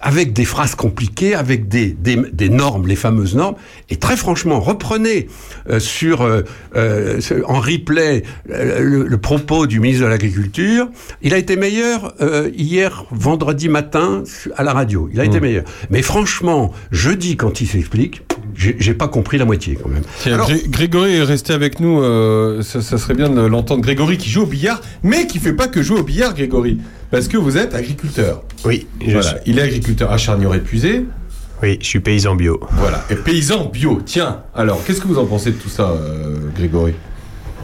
avec 0.00 0.32
des 0.32 0.44
phrases 0.46 0.74
compliquées, 0.74 1.34
avec 1.34 1.68
des 1.68 1.90
des, 1.90 2.16
des 2.16 2.48
normes, 2.48 2.86
les 2.86 2.96
fameuses 2.96 3.34
normes. 3.34 3.56
Et 3.90 3.96
très 3.96 4.16
franchement, 4.16 4.60
reprenez 4.60 5.28
euh, 5.68 5.80
sur 5.80 6.22
euh, 6.22 6.42
euh, 6.78 7.20
en 7.46 7.60
replay 7.60 8.22
euh, 8.50 8.80
le, 8.80 9.02
le 9.06 9.18
propos 9.18 9.66
du 9.66 9.80
ministre 9.80 10.04
de 10.04 10.08
l'Agriculture. 10.08 10.88
Il 11.22 11.34
a 11.34 11.38
été 11.38 11.56
meilleur 11.56 12.14
euh, 12.20 12.50
hier 12.56 13.04
vendredi 13.10 13.68
matin 13.68 14.22
à 14.56 14.62
la 14.62 14.72
radio. 14.72 15.08
Il 15.12 15.20
a 15.20 15.24
été 15.24 15.38
Mmh. 15.38 15.42
meilleur. 15.42 15.64
Mais 15.90 16.02
franchement, 16.02 16.72
jeudi 16.90 17.36
quand 17.36 17.60
il 17.60 17.66
s'explique, 17.66 18.22
j'ai 18.54 18.94
pas 18.94 19.08
compris 19.08 19.38
la 19.38 19.44
moitié 19.44 19.78
quand 19.80 19.88
même. 19.88 20.02
Tiens, 20.20 20.34
Alors- 20.34 20.48
Gré- 20.48 20.62
Grégory 20.68 21.16
est 21.16 21.22
resté 21.22 21.52
avec 21.52 21.78
nous. 21.80 22.00
euh, 22.02 22.62
ça, 22.62 22.80
ça 22.80 22.98
serait 22.98 23.14
bien 23.14 23.28
de 23.28 23.40
l'entendre. 23.42 23.82
Grégory 23.82 24.16
qui 24.18 24.30
joue 24.30 24.42
au 24.42 24.46
billard, 24.46 24.80
mais 25.02 25.26
qui 25.26 25.38
fait 25.38 25.52
pas 25.52 25.68
que 25.68 25.82
jouer 25.82 26.00
au 26.00 26.02
billard, 26.04 26.34
Grégory, 26.34 26.78
parce 27.10 27.28
que 27.28 27.36
vous 27.36 27.56
êtes 27.56 27.74
agriculteur. 27.74 28.42
Oui, 28.64 28.86
Voilà, 29.04 29.22
suis- 29.22 29.36
il 29.46 29.58
est 29.58 29.62
agriculteur 29.62 30.10
à 30.10 30.18
Charnier 30.18 30.48
épuisé. 30.56 31.04
Oui, 31.62 31.78
je 31.80 31.86
suis 31.86 32.00
paysan 32.00 32.34
bio. 32.36 32.60
Voilà, 32.72 33.04
et 33.10 33.14
paysan 33.16 33.66
bio. 33.72 34.00
Tiens, 34.04 34.42
alors, 34.54 34.82
qu'est-ce 34.84 35.00
que 35.00 35.08
vous 35.08 35.18
en 35.18 35.26
pensez 35.26 35.50
de 35.50 35.56
tout 35.56 35.68
ça, 35.68 35.90
euh, 35.90 36.36
Grégory? 36.56 36.94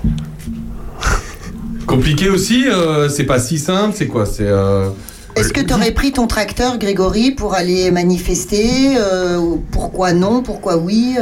Compliqué 1.86 2.28
aussi, 2.30 2.66
euh, 2.68 3.08
c'est 3.08 3.24
pas 3.24 3.38
si 3.38 3.58
simple, 3.58 3.94
c'est 3.96 4.06
quoi? 4.08 4.26
C'est 4.26 4.46
euh, 4.46 4.88
Est-ce 5.36 5.52
que 5.52 5.60
tu 5.60 5.72
aurais 5.74 5.92
pris 5.92 6.12
ton 6.12 6.26
tracteur, 6.26 6.78
Grégory, 6.78 7.30
pour 7.32 7.54
aller 7.54 7.90
manifester 7.90 8.96
euh, 8.96 9.36
ou 9.38 9.62
Pourquoi 9.70 10.12
non 10.12 10.42
Pourquoi 10.42 10.76
oui 10.78 11.16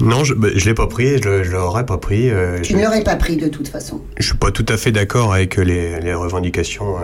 Non, 0.00 0.24
je, 0.24 0.34
bah, 0.34 0.48
je 0.54 0.64
l'ai 0.66 0.74
pas 0.74 0.88
pris, 0.88 1.22
je, 1.22 1.42
je 1.44 1.50
l'aurais 1.52 1.86
pas 1.86 1.96
pris. 1.98 2.28
euh, 2.30 2.58
Tu 2.60 2.74
ne 2.74 2.82
l'aurais 2.82 3.04
pas 3.04 3.16
pris 3.16 3.36
de 3.36 3.48
toute 3.48 3.68
façon. 3.68 4.00
je 4.18 4.26
suis 4.26 4.36
pas 4.36 4.50
tout 4.50 4.66
à 4.68 4.76
fait 4.76 4.92
d'accord 4.92 5.32
avec 5.32 5.56
les, 5.56 6.00
les 6.00 6.14
revendications 6.14 6.96
euh, 6.96 7.00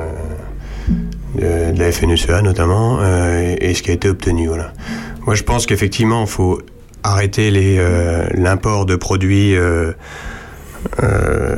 de, 1.37 1.73
de 1.73 1.79
la 1.79 1.93
FNSEA 1.93 2.43
notamment 2.43 2.99
euh, 3.01 3.55
et, 3.61 3.75
ce 3.75 3.83
qui 3.83 3.91
a 3.91 3.95
été 3.95 4.09
obtenu. 4.09 4.49
Voilà. 4.49 4.73
Moi, 5.27 5.35
je 5.35 5.43
pense 5.43 5.67
qu'effectivement, 5.67 6.23
il 6.23 6.29
faut 6.29 6.61
arrêter 7.03 7.51
euh, 7.55 8.27
l'import 8.35 8.87
de 8.87 8.97
produits 8.97 9.57
euh, 9.57 9.93
euh, 11.03 11.57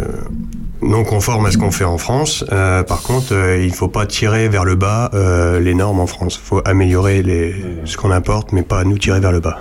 non 0.82 1.04
conformes 1.04 1.46
à 1.46 1.50
ce 1.50 1.58
qu'on 1.58 1.70
fait 1.70 1.84
en 1.84 1.98
France. 1.98 2.44
Euh, 2.52 2.82
par 2.82 3.02
contre, 3.02 3.32
euh, 3.32 3.62
il 3.62 3.72
faut 3.72 3.88
pas 3.88 4.06
tirer 4.06 4.48
vers 4.48 4.64
le 4.64 4.76
bas 4.76 5.10
euh, 5.14 5.60
les 5.60 5.74
normes 5.74 6.00
en 6.00 6.06
France. 6.06 6.38
Il 6.42 6.46
faut 6.46 6.62
améliorer 6.64 7.22
les, 7.22 7.54
ce 7.84 7.96
qu'on 7.96 8.10
importe, 8.10 8.52
mais 8.52 8.62
pas 8.62 8.84
nous 8.84 8.98
tirer 8.98 9.20
vers 9.20 9.32
le 9.32 9.40
bas. 9.40 9.58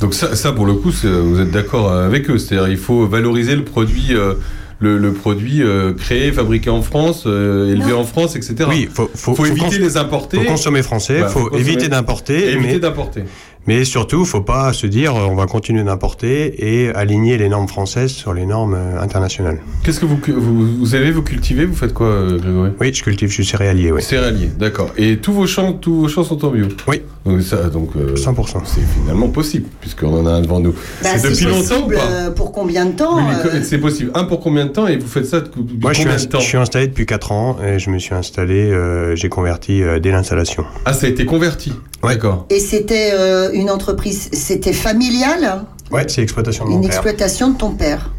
Donc 0.00 0.14
ça, 0.14 0.36
ça 0.36 0.52
pour 0.52 0.66
le 0.66 0.74
coup, 0.74 0.90
vous 0.90 1.40
êtes 1.40 1.50
d'accord 1.50 1.92
avec 1.92 2.30
eux. 2.30 2.38
C'est-à-dire 2.38 2.68
il 2.68 2.76
faut 2.78 3.06
valoriser 3.06 3.56
le 3.56 3.64
produit, 3.64 4.14
euh, 4.14 4.34
le, 4.80 4.96
le 4.98 5.12
produit 5.12 5.62
euh, 5.62 5.92
créé, 5.92 6.30
fabriqué 6.32 6.70
en 6.70 6.82
France, 6.82 7.24
euh, 7.26 7.72
élevé 7.72 7.92
en 7.92 8.04
France, 8.04 8.36
etc. 8.36 8.54
Oui, 8.68 8.88
faut, 8.92 9.10
faut, 9.14 9.34
faut 9.34 9.46
éviter 9.46 9.66
cons- 9.78 9.82
les 9.84 9.96
importer. 9.96 10.36
Faut 10.38 10.44
consommer 10.44 10.82
français, 10.82 11.14
Voilà, 11.18 11.28
faut, 11.30 11.40
consommer- 11.48 11.60
éviter 11.60 11.88
d'importer. 11.88 12.50
éviter 12.52 12.74
mais- 12.74 12.78
d'importer. 12.78 13.24
Mais 13.68 13.84
surtout, 13.84 14.24
faut 14.24 14.40
pas 14.40 14.72
se 14.72 14.86
dire 14.86 15.14
euh, 15.14 15.26
on 15.26 15.34
va 15.34 15.44
continuer 15.44 15.82
d'importer 15.84 16.54
et 16.86 16.88
aligner 16.94 17.36
les 17.36 17.50
normes 17.50 17.68
françaises 17.68 18.10
sur 18.12 18.32
les 18.32 18.46
normes 18.46 18.72
euh, 18.74 18.98
internationales. 18.98 19.58
Qu'est-ce 19.84 20.00
que 20.00 20.06
vous, 20.06 20.18
vous, 20.26 20.66
vous 20.78 20.94
avez, 20.94 21.10
vous 21.10 21.20
cultivez, 21.20 21.66
vous 21.66 21.74
faites 21.76 21.92
quoi, 21.92 22.06
euh, 22.06 22.38
Grégory? 22.38 22.70
Oui, 22.80 22.94
je 22.94 23.02
cultive, 23.02 23.28
je 23.28 23.34
suis 23.34 23.44
céréalier, 23.44 23.92
oui. 23.92 24.00
Céréalier, 24.00 24.48
d'accord. 24.58 24.90
Et 24.96 25.18
tous 25.18 25.34
vos 25.34 25.46
champs, 25.46 25.74
tous 25.74 25.94
vos 26.00 26.08
champs 26.08 26.24
sont 26.24 26.42
en 26.46 26.50
bio? 26.50 26.64
Oui. 26.86 27.02
Donc, 27.26 27.42
ça, 27.42 27.68
donc, 27.68 27.90
euh, 27.96 28.14
100%. 28.16 28.62
C'est 28.64 28.80
finalement 28.80 29.28
possible, 29.28 29.66
puisqu'on 29.82 30.18
en 30.18 30.24
a 30.26 30.30
un 30.30 30.40
devant 30.40 30.60
nous. 30.60 30.72
Bah, 31.02 31.10
c'est 31.18 31.28
depuis 31.28 31.44
longtemps 31.44 31.86
ou 31.86 31.90
pas? 31.90 32.10
euh, 32.10 32.30
Pour 32.30 32.52
combien 32.52 32.86
de 32.86 32.92
temps 32.92 33.16
Oui, 33.18 33.34
euh, 33.52 33.60
c'est 33.62 33.76
possible. 33.76 34.10
Un 34.14 34.24
pour 34.24 34.40
combien 34.40 34.64
de 34.64 34.70
temps 34.70 34.86
et 34.86 34.96
vous 34.96 35.06
faites 35.06 35.26
ça 35.26 35.40
depuis 35.40 35.60
Moi, 35.82 35.92
je 35.92 35.98
suis, 35.98 36.04
combien 36.08 36.18
de 36.24 36.26
temps? 36.26 36.40
je 36.40 36.44
suis 36.46 36.56
installé 36.56 36.86
depuis 36.86 37.04
4 37.04 37.32
ans 37.32 37.58
et 37.62 37.78
je 37.78 37.90
me 37.90 37.98
suis 37.98 38.14
installé, 38.14 38.70
euh, 38.72 39.14
j'ai 39.14 39.28
converti 39.28 39.82
euh, 39.82 39.98
dès 39.98 40.10
l'installation. 40.10 40.64
Ah, 40.86 40.94
ça 40.94 41.04
a 41.06 41.10
été 41.10 41.26
converti? 41.26 41.74
D'accord. 42.02 42.46
Et 42.50 42.60
c'était 42.60 43.10
euh, 43.12 43.50
une 43.52 43.70
entreprise, 43.70 44.28
c'était 44.32 44.72
familial, 44.72 45.64
Ouais, 45.90 46.04
c'est 46.06 46.20
l'exploitation 46.20 46.64
de 46.64 46.70
mon 46.70 46.76
une 46.76 46.82
père. 46.82 46.90
exploitation 46.90 47.50
de 47.50 47.56
ton 47.58 47.70
père. 47.72 48.12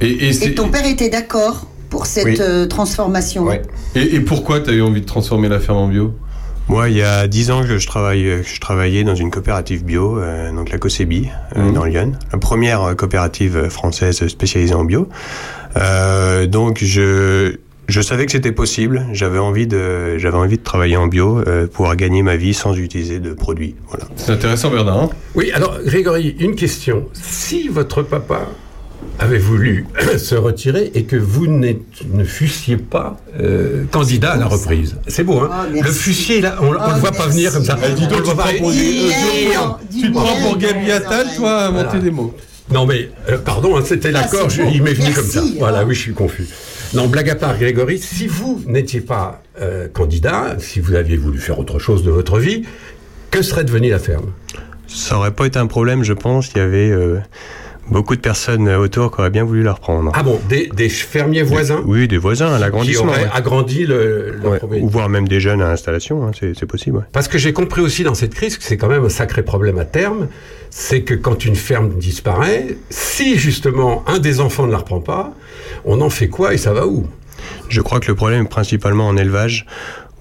Et, 0.00 0.26
et, 0.28 0.32
c'est- 0.32 0.48
Et 0.48 0.54
ton 0.54 0.68
père 0.68 0.86
était 0.86 1.08
d'accord 1.08 1.66
pour 1.88 2.06
cette 2.06 2.24
Oui. 2.26 2.36
euh, 2.40 2.66
transformation. 2.66 3.44
Ouais. 3.44 3.62
et, 3.94 4.16
et 4.16 4.20
pourquoi 4.20 4.60
tu 4.60 4.70
as 4.70 4.72
eu 4.74 4.82
envie 4.82 5.00
de 5.00 5.06
transformer 5.06 5.48
la 5.48 5.60
ferme 5.60 5.78
en 5.78 5.88
bio? 5.88 6.12
Moi, 6.68 6.88
il 6.90 6.96
y 6.96 7.02
a 7.02 7.28
10 7.28 7.52
ans 7.52 7.62
que 7.62 7.78
je, 7.78 7.86
travaille, 7.86 8.24
que 8.24 8.42
je 8.42 8.60
travaillais 8.60 9.04
dans 9.04 9.14
une 9.14 9.30
coopérative 9.30 9.84
bio, 9.84 10.18
euh, 10.18 10.52
donc 10.52 10.70
la 10.70 10.78
COSEBI, 10.78 11.28
euh, 11.56 11.62
Mhm. 11.62 11.72
dans 11.74 11.84
Lyon, 11.84 12.12
la 12.32 12.38
première 12.38 12.94
coopérative 12.96 13.68
française 13.68 14.26
spécialisée 14.26 14.74
en 14.74 14.84
bio. 14.84 15.08
Euh, 15.76 16.46
donc, 16.46 16.78
je, 16.82 17.56
je 17.88 18.00
savais 18.00 18.26
que 18.26 18.32
c'était 18.32 18.52
possible. 18.52 19.06
J'avais 19.12 19.38
envie 19.38 19.66
de, 19.66 20.18
j'avais 20.18 20.36
envie 20.36 20.58
de 20.58 20.62
travailler 20.62 20.96
en 20.96 21.06
bio, 21.06 21.40
euh, 21.46 21.66
pouvoir 21.66 21.96
gagner 21.96 22.22
ma 22.22 22.36
vie 22.36 22.54
sans 22.54 22.74
utiliser 22.76 23.20
de 23.20 23.32
produits. 23.32 23.74
Voilà. 23.88 24.04
C'est 24.16 24.32
intéressant, 24.32 24.70
Bernard. 24.70 25.02
hein? 25.04 25.10
Oui, 25.34 25.50
alors 25.52 25.78
Grégory, 25.84 26.36
une 26.40 26.54
question. 26.54 27.06
Si 27.12 27.68
votre 27.68 28.02
papa 28.02 28.48
avait 29.18 29.38
voulu 29.38 29.86
se 30.18 30.34
retirer 30.34 30.90
et 30.94 31.04
que 31.04 31.16
vous 31.16 31.46
ne 31.46 32.24
fussiez 32.24 32.76
pas 32.76 33.18
euh, 33.40 33.84
candidat 33.90 34.32
à 34.32 34.36
la 34.36 34.46
reprise. 34.46 34.96
C'est 35.06 35.24
beau, 35.24 35.40
hein? 35.40 35.50
Oh, 35.52 35.66
merci. 35.72 35.88
Le 35.88 35.94
fussiez, 35.94 36.40
là, 36.40 36.56
on, 36.60 36.66
on 36.66 36.70
Oh, 36.72 36.92
le 36.94 37.00
voit 37.00 37.12
pas 37.12 37.26
venir 37.28 37.52
comme 37.52 37.64
ça. 37.64 37.78
Eh, 37.82 37.92
dis 37.94 38.04
On 38.06 38.08
donc, 38.08 38.18
le 38.18 38.24
tu 38.24 38.30
voit 38.30 38.32
te 38.32 38.36
pas- 38.36 38.44
prends 38.54 38.58
pour, 38.58 38.72
tu 40.00 40.10
prends 40.10 40.36
pour 40.42 40.58
Gabi 40.58 40.90
Attal, 40.90 41.26
toi, 41.36 41.52
à 41.52 41.68
inventer 41.68 41.98
des 41.98 42.10
mots. 42.10 42.34
Non 42.72 42.84
mais, 42.84 43.10
euh, 43.30 43.38
pardon, 43.38 43.76
hein, 43.76 43.82
c'était 43.86 44.08
Ah, 44.08 44.22
l'accord, 44.22 44.48
il 44.72 44.82
m'est 44.82 44.92
venu 44.92 45.04
Merci, 45.06 45.14
comme 45.14 45.30
ça. 45.30 45.40
hein. 45.40 45.54
Voilà, 45.60 45.84
oui, 45.84 45.94
je 45.94 46.00
suis 46.00 46.12
confus. 46.14 46.48
Non, 46.94 47.08
blague 47.08 47.30
à 47.30 47.34
part, 47.34 47.58
Grégory, 47.58 47.98
si 47.98 48.26
vous 48.26 48.62
n'étiez 48.66 49.00
pas 49.00 49.42
euh, 49.60 49.88
candidat, 49.88 50.56
si 50.58 50.80
vous 50.80 50.94
aviez 50.94 51.16
voulu 51.16 51.38
faire 51.38 51.58
autre 51.58 51.78
chose 51.78 52.02
de 52.04 52.10
votre 52.10 52.38
vie, 52.38 52.64
que 53.30 53.42
serait 53.42 53.64
devenue 53.64 53.90
la 53.90 53.98
ferme? 53.98 54.32
Ça 54.86 55.18
aurait 55.18 55.32
pas 55.32 55.46
été 55.46 55.58
un 55.58 55.66
problème, 55.66 56.04
je 56.04 56.12
pense. 56.12 56.52
Il 56.52 56.58
y 56.58 56.60
avait 56.60 56.90
euh, 56.90 57.18
beaucoup 57.90 58.16
de 58.16 58.20
personnes 58.20 58.68
autour 58.68 59.12
qui 59.14 59.20
auraient 59.20 59.30
bien 59.30 59.44
voulu 59.44 59.62
la 59.62 59.72
reprendre. 59.74 60.10
Ah 60.14 60.22
bon, 60.22 60.40
des, 60.48 60.68
des 60.74 60.88
fermiers 60.88 61.42
voisins 61.42 61.82
Oui, 61.86 62.08
des 62.08 62.18
voisins, 62.18 62.52
à 62.52 62.56
qui 62.56 62.60
l'agrandissement. 62.62 63.06
auraient 63.12 63.22
ouais. 63.24 63.30
agrandi 63.32 63.86
le, 63.86 64.34
Ouais. 64.44 64.80
Ou 64.80 64.88
voire 64.88 65.08
même 65.08 65.28
des 65.28 65.40
jeunes 65.40 65.62
à 65.62 65.70
installation, 65.70 66.26
hein, 66.26 66.30
c'est 66.34 66.66
possible. 66.66 66.98
ouais. 66.98 67.04
Parce 67.12 67.28
que 67.28 67.38
j'ai 67.38 67.52
compris 67.52 67.80
aussi 67.80 68.02
dans 68.02 68.14
cette 68.14 68.34
crise 68.34 68.56
que 68.58 68.64
c'est 68.64 68.76
quand 68.76 68.88
même 68.88 69.04
un 69.04 69.08
sacré 69.08 69.42
problème 69.42 69.78
à 69.78 69.84
terme, 69.84 70.28
c'est 70.70 71.02
que 71.02 71.14
quand 71.14 71.44
une 71.44 71.56
ferme 71.56 71.90
disparaît, 71.94 72.76
si 72.90 73.38
justement 73.38 74.04
un 74.08 74.18
des 74.18 74.40
enfants 74.40 74.66
ne 74.66 74.72
la 74.72 74.78
reprend 74.78 75.00
pas, 75.00 75.32
on 75.84 76.00
en 76.00 76.10
fait 76.10 76.28
quoi 76.28 76.54
et 76.54 76.58
ça 76.58 76.72
va 76.72 76.86
où? 76.86 77.06
Je 77.68 77.80
crois 77.80 78.00
que 78.00 78.08
le 78.08 78.14
problème 78.14 78.44
est 78.44 78.48
principalement 78.48 79.06
en 79.08 79.16
élevage, 79.16 79.66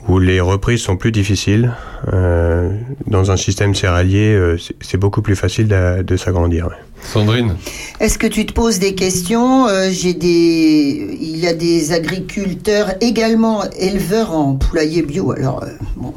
où 0.07 0.19
les 0.19 0.39
reprises 0.39 0.81
sont 0.81 0.97
plus 0.97 1.11
difficiles. 1.11 1.73
Euh, 2.13 2.69
dans 3.07 3.31
un 3.31 3.37
système 3.37 3.73
céréalier, 3.73 4.33
euh, 4.35 4.57
c'est- 4.57 4.75
c'est 4.81 4.97
beaucoup 4.97 5.23
plus 5.23 5.35
facile 5.35 5.67
de, 5.67 6.03
de 6.03 6.15
s'agrandir. 6.17 6.67
ouais. 6.67 6.73
Sandrine 7.11 7.55
Est-ce 7.99 8.17
que 8.17 8.27
tu 8.27 8.45
te 8.45 8.53
poses 8.53 8.79
des 8.79 8.95
questions 8.95 9.67
Euh, 9.67 9.89
J'ai 9.91 10.13
des, 10.13 11.17
il 11.21 11.37
y 11.37 11.47
a 11.47 11.53
des 11.53 11.91
agriculteurs 11.93 12.93
également 13.01 13.63
éleveurs 13.79 14.33
en 14.35 14.55
poulailler 14.55 15.01
bio. 15.01 15.31
Alors 15.31 15.63
euh, 15.63 15.67
bon, 15.95 16.13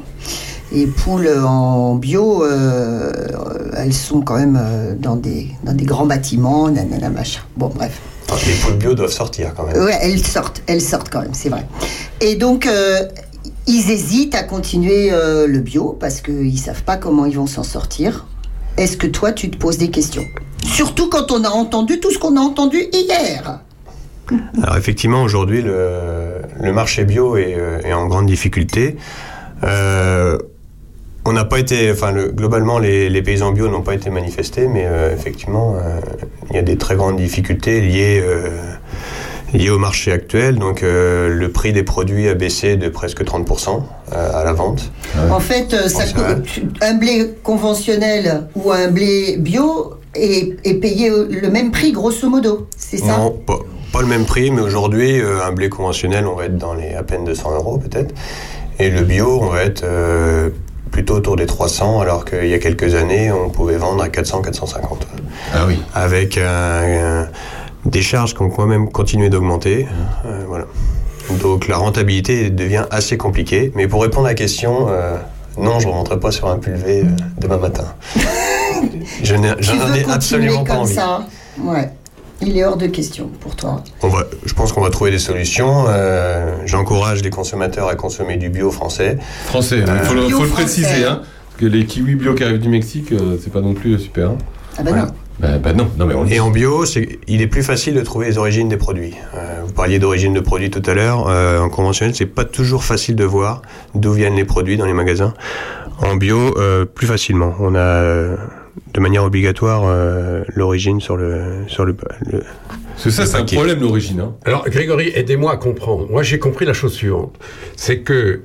les 0.71 0.87
poules 0.87 1.29
en 1.43 1.95
bio, 1.95 2.43
euh, 2.43 3.11
elles 3.77 3.93
sont 3.93 4.21
quand 4.21 4.35
même 4.37 4.59
euh, 4.61 4.93
dans 4.97 5.15
des 5.15 5.47
dans 5.63 5.73
des 5.73 5.85
grands 5.85 6.05
bâtiments, 6.05 6.69
nanana 6.69 7.09
machin. 7.09 7.41
Bon 7.57 7.71
bref. 7.73 7.99
Les 8.45 8.53
poules 8.53 8.77
bio 8.77 8.93
doivent 8.93 9.11
sortir 9.11 9.53
quand 9.55 9.65
même. 9.65 9.81
Ouais, 9.83 9.97
elles 10.01 10.23
sortent, 10.23 10.61
elles 10.67 10.81
sortent 10.81 11.09
quand 11.09 11.21
même, 11.21 11.33
c'est 11.33 11.49
vrai. 11.49 11.65
Et 12.21 12.35
donc, 12.35 12.67
euh, 12.67 13.01
ils 13.65 13.89
hésitent 13.89 14.35
à 14.35 14.43
continuer 14.43 15.09
euh, 15.11 15.47
le 15.47 15.59
bio 15.59 15.97
parce 15.99 16.21
qu'ils 16.21 16.59
savent 16.59 16.83
pas 16.83 16.97
comment 16.97 17.25
ils 17.25 17.35
vont 17.35 17.47
s'en 17.47 17.63
sortir. 17.63 18.27
Est-ce 18.79 18.95
que 18.95 19.07
toi, 19.07 19.33
tu 19.33 19.51
te 19.51 19.57
poses 19.57 19.77
des 19.77 19.89
questions? 19.89 20.23
Surtout 20.63 21.09
quand 21.09 21.33
on 21.33 21.43
a 21.43 21.49
entendu 21.49 21.99
tout 21.99 22.11
ce 22.11 22.17
qu'on 22.17 22.37
a 22.37 22.39
entendu 22.39 22.77
hier. 22.93 23.59
Alors 24.63 24.77
effectivement, 24.77 25.21
aujourd'hui, 25.21 25.61
le, 25.61 26.71
marché 26.71 27.03
bio 27.03 27.35
est, 27.35 27.55
euh, 27.57 27.81
est 27.83 27.91
en 27.91 28.07
grande 28.07 28.27
difficulté. 28.27 28.95
Euh, 29.65 30.37
on 31.25 31.33
n'a 31.33 31.43
pas 31.43 31.59
été, 31.59 31.91
enfin, 31.91 32.11
le- 32.11 32.29
globalement, 32.29 32.79
les, 32.79 33.09
les 33.09 33.21
paysans 33.21 33.51
bio 33.51 33.67
n'ont 33.67 33.81
pas 33.81 33.95
été 33.95 34.09
manifestés, 34.09 34.69
mais 34.69 34.85
euh, 34.85 35.13
effectivement, 35.13 35.75
il 36.49 36.55
y 36.55 36.59
a 36.59 36.61
des 36.61 36.77
très 36.77 36.95
grandes 36.95 37.17
difficultés 37.17 37.81
liées, 37.81 38.23
au 39.69 39.77
marché 39.77 40.13
actuel. 40.13 40.57
Donc, 40.57 40.83
le 40.83 41.47
prix 41.47 41.73
des 41.73 41.83
produits 41.83 42.29
a 42.29 42.33
baissé 42.33 42.77
de 42.77 42.87
presque 42.87 43.23
30% 43.25 43.69
euh, 43.69 43.79
à 44.11 44.43
la 44.43 44.53
vente. 44.53 44.91
En 45.31 45.39
fait, 45.39 45.73
euh, 45.73 45.87
ça 45.87 46.03
un 46.81 46.93
blé 46.95 47.31
conventionnel 47.43 48.47
ou 48.55 48.71
un 48.71 48.87
blé 48.89 49.37
bio 49.37 49.93
est, 50.15 50.57
est 50.65 50.75
payé 50.75 51.09
le 51.29 51.49
même 51.49 51.71
prix, 51.71 51.91
grosso 51.91 52.29
modo. 52.29 52.67
C'est 52.77 52.97
ça? 52.97 53.17
Non, 53.17 53.31
pas, 53.31 53.59
pas 53.93 54.01
le 54.01 54.07
même 54.07 54.25
prix, 54.25 54.51
mais 54.51 54.61
aujourd'hui, 54.61 55.19
euh, 55.19 55.43
un 55.43 55.51
blé 55.51 55.69
conventionnel, 55.69 56.25
on 56.27 56.35
va 56.35 56.45
être 56.45 56.57
dans 56.57 56.73
les 56.73 56.93
à 56.93 57.03
peine 57.03 57.23
200 57.25 57.55
euros 57.55 57.77
peut-être. 57.77 58.13
Et 58.79 58.89
le 58.89 59.01
bio, 59.03 59.39
on 59.41 59.47
va 59.47 59.63
être 59.63 59.83
euh, 59.83 60.49
plutôt 60.91 61.15
autour 61.15 61.35
des 61.35 61.45
300, 61.45 61.99
alors 62.01 62.23
qu'il 62.25 62.47
y 62.47 62.53
a 62.53 62.59
quelques 62.59 62.95
années, 62.95 63.31
on 63.31 63.49
pouvait 63.49 63.77
vendre 63.77 64.01
à 64.01 64.09
400, 64.09 64.41
450. 64.41 65.05
Ah 65.53 65.65
oui. 65.67 65.79
Avec 65.93 66.37
un- 66.37 66.43
un- 67.23 67.27
des 67.85 68.01
charges 68.01 68.33
qui 68.35 68.41
ont 68.41 68.49
quand 68.49 68.65
même 68.67 68.89
continué 68.89 69.29
d'augmenter. 69.29 69.87
Euh, 70.25 70.43
voilà. 70.47 70.65
Donc 71.41 71.67
la 71.67 71.77
rentabilité 71.77 72.49
devient 72.49 72.85
assez 72.91 73.17
compliquée. 73.17 73.71
Mais 73.75 73.87
pour 73.87 74.01
répondre 74.01 74.25
à 74.25 74.29
la 74.29 74.35
question, 74.35 74.87
euh, 74.89 75.15
non, 75.57 75.79
je 75.79 75.87
ne 75.87 75.91
remonterai 75.91 76.19
pas 76.19 76.31
sur 76.31 76.47
un 76.49 76.57
pulvé 76.57 77.01
euh, 77.01 77.05
demain 77.39 77.57
matin. 77.57 77.85
Je 79.23 79.35
n'ai- 79.35 79.55
Tu 79.57 79.63
J'en 79.63 79.73
veux 79.73 79.79
ai 79.81 80.03
continuer 80.03 80.11
absolument 80.13 80.63
pas 80.63 80.71
comme 80.73 80.81
envie. 80.83 80.93
ça 80.93 81.25
Ouais. 81.61 81.89
Il 82.41 82.57
est 82.57 82.63
hors 82.63 82.77
de 82.77 82.87
question 82.87 83.29
pour 83.41 83.55
toi. 83.57 83.83
On 84.01 84.07
va, 84.07 84.23
je 84.45 84.53
pense 84.53 84.71
qu'on 84.71 84.79
va 84.81 84.89
trouver 84.89 85.11
des 85.11 85.19
solutions. 85.19 85.85
Euh, 85.89 86.55
J'encourage 86.65 87.21
les 87.21 87.29
consommateurs 87.29 87.89
à 87.89 87.95
consommer 87.95 88.37
du 88.37 88.47
bio 88.49 88.71
français. 88.71 89.17
Français, 89.45 89.79
il 89.85 90.05
faut, 90.05 90.13
le- 90.13 90.27
Bio 90.27 90.37
faut 90.37 90.43
le 90.45 90.49
préciser, 90.49 91.03
hein. 91.03 91.21
Parce 91.23 91.59
que 91.59 91.65
les 91.65 91.85
kiwis 91.85 92.15
bio 92.15 92.33
qui 92.35 92.43
arrivent 92.45 92.59
du 92.61 92.69
Mexique, 92.69 93.11
euh, 93.11 93.37
c'est 93.43 93.51
pas 93.51 93.59
non 93.59 93.73
plus 93.73 93.99
super. 93.99 94.29
hein. 94.29 94.37
Ah 94.77 94.83
bah 94.83 94.91
Voilà. 94.91 95.05
non. 95.07 95.11
Bah, 95.39 95.57
bah 95.57 95.73
non, 95.73 95.89
non 95.97 96.05
mais 96.05 96.13
on 96.13 96.23
le 96.23 96.31
Et 96.33 96.39
en 96.39 96.49
bio, 96.51 96.85
c'est- 96.85 97.19
il 97.27 97.41
est 97.41 97.47
plus 97.47 97.63
facile 97.63 97.93
de 97.95 98.01
trouver 98.01 98.25
les 98.27 98.37
origines 98.37 98.67
des 98.67 98.77
produits. 98.77 99.13
Euh, 99.35 99.61
vous 99.65 99.71
parliez 99.73 99.97
d'origine 99.99 100.33
de 100.33 100.39
produits 100.41 100.69
tout 100.69 100.81
à 100.85 100.93
l'heure. 100.93 101.27
Euh, 101.29 101.59
en 101.59 101.69
conventionnel, 101.69 102.13
c'est 102.15 102.25
pas 102.25 102.43
toujours 102.45 102.83
facile 102.83 103.15
de 103.15 103.23
voir 103.23 103.61
d'où 103.95 104.11
viennent 104.11 104.35
les 104.35 104.43
produits 104.45 104.75
dans 104.77 104.85
les 104.85 104.93
magasins. 104.93 105.33
En 105.99 106.15
bio, 106.15 106.57
euh, 106.57 106.85
plus 106.85 107.07
facilement. 107.07 107.55
On 107.59 107.73
a 107.75 108.35
de 108.93 108.99
manière 108.99 109.23
obligatoire 109.23 109.83
euh, 109.85 110.43
l'origine 110.55 110.99
sur 111.01 111.15
le 111.17 111.63
sur 111.67 111.85
le, 111.85 111.95
le- 112.31 112.43
Parce 112.93 113.03
que 113.05 113.09
ça, 113.09 113.25
c'est 113.25 113.37
un 113.37 113.45
problème, 113.45 113.79
l'origine. 113.81 114.19
Hein. 114.19 114.35
Alors, 114.45 114.65
Grégory, 114.69 115.11
aidez-moi 115.15 115.53
à 115.53 115.57
comprendre. 115.57 116.07
Moi, 116.09 116.21
j'ai 116.23 116.39
compris 116.39 116.65
la 116.65 116.73
chose 116.73 116.93
suivante. 116.93 117.35
C'est 117.77 117.99
que 117.99 118.41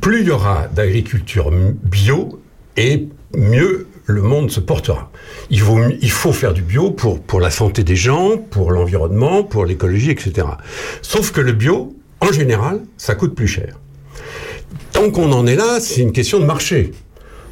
plus 0.00 0.20
il 0.22 0.28
y 0.28 0.30
aura 0.30 0.66
d'agriculture 0.74 1.50
bio, 1.84 2.40
et 2.76 3.08
mieux 3.36 3.86
le 4.06 4.22
monde 4.22 4.50
se 4.50 4.60
portera. 4.60 5.10
Il 5.50 5.60
faut, 5.60 6.32
faire 6.32 6.52
du 6.52 6.62
bio 6.62 6.90
pour, 6.90 7.20
pour 7.20 7.40
la 7.40 7.50
santé 7.50 7.84
des 7.84 7.96
gens, 7.96 8.36
pour 8.36 8.70
l'environnement, 8.70 9.42
pour 9.42 9.64
l'écologie, 9.64 10.10
etc. 10.10 10.46
Sauf 11.02 11.32
que 11.32 11.40
le 11.40 11.52
bio, 11.52 11.94
en 12.20 12.32
général, 12.32 12.80
ça 12.96 13.14
coûte 13.14 13.34
plus 13.34 13.48
cher. 13.48 13.78
Tant 14.92 15.10
qu'on 15.10 15.32
en 15.32 15.46
est 15.46 15.56
là, 15.56 15.80
c'est 15.80 16.00
une 16.00 16.12
question 16.12 16.38
de 16.38 16.44
marché. 16.44 16.92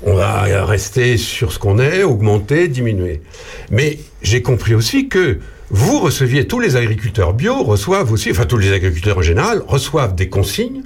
On 0.05 0.15
va 0.15 0.43
rester 0.65 1.17
sur 1.17 1.53
ce 1.53 1.59
qu'on 1.59 1.79
est, 1.79 2.03
augmenter, 2.03 2.69
diminuer. 2.69 3.23
Mais 3.71 3.99
j'ai 4.23 4.43
compris 4.43 4.75
aussi 4.75 5.09
que 5.09 5.39
vous 5.71 6.01
receviez, 6.01 6.47
tous 6.47 6.61
les 6.61 6.77
agriculteurs 6.77 7.33
bio 7.33 7.63
reçoivent 7.63 8.13
aussi, 8.13 8.31
enfin 8.31 8.45
tous 8.45 8.59
les 8.59 8.73
agriculteurs 8.73 9.19
en 9.19 9.23
général, 9.23 9.63
reçoivent 9.67 10.15
des 10.15 10.29
consignes 10.29 10.83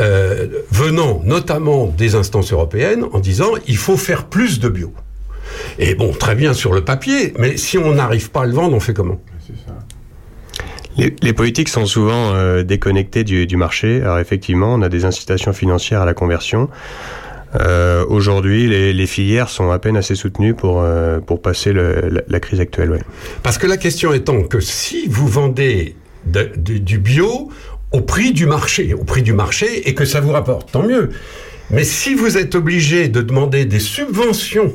euh, 0.00 0.46
venant 0.70 1.22
notamment 1.24 1.86
des 1.86 2.14
instances 2.14 2.52
européennes 2.52 3.04
en 3.12 3.18
disant 3.18 3.50
il 3.66 3.76
faut 3.76 3.96
faire 3.96 4.24
plus 4.26 4.60
de 4.60 4.68
bio. 4.68 4.92
Et 5.78 5.94
bon, 5.94 6.12
très 6.12 6.34
bien 6.34 6.52
sur 6.54 6.72
le 6.72 6.84
papier, 6.84 7.32
mais 7.38 7.56
si 7.56 7.78
on 7.78 7.94
n'arrive 7.94 8.30
pas 8.30 8.42
à 8.42 8.46
le 8.46 8.52
vendre, 8.52 8.74
on 8.76 8.80
fait 8.80 8.94
comment? 8.94 9.20
Les, 10.98 11.14
les 11.22 11.32
politiques 11.34 11.68
sont 11.68 11.84
souvent 11.84 12.32
euh, 12.34 12.62
déconnectées 12.62 13.22
du, 13.22 13.46
du 13.46 13.56
marché. 13.56 14.00
Alors 14.00 14.18
effectivement, 14.18 14.72
on 14.74 14.80
a 14.82 14.88
des 14.88 15.04
incitations 15.04 15.52
financières 15.52 16.00
à 16.00 16.06
la 16.06 16.14
conversion. 16.14 16.70
Euh, 17.54 18.04
Aujourd'hui, 18.08 18.66
les, 18.66 18.92
les 18.94 19.06
filières 19.06 19.48
sont 19.50 19.70
à 19.70 19.78
peine 19.78 19.96
assez 19.96 20.14
soutenues 20.14 20.54
pour, 20.54 20.80
euh, 20.80 21.20
pour 21.20 21.40
passer 21.42 21.72
le- 21.72 22.08
la, 22.10 22.22
la 22.26 22.40
crise 22.40 22.60
actuelle. 22.60 22.90
Ouais. 22.90 23.02
Parce 23.42 23.58
que 23.58 23.66
la 23.66 23.76
question 23.76 24.12
étant 24.14 24.42
que 24.42 24.60
si 24.60 25.06
vous 25.06 25.28
vendez 25.28 25.96
de- 26.24 26.50
de- 26.56 26.78
du 26.78 26.98
bio 26.98 27.50
au 27.92 28.00
prix 28.00 28.32
du 28.32 28.46
marché, 28.46 28.94
au 28.94 29.04
prix 29.04 29.22
du 29.22 29.32
marché, 29.32 29.88
et 29.88 29.94
que 29.94 30.04
ça 30.04 30.20
vous 30.20 30.32
rapporte, 30.32 30.72
tant 30.72 30.82
mieux. 30.82 31.10
Mais 31.70 31.84
si 31.84 32.14
vous 32.14 32.36
êtes 32.36 32.54
obligé 32.54 33.08
de 33.08 33.22
demander 33.22 33.64
des 33.64 33.80
subventions 33.80 34.72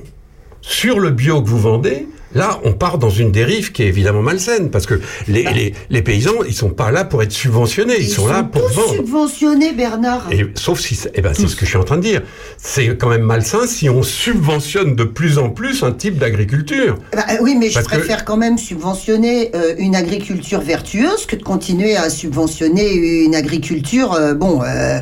sur 0.62 1.00
le 1.00 1.10
bio 1.10 1.42
que 1.42 1.50
vous 1.50 1.60
vendez, 1.60 2.08
là, 2.36 2.60
on 2.64 2.74
part 2.74 2.98
dans 2.98 3.10
une 3.10 3.32
dérive 3.32 3.72
qui 3.72 3.84
est 3.84 3.88
évidemment 3.88 4.22
malsaine, 4.22 4.70
parce 4.72 4.86
que 4.86 5.00
les, 5.28 5.44
les, 5.54 5.74
les 5.90 6.02
paysans, 6.02 6.44
ils 6.48 6.54
sont 6.54 6.70
pas 6.70 6.92
là 6.92 7.04
pour 7.04 7.22
être 7.24 7.32
subventionnés, 7.32 7.96
ils, 8.00 8.10
sont, 8.10 8.28
là 8.28 8.44
pour 8.44 8.66
tous 8.68 8.74
vendre. 8.76 8.96
subventionnés, 8.96 9.72
Bernard. 9.74 10.28
Et, 10.32 10.46
sauf 10.56 10.80
si, 10.80 10.96
c'est- 10.96 11.12
eh 11.16 11.22
ben, 11.22 11.34
c'est 11.34 11.48
ce 11.48 11.56
que 11.56 11.66
je 11.66 11.70
suis 11.72 11.78
en 11.78 11.84
train 11.84 11.98
de 11.98 12.02
dire. 12.04 12.22
C'est 12.58 12.98
quand 12.98 13.10
même 13.10 13.24
malsain 13.24 13.66
si 13.68 13.90
on 13.90 14.04
subventionne 14.04 14.96
de 14.96 15.04
plus 15.04 15.38
en 15.38 15.50
plus 15.50 15.84
un 15.84 15.92
type 15.92 16.18
d'agriculture. 16.18 16.98
Bah, 17.14 17.26
euh, 17.32 17.36
oui, 17.42 17.56
mais 17.60 17.70
je 17.70 17.80
que- 17.80 17.84
préfère 17.84 18.26
quand 18.26 18.38
même 18.38 18.58
subventionner 18.58 19.52
euh, 19.56 19.76
une 19.78 19.96
agriculture 19.96 20.62
vertueuse 20.62 21.26
que 21.26 21.36
de 21.36 21.44
continuer 21.44 21.96
à 21.96 22.10
subventionner 22.10 22.92
une 23.26 23.36
agriculture, 23.36 24.14
euh, 24.14 24.34
bon, 24.34 24.62
euh, 24.64 25.00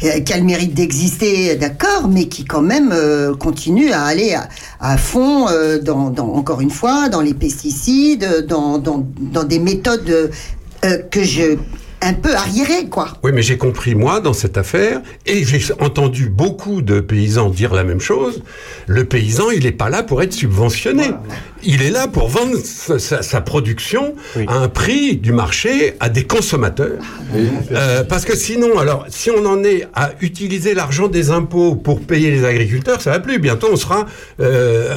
qui 0.00 0.32
a 0.32 0.36
le 0.38 0.44
mérite 0.44 0.74
d'exister, 0.74 1.56
d'accord, 1.56 2.08
mais 2.08 2.26
qui 2.28 2.44
quand 2.44 2.62
même 2.62 2.94
continue 3.38 3.90
à 3.92 4.02
aller 4.04 4.34
à, 4.34 4.48
à 4.80 4.96
fond, 4.96 5.46
dans, 5.82 6.10
dans- 6.10 6.32
encore 6.34 6.60
une 6.60 6.67
fois, 6.70 7.08
dans 7.08 7.20
les 7.20 7.34
pesticides, 7.34 8.46
dans, 8.46 8.78
dans, 8.78 9.06
dans 9.20 9.44
des 9.44 9.58
méthodes 9.58 10.30
euh, 10.84 10.98
que 11.10 11.22
je 11.22 11.56
un 12.00 12.14
peu 12.14 12.34
arriérées, 12.34 12.88
quoi. 12.88 13.08
Oui, 13.24 13.32
mais 13.34 13.42
j'ai 13.42 13.58
compris, 13.58 13.94
moi, 13.94 14.20
dans 14.20 14.32
cette 14.32 14.56
affaire, 14.56 15.00
et 15.26 15.44
j'ai 15.44 15.60
entendu 15.80 16.28
beaucoup 16.28 16.82
de 16.82 17.00
paysans 17.00 17.50
dire 17.50 17.74
la 17.74 17.84
même 17.84 18.00
chose, 18.00 18.42
le 18.86 19.04
paysan, 19.04 19.50
il 19.50 19.64
n'est 19.64 19.72
pas 19.72 19.90
là 19.90 20.02
pour 20.02 20.22
être 20.22 20.32
subventionné. 20.32 21.10
Il 21.64 21.82
est 21.82 21.90
là 21.90 22.06
pour 22.08 22.28
vendre 22.28 22.56
sa, 22.62 22.98
sa- 22.98 23.22
sa 23.22 23.40
production 23.40 24.14
à 24.46 24.56
un 24.58 24.68
prix 24.68 25.16
du 25.16 25.32
marché 25.32 25.94
à 26.00 26.08
des 26.08 26.24
consommateurs. 26.24 26.98
Euh, 27.72 28.04
parce 28.04 28.24
que 28.24 28.36
sinon, 28.36 28.78
alors, 28.78 29.04
si 29.08 29.30
on 29.30 29.44
en 29.44 29.62
est 29.64 29.86
à 29.94 30.12
utiliser 30.20 30.74
l'argent 30.74 31.08
des 31.08 31.30
impôts 31.30 31.74
pour 31.74 32.00
payer 32.00 32.30
les 32.30 32.44
agriculteurs, 32.44 33.00
ça 33.00 33.10
va 33.10 33.20
plus. 33.20 33.38
Bientôt, 33.38 33.68
on 33.72 33.76
sera 33.76 34.06
euh, 34.40 34.92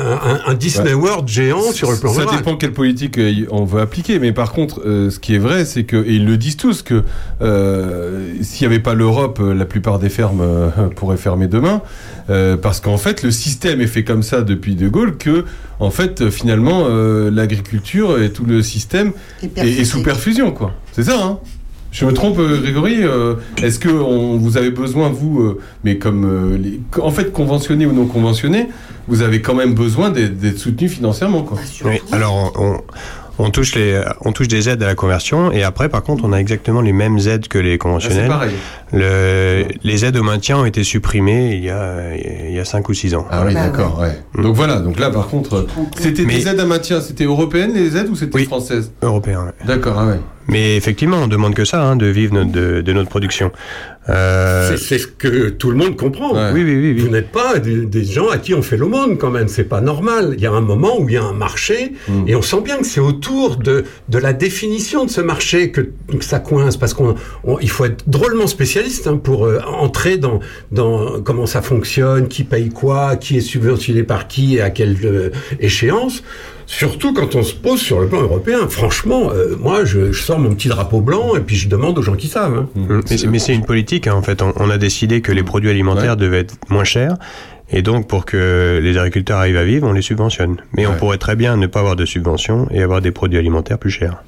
un, 0.45 0.51
un 0.51 0.53
Disney 0.53 0.93
World 0.93 1.27
géant 1.27 1.71
sur 1.71 1.91
le 1.91 1.97
plan 1.97 2.13
Ça 2.13 2.21
rural. 2.21 2.37
dépend 2.37 2.55
quelle 2.57 2.73
politique 2.73 3.17
euh, 3.17 3.31
on 3.49 3.65
veut 3.65 3.81
appliquer, 3.81 4.19
mais 4.19 4.31
par 4.31 4.51
contre, 4.53 4.81
euh, 4.85 5.09
ce 5.09 5.19
qui 5.19 5.35
est 5.35 5.39
vrai, 5.39 5.65
c'est 5.65 5.83
que, 5.83 5.97
et 5.97 6.13
ils 6.13 6.25
le 6.25 6.37
disent 6.37 6.57
tous, 6.57 6.81
que 6.83 7.03
euh, 7.41 8.33
s'il 8.41 8.67
n'y 8.67 8.73
avait 8.73 8.81
pas 8.83 8.93
l'Europe, 8.93 9.39
euh, 9.41 9.53
la 9.53 9.65
plupart 9.65 9.99
des 9.99 10.09
fermes 10.09 10.41
euh, 10.41 10.69
pourraient 10.95 11.17
fermer 11.17 11.47
demain, 11.47 11.81
euh, 12.31 12.57
parce 12.57 12.79
qu'en 12.79 12.97
fait, 12.97 13.21
le 13.21 13.31
système 13.31 13.81
est 13.81 13.87
fait 13.87 14.03
comme 14.03 14.23
ça 14.23 14.41
depuis 14.41 14.75
De 14.75 14.87
Gaulle 14.87 15.17
que, 15.17 15.45
en 15.79 15.91
fait, 15.91 16.21
euh, 16.21 16.31
finalement, 16.31 16.85
euh, 16.89 17.29
l'agriculture 17.29 18.21
et 18.21 18.31
tout 18.31 18.45
le 18.45 18.61
système 18.63 19.11
est, 19.57 19.83
sous 19.83 20.01
perfusion, 20.01 20.51
quoi. 20.51 20.73
C'est 20.93 21.03
ça, 21.03 21.21
hein 21.21 21.39
je 21.91 22.05
me 22.05 22.13
trompe, 22.13 22.37
Grégory 22.37 23.03
euh, 23.03 23.35
Est-ce 23.61 23.77
que 23.77 23.89
on, 23.89 24.37
vous 24.37 24.57
avez 24.57 24.71
besoin, 24.71 25.09
vous, 25.09 25.41
euh, 25.41 25.59
mais 25.83 25.97
comme 25.97 26.23
euh, 26.25 26.57
les, 26.57 26.79
en 27.01 27.11
fait 27.11 27.33
conventionné 27.33 27.85
ou 27.85 27.91
non 27.91 28.05
conventionné, 28.05 28.69
vous 29.07 29.21
avez 29.21 29.41
quand 29.41 29.55
même 29.55 29.73
besoin 29.73 30.09
d'être 30.09 30.37
d'être 30.37 30.57
soutenu 30.57 30.87
financièrement, 30.87 31.43
quoi. 31.43 31.57
Oui, 31.83 31.99
alors 32.13 32.53
on, 32.57 32.79
on 33.39 33.49
touche 33.49 33.75
les, 33.75 34.01
on 34.25 34.31
touche 34.33 34.47
des 34.47 34.69
aides 34.69 34.83
à 34.83 34.85
la 34.87 34.95
conversion 34.95 35.51
et 35.51 35.63
après 35.63 35.89
par 35.89 36.03
contre 36.03 36.23
on 36.25 36.33
a 36.33 36.37
exactement 36.37 36.81
les 36.81 36.93
mêmes 36.93 37.17
aides 37.19 37.47
que 37.47 37.57
les 37.57 37.77
conventionnels. 37.77 38.25
Ah, 38.27 38.33
pareil. 38.33 38.51
Le, 38.93 39.65
les 39.83 40.05
aides 40.05 40.17
au 40.17 40.23
maintien 40.23 40.57
ont 40.57 40.65
été 40.65 40.83
supprimées 40.83 41.55
il 41.55 41.63
y 41.63 41.69
a 41.69 42.15
il 42.15 42.53
y 42.53 42.59
a 42.59 42.65
cinq 42.65 42.89
ou 42.89 42.93
six 42.93 43.15
ans. 43.15 43.25
Ah 43.31 43.43
oui, 43.45 43.53
d'accord, 43.53 43.99
ouais. 44.01 44.19
Donc 44.41 44.55
voilà, 44.55 44.79
donc 44.79 44.99
là 44.99 45.09
par 45.09 45.27
contre, 45.27 45.65
c'était 45.97 46.23
Mais- 46.25 46.35
des 46.39 46.47
aides 46.47 46.59
à 46.59 46.65
maintien, 46.65 47.01
c'était 47.01 47.23
européenne 47.25 47.73
les 47.73 47.95
aides 47.97 48.09
ou 48.09 48.15
c'était 48.15 48.43
française 48.43 48.91
Européen. 49.01 49.45
ouais. 49.45 49.65
D'accord, 49.65 49.95
ah 49.97 50.05
ouais. 50.07 50.19
Mais 50.47 50.75
effectivement, 50.75 51.17
on 51.17 51.27
demande 51.27 51.53
que 51.53 51.63
ça, 51.65 51.81
hein, 51.83 51.95
de 51.95 52.07
vivre 52.07 52.33
notre- 52.33 52.51
de, 52.51 52.81
de 52.81 52.93
notre 52.93 53.09
production. 53.09 53.51
Euh, 54.11 54.69
C'est 54.69 54.77
c'est 54.77 54.97
ce 54.99 55.07
que 55.07 55.49
tout 55.49 55.71
le 55.71 55.77
monde 55.77 55.95
comprend. 55.97 56.31
Oui, 56.53 56.61
oui, 56.63 56.75
oui, 56.75 56.93
oui. 56.95 57.01
Vous 57.01 57.09
n'êtes 57.09 57.31
pas 57.31 57.59
des, 57.59 57.85
des 57.85 58.03
gens 58.03 58.29
à 58.29 58.37
qui 58.37 58.53
on 58.53 58.61
fait 58.61 58.77
l'aumône 58.77 59.17
quand 59.17 59.31
même. 59.31 59.47
C'est 59.47 59.63
pas 59.63 59.81
normal. 59.81 60.33
Il 60.37 60.41
y 60.43 60.45
a 60.45 60.51
un 60.51 60.61
moment 60.61 60.99
où 60.99 61.07
il 61.09 61.13
y 61.15 61.17
a 61.17 61.23
un 61.23 61.33
marché 61.33 61.93
Mm. 62.07 62.27
et 62.27 62.35
on 62.35 62.41
sent 62.41 62.61
bien 62.63 62.77
que 62.77 62.85
c'est 62.85 62.99
autour 62.99 63.57
de, 63.57 63.83
de 64.09 64.17
la 64.17 64.33
définition 64.33 65.05
de 65.05 65.09
ce 65.11 65.21
marché 65.21 65.71
que, 65.71 65.81
que 65.81 66.23
ça 66.23 66.39
coince 66.39 66.77
parce 66.77 66.93
qu'on 66.93 67.15
on- 67.43 67.59
il 67.59 67.69
faut 67.69 67.85
être 67.85 68.03
drôlement 68.09 68.47
spécialiste 68.47 69.07
hein, 69.07 69.17
pour 69.17 69.45
euh, 69.45 69.59
entrer 69.67 70.17
dans, 70.17 70.39
dans 70.71 71.21
comment 71.21 71.45
ça 71.45 71.61
fonctionne, 71.61 72.27
qui 72.27 72.43
paye 72.43 72.69
quoi, 72.69 73.15
qui 73.15 73.37
est 73.37 73.41
subventionné 73.41 74.03
par 74.03 74.27
qui 74.27 74.55
et 74.57 74.61
à 74.61 74.69
quelle 74.71 74.97
euh, 75.03 75.29
échéance. 75.59 76.23
Surtout 76.73 77.13
quand 77.13 77.35
on 77.35 77.43
se 77.43 77.53
pose 77.53 77.81
sur 77.81 77.99
le 77.99 78.07
plan 78.07 78.21
européen. 78.21 78.59
Franchement, 78.69 79.29
euh, 79.33 79.55
moi, 79.59 79.83
je, 79.83 80.13
je 80.13 80.23
sors 80.23 80.39
mon 80.39 80.55
petit 80.55 80.69
drapeau 80.69 81.01
blanc 81.01 81.35
et 81.35 81.41
puis 81.41 81.57
je 81.57 81.67
demande 81.67 81.97
aux 81.97 82.01
gens 82.01 82.15
qui 82.15 82.27
savent. 82.29 82.55
hein. 82.57 82.69
Mais 83.11 83.17
c'est- 83.17 83.27
mais 83.27 83.39
c'est 83.39 83.53
une 83.53 83.65
politique, 83.65 84.07
hein, 84.07 84.13
en 84.15 84.21
fait. 84.21 84.41
On, 84.41 84.53
on 84.55 84.69
a 84.69 84.77
décidé 84.77 85.19
que 85.21 85.33
les 85.33 85.43
produits 85.43 85.69
alimentaires 85.69 86.15
devaient 86.17 86.39
être 86.39 86.55
moins 86.69 86.85
chers. 86.85 87.17
Et 87.71 87.81
donc, 87.81 88.07
pour 88.07 88.25
que 88.25 88.79
les 88.81 88.97
agriculteurs 88.97 89.37
arrivent 89.39 89.57
à 89.57 89.65
vivre, 89.65 89.85
on 89.87 89.93
les 89.93 90.01
subventionne. 90.01 90.57
Mais 90.75 90.85
on 90.87 90.91
pourrait 90.97 91.17
très 91.17 91.35
bien 91.35 91.57
ne 91.57 91.67
pas 91.67 91.79
avoir 91.79 91.95
de 91.97 92.05
subvention 92.05 92.67
et 92.71 92.81
avoir 92.81 93.01
des 93.01 93.11
produits 93.11 93.37
alimentaires 93.39 93.77
plus 93.77 93.91
chers. 93.91 94.23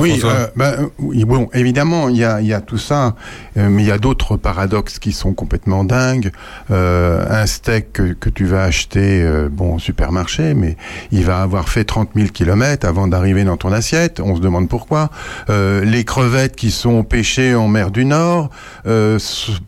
Oui, 0.00 0.20
euh, 0.24 0.46
bah, 0.56 0.74
euh, 0.78 0.86
oui, 0.98 1.24
bon, 1.24 1.48
évidemment, 1.52 2.08
il 2.08 2.16
y 2.16 2.24
a, 2.24 2.40
il 2.40 2.46
y 2.46 2.54
a 2.54 2.60
tout 2.60 2.78
ça, 2.78 3.14
euh, 3.56 3.68
mais 3.68 3.82
il 3.82 3.86
y 3.86 3.92
a 3.92 3.98
d'autres 3.98 4.36
paradoxes 4.36 4.98
qui 4.98 5.12
sont 5.12 5.34
complètement 5.34 5.84
dingues. 5.84 6.32
Euh, 6.70 7.24
un 7.28 7.46
steak 7.46 7.92
que, 7.92 8.12
que 8.14 8.30
tu 8.30 8.44
vas 8.46 8.62
acheter 8.62 9.22
euh, 9.22 9.48
bon, 9.50 9.74
au 9.74 9.78
supermarché, 9.78 10.54
mais 10.54 10.76
il 11.12 11.24
va 11.24 11.42
avoir 11.42 11.68
fait 11.68 11.84
30 11.84 12.10
000 12.16 12.28
kilomètres 12.28 12.86
avant 12.86 13.06
d'arriver 13.06 13.44
dans 13.44 13.56
ton 13.56 13.72
assiette. 13.72 14.20
On 14.20 14.36
se 14.36 14.40
demande 14.40 14.68
pourquoi. 14.68 15.10
Euh, 15.50 15.84
les 15.84 16.04
crevettes 16.04 16.56
qui 16.56 16.70
sont 16.70 17.02
pêchées 17.04 17.54
en 17.54 17.68
mer 17.68 17.90
du 17.90 18.04
Nord 18.04 18.50
euh, 18.86 19.18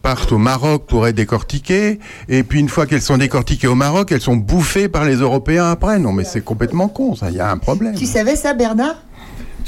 partent 0.02 0.32
au 0.32 0.38
Maroc 0.38 0.86
pour 0.86 1.06
être 1.06 1.16
décortiquées, 1.16 1.98
et 2.28 2.42
puis 2.42 2.60
une 2.60 2.68
fois 2.68 2.86
qu'elles 2.86 3.02
sont 3.02 3.18
décortiquées 3.18 3.68
au 3.68 3.74
Maroc, 3.74 4.10
elles 4.12 4.20
sont 4.20 4.36
bouffées 4.36 4.88
par 4.88 5.04
les 5.04 5.16
Européens 5.16 5.70
après. 5.70 5.98
Non, 5.98 6.12
mais 6.12 6.24
c'est 6.24 6.40
complètement 6.40 6.88
con, 6.88 7.14
ça. 7.14 7.30
Il 7.30 7.36
y 7.36 7.40
a 7.40 7.50
un 7.50 7.58
problème. 7.58 7.94
Tu 7.94 8.06
savais 8.06 8.36
ça, 8.36 8.54
Bernard? 8.54 8.96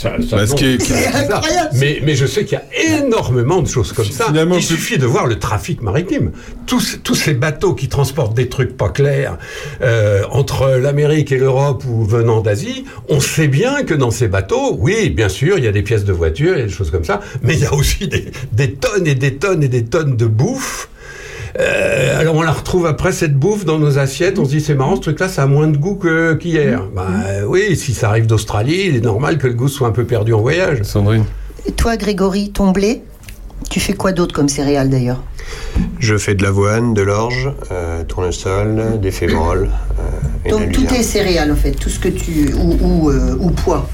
Ça, 0.01 0.17
ça. 0.23 0.39
Mais, 1.75 2.01
mais 2.03 2.15
je 2.15 2.25
sais 2.25 2.47
qu'il 2.47 2.59
y 2.59 2.89
a 2.91 2.99
énormément 2.99 3.61
de 3.61 3.69
choses 3.69 3.93
comme 3.93 4.07
ça. 4.07 4.33
Il 4.57 4.63
suffit 4.63 4.97
de 4.97 5.05
voir 5.05 5.27
le 5.27 5.39
trafic 5.39 5.83
maritime. 5.83 6.33
Tous, 6.67 7.01
tous 7.05 7.15
ces 7.15 7.35
bateaux 7.35 7.75
qui 7.75 7.89
transportent 7.89 8.35
des 8.35 8.49
trucs 8.49 8.79
pas 8.79 8.89
clairs 8.89 9.37
euh, 9.83 10.23
entre 10.31 10.71
l'Amérique 10.71 11.33
et 11.33 11.39
l'Europe 11.39 11.85
ou 11.87 12.05
venant 12.05 12.41
d'Asie, 12.41 12.87
on 13.11 13.21
sait 13.21 13.49
bien 13.49 13.83
que 13.83 13.93
dans 13.93 14.11
ces 14.11 14.29
bateaux, 14.29 14.75
oui, 14.79 15.11
bien 15.11 15.29
sûr, 15.29 15.59
il 15.59 15.65
y 15.65 15.69
a 15.69 15.73
des 15.73 15.83
pièces 15.83 16.07
de 16.07 16.15
voiture, 16.15 16.55
il 16.55 16.61
y 16.61 16.63
a 16.63 16.67
des 16.67 16.73
choses 16.73 16.91
comme 16.91 17.05
ça, 17.05 17.21
mais 17.43 17.53
il 17.53 17.61
y 17.61 17.67
a 17.67 17.75
aussi 17.75 18.09
des, 18.09 18.31
des 18.53 18.73
tonnes 18.73 19.07
et 19.07 19.15
des 19.15 19.35
tonnes 19.37 19.63
et 19.63 19.69
des 19.69 19.85
tonnes 19.85 20.17
de 20.17 20.27
bouffe. 20.27 20.89
Euh, 21.59 22.21
alors 22.21 22.35
on 22.37 22.43
la 22.43 22.53
retrouve 22.53 22.87
après 22.87 23.13
cette 23.13 23.35
bouffe 23.35 23.65
dans 23.65 23.79
nos 23.79 23.99
assiettes, 23.99 24.39
on 24.39 24.45
se 24.45 24.51
dit 24.51 24.61
c'est 24.61 24.75
marrant 24.75 24.97
ce 24.97 25.01
truc-là 25.01 25.29
ça 25.29 25.43
a 25.43 25.47
moins 25.47 25.67
de 25.69 25.77
goût 25.77 25.99
qu'hier. 26.39 26.83
Bah 26.95 27.07
euh, 27.27 27.45
oui, 27.47 27.77
si 27.77 27.93
ça 27.95 28.09
arrive 28.09 28.27
d'Australie, 28.27 28.87
il 28.87 28.97
est 28.97 29.01
normal 29.05 29.39
que 29.39 29.47
le 29.47 29.55
goût 29.55 29.69
soit 29.69 29.89
un 29.89 29.93
peu 29.93 30.05
perdu 30.05 30.33
en 30.33 30.41
voyage. 30.41 30.83
Sandrine 30.83 31.25
Et 31.67 31.73
toi, 31.73 31.97
Grégory, 31.97 32.51
ton 32.51 32.71
blé, 32.71 33.03
tu 33.69 33.81
fais 33.81 33.95
quoi 33.95 34.13
d'autre 34.13 34.35
comme 34.35 34.49
céréales 34.49 34.91
d'ailleurs? 34.91 35.23
Je 35.99 36.17
fais 36.17 36.35
de 36.35 36.43
l'avoine, 36.43 36.95
de 36.95 37.03
l'orge, 37.03 37.51
euh, 37.73 38.05
tournesol, 38.05 39.01
des 39.01 39.11
févroles. 39.11 39.71
euh, 40.47 40.51
Donc 40.51 40.73
tout 40.73 40.87
est 40.95 41.03
céréales 41.03 41.51
en 41.51 41.57
fait, 41.57 41.73
tout 41.73 41.89
ce 41.91 41.99
que 41.99 42.09
tu 42.09 42.53
ou 42.55 42.77
ou, 42.81 43.11
euh, 43.11 43.37
ou 43.41 43.51
pois. 43.51 43.89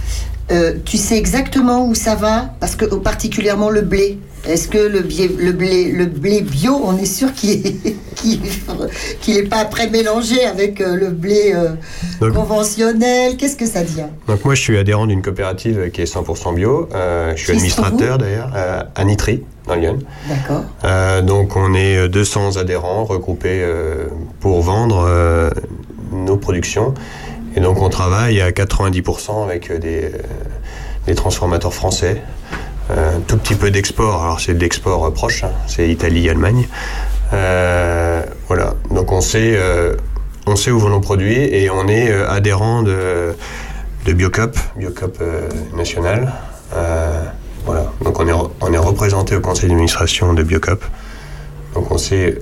Euh, 0.52 0.74
tu 0.84 0.96
sais 0.96 1.16
exactement 1.16 1.88
où 1.88 1.94
ça 1.94 2.14
va? 2.14 2.54
Parce 2.60 2.76
que 2.76 2.84
particulièrement 2.84 3.70
le 3.70 3.80
blé. 3.80 4.18
Est-ce 4.48 4.68
que 4.68 4.78
le, 4.78 5.00
biais- 5.00 5.30
le 5.36 5.52
blé 5.52 5.90
le 5.92 6.06
blé 6.06 6.40
bio, 6.40 6.80
on 6.84 6.96
est 6.98 7.04
sûr 7.06 7.32
qu'il 7.34 7.66
est 7.66 7.76
qu'il 8.16 8.34
est- 8.44 9.18
qu'il 9.20 9.36
est 9.36 9.42
pas 9.48 9.58
après 9.58 9.88
mélangé 9.90 10.44
avec 10.44 10.80
euh, 10.80 10.94
le 10.96 11.08
blé 11.10 11.52
euh, 11.54 11.70
Donc- 12.20 12.34
conventionnel? 12.34 13.36
Qu'est-ce 13.36 13.56
que 13.56 13.66
ça 13.66 13.82
devient? 13.82 14.06
Donc 14.28 14.44
moi 14.44 14.54
je 14.54 14.60
suis 14.62 14.78
adhérent 14.78 15.06
d'une 15.06 15.22
coopérative 15.22 15.90
qui 15.90 16.02
est 16.02 16.12
100% 16.12 16.54
bio. 16.54 16.88
Euh, 16.94 17.32
je 17.36 17.42
suis 17.42 17.52
administrateur 17.52 18.18
d'ailleurs 18.18 18.52
euh, 18.56 18.82
à 18.94 19.04
Nitry 19.04 19.42
dans 19.66 19.74
Lyon. 19.74 19.98
D'accord. 20.28 20.62
Euh, 20.84 21.22
donc 21.22 21.56
on 21.56 21.74
est 21.74 21.96
euh, 21.96 22.08
200 22.08 22.56
adhérents 22.56 23.04
regroupés 23.04 23.60
euh, 23.62 24.06
pour 24.40 24.62
vendre 24.62 25.04
euh, 25.08 25.50
nos 26.12 26.36
productions. 26.36 26.94
Et 27.56 27.60
donc 27.60 27.80
on 27.82 27.88
travaille 27.88 28.40
à 28.40 28.50
90% 28.50 29.42
avec 29.44 29.72
des, 29.80 30.10
des 31.06 31.14
transformateurs 31.14 31.72
français. 31.74 32.22
Un 32.88 33.20
tout 33.26 33.36
petit 33.36 33.54
peu 33.56 33.70
d'export, 33.70 34.22
alors 34.22 34.38
c'est 34.40 34.54
de 34.54 34.60
l'export 34.60 35.04
euh, 35.06 35.10
proche, 35.10 35.42
hein, 35.44 35.50
c'est 35.66 35.88
Italie, 35.88 36.28
Allemagne. 36.30 36.68
Euh, 37.32 38.22
voilà, 38.46 38.74
donc 38.90 39.10
on 39.10 39.20
sait, 39.20 39.54
euh, 39.56 39.96
on 40.46 40.54
sait 40.54 40.70
où 40.70 40.78
vont 40.78 40.88
nos 40.90 41.00
produits 41.00 41.34
et 41.36 41.68
on 41.70 41.88
est 41.88 42.10
euh, 42.10 42.30
adhérent 42.30 42.82
de, 42.82 43.34
de 44.04 44.12
Biocop, 44.12 44.56
Biocop 44.76 45.18
euh, 45.20 45.48
national. 45.76 46.32
Euh, 46.76 47.22
voilà, 47.64 47.92
donc 48.04 48.20
on 48.20 48.28
est, 48.28 48.32
on 48.60 48.72
est 48.72 48.78
représenté 48.78 49.34
au 49.34 49.40
conseil 49.40 49.68
d'administration 49.68 50.32
de 50.32 50.44
Biocop. 50.44 50.84
Donc 51.74 51.90
on 51.90 51.98
sait 51.98 52.38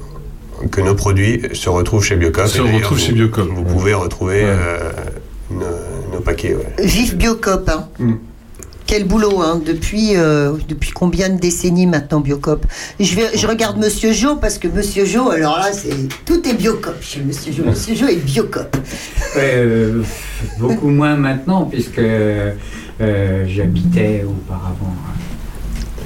que 0.71 0.83
nos 0.83 0.95
produits 0.95 1.43
se 1.55 1.71
retrouvent 1.71 2.05
chez 2.05 2.17
Biocop. 2.17 2.47
Se 2.49 2.61
retrouvent 2.61 2.99
vous- 2.99 3.05
chez 3.05 3.13
Biocop. 3.13 3.49
Vous 3.49 3.65
pouvez 3.65 3.95
retrouver 3.95 4.43
euh, 4.45 4.91
nos, 5.51 5.65
nos 6.13 6.21
paquets. 6.21 6.55
ouais. 6.55 6.85
Vive 6.85 7.17
Biocop. 7.17 7.69
Hein. 7.71 7.89
Mm. 7.99 8.13
Quel 8.87 9.05
boulot, 9.05 9.41
hein, 9.41 9.63
depuis, 9.65 10.17
euh, 10.17 10.53
depuis 10.69 10.91
combien 10.91 11.31
de 11.31 11.39
décennies 11.41 11.87
maintenant 11.87 12.21
Biocop 12.21 12.67
je, 13.01 13.17
vais, 13.17 13.37
je 13.37 13.47
regarde 13.47 13.79
Monsieur 13.79 14.13
Jo 14.13 14.37
parce 14.37 14.59
que 14.59 14.69
Monsieur 14.69 15.07
Jo, 15.07 15.31
alors 15.31 15.59
là, 15.59 15.73
c'est 15.73 15.95
tout 16.27 16.47
est 16.47 16.55
Biocop 16.55 17.01
chez 17.01 17.21
Monsieur 17.21 17.53
Jo. 17.53 17.65
Monsieur 17.65 17.95
Jo 17.95 18.07
est 18.07 18.17
Biocop. 18.17 18.77
Ouais, 19.37 19.53
euh, 19.57 20.03
beaucoup 20.59 20.89
moins 20.91 21.17
maintenant, 21.17 21.65
puisque 21.65 21.99
euh, 21.99 22.53
j'habitais 23.49 24.25
auparavant 24.29 24.95
euh, 24.95 25.34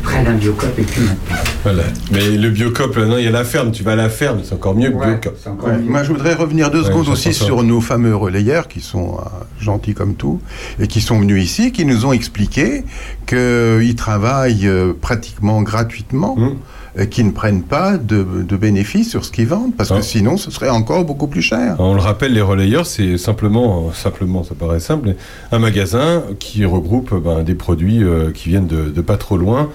près 0.03 0.23
d'un 0.25 0.35
biocop 0.35 0.79
et 0.79 0.83
puis 0.83 1.01
maintenant. 1.03 1.37
Voilà. 1.65 1.83
Mais 2.13 2.31
le 2.31 2.51
Biocop, 2.51 2.97
là, 2.97 3.05
non, 3.07 3.19
il 3.19 3.25
y 3.25 3.29
a 3.29 3.31
la 3.31 3.45
ferme. 3.45 3.73
Tu 3.73 3.83
vas 3.83 3.93
à 3.93 3.97
la 3.97 4.09
ferme, 4.09 4.41
c'est 4.45 4.55
encore 4.55 4.75
mieux 4.75 4.91
que 4.91 4.97
Ouais, 4.97 5.07
Biocop. 5.13 5.37
c'est 5.43 5.51
encore 5.51 5.69
Ouais, 5.69 5.77
mieux. 5.79 5.91
moi, 5.91 6.03
je 6.03 6.13
voudrais 6.13 6.35
revenir 6.35 6.71
deux 6.71 6.81
Ouais, 6.83 6.87
secondes 6.89 7.09
aussi 7.09 7.35
sur 7.35 7.63
nos 7.63 7.81
fameux 7.81 8.15
relayeurs 8.17 8.69
qui 8.69 8.81
sont 8.81 9.19
euh, 9.19 9.23
gentils 9.61 9.95
comme 9.95 10.15
tout 10.15 10.41
et 10.81 10.87
qui 10.87 11.01
sont 11.01 11.19
venus 11.21 11.43
ici, 11.45 11.73
qui 11.73 11.85
nous 11.85 12.07
ont 12.07 12.13
expliqué 12.13 12.85
qu'ils 13.27 13.95
travaillent 13.97 14.67
euh, 14.69 14.93
pratiquement 14.99 15.63
gratuitement. 15.63 16.35
Hum. 16.39 16.57
Et 17.01 17.09
qui 17.09 17.23
ne 17.23 17.31
prennent 17.31 17.63
pas 17.63 17.97
de, 17.97 18.27
de 18.43 18.57
bénéfices 18.57 19.11
sur 19.11 19.25
ce 19.25 19.31
qu'ils 19.31 19.47
vendent, 19.47 19.73
parce 19.77 19.93
Ah. 19.93 19.97
que 19.99 20.03
sinon 20.03 20.37
ce 20.37 20.51
serait 20.51 20.69
encore 20.71 21.05
beaucoup 21.05 21.29
plus 21.29 21.43
cher. 21.43 21.77
On 21.79 21.95
le 21.95 22.01
rappelle, 22.01 22.33
les 22.33 22.41
relayeurs, 22.41 22.87
c'est 22.87 23.17
simplement, 23.19 23.93
simplement, 23.93 24.43
ça 24.43 24.55
paraît 24.57 24.81
simple, 24.81 25.15
un 25.53 25.59
magasin 25.61 26.25
qui 26.41 26.65
regroupe 26.65 27.15
ben, 27.23 27.45
des 27.45 27.55
produits 27.55 28.03
euh, 28.03 28.33
qui 28.33 28.49
viennent 28.49 28.67
de, 28.67 28.91
de 28.91 29.01
pas 29.01 29.17
trop 29.17 29.37
loin, 29.37 29.71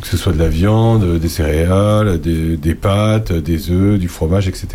que 0.00 0.08
ce 0.08 0.16
soit 0.16 0.32
de 0.32 0.38
la 0.38 0.48
viande, 0.48 1.18
des 1.18 1.28
céréales, 1.28 2.20
des, 2.20 2.56
des 2.56 2.74
pâtes, 2.74 3.32
des 3.32 3.70
œufs, 3.70 3.98
du 3.98 4.08
fromage, 4.08 4.48
etc. 4.48 4.66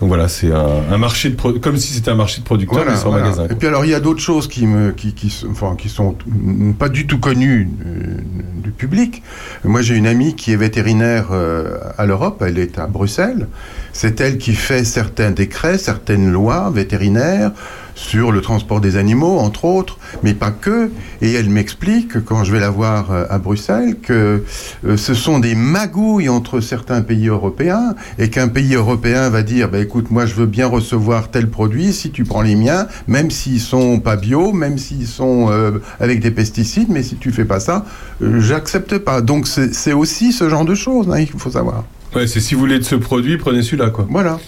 Donc 0.00 0.08
voilà, 0.08 0.28
c'est 0.28 0.52
un, 0.52 0.66
un 0.90 0.98
marché 0.98 1.30
de 1.30 1.34
pro- 1.34 1.52
comme 1.54 1.76
si 1.76 1.92
c'était 1.92 2.10
un 2.10 2.14
marché 2.14 2.40
de 2.40 2.44
producteurs, 2.46 2.78
Voilà, 2.78 2.92
mais 2.92 2.96
sans 2.96 3.10
voilà. 3.10 3.24
magasin. 3.24 3.46
Et 3.50 3.54
puis 3.56 3.66
alors 3.66 3.84
il 3.84 3.90
y 3.90 3.94
a 3.94 4.00
d'autres 4.00 4.20
choses 4.20 4.46
qui 4.48 4.66
me 4.66 4.92
qui, 4.92 5.14
qui, 5.14 5.30
sont- 5.30 5.48
enfin, 5.50 5.74
qui 5.76 5.88
sont 5.88 6.14
pas 6.78 6.88
du 6.88 7.06
tout 7.06 7.18
connues 7.18 7.68
euh, 7.86 8.16
du 8.62 8.70
public. 8.70 9.22
Moi 9.64 9.82
j'ai 9.82 9.96
une 9.96 10.06
amie 10.06 10.36
qui 10.36 10.52
est 10.52 10.56
vétérinaire 10.56 11.28
euh, 11.32 11.78
à 11.98 12.06
l'Europe, 12.06 12.42
elle 12.46 12.58
est 12.58 12.78
à 12.78 12.86
Bruxelles. 12.86 13.48
C'est 13.92 14.20
elle 14.20 14.38
qui 14.38 14.54
fait 14.54 14.84
certains 14.84 15.32
décrets, 15.32 15.76
certaines 15.76 16.30
lois 16.30 16.70
vétérinaires 16.74 17.50
sur 17.94 18.32
le 18.32 18.40
transport 18.40 18.80
des 18.80 18.96
animaux, 18.96 19.38
entre 19.38 19.64
autres, 19.64 19.98
mais 20.22 20.34
pas 20.34 20.50
que. 20.50 20.90
Et 21.20 21.32
elle 21.32 21.50
m'explique, 21.50 22.24
quand 22.24 22.44
je 22.44 22.52
vais 22.52 22.60
la 22.60 22.70
voir 22.70 23.10
euh, 23.10 23.24
à 23.30 23.38
Bruxelles, 23.38 23.96
que 24.00 24.44
euh, 24.84 24.96
ce 24.96 25.14
sont 25.14 25.38
des 25.38 25.54
magouilles 25.54 26.28
entre 26.28 26.60
certains 26.60 27.02
pays 27.02 27.28
européens, 27.28 27.94
et 28.18 28.30
qu'un 28.30 28.48
pays 28.48 28.74
européen 28.74 29.28
va 29.30 29.42
dire, 29.42 29.68
bah, 29.68 29.78
écoute, 29.78 30.10
moi 30.10 30.26
je 30.26 30.34
veux 30.34 30.46
bien 30.46 30.66
recevoir 30.66 31.30
tel 31.30 31.48
produit, 31.48 31.92
si 31.92 32.10
tu 32.10 32.24
prends 32.24 32.42
les 32.42 32.54
miens, 32.54 32.86
même 33.06 33.30
s'ils 33.30 33.60
sont 33.60 34.00
pas 34.00 34.16
bio, 34.16 34.52
même 34.52 34.78
s'ils 34.78 35.06
sont 35.06 35.48
euh, 35.50 35.72
avec 36.00 36.20
des 36.20 36.30
pesticides, 36.30 36.88
mais 36.88 37.02
si 37.02 37.16
tu 37.16 37.32
fais 37.32 37.44
pas 37.44 37.60
ça, 37.60 37.84
euh, 38.22 38.40
j'accepte 38.40 38.98
pas. 38.98 39.20
Donc 39.20 39.46
c'est 39.46 39.92
aussi 39.92 40.32
ce 40.32 40.48
genre 40.48 40.64
de 40.64 40.74
choses, 40.74 41.08
hein, 41.10 41.18
il 41.18 41.28
faut 41.38 41.50
savoir. 41.50 41.84
Ouais, 42.14 42.26
c'est 42.26 42.40
si 42.40 42.54
vous 42.54 42.60
voulez 42.60 42.78
de 42.78 42.84
ce 42.84 42.94
produit, 42.94 43.38
prenez 43.38 43.62
celui-là, 43.62 43.90
quoi. 43.90 44.06
Voilà. 44.10 44.38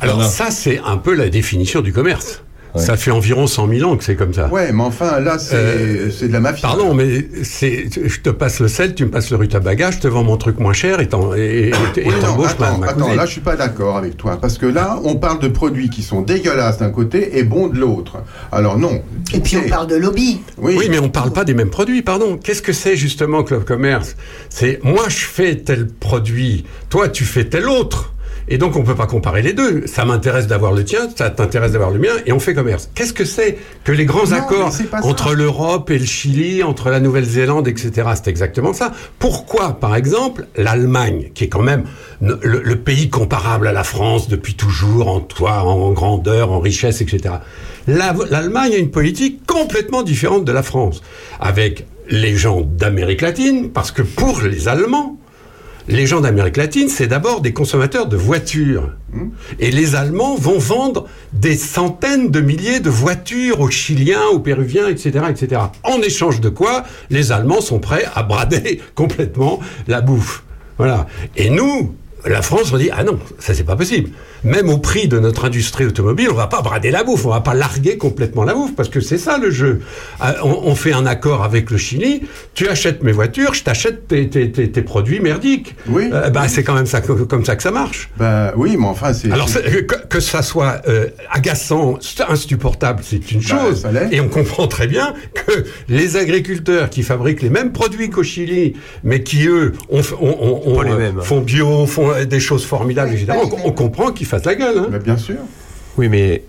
Alors 0.00 0.24
ça, 0.24 0.50
c'est 0.50 0.80
un 0.84 0.96
peu 0.96 1.14
la 1.14 1.28
définition 1.28 1.80
du 1.80 1.92
commerce. 1.92 2.42
Ouais. 2.74 2.82
Ça 2.82 2.96
fait 2.96 3.10
environ 3.12 3.46
100 3.46 3.68
000 3.68 3.88
ans 3.90 3.96
que 3.96 4.02
c'est 4.02 4.16
comme 4.16 4.34
ça. 4.34 4.48
Ouais, 4.48 4.72
mais 4.72 4.82
enfin 4.82 5.20
là 5.20 5.38
c'est 5.38 5.54
Euh, 5.54 6.10
c'est 6.10 6.26
de 6.28 6.32
la 6.32 6.40
mafia. 6.40 6.66
Pardon, 6.68 6.92
mais 6.92 7.24
c'est, 7.44 7.86
je 8.04 8.20
te 8.20 8.30
passe 8.30 8.58
le 8.60 8.66
sel, 8.68 8.94
tu 8.94 9.04
me 9.04 9.10
passes 9.10 9.30
le 9.30 9.36
rutabaga, 9.36 9.92
je 9.92 9.98
te 10.00 10.08
vends 10.08 10.24
mon 10.24 10.36
truc 10.36 10.58
moins 10.58 10.72
cher 10.72 10.98
et 11.00 11.08
t'en- 11.08 11.34
et- 11.34 11.38
et- 11.38 11.68
et 11.68 11.72
Oui, 12.04 12.04
non, 12.14 12.20
t'embauches 12.20 12.58
ma, 12.58 12.66
attends, 12.68 12.78
ma 12.78 12.86
attends, 12.88 13.14
là 13.14 13.26
je 13.26 13.30
suis 13.32 13.40
pas 13.40 13.54
d'accord 13.56 13.96
avec 13.96 14.16
toi 14.16 14.38
parce 14.40 14.58
que 14.58 14.66
là 14.66 14.98
on 15.04 15.14
parle 15.16 15.38
de 15.38 15.48
produits 15.48 15.88
qui 15.88 16.02
sont 16.02 16.20
dégueulasses 16.22 16.78
d'un 16.78 16.90
côté 16.90 17.38
et 17.38 17.44
bons 17.44 17.68
de 17.68 17.78
l'autre. 17.78 18.16
Alors 18.50 18.76
non. 18.78 19.02
Et 19.32 19.38
puis 19.40 19.56
on 19.56 19.68
parle 19.68 19.86
de 19.86 19.96
lobby. 19.96 20.40
Oui, 20.58 20.74
Oui, 20.76 20.86
mais 20.90 20.98
on 20.98 21.08
parle 21.08 21.32
pas 21.32 21.44
des 21.44 21.54
mêmes 21.54 21.70
produits, 21.70 22.02
pardon. 22.02 22.38
Qu'est-ce 22.42 22.62
que 22.62 22.72
c'est 22.72 22.96
justement 22.96 23.44
Club 23.44 23.64
Commerce? 23.64 24.16
C'est 24.50 24.80
moi 24.82 25.04
je 25.08 25.24
fais 25.24 25.56
tel 25.56 25.86
produit, 25.88 26.64
toi 26.90 27.08
tu 27.08 27.24
fais 27.24 27.44
tel 27.44 27.68
autre. 27.68 28.13
Et 28.48 28.58
donc 28.58 28.76
on 28.76 28.82
peut 28.82 28.94
pas 28.94 29.06
comparer 29.06 29.40
les 29.42 29.52
deux. 29.54 29.86
Ça 29.86 30.04
m'intéresse 30.04 30.46
d'avoir 30.46 30.72
le 30.72 30.84
tien, 30.84 31.08
ça 31.16 31.30
t'intéresse 31.30 31.72
d'avoir 31.72 31.90
le 31.90 31.98
mien, 31.98 32.12
et 32.26 32.32
on 32.32 32.38
fait 32.40 32.54
commerce. 32.54 32.90
Qu'est-ce 32.94 33.12
que 33.14 33.24
c'est 33.24 33.56
que 33.84 33.92
les 33.92 34.04
grands 34.04 34.26
Non, 34.26 34.36
accords 34.36 34.70
entre 35.02 35.34
l'Europe 35.34 35.90
et 35.90 35.98
le 35.98 36.04
Chili, 36.04 36.62
entre 36.62 36.90
la 36.90 37.00
Nouvelle-Zélande, 37.00 37.66
etc. 37.68 38.08
C'est 38.14 38.28
exactement 38.28 38.72
ça. 38.72 38.92
Pourquoi, 39.18 39.80
par 39.80 39.96
exemple, 39.96 40.46
l'Allemagne, 40.56 41.30
qui 41.34 41.44
est 41.44 41.48
quand 41.48 41.62
même 41.62 41.84
le, 42.20 42.38
le 42.42 42.76
pays 42.76 43.08
comparable 43.08 43.66
à 43.66 43.72
la 43.72 43.84
France 43.84 44.28
depuis 44.28 44.54
toujours 44.54 45.08
en 45.08 45.20
toi, 45.20 45.62
en 45.62 45.92
grandeur, 45.92 46.52
en 46.52 46.60
richesse, 46.60 47.00
etc. 47.00 47.36
La- 47.86 48.14
L'Allemagne 48.30 48.72
a 48.74 48.76
une 48.78 48.90
politique 48.90 49.46
complètement 49.46 50.02
différente 50.02 50.44
de 50.44 50.52
la 50.52 50.62
France, 50.62 51.02
avec 51.40 51.86
les 52.10 52.36
gens 52.36 52.60
d'Amérique 52.60 53.22
latine, 53.22 53.70
parce 53.70 53.90
que 53.90 54.02
pour 54.02 54.42
les 54.42 54.68
Allemands, 54.68 55.18
les 55.88 56.06
gens 56.06 56.20
d'Amérique 56.20 56.56
latine, 56.56 56.88
c'est 56.88 57.06
d'abord 57.06 57.40
des 57.40 57.52
consommateurs 57.52 58.06
de 58.06 58.16
voitures. 58.16 58.90
Et 59.58 59.70
les 59.70 59.94
Allemands 59.94 60.34
vont 60.34 60.58
vendre 60.58 61.06
des 61.32 61.56
centaines 61.56 62.30
de 62.30 62.40
milliers 62.40 62.80
de 62.80 62.90
voitures 62.90 63.60
aux 63.60 63.70
Chiliens, 63.70 64.26
aux 64.32 64.40
Péruviens, 64.40 64.88
etc., 64.88 65.26
etc. 65.28 65.60
En 65.82 66.00
échange 66.00 66.40
de 66.40 66.48
quoi, 66.48 66.84
les 67.10 67.32
Allemands 67.32 67.60
sont 67.60 67.78
prêts 67.78 68.04
à 68.14 68.22
brader 68.22 68.80
complètement 68.94 69.60
la 69.86 70.00
bouffe. 70.00 70.42
Voilà. 70.78 71.06
Et 71.36 71.50
nous, 71.50 71.94
la 72.26 72.42
France, 72.42 72.72
on 72.72 72.78
dit 72.78 72.90
ah 72.92 73.04
non, 73.04 73.18
ça 73.38 73.54
c'est 73.54 73.64
pas 73.64 73.76
possible. 73.76 74.10
Même 74.44 74.68
au 74.68 74.76
prix 74.78 75.08
de 75.08 75.18
notre 75.18 75.44
industrie 75.46 75.86
automobile, 75.86 76.28
on 76.30 76.34
va 76.34 76.46
pas 76.48 76.60
brader 76.60 76.90
la 76.90 77.02
bouffe, 77.02 77.24
on 77.24 77.30
va 77.30 77.40
pas 77.40 77.54
larguer 77.54 77.96
complètement 77.96 78.44
la 78.44 78.52
bouffe, 78.54 78.74
parce 78.74 78.88
que 78.90 79.00
c'est 79.00 79.16
ça 79.18 79.38
le 79.38 79.50
jeu. 79.50 79.80
Ah, 80.20 80.34
On, 80.42 80.50
on 80.64 80.74
fait 80.74 80.92
un 80.92 81.06
accord 81.06 81.42
avec 81.44 81.70
le 81.70 81.78
Chili, 81.78 82.22
tu 82.54 82.68
achètes 82.68 83.02
mes 83.02 83.12
voitures, 83.12 83.54
je 83.54 83.62
t'achète 83.62 84.06
tes, 84.08 84.28
tes- 84.28 84.50
tes- 84.52 84.70
tes 84.70 84.82
produits 84.82 85.20
merdiques. 85.20 85.74
Oui. 85.88 86.10
Euh, 86.12 86.28
bah, 86.30 86.46
c'est 86.48 86.62
quand 86.62 86.74
même 86.74 86.86
ça, 86.86 87.00
comme 87.00 87.44
ça 87.44 87.56
que 87.56 87.62
ça 87.62 87.70
marche. 87.70 88.10
Ben 88.18 88.52
oui, 88.56 88.76
mais 88.78 88.86
enfin 88.86 89.12
c'est. 89.14 89.30
Alors 89.30 89.48
c'est- 89.48 89.86
que, 89.86 89.94
que 90.06 90.20
ça 90.20 90.42
soit 90.42 90.82
euh, 90.88 91.08
agaçant, 91.30 91.98
insupportable, 92.28 93.00
c'est 93.02 93.32
une 93.32 93.40
Bah, 93.40 93.46
chose. 93.48 93.86
Et 94.10 94.20
on 94.20 94.28
comprend 94.28 94.66
très 94.66 94.86
bien 94.86 95.14
que 95.34 95.64
les 95.88 96.16
agriculteurs 96.16 96.90
qui 96.90 97.02
fabriquent 97.02 97.42
les 97.42 97.50
mêmes 97.50 97.72
produits 97.72 98.10
qu'au 98.10 98.22
Chili, 98.22 98.74
mais 99.02 99.22
qui 99.22 99.46
eux 99.46 99.72
ont, 99.88 100.00
f- 100.00 100.14
ont- 100.20 100.36
ont- 100.40 100.62
ont, 100.72 100.76
Pas 100.76 100.84
les 100.84 100.90
euh, 100.92 100.98
mêmes. 100.98 101.20
font 101.22 101.40
bio, 101.40 101.86
font 101.86 102.13
euh, 102.14 102.24
des 102.24 102.40
choses 102.40 102.64
formidables, 102.64 103.12
etc. 103.12 103.38
On, 103.62 103.68
on 103.68 103.72
comprend 103.72 104.12
qu'ils 104.12 104.26
fassent 104.26 104.44
la 104.44 104.54
gueule. 104.54 104.78
hein. 104.78 104.86
Ben, 104.90 104.98
bien 105.00 105.16
sûr. 105.16 105.36
Oui, 105.96 106.08
mais 106.08 106.42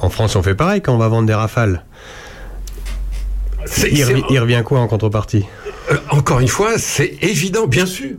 en 0.00 0.10
France, 0.10 0.36
on 0.36 0.42
fait 0.42 0.54
pareil 0.54 0.80
quand 0.80 0.94
on 0.94 0.98
va 0.98 1.08
vendre 1.08 1.26
des 1.26 1.34
rafales. 1.34 1.84
Il 3.90 4.38
revient 4.38 4.62
quoi 4.64 4.80
en 4.80 4.86
contrepartie? 4.86 5.44
Euh, 5.90 5.96
encore 6.10 6.40
une 6.40 6.48
fois, 6.48 6.78
c'est 6.78 7.16
évident, 7.22 7.66
bien 7.66 7.86
sûr. 7.86 8.16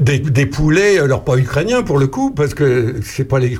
Des, 0.00 0.18
des 0.18 0.46
poulets, 0.46 0.98
alors 0.98 1.24
pas 1.24 1.36
ukrainiens 1.36 1.82
pour 1.82 1.98
le 1.98 2.06
coup, 2.06 2.30
parce 2.30 2.54
que 2.54 2.96
c'est 3.04 3.24
pas 3.24 3.38
les. 3.38 3.56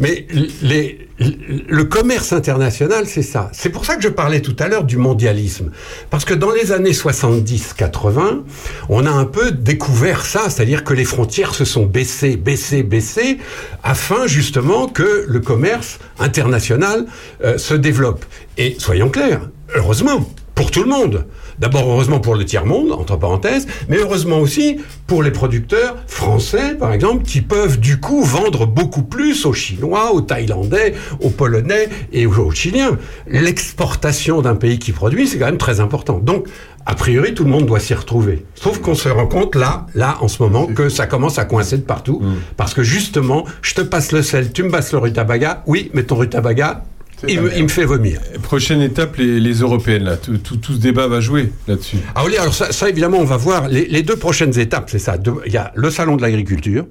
Mais 0.00 0.26
les, 0.62 1.08
le 1.18 1.84
commerce 1.84 2.32
international, 2.32 3.06
c'est 3.06 3.22
ça. 3.22 3.50
C'est 3.52 3.70
pour 3.70 3.84
ça 3.84 3.96
que 3.96 4.02
je 4.02 4.08
parlais 4.08 4.40
tout 4.40 4.54
à 4.58 4.68
l'heure 4.68 4.84
du 4.84 4.96
mondialisme. 4.96 5.70
Parce 6.10 6.24
que 6.24 6.34
dans 6.34 6.52
les 6.52 6.70
années 6.72 6.92
70-80, 6.92 8.42
on 8.88 9.04
a 9.04 9.10
un 9.10 9.24
peu 9.24 9.50
découvert 9.50 10.24
ça, 10.24 10.48
c'est-à-dire 10.48 10.84
que 10.84 10.94
les 10.94 11.04
frontières 11.04 11.54
se 11.54 11.64
sont 11.64 11.86
baissées, 11.86 12.36
baissées, 12.36 12.82
baissées, 12.84 13.38
afin 13.82 14.26
justement 14.26 14.88
que 14.88 15.24
le 15.26 15.40
commerce 15.40 15.98
international 16.20 17.06
euh, 17.42 17.58
se 17.58 17.74
développe. 17.74 18.24
Et 18.56 18.76
soyons 18.78 19.08
clairs, 19.08 19.48
heureusement, 19.74 20.28
pour 20.54 20.70
tout 20.70 20.82
le 20.82 20.88
monde. 20.88 21.26
D'abord, 21.60 21.90
heureusement 21.90 22.20
pour 22.20 22.34
le 22.34 22.44
tiers-monde, 22.44 22.92
entre 22.92 23.16
parenthèses, 23.16 23.66
mais 23.88 23.98
heureusement 23.98 24.38
aussi 24.38 24.78
pour 25.06 25.22
les 25.22 25.30
producteurs 25.30 25.96
français, 26.06 26.74
par 26.74 26.92
exemple, 26.92 27.24
qui 27.24 27.40
peuvent 27.40 27.80
du 27.80 27.98
coup 27.98 28.22
vendre 28.22 28.66
beaucoup 28.66 29.02
plus 29.02 29.46
aux 29.46 29.52
Chinois, 29.52 30.12
aux 30.12 30.20
Thaïlandais, 30.20 30.94
aux 31.20 31.30
Polonais 31.30 31.88
et 32.12 32.26
aux 32.26 32.50
Chiliens. 32.50 32.98
L'exportation 33.26 34.42
d'un 34.42 34.54
pays 34.54 34.78
qui 34.78 34.92
produit, 34.92 35.26
c'est 35.26 35.38
quand 35.38 35.46
même 35.46 35.58
très 35.58 35.80
important. 35.80 36.18
Donc, 36.18 36.46
a 36.86 36.94
priori, 36.94 37.34
tout 37.34 37.44
le 37.44 37.50
monde 37.50 37.66
doit 37.66 37.80
s'y 37.80 37.92
retrouver. 37.92 38.46
Sauf 38.54 38.80
qu'on 38.80 38.94
se 38.94 39.08
rend 39.08 39.26
compte 39.26 39.54
là, 39.54 39.86
là, 39.94 40.16
en 40.20 40.28
ce 40.28 40.42
moment, 40.42 40.66
que 40.66 40.88
ça 40.88 41.06
commence 41.06 41.38
à 41.38 41.44
coincer 41.44 41.76
de 41.76 41.82
partout. 41.82 42.22
Parce 42.56 42.72
que 42.72 42.82
justement, 42.82 43.44
je 43.60 43.74
te 43.74 43.82
passe 43.82 44.12
le 44.12 44.22
sel, 44.22 44.52
tu 44.52 44.62
me 44.62 44.70
passes 44.70 44.92
le 44.92 44.98
rutabaga. 44.98 45.62
Oui, 45.66 45.90
mais 45.92 46.04
ton 46.04 46.16
rutabaga, 46.16 46.84
il 47.26 47.36
me, 47.40 47.42
merde. 47.46 47.54
il 47.56 47.62
me 47.64 47.68
fait 47.68 47.84
vomir. 47.84 48.20
Prochaine 48.42 48.80
étape, 48.80 49.16
les, 49.16 49.40
les 49.40 49.54
européennes, 49.60 50.04
là. 50.04 50.16
Tout, 50.16 50.38
tout- 50.38 50.56
tout 50.56 50.74
ce 50.74 50.78
débat 50.78 51.06
va 51.08 51.20
jouer 51.20 51.50
là-dessus. 51.66 51.96
Ah 52.14 52.22
oui, 52.26 52.36
alors 52.36 52.54
ça, 52.54 52.70
ça, 52.72 52.88
évidemment, 52.88 53.18
on 53.18 53.24
va 53.24 53.36
voir 53.36 53.68
les, 53.68 53.86
les 53.86 54.02
deux 54.02 54.16
prochaines 54.16 54.56
étapes, 54.58 54.88
c'est 54.90 54.98
ça. 54.98 55.16
Il 55.46 55.52
y 55.52 55.56
a 55.56 55.72
le 55.74 55.90
salon 55.90 56.16
de 56.16 56.22
l'agriculture, 56.22 56.84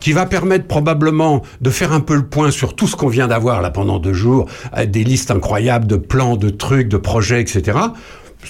qui 0.00 0.12
va 0.12 0.26
permettre 0.26 0.66
probablement 0.66 1.42
de 1.60 1.70
faire 1.70 1.92
un 1.92 2.00
peu 2.00 2.14
le 2.14 2.24
point 2.26 2.50
sur 2.50 2.74
tout 2.76 2.86
ce 2.86 2.96
qu'on 2.96 3.08
vient 3.08 3.28
d'avoir 3.28 3.60
là 3.60 3.70
pendant 3.70 3.98
deux 3.98 4.14
jours, 4.14 4.46
euh, 4.76 4.86
des 4.86 5.04
listes 5.04 5.30
incroyables 5.30 5.86
de 5.86 5.96
plans, 5.96 6.36
de 6.36 6.48
trucs, 6.50 6.88
de 6.88 6.96
projets, 6.96 7.40
etc. 7.40 7.78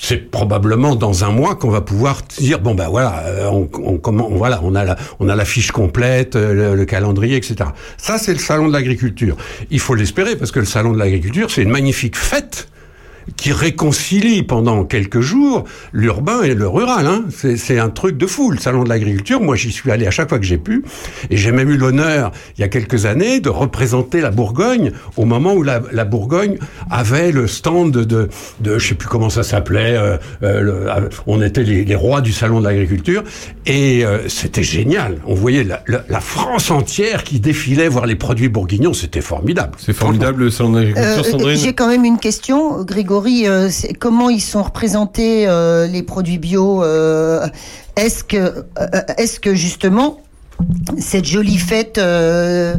c'est 0.01 0.31
probablement 0.31 0.95
dans 0.97 1.25
un 1.25 1.31
mois 1.31 1.55
qu'on 1.55 1.71
va 1.71 1.81
pouvoir 1.81 2.23
dire 2.39 2.59
bon 2.61 2.75
ben 2.75 2.89
voilà 2.89 3.23
euh, 3.27 3.47
on, 3.51 3.69
on, 3.83 3.99
comment, 3.99 4.29
on- 4.31 4.37
voilà 4.37 4.61
on 4.63 4.75
a 4.75 4.85
la 4.85 4.97
on 5.21 5.29
a 5.29 5.37
la 5.37 5.45
fiche 5.45 5.71
complète 5.73 6.37
euh, 6.37 6.53
le, 6.53 6.75
le 6.77 6.85
calendrier 6.85 7.37
etc 7.37 7.71
ça 7.97 8.19
c'est 8.19 8.33
le 8.33 8.39
salon 8.39 8.69
de 8.69 8.73
l'agriculture. 8.73 9.37
Il 9.71 9.81
faut 9.81 9.95
l'espérer 9.95 10.37
parce 10.37 10.51
que 10.51 10.61
le 10.61 10.67
salon 10.67 10.93
de 10.93 10.99
l'agriculture 10.99 11.51
c'est 11.51 11.63
une 11.63 11.71
magnifique 11.71 12.17
fête 12.17 12.69
qui 13.37 13.53
réconcilie 13.53 14.43
pendant 14.43 14.85
quelques 14.85 15.21
jours 15.21 15.65
l'urbain 15.93 16.43
et 16.43 16.55
le 16.55 16.69
rural. 16.69 17.07
Hein. 17.07 17.25
C'est, 17.57 17.79
un 17.79 17.89
truc 17.91 18.17
de 18.17 18.27
fou, 18.27 18.51
le 18.51 18.59
salon 18.59 18.85
de 18.85 18.89
l'agriculture. 18.89 19.41
Moi, 19.41 19.57
j'y 19.57 19.73
suis 19.73 19.91
allé 19.91 20.07
à 20.07 20.11
chaque 20.11 20.29
fois 20.29 20.39
que 20.39 20.45
j'ai 20.45 20.59
pu, 20.59 20.85
et 21.31 21.37
j'ai 21.37 21.53
même 21.53 21.71
eu 21.71 21.77
l'honneur, 21.77 22.31
il 22.57 22.61
y 22.61 22.65
a 22.65 22.69
quelques 22.69 23.07
années, 23.07 23.41
de 23.41 23.49
représenter 23.49 24.21
la 24.21 24.31
Bourgogne 24.31 24.93
au 25.17 25.25
moment 25.25 25.55
où 25.55 25.63
la, 25.63 25.83
la 25.93 26.05
Bourgogne 26.05 26.59
avait 26.91 27.33
le 27.33 27.47
stand 27.47 27.91
de, 27.93 28.05
de, 28.05 28.29
de 28.61 28.79
je 28.79 28.89
sais 28.89 28.95
plus 28.95 29.09
comment 29.09 29.31
ça 29.31 29.43
s'appelait. 29.43 29.97
euh, 29.97 30.17
euh, 30.43 30.87
euh, 30.89 31.09
on 31.27 31.43
était 31.43 31.63
les, 31.65 31.85
les 31.85 31.95
rois 31.95 32.21
du 32.21 32.33
salon 32.33 32.61
de 32.61 32.65
l'agriculture, 32.65 33.23
et 33.67 34.05
euh, 34.05 34.29
c'était 34.29 34.63
génial. 34.63 35.19
On 35.27 35.35
voyait 35.35 35.65
la, 35.65 35.83
la- 35.87 36.05
la 36.09 36.21
France 36.21 36.71
entière 36.71 37.25
qui 37.25 37.41
défilait 37.41 37.89
voir 37.89 38.07
les 38.07 38.17
produits 38.17 38.49
bourguignons. 38.49 38.93
C'était 38.95 39.21
formidable. 39.21 39.73
C'est 39.79 39.93
formidable 39.93 40.45
le 40.45 40.51
salon 40.51 40.71
de 40.73 40.79
l'agriculture, 40.79 41.19
Euh, 41.25 41.31
Sandrine. 41.31 41.57
J'ai 41.59 41.73
quand 41.73 41.89
même 41.89 42.05
une 42.05 42.19
question, 42.19 42.85
Euh, 43.25 43.71
comment 43.99 44.31
ils 44.31 44.41
sont 44.41 44.63
représentés 44.63 45.47
euh, 45.47 45.87
les 45.87 46.03
produits 46.03 46.39
bio 46.39 46.83
euh, 46.83 47.47
Est-ce 47.97 48.25
que, 48.25 48.37
euh, 48.37 48.65
est-ce 49.19 49.41
que 49.41 49.55
justement 49.55 50.21
cette 50.99 51.25
jolie 51.25 51.59
fête, 51.59 51.99
euh, 51.99 52.75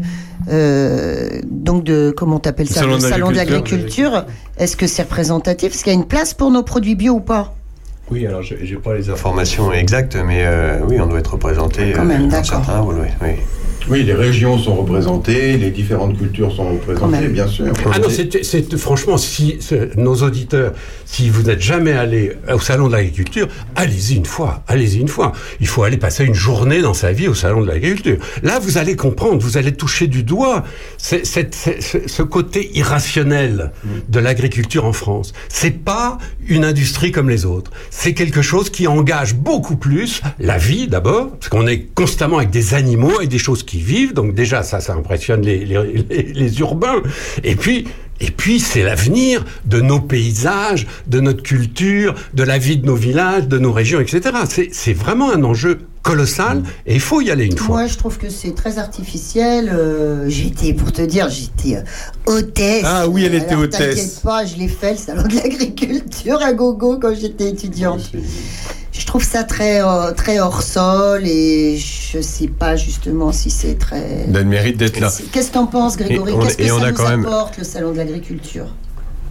euh, 0.49 1.41
donc 1.44 1.84
de 1.84 2.14
comment 2.16 2.40
t'appelles 2.40 2.70
ça, 2.70 2.82
Salon 2.82 2.95
le 2.95 3.02
de 3.02 3.02
salon 3.02 3.32
de 3.32 3.36
l'agriculture. 3.36 4.26
est-ce 4.57 4.78
que 4.78 4.88
c'est 4.88 5.03
représentatif? 5.03 5.74
Est-ce 5.74 5.84
qu'il 5.84 5.94
y 5.94 5.95
a 5.95 5.99
une 5.99 6.07
place 6.07 6.34
pour 6.34 6.52
nos 6.52 6.64
produits 6.64 6.95
bio 6.95 7.14
ou 7.16 7.20
pas? 7.20 7.53
Oui, 8.12 8.26
alors 8.28 8.44
j'ai 8.44 8.60
j'ai 8.64 8.76
pas 8.76 8.94
les 8.94 9.10
informations 9.10 9.74
exactes, 9.74 10.16
mais 10.16 10.45
euh, 10.45 10.80
oui, 10.88 10.99
on 11.02 11.07
doit 11.07 11.20
être 11.20 11.34
représenté 11.34 11.91
Quand 11.94 12.06
même, 12.06 12.24
dans 12.24 12.28
d'accord. 12.41 12.64
certains 12.66 12.82
oui. 12.84 13.07
oui. 13.22 13.30
Oui, 13.88 14.03
les 14.03 14.14
régions 14.14 14.57
sont 14.57 14.76
représentées, 14.76 15.57
les 15.57 15.70
différentes 15.70 16.18
cultures 16.18 16.52
sont 16.56 16.72
représentées, 16.72 17.28
bien 17.28 17.48
sûr. 17.48 17.72
Ah 17.94 17.99
non, 17.99 18.07
c'est, 18.10 18.78
franchement, 18.78 19.18
si 19.18 19.60
nos 19.95 20.16
auditeurs, 20.16 20.74
si 21.06 21.30
vous 21.30 21.44
n'êtes 21.44 21.62
jamais 21.62 21.91
allé 21.91 22.34
au 22.52 22.60
salon 22.60 22.88
de 22.88 22.94
l'agriculture, 22.94 23.48
allez-y 23.76 24.16
une 24.16 24.26
fois, 24.26 24.64
allez-y 24.68 24.99
une 24.99 25.07
fois. 25.07 25.34
Il 25.60 25.68
faut 25.68 25.84
aller 25.84 25.98
passer 25.98 26.26
une 26.26 26.34
journée 26.34 26.82
dans 26.82 26.95
sa 26.95 27.12
vie 27.12 27.28
au 27.28 27.36
salon 27.36 27.62
de 27.62 27.68
l'agriculture. 27.68 28.18
Là, 28.41 28.60
vous 28.60 28.78
allez 28.78 28.95
comprendre, 28.95 29.40
vous 29.40 29.57
allez 29.57 29.74
toucher 29.74 30.07
du 30.07 30.24
doigt 30.24 30.64
ce 30.98 32.22
côté 32.24 32.72
irrationnel 32.76 33.72
de 34.10 34.20
l'agriculture 34.20 34.86
en 34.86 34.94
France. 34.94 35.34
C'est 35.48 35.84
pas 35.84 36.18
une 36.48 36.66
industrie 36.66 37.12
comme 37.12 37.30
les 37.30 37.45
autres. 37.45 37.72
C'est 37.91 38.14
quelque 38.14 38.41
chose 38.41 38.72
qui 38.72 38.88
engage 38.88 39.36
beaucoup 39.36 39.76
plus 39.76 40.22
la 40.40 40.57
vie 40.57 40.88
d'abord, 40.88 41.30
parce 41.32 41.49
qu'on 41.49 41.68
est 41.68 41.94
constamment 41.94 42.38
avec 42.38 42.49
des 42.49 42.74
animaux, 42.74 43.18
avec 43.18 43.30
des 43.30 43.38
choses 43.38 43.64
qui 43.64 43.74
vivent. 43.81 44.14
Donc 44.14 44.34
déjà, 44.34 44.64
ça, 44.64 44.80
ça 44.80 44.93
impressionne 44.93 45.41
les, 45.41 45.65
les- 45.65 46.06
les- 46.10 46.34
les 46.34 46.60
urbains. 46.60 47.02
Et 47.43 47.56
puis, 47.56 47.88
et 48.22 48.31
puis, 48.31 48.61
c'est 48.61 48.81
l'avenir 48.84 49.43
de 49.65 49.81
nos 49.81 49.99
paysages, 49.99 50.88
de 51.07 51.19
notre 51.19 51.43
culture, 51.43 52.15
de 52.34 52.43
la 52.43 52.57
vie 52.57 52.77
de 52.77 52.85
nos 52.85 52.95
villages, 52.95 53.47
de 53.49 53.57
nos 53.60 53.73
régions, 53.73 53.99
etc. 53.99 54.22
C'est- 54.49 54.69
C'est 54.72 54.93
vraiment 54.93 55.31
un 55.34 55.43
enjeu 55.43 55.80
colossal 56.02 56.61
et 56.85 56.93
il 56.93 56.99
faut 57.02 57.19
y 57.19 57.30
aller 57.31 57.45
une 57.47 57.57
fois. 57.57 57.77
Moi, 57.80 57.88
je 57.88 57.97
trouve 57.97 58.18
que 58.18 58.30
c'est 58.30 58.53
très 58.56 58.77
artificiel. 58.77 59.69
euh, 59.73 60.30
j'étais, 60.30 60.72
pour 60.73 60.91
te 60.93 61.02
dire, 61.02 61.27
j'étais 61.30 61.77
euh, 61.77 61.81
hôtesse. 62.38 62.84
Ah 62.85 63.07
oui, 63.10 63.26
elle 63.26 63.35
était 63.35 63.47
Alors, 63.49 63.64
hôtesse. 63.64 63.80
T'inquiète 63.95 64.22
pas, 64.23 64.45
je 64.45 64.56
l'ai 64.56 64.68
fait, 64.69 64.91
le 64.91 64.97
salon 64.97 65.23
de 65.23 65.35
l'agriculture 65.35 66.41
à 66.41 66.53
gogo 66.53 66.97
quand 67.02 67.14
j'étais 67.19 67.49
étudiante. 67.49 68.11
Je 68.98 69.06
trouve 69.06 69.24
ça 69.24 69.44
très, 69.44 69.82
euh, 69.84 70.12
très 70.14 70.40
hors 70.40 70.62
sol 70.62 71.22
et 71.26 71.78
je 71.78 72.22
sais 72.22 72.48
pas 72.48 72.76
justement 72.76 73.32
si 73.32 73.50
c'est 73.50 73.76
très. 73.78 74.24
A 74.34 74.38
le 74.40 74.44
mérite 74.46 74.78
d'être 74.78 75.00
là. 75.00 75.12
Qu'est-ce 75.32 75.50
que 75.50 75.54
t'en 75.54 75.68
penses, 75.68 75.98
Grégory? 75.98 76.32
Et 76.32 76.36
on- 76.36 76.40
Qu'est-ce 76.40 76.58
que 76.58 76.64
et 76.64 76.68
ça 76.68 76.76
on 76.76 76.82
a 76.84 76.92
nous 76.92 76.96
quand 76.98 77.10
même- 77.10 77.26
apporte, 77.26 77.58
le 77.58 77.64
salon 77.64 77.92
de 77.92 77.98
l'agriculture? 77.98 78.68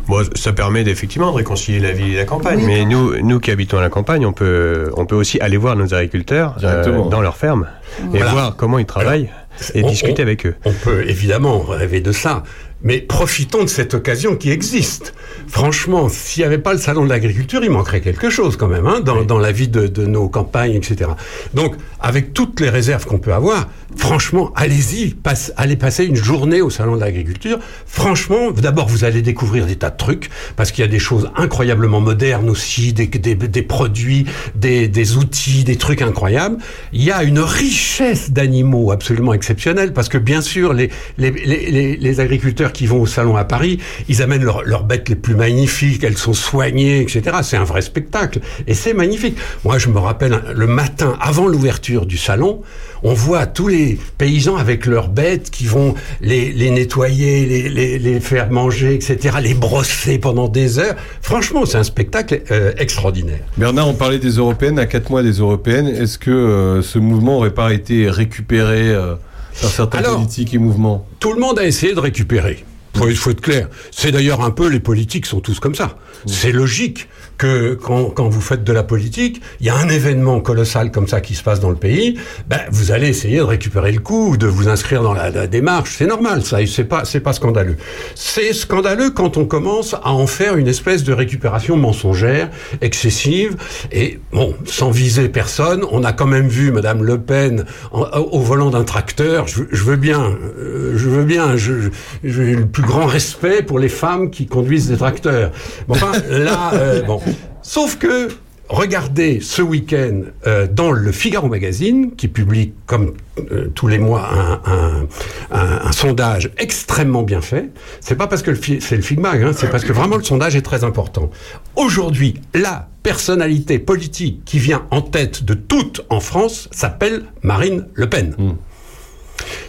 Bon, 0.07 0.23
ça 0.35 0.53
permet 0.53 0.83
effectivement 0.83 1.31
de 1.31 1.37
réconcilier 1.37 1.81
la 1.81 1.93
ville 1.93 2.13
et 2.13 2.17
la 2.17 2.25
campagne. 2.27 2.59
Oui. 2.59 2.67
Mais 2.67 2.85
nous, 2.85 3.17
nous 3.23 3.41
qui 3.41 3.51
habitons 3.51 3.79
à 3.79 3.81
la 3.81 3.89
campagne, 3.89 4.27
on 4.27 4.35
peut, 4.35 4.91
on 4.99 5.07
peut 5.07 5.15
aussi 5.17 5.41
aller 5.41 5.57
voir 5.57 5.77
nos 5.77 5.95
agriculteurs 5.95 6.57
euh, 6.63 7.09
dans 7.09 7.23
leur 7.23 7.37
ferme 7.39 7.67
et 8.13 8.19
Voilà. 8.19 8.33
voir 8.33 8.57
comment 8.57 8.79
ils 8.79 8.85
travaillent 8.85 9.31
et 9.75 9.83
on- 9.83 9.89
discuter 9.89 10.21
on- 10.21 10.27
avec 10.27 10.45
eux. 10.45 10.57
On 10.67 10.73
peut 10.73 11.09
évidemment 11.09 11.59
rêver 11.61 12.03
de 12.03 12.13
ça, 12.13 12.43
mais 12.85 13.01
profitons 13.01 13.65
de 13.65 13.69
cette 13.69 13.95
occasion 13.95 14.37
qui 14.37 14.51
existe. 14.51 15.15
Franchement, 15.49 16.09
s'il 16.09 16.43
n'y 16.43 16.47
avait 16.47 16.59
pas 16.59 16.73
le 16.73 16.79
salon 16.79 17.05
de 17.05 17.09
l'agriculture, 17.09 17.65
il 17.65 17.71
manquerait 17.71 18.03
quelque 18.03 18.31
chose 18.31 18.57
quand 18.57 18.69
même 18.69 18.87
hein, 18.87 19.01
dans, 19.01 19.25
dans 19.25 19.39
la 19.39 19.51
vie 19.51 19.69
de, 19.69 19.87
de 19.87 20.07
nos 20.07 20.29
campagnes, 20.29 20.75
etc. 20.75 21.11
Donc, 21.55 21.75
avec 21.99 22.35
toutes 22.35 22.61
les 22.61 22.69
réserves 22.69 23.07
qu'on 23.07 23.19
peut 23.19 23.33
avoir, 23.33 23.69
franchement, 23.97 24.53
allez-y, 24.57 25.11
passe- 25.15 25.53
allez 25.57 25.77
passer 25.77 26.05
une 26.05 26.17
journée 26.17 26.61
au 26.63 26.71
salon 26.71 26.97
de 26.97 27.01
l'agriculture. 27.01 27.59
Franchement, 27.87 28.51
d'abord, 28.51 28.89
vous 28.89 29.05
allez 29.05 29.23
découvrir 29.23 29.67
des 29.67 29.77
tas 29.77 29.91
de 29.91 29.97
trucs, 29.97 30.31
parce 30.57 30.73
qu'il 30.73 30.83
y 30.83 30.89
a 30.89 30.91
des 30.91 30.99
choses 30.99 31.31
incroyablement 31.37 32.01
modernes 32.01 32.51
aussi, 32.51 32.93
des, 32.93 33.07
des, 33.07 33.35
des 33.35 33.63
produits, 33.63 34.27
des, 34.55 34.89
des 34.89 35.17
outils, 35.17 35.65
des 35.65 35.77
trucs 35.77 36.03
incroyables. 36.03 36.57
Il 36.93 37.03
y 37.03 37.11
a 37.11 37.23
une 37.23 37.39
richesse 37.41 38.31
d'animaux 38.31 38.91
absolument 38.93 39.33
exceptionnelle, 39.35 39.93
parce 39.93 40.09
que 40.09 40.19
bien 40.19 40.41
sûr, 40.41 40.73
les, 40.73 40.91
les, 41.19 41.31
les, 41.31 41.97
les- 41.97 42.21
agriculteurs 42.21 42.73
qui 42.73 42.87
vont 42.87 43.01
au 43.01 43.07
salon 43.07 43.37
à 43.37 43.45
Paris, 43.45 43.81
ils 44.09 44.23
amènent 44.23 44.45
leurs 44.45 44.85
bêtes 44.85 45.09
les 45.09 45.17
plus 45.17 45.35
magnifiques, 45.35 46.05
elles 46.05 46.17
sont 46.17 46.33
soignées, 46.33 47.01
etc. 47.01 47.23
C'est 47.43 47.57
un 47.57 47.65
vrai 47.65 47.83
spectacle. 47.83 48.39
Et 48.69 48.75
c'est 48.75 48.95
magnifique. 48.95 49.37
Moi, 49.65 49.79
je 49.79 49.89
me 49.89 49.99
rappelle, 49.99 50.41
le 50.55 50.67
matin, 50.69 51.17
avant 51.21 51.49
l'ouverture 51.49 52.07
du 52.07 52.17
salon, 52.17 52.63
on 53.03 53.13
voit 53.15 53.47
tous 53.47 53.69
les 53.69 53.99
paysans 54.19 54.57
avec 54.57 54.87
leurs 54.87 55.09
bêtes 55.09 55.51
qui 55.51 55.67
vont 55.67 55.95
les, 56.21 56.53
les 56.53 56.71
nettoyer, 56.71 57.47
les, 57.47 57.69
les, 57.69 57.99
les 57.99 58.21
faire 58.21 58.51
manger, 58.51 58.95
etc., 58.95 59.37
les 59.43 59.55
brosser 59.55 60.19
pendant 60.19 60.49
des 60.49 60.79
heures. 60.79 60.95
Franchement, 61.21 61.67
c'est 61.67 61.79
un 61.79 61.85
spectacle 61.85 62.43
euh, 62.51 62.73
extraordinaire. 62.79 63.41
Bernard, 63.57 63.89
on 63.89 63.95
parlait 63.95 64.19
des 64.19 64.31
européennes, 64.33 64.79
à 64.79 64.87
4 64.87 65.11
mois 65.11 65.23
des 65.23 65.33
européennes. 65.39 65.89
Est-ce 65.89 66.19
que 66.19 66.31
euh, 66.31 66.83
ce 66.83 66.99
mouvement 66.99 67.33
n'aurait 67.35 67.55
pas 67.55 67.73
été 67.73 68.09
récupéré 68.09 68.89
euh, 68.91 69.15
par 69.61 69.71
certains 69.71 69.99
Alors- 69.99 70.17
politiques 70.17 70.55
et 70.55 70.59
mouvements? 70.59 71.07
Tout 71.21 71.33
le 71.33 71.41
monde 71.41 71.59
a 71.59 71.65
essayé 71.67 71.95
de 71.95 72.01
récupérer. 72.01 72.65
Faut, 72.97 73.09
faut 73.11 73.31
être 73.31 73.41
clair. 73.41 73.69
C'est 73.91 74.13
d'ailleurs 74.13 74.45
un 74.45 74.53
peu 74.53 74.69
les 74.69 74.79
politiques 74.79 75.27
sont 75.27 75.41
tous 75.41 75.59
comme 75.59 75.75
ça. 75.75 75.97
C'est 76.27 76.53
logique 76.53 77.09
que 77.39 77.75
quand, 77.75 78.11
quand 78.11 78.29
vous 78.29 78.41
faites 78.41 78.65
de 78.65 78.73
la 78.73 78.83
politique, 78.83 79.41
il 79.61 79.67
y 79.67 79.71
a 79.71 79.77
un 79.77 79.89
événement 79.89 80.41
colossal 80.41 80.91
comme 80.91 81.09
ça 81.09 81.21
qui 81.21 81.35
se 81.35 81.43
passe 81.43 81.61
dans 81.61 81.71
le 81.71 81.77
pays, 81.77 82.19
ben, 82.49 82.61
vous 82.71 82.93
allez 82.93 83.09
essayer 83.09 83.39
de 83.39 83.43
récupérer 83.43 83.93
le 83.93 84.01
coup, 84.01 84.37
de 84.37 84.47
vous 84.47 84.69
inscrire 84.69 85.03
dans 85.03 85.15
la, 85.15 85.47
démarche. 85.47 85.95
C'est 85.99 86.07
normal, 86.07 86.45
ça. 86.45 86.59
C'est 86.67 86.85
pas, 86.85 87.05
c'est 87.05 87.21
pas 87.21 87.33
scandaleux. 87.33 87.77
C'est 88.15 88.53
scandaleux 88.53 89.11
quand 89.11 89.37
on 89.37 89.45
commence 89.47 89.95
à 89.95 90.13
en 90.13 90.27
faire 90.27 90.57
une 90.57 90.69
espèce 90.69 91.05
de 91.05 91.13
récupération 91.13 91.77
mensongère, 91.77 92.51
excessive. 92.81 93.57
Et 93.93 94.21
bon, 94.33 94.55
sans 94.67 94.91
viser 94.91 95.29
personne, 95.29 95.85
on 95.91 96.05
a 96.05 96.13
quand 96.13 96.27
même 96.27 96.49
vu 96.49 96.71
Madame 96.73 97.03
Le 97.03 97.19
Pen 97.19 97.65
en- 97.93 98.05
au 98.19 98.41
volant 98.41 98.71
d'un 98.71 98.85
tracteur. 98.85 99.47
Je, 99.49 99.65
je 99.71 99.83
veux 99.85 99.97
bien, 99.97 100.37
euh, 100.59 100.93
je 100.97 101.09
veux 101.09 101.25
bien. 101.25 101.57
J'ai 101.57 102.55
le 102.55 102.67
plus 102.67 102.83
grand 102.83 103.07
respect 103.07 103.63
pour 103.63 103.79
les 103.79 103.89
femmes 103.89 104.31
qui 104.31 104.47
conduisent 104.47 104.89
des 104.89 104.97
tracteurs. 104.97 105.51
Bon, 105.89 105.97
là, 106.31 106.73
euh, 106.75 107.03
bon. 107.03 107.21
Sauf 107.67 107.97
que 107.99 108.29
regardez 108.69 109.41
ce 109.41 109.63
week-end 109.63 110.21
euh, 110.47 110.67
dans 110.71 110.93
le 110.93 111.13
Figaro 111.13 111.49
Magazine, 111.49 112.15
qui 112.15 112.29
publie 112.29 112.73
comme 112.87 113.15
euh, 113.51 113.69
tous 113.75 113.89
les 113.89 113.99
mois 113.99 114.29
un, 114.31 114.61
un- 114.71 115.07
un- 115.51 115.81
un 115.87 115.93
sondage 115.93 116.51
extrêmement 116.59 117.23
bien 117.23 117.41
fait. 117.41 117.71
C'est 118.01 118.17
pas 118.17 118.27
parce 118.27 118.43
que 118.43 118.55
c'est 118.55 118.97
le 118.97 119.03
Figmag, 119.03 119.43
hein, 119.43 119.53
c'est 119.57 119.71
parce 119.71 119.85
que 119.85 119.93
vraiment 119.93 120.17
le 120.17 120.23
sondage 120.25 120.57
est 120.57 120.63
très 120.63 120.85
important. 120.85 121.31
Aujourd'hui, 121.77 122.35
la 122.55 122.89
personnalité 123.03 123.79
politique 123.79 124.43
qui 124.45 124.59
vient 124.59 124.87
en 124.91 125.01
tête 125.03 125.43
de 125.45 125.55
toutes 125.55 126.05
en 126.11 126.21
France 126.21 126.69
s'appelle 126.71 127.25
Marine 127.43 127.87
Le 127.95 128.09
Pen. 128.11 128.35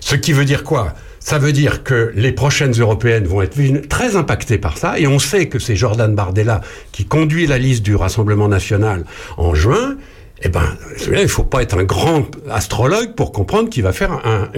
Ce 0.02 0.16
qui 0.16 0.34
veut 0.34 0.46
dire 0.46 0.64
quoi? 0.64 0.94
Ça 1.26 1.40
veut 1.40 1.54
dire 1.54 1.82
que 1.82 2.12
les 2.14 2.32
prochaines 2.32 2.74
européennes 2.74 3.26
vont 3.26 3.42
être 3.42 3.58
très 3.90 4.16
impactées 4.16 4.60
par 4.60 4.78
ça, 4.78 5.00
et 5.00 5.08
on 5.08 5.18
sait 5.18 5.48
que 5.48 5.58
c'est 5.58 5.76
Jordan 5.76 6.14
Bardella 6.14 6.62
qui 6.92 7.06
conduit 7.06 7.48
la 7.48 7.58
liste 7.58 7.82
du 7.82 7.96
Rassemblement 7.96 8.48
national 8.48 9.06
en 9.36 9.56
juin. 9.56 9.98
Eh 10.44 10.50
ben, 10.50 10.78
il 11.08 11.14
ne 11.14 11.26
faut 11.26 11.44
pas 11.44 11.64
être 11.64 11.80
un 11.80 11.84
grand 11.84 12.26
astrologue 12.52 13.16
pour 13.16 13.32
comprendre 13.32 13.72
qu'il 13.72 13.82
va 13.82 13.92
faire 13.92 14.12
un 14.24 14.50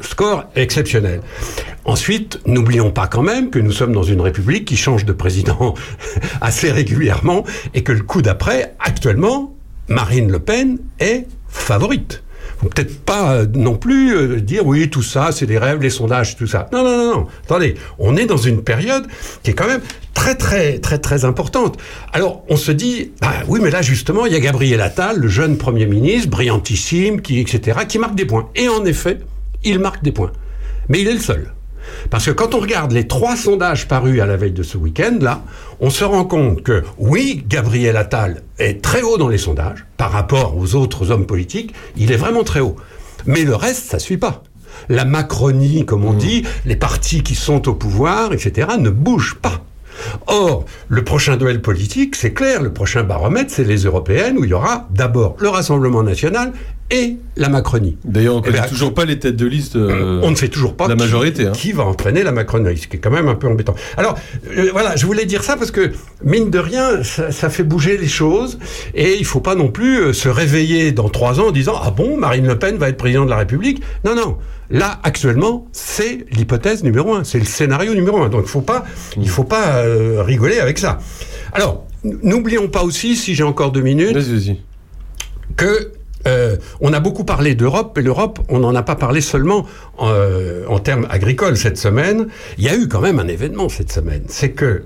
score 0.00 0.46
exceptionnel. 0.54 1.20
Ensuite, 1.84 2.40
n'oublions 2.46 2.90
pas 2.90 3.06
quand 3.06 3.22
même 3.22 3.50
que 3.50 3.58
nous 3.58 3.72
sommes 3.72 3.92
dans 3.92 4.04
une 4.04 4.22
république 4.22 4.64
qui 4.64 4.78
change 4.78 5.04
de 5.04 5.12
président 5.12 5.74
assez 6.40 6.70
régulièrement, 6.70 7.44
et 7.74 7.82
que 7.82 7.92
le 7.92 8.02
coup 8.02 8.22
d'après, 8.22 8.74
actuellement, 8.80 9.54
Marine 9.88 10.32
Le 10.32 10.38
Pen 10.38 10.78
est 10.98 11.26
favorite. 11.46 12.22
Peut-être 12.60 13.00
pas 13.00 13.34
euh, 13.34 13.46
non 13.54 13.76
plus 13.76 14.14
euh, 14.14 14.40
dire 14.40 14.66
oui, 14.66 14.88
tout 14.88 15.02
ça, 15.02 15.30
c'est 15.32 15.46
des 15.46 15.58
rêves, 15.58 15.80
les 15.80 15.90
sondages, 15.90 16.36
tout 16.36 16.46
ça. 16.46 16.68
Non, 16.72 16.82
non, 16.82 16.96
non, 16.96 17.14
non. 17.14 17.26
Attendez, 17.44 17.74
on 17.98 18.16
est 18.16 18.26
dans 18.26 18.36
une 18.36 18.62
période 18.62 19.06
qui 19.42 19.50
est 19.50 19.54
quand 19.54 19.66
même 19.66 19.82
très, 20.14 20.34
très, 20.34 20.78
très, 20.78 20.98
très 20.98 21.24
importante. 21.24 21.78
Alors, 22.12 22.44
on 22.48 22.56
se 22.56 22.72
dit, 22.72 23.12
bah 23.20 23.34
oui, 23.48 23.60
mais 23.62 23.70
là, 23.70 23.82
justement, 23.82 24.26
il 24.26 24.32
y 24.32 24.36
a 24.36 24.40
Gabriel 24.40 24.80
Attal, 24.80 25.18
le 25.18 25.28
jeune 25.28 25.58
Premier 25.58 25.86
ministre, 25.86 26.30
brillantissime, 26.30 27.20
qui, 27.20 27.40
etc., 27.40 27.80
qui 27.88 27.98
marque 27.98 28.14
des 28.14 28.24
points. 28.24 28.48
Et 28.54 28.68
en 28.68 28.84
effet, 28.84 29.18
il 29.64 29.78
marque 29.78 30.02
des 30.02 30.12
points. 30.12 30.32
Mais 30.88 31.00
il 31.00 31.08
est 31.08 31.14
le 31.14 31.20
seul. 31.20 31.52
Parce 32.10 32.26
que 32.26 32.30
quand 32.30 32.54
on 32.54 32.60
regarde 32.60 32.92
les 32.92 33.06
trois 33.06 33.36
sondages 33.36 33.88
parus 33.88 34.20
à 34.20 34.26
la 34.26 34.36
veille 34.36 34.52
de 34.52 34.62
ce 34.62 34.78
week-end, 34.78 35.18
là, 35.20 35.42
on 35.80 35.90
se 35.90 36.04
rend 36.04 36.24
compte 36.24 36.62
que 36.62 36.82
oui, 36.98 37.44
Gabriel 37.48 37.96
Attal 37.96 38.42
est 38.58 38.82
très 38.82 39.02
haut 39.02 39.18
dans 39.18 39.28
les 39.28 39.38
sondages 39.38 39.86
par 39.96 40.12
rapport 40.12 40.56
aux 40.56 40.74
autres 40.74 41.10
hommes 41.10 41.26
politiques, 41.26 41.74
il 41.96 42.12
est 42.12 42.16
vraiment 42.16 42.44
très 42.44 42.60
haut. 42.60 42.76
Mais 43.26 43.44
le 43.44 43.54
reste, 43.54 43.90
ça 43.90 43.98
suit 43.98 44.18
pas. 44.18 44.42
La 44.88 45.04
Macronie, 45.04 45.84
comme 45.84 46.04
on 46.04 46.12
dit, 46.12 46.44
les 46.64 46.76
partis 46.76 47.22
qui 47.22 47.34
sont 47.34 47.68
au 47.68 47.74
pouvoir, 47.74 48.32
etc., 48.32 48.68
ne 48.78 48.90
bougent 48.90 49.36
pas. 49.40 49.64
Or, 50.26 50.64
le 50.88 51.02
prochain 51.04 51.36
duel 51.36 51.62
politique, 51.62 52.16
c'est 52.16 52.34
clair, 52.34 52.62
le 52.62 52.72
prochain 52.72 53.02
baromètre, 53.02 53.50
c'est 53.50 53.64
les 53.64 53.84
européennes, 53.84 54.36
où 54.38 54.44
il 54.44 54.50
y 54.50 54.54
aura 54.54 54.86
d'abord 54.90 55.36
le 55.40 55.48
Rassemblement 55.48 56.02
national 56.02 56.52
et 56.90 57.16
la 57.36 57.48
Macronie. 57.48 57.96
D'ailleurs, 58.04 58.34
on 58.34 58.38
ne 58.38 58.42
Eh 58.44 58.50
connaît 58.50 58.60
ben, 58.62 58.68
toujours 58.68 58.94
pas 58.94 59.04
les 59.04 59.18
têtes 59.18 59.34
de 59.36 59.46
liste. 59.46 59.74
euh, 59.76 60.20
on 60.22 60.30
ne 60.30 60.36
sait 60.36 60.48
toujours 60.48 60.74
pas 60.76 60.86
la 60.86 60.94
qui- 60.94 61.00
majorité. 61.00 61.46
hein. 61.46 61.52
qui, 61.52 61.72
va 61.72 61.84
entraîner 61.84 62.22
la 62.22 62.30
Macronie, 62.32 62.76
ce 62.78 62.86
qui 62.86 62.96
est 62.96 63.00
quand 63.00 63.10
même 63.10 63.26
un 63.28 63.34
peu 63.34 63.48
embêtant. 63.48 63.74
Alors, 63.96 64.16
euh, 64.56 64.68
voilà, 64.72 64.94
je 64.96 65.04
voulais 65.04 65.26
dire 65.26 65.42
ça 65.42 65.56
parce 65.56 65.70
que, 65.72 65.90
mine 66.24 66.48
de 66.50 66.58
rien, 66.60 67.02
ça, 67.02 67.32
ça 67.32 67.50
fait 67.50 67.64
bouger 67.64 67.96
les 67.98 68.06
choses 68.08 68.58
et 68.94 69.16
il 69.18 69.24
faut 69.24 69.40
pas 69.40 69.54
non 69.56 69.68
plus 69.68 69.98
euh, 70.00 70.12
se 70.12 70.28
réveiller 70.28 70.92
dans 70.92 71.08
trois 71.08 71.40
ans 71.40 71.48
en 71.48 71.52
disant 71.52 71.74
Ah 71.82 71.90
bon, 71.90 72.16
Marine 72.16 72.46
Le 72.46 72.58
Pen 72.58 72.76
va 72.76 72.88
être 72.88 72.96
présidente 72.96 73.26
de 73.26 73.30
la 73.30 73.38
République 73.38 73.82
Non, 74.04 74.14
non. 74.14 74.36
Là, 74.70 74.98
actuellement, 75.02 75.66
c'est 75.72 76.24
l'hypothèse 76.32 76.82
numéro 76.84 77.14
un, 77.14 77.22
c'est 77.24 77.38
le 77.38 77.44
scénario 77.44 77.94
numéro 77.94 78.20
un. 78.22 78.28
Donc, 78.28 78.42
il 78.46 78.48
faut 78.50 78.60
pas, 78.62 78.84
il 79.16 79.28
faut 79.28 79.44
pas 79.44 79.78
euh, 79.78 80.22
rigoler 80.22 80.58
avec 80.58 80.78
ça. 80.78 80.98
Alors, 81.52 81.84
n'oublions 82.04 82.68
pas 82.68 82.82
aussi, 82.84 83.16
si 83.16 83.34
j'ai 83.34 83.44
encore 83.44 83.70
deux 83.72 83.80
minutes, 83.82 84.16
que 85.56 85.92
euh, 86.26 86.56
on 86.80 86.92
a 86.92 87.00
beaucoup 87.00 87.24
parlé 87.24 87.54
d'Europe, 87.54 87.96
et 87.98 88.02
l'Europe, 88.02 88.40
on 88.48 88.58
n'en 88.60 88.74
a 88.74 88.82
pas 88.82 88.96
parlé 88.96 89.20
seulement 89.20 89.66
euh, 90.00 90.64
en 90.68 90.78
termes 90.78 91.06
agricoles 91.10 91.56
cette 91.56 91.78
semaine. 91.78 92.28
Il 92.58 92.64
y 92.64 92.68
a 92.68 92.76
eu 92.76 92.88
quand 92.88 93.00
même 93.00 93.18
un 93.18 93.28
événement 93.28 93.68
cette 93.68 93.92
semaine. 93.92 94.24
C'est 94.28 94.50
que 94.50 94.84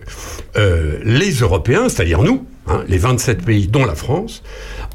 euh, 0.56 0.98
les 1.02 1.30
Européens, 1.30 1.88
c'est-à-dire 1.88 2.22
nous, 2.22 2.44
hein, 2.66 2.84
les 2.88 2.98
27 2.98 3.44
pays, 3.44 3.68
dont 3.68 3.84
la 3.84 3.94
France, 3.94 4.42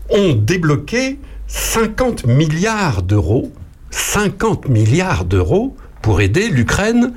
ont 0.09 0.33
débloqué 0.33 1.19
50 1.47 2.25
milliards 2.25 3.01
d'euros, 3.01 3.51
50 3.91 4.69
milliards 4.69 5.25
d'euros 5.25 5.75
pour 6.01 6.21
aider 6.21 6.49
l'Ukraine 6.49 7.13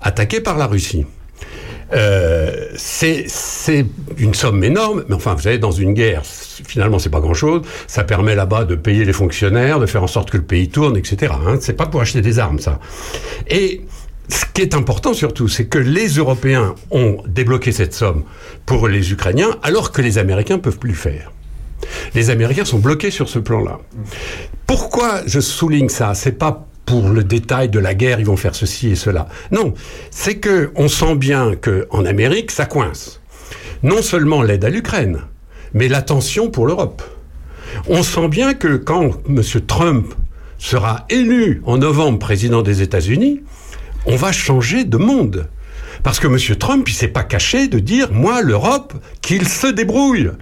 attaquée 0.00 0.40
par 0.40 0.56
la 0.56 0.66
Russie. 0.66 1.04
Euh, 1.92 2.68
c'est 2.76 3.26
une 4.18 4.34
somme 4.34 4.62
énorme, 4.62 5.04
mais 5.08 5.14
enfin, 5.14 5.34
vous 5.34 5.42
savez, 5.42 5.58
dans 5.58 5.70
une 5.70 5.92
guerre, 5.92 6.22
finalement, 6.24 6.98
c'est 6.98 7.10
pas 7.10 7.20
grand-chose. 7.20 7.62
Ça 7.86 8.04
permet 8.04 8.34
là-bas 8.34 8.64
de 8.64 8.74
payer 8.74 9.04
les 9.04 9.12
fonctionnaires, 9.12 9.80
de 9.80 9.86
faire 9.86 10.02
en 10.02 10.08
sorte 10.08 10.30
que 10.30 10.36
le 10.36 10.44
pays 10.44 10.68
tourne, 10.68 10.96
etc. 10.96 11.32
Hein. 11.46 11.58
C'est 11.60 11.74
pas 11.74 11.86
pour 11.86 12.00
acheter 12.00 12.20
des 12.20 12.38
armes, 12.38 12.58
ça. 12.58 12.78
Et 13.48 13.82
ce 14.28 14.44
qui 14.52 14.62
est 14.62 14.74
important 14.74 15.12
surtout, 15.12 15.48
c'est 15.48 15.66
que 15.66 15.78
les 15.78 16.08
Européens 16.08 16.74
ont 16.90 17.22
débloqué 17.26 17.72
cette 17.72 17.94
somme 17.94 18.24
pour 18.66 18.86
les 18.88 19.12
Ukrainiens, 19.12 19.56
alors 19.62 19.90
que 19.90 20.02
les 20.02 20.18
Américains 20.18 20.58
peuvent 20.58 20.78
plus 20.78 20.94
faire. 20.94 21.32
Les 22.14 22.30
Américains 22.30 22.64
sont 22.64 22.78
bloqués 22.78 23.10
sur 23.10 23.28
ce 23.28 23.38
plan-là. 23.38 23.80
Pourquoi 24.66 25.22
je 25.26 25.40
souligne 25.40 25.88
ça? 25.88 26.14
C'est 26.14 26.38
pas 26.38 26.66
pour 26.90 27.08
le 27.08 27.22
détail 27.22 27.68
de 27.68 27.78
la 27.78 27.94
guerre, 27.94 28.18
ils 28.18 28.26
vont 28.26 28.36
faire 28.36 28.56
ceci 28.56 28.88
et 28.88 28.96
cela. 28.96 29.28
Non, 29.52 29.74
c'est 30.10 30.38
que 30.38 30.72
on 30.74 30.88
sent 30.88 31.14
bien 31.14 31.54
que 31.54 31.86
en 31.90 32.04
Amérique, 32.04 32.50
ça 32.50 32.66
coince. 32.66 33.20
Non 33.84 34.02
seulement 34.02 34.42
l'aide 34.42 34.64
à 34.64 34.70
l'Ukraine, 34.70 35.20
mais 35.72 35.86
l'attention 35.86 36.50
pour 36.50 36.66
l'Europe. 36.66 37.00
On 37.88 38.02
sent 38.02 38.26
bien 38.26 38.54
que 38.54 38.74
quand 38.74 39.12
M. 39.28 39.40
Trump 39.68 40.12
sera 40.58 41.06
élu 41.10 41.62
en 41.64 41.78
novembre 41.78 42.18
président 42.18 42.62
des 42.62 42.82
États-Unis, 42.82 43.40
on 44.04 44.16
va 44.16 44.32
changer 44.32 44.82
de 44.82 44.96
monde. 44.96 45.46
Parce 46.02 46.18
que 46.18 46.26
M. 46.26 46.56
Trump, 46.56 46.88
il 46.88 46.94
s'est 46.94 47.06
pas 47.06 47.22
caché 47.22 47.68
de 47.68 47.78
dire, 47.78 48.10
moi, 48.10 48.42
l'Europe, 48.42 48.94
qu'il 49.22 49.46
se 49.46 49.68
débrouille. 49.68 50.32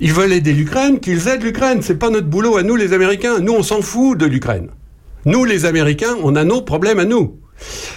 Ils 0.00 0.12
veulent 0.12 0.32
aider 0.32 0.52
l'Ukraine, 0.52 0.98
qu'ils 0.98 1.28
aident 1.28 1.44
l'Ukraine. 1.44 1.80
C'est 1.80 1.98
pas 1.98 2.10
notre 2.10 2.26
boulot 2.26 2.56
à 2.56 2.64
nous, 2.64 2.74
les 2.74 2.92
Américains. 2.92 3.38
Nous, 3.38 3.52
on 3.52 3.62
s'en 3.62 3.82
fout 3.82 4.18
de 4.18 4.26
l'Ukraine. 4.26 4.66
Nous, 5.24 5.44
les 5.44 5.64
Américains, 5.64 6.16
on 6.22 6.34
a 6.34 6.44
nos 6.44 6.62
problèmes 6.62 6.98
à 6.98 7.04
nous. 7.04 7.38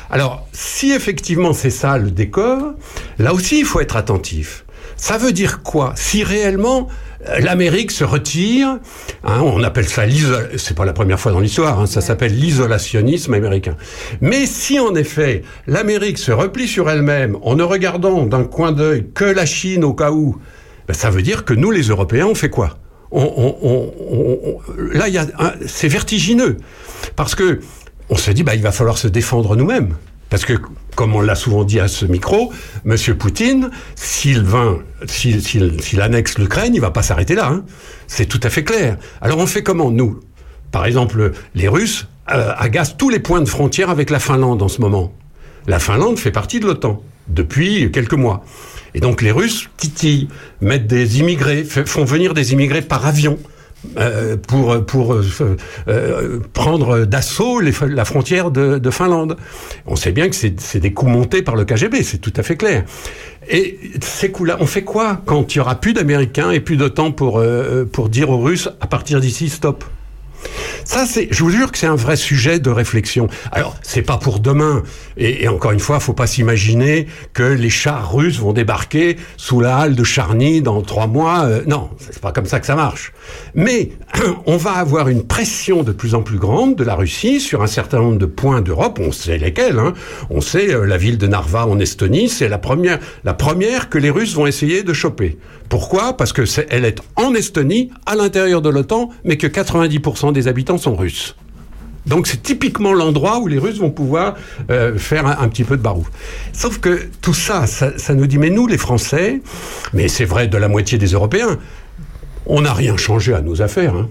Alors, 0.10 0.48
si 0.54 0.92
effectivement 0.92 1.54
c'est 1.54 1.72
ça 1.72 1.98
le 1.98 2.12
décor, 2.12 2.74
là 3.18 3.34
aussi, 3.34 3.60
il 3.60 3.66
faut 3.66 3.80
être 3.80 3.96
attentif. 3.96 4.66
Ça 4.96 5.18
veut 5.18 5.32
dire 5.32 5.64
quoi? 5.64 5.94
Si 5.96 6.24
réellement 6.24 6.88
euh, 7.28 7.40
l'Amérique 7.40 7.92
se 7.92 8.04
retire, 8.04 8.80
hein, 9.24 9.42
on 9.42 9.64
appelle 9.64 9.88
ça 9.88 10.06
l'isolation, 10.06 10.58
c'est 10.58 10.78
pas 10.78 10.86
la 10.86 10.94
première 10.94 11.20
fois 11.20 11.32
dans 11.32 11.40
l'histoire, 11.40 11.80
hein, 11.80 11.88
ça 11.88 12.00
s'appelle 12.00 12.38
l'isolationnisme 12.38 13.34
américain. 13.34 13.76
Mais 14.22 14.46
si 14.46 14.80
en 14.80 14.94
effet 14.96 15.42
l'Amérique 15.68 16.20
se 16.20 16.32
replie 16.32 16.68
sur 16.68 16.90
elle-même 16.90 17.38
en 17.42 17.56
ne 17.56 17.64
regardant 17.64 18.26
d'un 18.26 18.44
coin 18.44 18.72
d'œil 18.72 19.08
que 19.14 19.26
la 19.26 19.46
Chine 19.46 19.84
au 19.84 19.94
cas 19.94 20.12
où, 20.12 20.38
ben, 20.88 20.94
ça 20.94 21.10
veut 21.10 21.24
dire 21.24 21.44
que 21.44 21.54
nous 21.54 21.72
les 21.72 21.88
Européens 21.88 22.28
on 22.28 22.36
fait 22.36 22.52
quoi? 22.52 22.78
Là, 24.92 25.06
c'est 25.68 25.88
vertigineux 25.88 26.58
parce 27.16 27.36
que 27.36 27.60
on 28.10 28.16
se 28.18 28.32
dit 28.32 28.44
bah 28.44 28.56
il 28.56 28.62
va 28.62 28.72
falloir 28.72 28.98
se 28.98 29.08
défendre 29.08 29.56
nous-mêmes. 29.56 29.96
Parce 30.30 30.44
que, 30.44 30.54
comme 30.96 31.16
on 31.16 31.22
l'a 31.22 31.36
souvent 31.36 31.64
dit 31.64 31.80
à 31.80 31.88
ce 31.88 32.06
micro, 32.06 32.52
Monsieur 32.84 33.16
Poutine, 33.16 33.70
s'il 33.96 34.44
s'il, 35.08 36.02
annexe 36.02 36.40
l'Ukraine, 36.40 36.74
il 36.74 36.82
va 36.82 36.90
pas 36.90 37.04
s'arrêter 37.04 37.36
là. 37.36 37.48
hein. 37.48 37.64
C'est 38.08 38.26
tout 38.26 38.40
à 38.42 38.50
fait 38.50 38.64
clair. 38.64 38.98
Alors 39.22 39.38
on 39.38 39.46
fait 39.46 39.62
comment 39.62 39.92
nous? 39.92 40.20
Par 40.72 40.86
exemple, 40.86 41.32
les 41.54 41.68
Russes 41.68 42.08
euh, 42.32 42.54
agacent 42.58 42.98
tous 42.98 43.10
les 43.10 43.20
points 43.20 43.40
de 43.42 43.48
frontière 43.48 43.90
avec 43.92 44.10
la 44.10 44.20
Finlande 44.20 44.62
en 44.64 44.68
ce 44.68 44.82
moment. 44.82 45.14
La 45.68 45.80
Finlande 45.80 46.18
fait 46.18 46.32
partie 46.32 46.60
de 46.60 46.66
l'OTAN 46.66 47.02
depuis 47.28 47.92
quelques 47.92 48.14
mois. 48.14 48.44
Et 48.96 49.02
donc 49.02 49.22
les 49.22 49.32
Russes 49.32 49.70
titillent, 49.78 50.30
mettent 50.62 50.88
des 50.88 51.20
immigrés, 51.20 51.64
font 51.64 52.06
venir 52.06 52.34
des 52.34 52.54
immigrés 52.54 52.82
par 52.82 53.06
avion 53.06 53.38
euh, 53.98 54.38
pour, 54.38 54.84
pour 54.86 55.14
euh, 55.14 55.24
euh, 55.90 56.40
prendre 56.54 57.06
d'assaut 57.06 57.60
la 57.60 58.06
frontière 58.06 58.52
de, 58.52 58.78
de 58.78 58.90
Finlande. 58.90 59.36
On 59.86 59.98
sait 59.98 60.14
bien 60.14 60.30
que 60.30 60.36
c'est 60.36 60.80
des 60.80 60.94
coups 60.94 61.12
montés 61.12 61.42
par 61.42 61.58
le 61.58 61.66
KGB, 61.66 62.04
c'est 62.04 62.20
tout 62.20 62.34
à 62.38 62.42
fait 62.42 62.56
clair. 62.56 62.86
Et 63.50 63.80
ces 64.02 64.32
coups-là, 64.32 64.58
on 64.62 64.66
fait 64.66 64.84
quoi 64.84 65.22
quand 65.26 65.54
il 65.54 65.58
y 65.58 65.62
aura 65.62 65.76
plus 65.76 65.94
d'Américains 65.94 66.52
et 66.52 66.62
plus 66.62 66.78
de 66.78 66.88
temps 66.88 67.12
pour, 67.12 67.44
pour 67.92 68.10
dire 68.10 68.30
aux 68.30 68.42
Russes, 68.42 68.70
à 68.80 68.88
partir 68.88 69.20
d'ici, 69.20 69.50
stop? 69.50 69.84
Ça, 70.84 71.06
c'est, 71.06 71.28
je 71.32 71.44
vous 71.44 71.50
jure 71.50 71.72
que 71.72 71.78
c'est 71.78 71.88
un 71.88 71.96
vrai 71.96 72.16
sujet 72.16 72.60
de 72.60 72.70
réflexion. 72.70 73.28
Alors, 73.52 73.76
c'est 73.82 74.02
pas 74.02 74.18
pour 74.18 74.40
demain. 74.40 74.84
Et, 75.18 75.48
encore 75.48 75.72
une 75.72 75.80
fois, 75.80 76.00
faut 76.00 76.14
pas 76.14 76.28
s'imaginer 76.28 77.08
que 77.34 77.44
les 77.44 77.70
chars 77.70 78.14
russes 78.14 78.40
vont 78.40 78.54
débarquer 78.54 79.18
sous 79.38 79.60
la 79.60 79.78
halle 79.78 79.96
de 79.96 80.04
Charny 80.04 80.62
dans 80.62 80.82
trois 80.82 81.08
mois. 81.08 81.46
Euh, 81.46 81.64
non, 81.68 81.90
c'est 82.00 82.20
pas 82.20 82.32
comme 82.32 82.46
ça 82.46 82.60
que 82.60 82.66
ça 82.66 82.76
marche. 82.76 83.14
Mais 83.54 83.92
on 84.46 84.58
va 84.58 84.72
avoir 84.72 85.10
une 85.10 85.24
pression 85.24 85.84
de 85.84 85.92
plus 85.92 86.16
en 86.16 86.22
plus 86.22 86.38
grande 86.38 86.76
de 86.76 86.84
la 86.84 86.96
Russie 86.96 87.40
sur 87.40 87.62
un 87.64 87.68
certain 87.68 88.00
nombre 88.00 88.18
de 88.18 88.26
points 88.26 88.62
d'Europe. 88.62 89.00
On 89.02 89.12
sait 89.12 89.38
lesquels. 89.38 89.80
Hein. 89.80 89.94
On 90.30 90.42
sait 90.42 90.74
euh, 90.74 90.86
la 90.86 90.98
ville 90.98 91.18
de 91.18 91.28
Narva 91.28 91.68
en 91.68 91.80
Estonie, 91.80 92.30
c'est 92.30 92.50
la 92.50 92.58
première, 92.58 93.00
la 93.24 93.34
première 93.34 93.90
que 93.90 93.98
les 93.98 94.10
Russes 94.10 94.36
vont 94.36 94.48
essayer 94.48 94.84
de 94.84 94.94
choper. 94.94 95.38
Pourquoi? 95.70 96.18
Parce 96.18 96.34
que 96.34 96.46
c'est, 96.46 96.68
elle 96.70 96.86
est 96.86 97.02
en 97.16 97.34
Estonie, 97.34 97.92
à 98.06 98.16
l'intérieur 98.16 98.62
de 98.62 98.70
l'OTAN, 98.70 99.10
mais 99.24 99.38
que 99.38 99.48
90% 99.48 100.34
des 100.34 100.48
habitants 100.48 100.78
sont 100.78 100.96
russes. 100.96 101.36
Donc 102.06 102.28
c'est 102.28 102.42
typiquement 102.44 102.94
l'endroit 102.94 103.40
où 103.40 103.48
les 103.48 103.58
Russes 103.58 103.80
vont 103.80 103.90
pouvoir 103.90 104.36
euh, 104.70 104.98
faire 104.98 105.26
un, 105.26 105.48
petit 105.48 105.64
peu 105.64 105.76
de 105.76 105.82
barouf. 105.82 106.08
Sauf 106.54 106.80
que 106.80 107.08
tout 107.22 107.34
ça, 107.34 107.66
ça 107.68 108.14
nous 108.14 108.28
dit, 108.28 108.38
mais 108.38 108.50
nous 108.50 108.68
les 108.68 108.78
Français, 108.78 109.42
mais 109.94 110.08
c'est 110.08 110.26
vrai 110.26 110.48
de 110.48 110.58
la 110.58 110.68
moitié 110.68 110.98
des 110.98 111.08
Européens, 111.08 111.58
on 112.46 112.62
n'a 112.62 112.74
rien 112.74 112.98
changé 112.98 113.34
à 113.34 113.42
nos 113.42 113.62
affaires. 113.62 113.96
hein. 113.96 114.10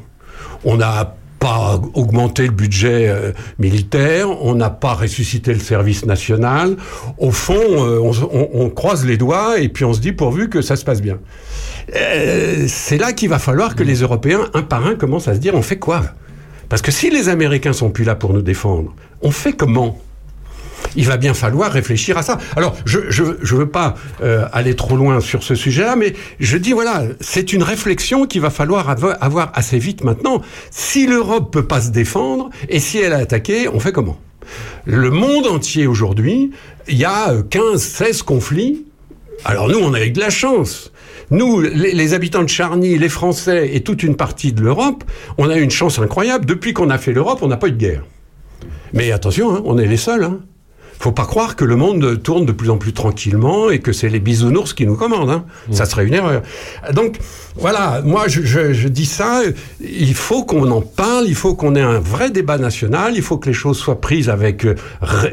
On 0.64 0.76
n'a 0.76 1.14
pas 1.44 1.78
augmenté 1.92 2.44
le 2.46 2.52
budget 2.52 3.08
euh, 3.10 3.32
militaire, 3.58 4.30
on 4.42 4.54
n'a 4.54 4.70
pas 4.70 4.94
ressuscité 4.94 5.52
le 5.52 5.60
service 5.60 6.06
national. 6.06 6.76
Au 7.18 7.32
fond, 7.32 7.60
euh, 7.60 8.00
on, 8.54 8.70
croise 8.70 9.04
les 9.04 9.18
doigts 9.18 9.58
et 9.60 9.68
puis 9.68 9.84
on 9.84 9.92
se 9.92 10.00
dit 10.00 10.12
pourvu 10.12 10.48
que 10.48 10.62
ça 10.62 10.76
se 10.76 10.86
passe 10.86 11.02
bien. 11.02 11.18
Euh, 11.94 12.64
c'est 12.66 12.96
là 12.96 13.12
qu'il 13.12 13.28
va 13.28 13.38
falloir 13.38 13.74
que 13.74 13.82
les 13.82 13.96
Européens, 13.96 14.48
un 14.54 14.62
par 14.62 14.86
un, 14.86 14.94
commencent 14.94 15.28
à 15.28 15.34
se 15.34 15.38
dire 15.38 15.54
on 15.54 15.60
fait 15.60 15.78
quoi? 15.78 16.02
Parce 16.70 16.80
que 16.80 16.90
si 16.90 17.10
les 17.10 17.28
Américains 17.28 17.74
sont 17.74 17.90
plus 17.90 18.04
là 18.04 18.14
pour 18.14 18.32
nous 18.32 18.40
défendre, 18.40 18.94
on 19.20 19.30
fait 19.30 19.52
comment? 19.52 19.98
Il 20.96 21.06
va 21.06 21.16
bien 21.16 21.34
falloir 21.34 21.70
réfléchir 21.72 22.16
à 22.18 22.22
ça. 22.22 22.38
Alors, 22.56 22.76
je 22.84 23.00
je, 23.10 23.24
je 23.42 23.54
veux 23.56 23.68
pas 23.68 23.94
euh, 24.22 24.44
aller 24.52 24.74
trop 24.76 24.96
loin 24.96 25.20
sur 25.20 25.42
ce 25.42 25.54
sujet-là, 25.54 25.96
mais 25.96 26.14
je 26.40 26.56
dis 26.56 26.72
voilà, 26.72 27.04
c'est 27.20 27.52
une 27.52 27.62
réflexion 27.62 28.26
qu'il 28.26 28.40
va 28.40 28.50
falloir 28.50 28.94
avo- 28.94 29.16
avoir 29.20 29.50
assez 29.54 29.78
vite 29.78 30.04
maintenant. 30.04 30.42
Si 30.70 31.06
l'Europe 31.06 31.52
peut 31.52 31.66
pas 31.66 31.80
se 31.80 31.90
défendre 31.90 32.50
et 32.68 32.80
si 32.80 32.98
elle 32.98 33.12
est 33.12 33.16
attaquée, 33.16 33.68
on 33.68 33.80
fait 33.80 33.92
comment? 33.92 34.18
Le 34.84 35.10
monde 35.10 35.46
entier 35.46 35.86
aujourd'hui, 35.86 36.50
il 36.88 36.96
y 36.98 37.04
a 37.04 37.30
euh, 37.30 37.42
15, 37.42 37.80
16 37.82 38.22
conflits. 38.22 38.84
Alors 39.44 39.68
nous, 39.68 39.78
on 39.78 39.94
a 39.94 40.04
eu 40.04 40.10
de 40.10 40.20
la 40.20 40.30
chance. 40.30 40.92
Nous, 41.30 41.60
les, 41.62 41.92
les 41.92 42.12
habitants 42.14 42.42
de 42.42 42.48
Charny, 42.48 42.98
les 42.98 43.08
Français 43.08 43.70
et 43.74 43.80
toute 43.82 44.02
une 44.02 44.14
partie 44.16 44.52
de 44.52 44.60
l'Europe, 44.62 45.02
on 45.38 45.48
a 45.48 45.56
eu 45.56 45.62
une 45.62 45.70
chance 45.70 45.98
incroyable. 45.98 46.44
Depuis 46.44 46.74
qu'on 46.74 46.90
a 46.90 46.98
fait 46.98 47.12
l'Europe, 47.12 47.38
on 47.42 47.48
n'a 47.48 47.56
pas 47.56 47.68
eu 47.68 47.72
de 47.72 47.78
guerre. 47.78 48.04
Mais 48.92 49.10
attention, 49.10 49.54
hein, 49.56 49.62
on 49.64 49.78
est 49.78 49.86
les 49.86 49.96
seuls. 49.96 50.22
Hein. 50.24 50.40
Faut 50.98 51.12
pas 51.12 51.26
croire 51.26 51.56
que 51.56 51.64
le 51.64 51.76
monde 51.76 52.22
tourne 52.22 52.46
de 52.46 52.52
plus 52.52 52.70
en 52.70 52.76
plus 52.78 52.92
tranquillement 52.92 53.68
et 53.70 53.78
que 53.80 53.92
c'est 53.92 54.08
les 54.08 54.20
bisounours 54.20 54.72
qui 54.72 54.86
nous 54.86 54.96
commandent. 54.96 55.30
Hein. 55.30 55.44
Ça 55.70 55.84
serait 55.84 56.06
une 56.06 56.14
erreur. 56.14 56.42
Donc 56.92 57.18
voilà, 57.56 58.00
moi 58.04 58.26
je, 58.28 58.42
je, 58.42 58.72
je 58.72 58.88
dis 58.88 59.04
ça. 59.04 59.42
Il 59.80 60.14
faut 60.14 60.44
qu'on 60.44 60.70
en 60.70 60.80
parle. 60.80 61.26
Il 61.26 61.34
faut 61.34 61.54
qu'on 61.54 61.74
ait 61.74 61.80
un 61.82 61.98
vrai 61.98 62.30
débat 62.30 62.58
national. 62.58 63.12
Il 63.16 63.22
faut 63.22 63.36
que 63.38 63.48
les 63.48 63.54
choses 63.54 63.76
soient 63.78 64.00
prises 64.00 64.28
avec. 64.30 64.64
euh, 64.64 64.74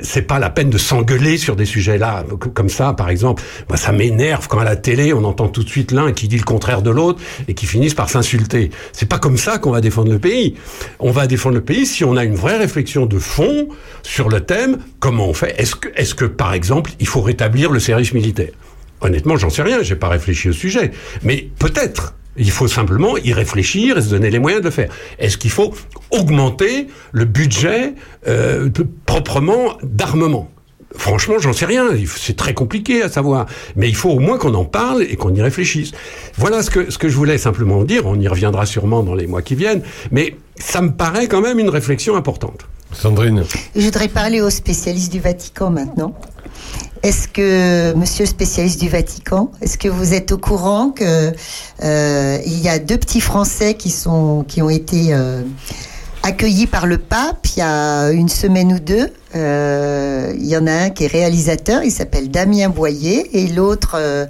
C'est 0.01 0.23
pas 0.23 0.39
la 0.39 0.49
peine 0.49 0.69
de 0.69 0.77
s'engueuler 0.77 1.37
sur 1.37 1.55
des 1.55 1.65
sujets 1.65 1.97
là 1.97 2.23
comme 2.53 2.69
ça, 2.69 2.93
par 2.93 3.09
exemple. 3.09 3.41
Moi, 3.69 3.77
ça 3.77 3.91
m'énerve 3.91 4.47
quand 4.47 4.59
à 4.59 4.63
la 4.65 4.75
télé 4.75 5.13
on 5.13 5.23
entend 5.23 5.47
tout 5.47 5.63
de 5.63 5.69
suite 5.69 5.91
l'un 5.91 6.11
qui 6.11 6.27
dit 6.27 6.37
le 6.37 6.43
contraire 6.43 6.81
de 6.81 6.89
l'autre 6.91 7.19
et 7.47 7.53
qui 7.53 7.65
finissent 7.65 7.93
par 7.93 8.09
s'insulter. 8.09 8.71
C'est 8.91 9.07
pas 9.07 9.19
comme 9.19 9.37
ça 9.37 9.57
qu'on 9.57 9.71
va 9.71 9.79
défendre 9.81 10.11
le 10.11 10.19
pays. 10.19 10.55
On 10.99 11.11
va 11.11 11.27
défendre 11.27 11.55
le 11.55 11.61
pays 11.61 11.85
si 11.85 12.03
on 12.03 12.17
a 12.17 12.23
une 12.25 12.35
vraie 12.35 12.57
réflexion 12.57 13.05
de 13.05 13.19
fond 13.19 13.67
sur 14.03 14.27
le 14.29 14.41
thème. 14.41 14.77
Comment 14.99 15.27
on 15.27 15.33
fait 15.33 15.60
Est-ce 15.61 16.15
que, 16.15 16.25
par 16.25 16.53
exemple, 16.53 16.91
il 16.99 17.07
faut 17.07 17.21
rétablir 17.21 17.71
le 17.71 17.79
service 17.79 18.13
militaire? 18.13 18.51
Honnêtement, 19.01 19.37
j'en 19.37 19.49
sais 19.49 19.61
rien. 19.61 19.83
J'ai 19.83 19.95
pas 19.95 20.09
réfléchi 20.09 20.49
au 20.49 20.53
sujet, 20.53 20.91
mais 21.23 21.49
peut-être. 21.59 22.15
Il 22.37 22.49
faut 22.49 22.69
simplement 22.69 23.17
y 23.17 23.33
réfléchir 23.33 23.97
et 23.97 24.01
se 24.01 24.09
donner 24.09 24.29
les 24.29 24.39
moyens 24.39 24.61
de 24.61 24.67
le 24.67 24.71
faire. 24.71 24.89
Est-ce 25.19 25.37
qu'il 25.37 25.51
faut 25.51 25.73
augmenter 26.11 26.87
le 27.11 27.25
budget 27.25 27.93
euh, 28.27 28.69
proprement 29.05 29.77
d'armement? 29.83 30.49
Franchement, 30.95 31.35
j'en 31.39 31.53
sais 31.53 31.65
rien. 31.65 31.89
C'est 32.05 32.37
très 32.37 32.53
compliqué 32.53 33.03
à 33.03 33.09
savoir. 33.09 33.47
Mais 33.75 33.89
il 33.89 33.95
faut 33.95 34.09
au 34.09 34.19
moins 34.19 34.37
qu'on 34.37 34.53
en 34.53 34.65
parle 34.65 35.03
et 35.03 35.15
qu'on 35.15 35.33
y 35.33 35.41
réfléchisse. 35.41 35.91
Voilà 36.37 36.63
ce 36.63 36.69
que, 36.69 36.89
ce 36.89 36.97
que 36.97 37.09
je 37.09 37.15
voulais 37.15 37.37
simplement 37.37 37.83
dire. 37.83 38.05
On 38.05 38.19
y 38.19 38.27
reviendra 38.27 38.65
sûrement 38.65 39.03
dans 39.03 39.15
les 39.15 39.27
mois 39.27 39.41
qui 39.41 39.55
viennent. 39.55 39.83
Mais 40.11 40.35
ça 40.55 40.81
me 40.81 40.91
paraît 40.91 41.27
quand 41.27 41.41
même 41.41 41.59
une 41.59 41.69
réflexion 41.69 42.15
importante. 42.15 42.65
Sandrine. 42.93 43.43
Je 43.75 43.81
voudrais 43.81 44.07
parler 44.07 44.41
aux 44.41 44.49
spécialistes 44.49 45.11
du 45.11 45.19
Vatican 45.19 45.69
maintenant. 45.69 46.13
Est-ce 47.03 47.27
que, 47.27 47.93
monsieur 47.95 48.25
spécialiste 48.25 48.79
du 48.79 48.87
Vatican, 48.87 49.51
est-ce 49.61 49.77
que 49.77 49.87
vous 49.87 50.13
êtes 50.13 50.31
au 50.31 50.37
courant 50.37 50.91
que 50.91 51.31
euh, 51.83 52.37
il 52.45 52.59
y 52.59 52.69
a 52.69 52.77
deux 52.77 52.97
petits 52.97 53.21
Français 53.21 53.73
qui 53.73 53.89
sont 53.89 54.45
qui 54.47 54.61
ont 54.61 54.69
été 54.69 55.13
euh, 55.13 55.41
accueillis 56.21 56.67
par 56.67 56.85
le 56.85 56.99
pape 56.99 57.47
il 57.55 57.59
y 57.59 57.63
a 57.63 58.11
une 58.11 58.29
semaine 58.29 58.73
ou 58.73 58.79
deux? 58.79 59.11
Euh, 59.35 60.33
Il 60.37 60.45
y 60.45 60.57
en 60.57 60.67
a 60.67 60.73
un 60.73 60.89
qui 60.89 61.05
est 61.05 61.07
réalisateur, 61.07 61.83
il 61.83 61.91
s'appelle 61.91 62.29
Damien 62.29 62.69
Boyer, 62.69 63.29
et 63.37 63.47
l'autre 63.47 63.95
euh, 63.95 64.25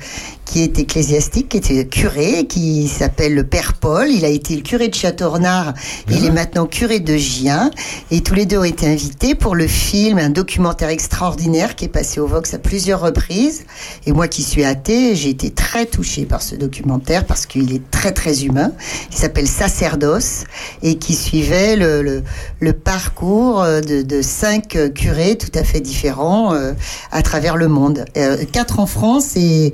qui 0.46 0.62
est 0.62 0.78
ecclésiastique, 0.80 1.50
qui 1.50 1.58
était 1.58 1.86
curé, 1.86 2.46
qui 2.46 2.88
s'appelle 2.88 3.34
le 3.34 3.44
Père 3.44 3.74
Paul. 3.74 4.10
Il 4.10 4.26
a 4.26 4.28
été 4.28 4.56
le 4.56 4.62
curé 4.62 4.90
de 4.90 4.96
Châteaurenard, 4.96 5.74
il 6.10 6.26
est 6.26 6.32
maintenant 6.32 6.66
curé 6.66 7.00
de 7.00 7.16
Gien, 7.18 7.72
et 8.12 8.22
tous 8.22 8.36
les 8.36 8.46
deux 8.46 8.58
ont 8.58 8.64
été 8.64 8.88
invités 8.88 9.34
pour 9.34 9.56
le 9.56 9.68
film, 9.68 10.18
un 10.18 10.30
documentaire 10.30 10.90
extraordinaire 10.90 11.76
qui 11.76 11.86
est 11.86 11.88
passé 11.90 12.20
au 12.20 12.28
Vox 12.28 12.54
à 12.54 12.60
plusieurs 12.60 13.00
reprises. 13.02 13.64
Et 14.06 14.12
moi 14.12 14.28
qui 14.28 14.44
suis 14.44 14.66
athée, 14.66 15.16
j'ai 15.16 15.30
été 15.30 15.52
très 15.52 15.86
touchée 15.86 16.26
par 16.26 16.42
ce 16.42 16.56
documentaire 16.56 17.26
parce 17.26 17.46
qu'il 17.46 17.74
est 17.74 17.90
très 17.90 18.12
très 18.12 18.44
humain. 18.44 18.72
Il 19.12 19.18
s'appelle 19.18 19.48
Sacerdoce 19.48 20.44
et 20.84 20.96
qui 20.96 21.16
suivait 21.16 21.76
le, 21.76 22.02
le, 22.02 22.24
le 22.60 22.74
parcours 22.74 23.64
euh, 23.64 23.82
de, 23.82 24.02
de 24.02 24.22
cinq 24.22 24.78
curés 24.92 25.38
tout 25.38 25.52
à 25.58 25.64
fait 25.64 25.82
différents 25.82 26.54
euh, 26.54 26.74
à 27.12 27.22
travers 27.22 27.58
le 27.58 27.68
monde. 27.68 28.06
Euh, 28.18 28.38
quatre 28.52 28.80
en 28.80 28.86
France 28.86 29.36
et 29.36 29.74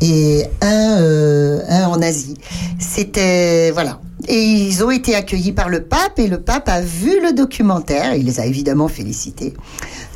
et 0.00 0.44
un, 0.60 0.98
euh, 1.00 1.60
un 1.68 1.86
en 1.86 2.02
Asie. 2.02 2.36
C'était 2.78 3.70
voilà. 3.70 4.00
Et 4.28 4.40
ils 4.42 4.84
ont 4.84 4.90
été 4.90 5.14
accueillis 5.14 5.52
par 5.52 5.68
le 5.68 5.82
pape 5.82 6.18
et 6.18 6.28
le 6.28 6.40
pape 6.40 6.68
a 6.68 6.80
vu 6.80 7.20
le 7.22 7.32
documentaire. 7.32 8.14
Il 8.14 8.26
les 8.26 8.40
a 8.40 8.46
évidemment 8.46 8.88
félicités. 8.88 9.54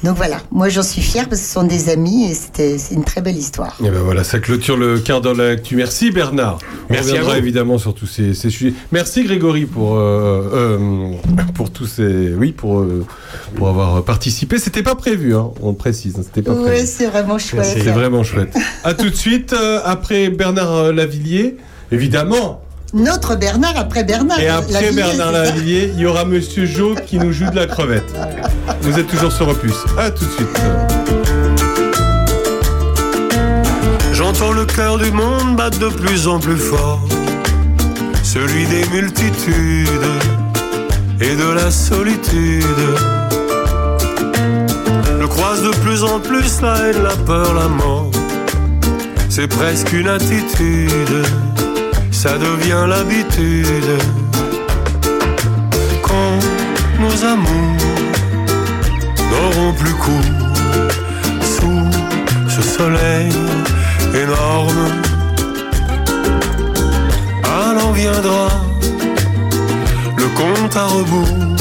Donc 0.05 0.17
voilà, 0.17 0.37
moi 0.53 0.69
j'en 0.69 0.83
suis 0.83 1.01
fière 1.01 1.29
parce 1.29 1.41
que 1.41 1.47
ce 1.47 1.53
sont 1.55 1.63
des 1.65 1.89
amis 1.89 2.31
et 2.31 2.35
c'était 2.35 2.77
c'est 2.79 2.95
une 2.95 3.05
très 3.05 3.23
belle 3.23 3.37
histoire. 3.37 3.77
Et 3.83 3.89
ben 3.91 4.03
voilà, 4.03 4.25
ça 4.25 4.39
clôture 4.39 4.77
le 4.77 4.99
quart 5.01 5.21
d'heure 5.23 5.35
de 5.35 5.43
l'actu. 5.43 5.75
Merci 5.77 6.11
Bernard. 6.11 6.59
On 6.89 6.93
Merci 6.93 7.09
à 7.09 7.13
reviendra 7.13 7.33
vous. 7.33 7.39
évidemment 7.39 7.79
sur 7.79 7.95
tous 7.95 8.07
ces, 8.07 8.35
ces 8.35 8.51
sujets. 8.51 8.75
Merci 8.93 9.25
Grégory 9.25 9.65
pour 9.65 9.97
euh, 9.97 10.51
euh, 10.53 11.11
pour 11.55 11.71
tous 11.71 11.87
ces 11.87 12.35
oui 12.35 12.53
pour 12.53 12.81
euh, 12.81 13.05
pour 13.57 13.69
avoir 13.69 14.05
participé. 14.05 14.59
C'était 14.59 14.83
pas 14.83 14.95
prévu, 14.97 15.35
hein, 15.35 15.51
on 15.63 15.71
le 15.71 15.77
précise. 15.77 16.15
hein, 16.19 16.23
C'était 16.25 16.43
pas 16.43 16.53
Oui, 16.53 16.63
prévu. 16.65 16.87
c'est 16.87 17.07
vraiment 17.07 17.39
chouette. 17.39 17.65
C'est 17.65 17.91
vraiment 17.91 18.23
chouette. 18.23 18.55
À 18.85 18.93
tout 18.95 19.09
de 19.09 19.17
suite 19.17 19.55
euh, 19.55 19.81
après 19.85 20.29
Bernard 20.29 20.73
euh, 20.75 20.93
Lavillier, 20.93 21.57
évidemment. 21.91 22.61
Notre 22.95 23.37
Bernard 23.37 23.77
après 23.77 24.05
Bernard. 24.05 24.41
Et 24.41 24.49
après 24.49 24.73
Lavillier, 24.73 25.03
Bernard 25.03 25.33
Lavillier, 25.33 25.93
il 25.95 26.01
y 26.01 26.07
aura 26.07 26.25
Monsieur 26.25 26.67
Jo 26.67 26.95
qui 27.07 27.19
nous 27.19 27.33
joue 27.33 27.51
de 27.51 27.57
la 27.57 27.67
crevette. 27.67 28.15
Vous 28.81 28.99
êtes 28.99 29.09
toujours 29.09 29.33
sur 29.33 29.49
Opus. 29.49 29.75
À 29.99 30.11
tout 30.11 30.25
de 30.25 30.31
suite. 30.31 30.61
J'entends 34.13 34.53
le 34.53 34.65
cœur 34.65 34.99
du 34.99 35.11
monde 35.11 35.57
battre 35.57 35.79
de 35.79 35.89
plus 35.89 36.27
en 36.27 36.39
plus 36.41 36.57
fort, 36.57 37.01
celui 38.23 38.67
des 38.67 38.87
multitudes 38.89 39.89
et 41.21 41.37
de 41.37 41.53
la 41.53 41.71
solitude. 41.71 42.65
Je 45.21 45.27
croise 45.27 45.63
de 45.63 45.71
plus 45.85 46.03
en 46.03 46.19
plus 46.19 46.61
la 46.63 46.77
haine, 46.79 47.03
la 47.03 47.17
peur, 47.25 47.53
la 47.55 47.69
mort. 47.69 48.11
C'est 49.29 49.49
presque 49.49 49.93
une 49.93 50.09
attitude, 50.09 51.27
ça 52.17 52.39
devient 52.39 52.87
l'habitude. 52.89 53.93
Quand 56.03 56.39
nos 56.99 57.17
amours 57.33 57.83
n'auront 59.31 59.73
plus 59.75 59.97
cours 60.05 60.33
sous 61.43 61.91
ce 62.49 62.63
soleil 62.63 63.31
énorme. 64.25 64.87
Alors 67.45 67.93
viendra 67.93 68.49
le 70.17 70.27
compte 70.41 70.75
à 70.75 70.87
rebours 70.87 71.57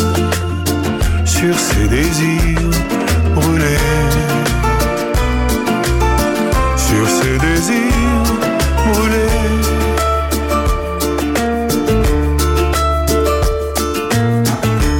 sur 1.25 1.55
ces 1.67 1.87
désirs 1.89 2.75
brûlés. 3.35 3.89
Sur 6.87 7.05
ces 7.17 7.37
désirs 7.45 8.24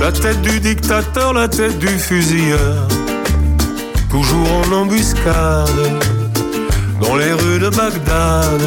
La 0.06 0.12
tête 0.12 0.40
du 0.44 0.60
dictateur, 0.60 1.34
la 1.34 1.48
tête 1.48 1.80
du 1.80 1.88
fusilleur, 1.88 2.88
toujours 4.12 4.48
en 4.52 4.72
embuscade 4.72 5.82
dans 7.02 7.16
les 7.16 7.34
rues 7.34 7.58
de 7.58 7.70
Bagdad. 7.70 8.62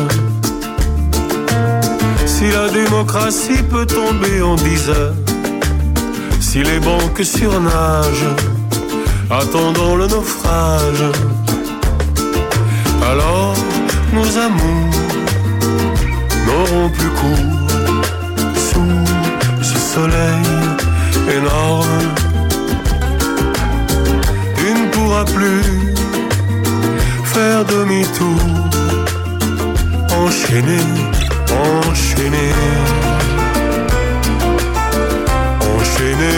Si 2.26 2.50
la 2.50 2.68
démocratie 2.70 3.62
peut 3.70 3.86
tomber 3.86 4.42
en 4.42 4.56
dix 4.56 4.88
heures, 4.88 5.14
si 6.40 6.64
les 6.64 6.80
banques 6.80 7.22
surnagent, 7.22 8.34
attendant 9.30 9.94
le 9.94 10.08
naufrage, 10.08 11.04
alors 13.12 13.54
nos 14.12 14.38
amours 14.38 14.90
n'auront 16.46 16.90
plus 16.90 17.10
cours 17.10 17.70
sous 18.56 19.62
ce 19.62 19.78
soleil 19.78 20.57
énorme. 21.30 22.14
Tu 24.56 24.74
ne 24.74 24.86
pourras 24.90 25.24
plus 25.24 25.94
faire 27.24 27.64
demi-tour, 27.64 28.40
enchaîner, 30.22 30.86
enchaîner, 31.50 32.52
enchaîner, 35.74 36.37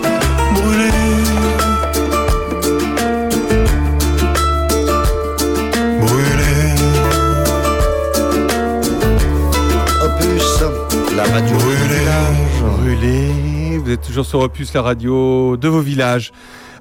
radio 11.31 11.55
de 11.57 11.63
nos 11.63 11.69
villages. 11.69 12.61
Brûlé, 12.79 13.77
vous 13.77 13.89
êtes 13.91 14.01
toujours 14.01 14.25
sur 14.25 14.39
Opus, 14.39 14.73
la 14.73 14.81
radio 14.81 15.55
de 15.57 15.67
vos 15.67 15.79
villages. 15.79 16.31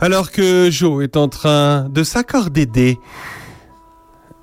Alors 0.00 0.30
que 0.32 0.70
Joe 0.70 1.04
est 1.04 1.16
en 1.16 1.28
train 1.28 1.88
de 1.88 2.02
s'accorder 2.02 2.66
des... 2.66 2.98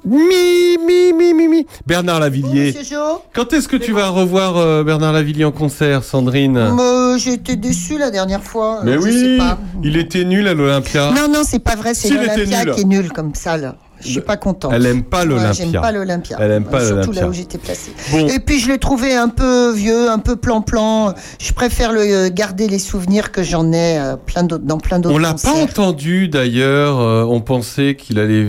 Mi, 0.05 0.77
mi, 0.85 1.11
mi, 1.11 1.34
mi, 1.34 1.47
mi. 1.49 1.65
Bernard 1.85 2.21
Lavillier. 2.21 2.73
Jo 2.89 3.21
Quand 3.35 3.51
est-ce 3.51 3.67
que 3.67 3.75
tu 3.75 3.91
vas 3.91 4.07
revoir 4.07 4.55
euh, 4.55 4.84
Bernard 4.84 5.11
Lavillier 5.11 5.43
en 5.43 5.51
concert, 5.51 6.03
Sandrine? 6.05 6.57
Euh, 6.57 7.17
J'ai 7.17 7.34
été 7.34 7.57
déçu 7.57 7.97
la 7.97 8.09
dernière 8.09 8.43
fois. 8.43 8.79
Mais 8.84 8.91
euh, 8.91 9.01
je 9.01 9.05
oui, 9.05 9.19
sais 9.19 9.38
pas. 9.38 9.57
il 9.84 9.97
était 9.97 10.23
nul 10.23 10.47
à 10.47 10.53
l'Olympia. 10.53 11.11
Non, 11.11 11.27
non, 11.27 11.41
c'est 11.43 11.59
pas 11.59 11.75
vrai, 11.75 11.93
c'est 11.93 12.09
l'Olympia 12.11 12.65
qui 12.67 12.81
est 12.81 12.85
nul 12.85 13.11
comme 13.11 13.35
ça, 13.35 13.57
là. 13.57 13.75
Je 14.01 14.07
suis 14.09 14.21
pas 14.21 14.37
contente. 14.37 14.71
Elle 14.73 14.85
aime 14.85 15.03
pas 15.03 15.19
Ouais, 15.21 15.25
l'Olympia. 15.25 15.53
J'aime 15.53 15.81
pas 15.81 15.91
l'Olympia. 15.91 16.37
Elle 16.39 16.51
aime 16.51 16.63
pas 16.65 16.79
Surtout 16.85 16.95
l'Olympia. 17.07 17.21
là 17.21 17.27
où 17.29 17.33
j'étais 17.33 17.57
placée. 17.57 17.91
Bon. 18.11 18.27
Et 18.27 18.39
puis 18.39 18.59
je 18.59 18.67
l'ai 18.69 18.77
trouvé 18.77 19.15
un 19.15 19.29
peu 19.29 19.71
vieux, 19.73 20.09
un 20.09 20.19
peu 20.19 20.35
plan-plan. 20.35 21.13
Je 21.39 21.51
préfère 21.53 21.91
le 21.91 22.01
euh, 22.01 22.29
garder 22.31 22.67
les 22.67 22.79
souvenirs 22.79 23.31
que 23.31 23.41
j'en 23.43 23.71
ai 23.73 23.97
euh, 23.97 24.15
plein 24.15 24.43
d'autres, 24.43 24.63
dans 24.65 24.77
plein 24.77 24.99
d'autres 24.99 25.15
On 25.15 25.19
l'a 25.19 25.33
pas 25.33 25.51
entendu 25.53 26.27
d'ailleurs. 26.27 26.99
euh, 26.99 27.23
on 27.23 27.41
pensait 27.41 27.95
qu'il 27.95 28.19
allait. 28.19 28.45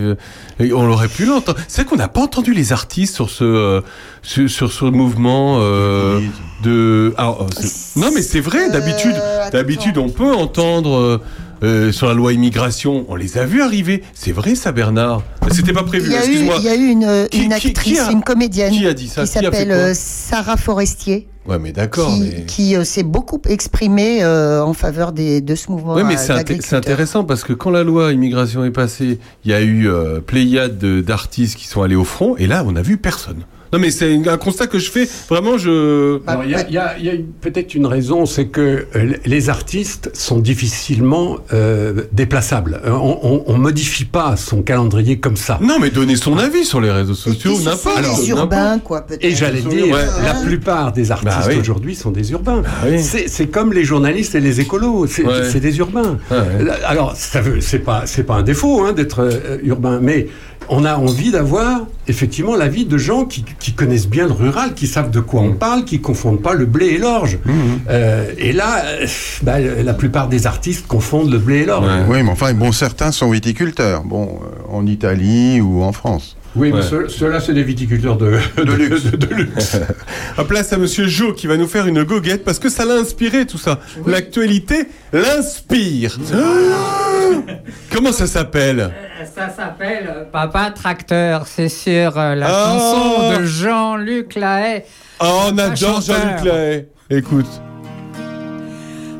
on 0.59 0.85
l'aurait 0.85 1.07
pu 1.07 1.25
l'entendre. 1.25 1.57
C'est 1.67 1.83
qu'on 1.85 1.95
n'a 1.95 2.07
pas 2.09 2.21
entendu 2.21 2.53
les 2.53 2.71
artistes 2.71 3.15
sur 3.15 3.29
ce 3.29 3.43
euh, 3.43 3.81
sur, 4.21 4.49
sur 4.49 4.71
ce 4.71 4.85
mouvement 4.85 5.57
euh, 5.61 6.19
de. 6.63 7.13
alors, 7.17 7.41
euh, 7.43 7.45
c'est- 7.59 7.99
non 7.99 8.09
mais 8.13 8.21
c'est 8.21 8.39
vrai. 8.41 8.69
D'habitude, 8.69 9.15
d'habitude 9.51 9.97
on 9.97 10.09
peut 10.09 10.33
entendre. 10.33 11.21
Euh, 11.63 11.91
sur 11.91 12.07
la 12.07 12.13
loi 12.13 12.33
immigration, 12.33 13.05
on 13.09 13.15
les 13.15 13.37
a 13.37 13.45
vus 13.45 13.61
arriver. 13.61 14.03
C'est 14.13 14.31
vrai 14.31 14.55
ça, 14.55 14.71
Bernard. 14.71 15.23
C'était 15.51 15.73
pas 15.73 15.83
prévu. 15.83 16.05
Il 16.07 16.11
y 16.13 16.15
a 16.15 16.19
eu, 16.19 16.29
Excuse-moi. 16.29 16.55
il 16.59 16.63
y 16.65 16.69
a 16.69 16.75
eu 16.75 16.87
une, 16.87 17.27
Qui- 17.29 17.43
une 17.43 17.49
qui- 17.55 17.67
actrice, 17.67 17.93
qui 17.93 17.99
a- 17.99 18.11
une 18.11 18.21
comédienne 18.23 18.71
qui 18.71 18.85
a 18.87 18.93
dit 18.93 19.07
ça? 19.07 19.21
qui 19.23 19.27
s'appelle 19.27 19.71
euh, 19.71 19.93
Sarah 19.95 20.57
Forestier. 20.57 21.27
Ouais, 21.47 21.57
mais 21.57 21.71
d'accord. 21.71 22.13
qui, 22.13 22.19
Mais... 22.21 22.43
qui, 22.45 22.75
euh, 22.75 22.83
s'est 22.83 23.01
beaucoup 23.03 23.41
exprimée 23.47 24.23
euh, 24.23 24.63
en 24.63 24.73
faveur 24.73 25.11
des, 25.11 25.41
de 25.41 25.55
ce 25.55 25.71
mouvement 25.71 25.95
Oui, 25.95 26.03
mais 26.05 26.15
c'est 26.17 26.75
intéressant 26.75 27.23
parce 27.23 27.43
que 27.43 27.53
quand 27.53 27.71
la 27.71 27.83
loi 27.83 28.11
immigration 28.13 28.63
est 28.65 28.69
passée, 28.71 29.19
il 29.45 29.51
y 29.51 29.53
a 29.55 29.61
eu 29.61 29.89
euh, 29.89 30.19
pléiade 30.19 30.77
de- 30.77 31.01
d'artistes 31.01 31.55
qui 31.55 31.65
sont 31.67 31.81
allés 31.81 31.95
au 31.95 32.03
front, 32.03 32.35
et 32.37 32.45
là, 32.45 32.63
on 32.67 32.73
n'a 32.73 32.83
vu 32.83 32.97
personne. 32.97 33.43
Non, 33.71 33.79
mais 33.79 33.91
c'est 33.91 34.27
un 34.27 34.37
constat 34.37 34.67
que 34.67 34.79
je 34.79 34.89
fais. 34.89 35.07
Vraiment, 35.29 35.57
je. 35.57 36.19
Alors, 36.27 36.43
il 36.43 36.51
y 36.51 36.55
a, 36.55 36.67
il 36.67 36.73
y 36.73 36.77
a- 36.77 36.97
il 36.97 37.05
y 37.05 37.09
a 37.09 37.13
une- 37.13 37.27
peut-être 37.27 37.75
une 37.75 37.85
raison, 37.85 38.25
c'est 38.25 38.47
que 38.47 38.87
euh, 38.95 39.13
les 39.25 39.49
artistes 39.49 40.09
sont 40.13 40.39
difficilement 40.39 41.37
euh, 41.53 42.03
déplaçables. 42.11 42.81
Euh, 42.85 42.91
On, 42.91 43.19
on, 43.23 43.43
on 43.47 43.57
modifie 43.57 44.05
pas 44.05 44.35
son 44.37 44.61
calendrier 44.61 45.19
comme 45.19 45.37
ça. 45.37 45.59
Non, 45.61 45.77
mais 45.79 45.89
donner 45.89 46.15
son 46.15 46.37
avis 46.37 46.65
sur 46.65 46.81
les 46.81 46.91
réseaux 46.91 47.13
sociaux, 47.13 47.55
Ce 47.55 47.63
sont 47.63 47.69
n'importe. 47.69 48.19
des 48.21 48.29
urbains, 48.29 48.79
quoi, 48.79 49.01
peut-être? 49.01 49.23
Et 49.23 49.31
j'allais 49.35 49.61
dire, 49.61 49.85
Ouais. 49.93 50.05
la 50.23 50.33
plupart 50.33 50.91
des 50.91 51.11
artistes 51.11 51.31
Bah 51.37 51.45
oui. 51.47 51.57
aujourd'hui 51.59 51.95
sont 51.95 52.11
des 52.11 52.31
urbains. 52.31 52.63
oui. 52.85 52.99
C'est 53.01 53.47
comme 53.47 53.73
les 53.73 53.83
journalistes 53.83 54.35
et 54.35 54.39
les 54.39 54.59
écolos, 54.59 55.07
c'est 55.07 55.23
Ouais. 55.25 55.59
des 55.59 55.77
urbains. 55.79 56.17
Ouais. 56.31 56.37
Alors, 56.85 57.15
ça 57.15 57.41
veut, 57.41 57.61
c'est 57.61 57.79
pas, 57.79 58.03
c'est 58.05 58.23
pas 58.23 58.35
un 58.35 58.43
défaut 58.43 58.83
hein, 58.85 58.93
d'être 58.93 59.19
euh, 59.21 59.57
urbain, 59.63 59.99
mais 60.01 60.27
on 60.69 60.85
a 60.85 60.95
envie 60.95 61.31
d'avoir 61.31 61.81
effectivement 62.07 62.55
l'avis 62.55 62.85
de 62.85 62.97
gens 62.97 63.25
qui, 63.25 63.43
qui 63.59 63.73
connaissent 63.73 64.07
bien 64.07 64.25
le 64.27 64.33
rural, 64.33 64.73
qui 64.73 64.87
savent 64.87 65.11
de 65.11 65.19
quoi 65.19 65.41
on 65.41 65.53
parle, 65.53 65.83
qui 65.85 65.99
confondent 65.99 66.41
pas 66.41 66.53
le 66.53 66.65
blé 66.65 66.87
et 66.87 66.97
l'orge. 66.97 67.39
Euh, 67.89 68.31
et 68.37 68.51
là, 68.51 68.83
euh, 68.85 69.07
bah, 69.41 69.59
la 69.59 69.93
plupart 69.93 70.27
des 70.27 70.47
artistes 70.47 70.87
confondent 70.87 71.31
le 71.31 71.39
blé 71.39 71.59
et 71.61 71.65
l'orge. 71.65 71.87
Oui, 72.07 72.23
mais 72.23 72.29
enfin, 72.29 72.53
bon, 72.53 72.71
certains 72.71 73.11
sont 73.11 73.29
viticulteurs, 73.31 74.03
bon, 74.03 74.39
euh, 74.43 74.73
en 74.75 74.85
Italie 74.85 75.59
ou 75.61 75.81
en 75.83 75.91
France. 75.91 76.35
Oui, 76.55 76.71
mais 76.73 76.81
ceux-là, 76.81 77.39
c'est 77.39 77.53
des 77.53 77.63
viticulteurs 77.63 78.17
de, 78.17 78.37
de 78.57 78.73
luxe. 78.73 79.03
de 79.03 79.35
luxe. 79.35 79.77
À 80.35 80.43
place 80.43 80.73
à 80.73 80.77
Monsieur 80.77 81.07
Jo 81.07 81.33
qui 81.33 81.45
va 81.45 81.57
nous 81.57 81.67
faire 81.67 81.85
une 81.85 82.03
goguette 82.03 82.43
parce 82.43 82.57
que 82.57 82.69
ça 82.69 82.85
l'a 82.85 82.95
inspiré 82.95 83.45
tout 83.45 83.59
ça. 83.59 83.79
L'actualité 84.07 84.87
l'inspire. 85.13 86.17
Ah 86.33 86.37
Comment 87.91 88.11
ça 88.11 88.25
s'appelle? 88.25 88.91
Ça 89.39 89.47
s'appelle 89.49 90.11
euh, 90.13 90.25
Papa 90.29 90.71
Tracteur. 90.71 91.47
C'est 91.47 91.69
sur 91.69 92.17
euh, 92.19 92.35
la 92.35 92.47
Ah. 92.49 92.65
chanson 92.77 93.39
de 93.39 93.45
Jean-Luc 93.45 94.35
Lahaye. 94.35 94.83
Oh, 95.21 95.43
on 95.53 95.57
adore. 95.57 96.01
Jean-Luc 96.01 96.43
Lahaye. 96.43 96.87
Écoute. 97.09 97.47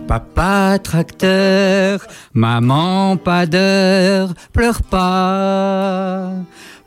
Papa 0.09 0.77
tracteur, 0.83 1.99
maman 2.33 3.15
pas 3.15 3.45
d'heure, 3.45 4.33
pleure 4.51 4.81
pas, 4.81 6.31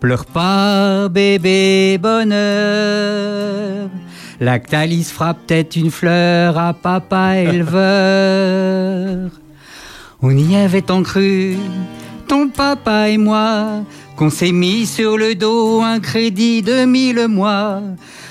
pleure 0.01 0.25
pas 0.27 1.09
bébé 1.09 1.99
bonheur. 2.03 3.89
Lactalis 4.41 5.05
fera 5.05 5.35
peut-être 5.35 5.77
une 5.77 5.93
fleur 5.93 6.59
à 6.59 6.75
papa 6.75 7.37
éleveur. 7.37 9.31
On 10.21 10.31
y 10.37 10.57
avait 10.57 10.83
tant 10.83 11.05
cru, 11.05 11.57
ton 12.27 12.49
papa 12.49 13.09
et 13.09 13.19
moi, 13.19 13.83
qu'on 14.17 14.31
s'est 14.31 14.53
mis 14.53 14.87
sur 14.87 15.19
le 15.19 15.35
dos 15.35 15.83
un 15.83 16.01
crédit 16.01 16.63
de 16.63 16.85
mille 16.85 17.27
mois, 17.29 17.83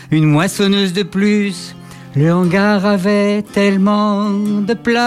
une 0.10 0.26
moissonneuse 0.26 0.94
de 0.94 1.04
plus. 1.04 1.76
Le 2.16 2.34
hangar 2.34 2.86
avait 2.86 3.42
tellement 3.42 4.32
de 4.32 4.74
place. 4.74 5.02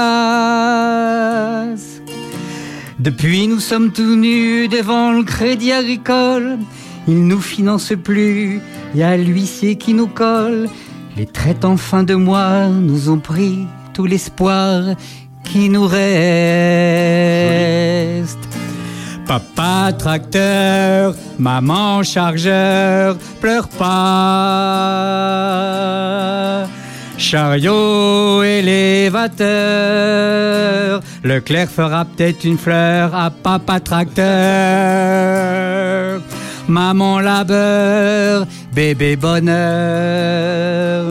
Depuis, 2.98 3.46
nous 3.46 3.60
sommes 3.60 3.92
tout 3.92 4.16
nus 4.16 4.68
devant 4.68 5.12
le 5.12 5.22
crédit 5.22 5.72
agricole. 5.72 6.58
Il 7.06 7.26
nous 7.26 7.40
finance 7.40 7.92
plus, 8.02 8.60
y 8.94 9.02
a 9.02 9.16
l'huissier 9.18 9.76
qui 9.76 9.92
nous 9.92 10.06
colle. 10.06 10.68
Les 11.16 11.26
traites 11.26 11.64
en 11.64 11.76
fin 11.76 12.02
de 12.02 12.14
mois 12.14 12.68
nous 12.68 13.10
ont 13.10 13.18
pris 13.18 13.66
tout 13.92 14.06
l'espoir 14.06 14.94
qui 15.44 15.68
nous 15.68 15.86
reste. 15.86 16.04
Papa 19.26 19.90
tracteur, 19.98 21.14
maman 21.38 22.02
chargeur, 22.02 23.16
pleure 23.40 23.68
pas. 23.68 25.04
Chariot 27.16 28.42
élévateur, 28.42 29.44
Leclerc 31.22 31.70
fera 31.70 32.04
peut-être 32.04 32.44
une 32.44 32.58
fleur 32.58 33.14
à 33.14 33.30
papa 33.30 33.80
tracteur. 33.80 34.24
Maman 36.68 37.20
labeur, 37.20 38.46
bébé 38.74 39.16
bonheur. 39.16 41.06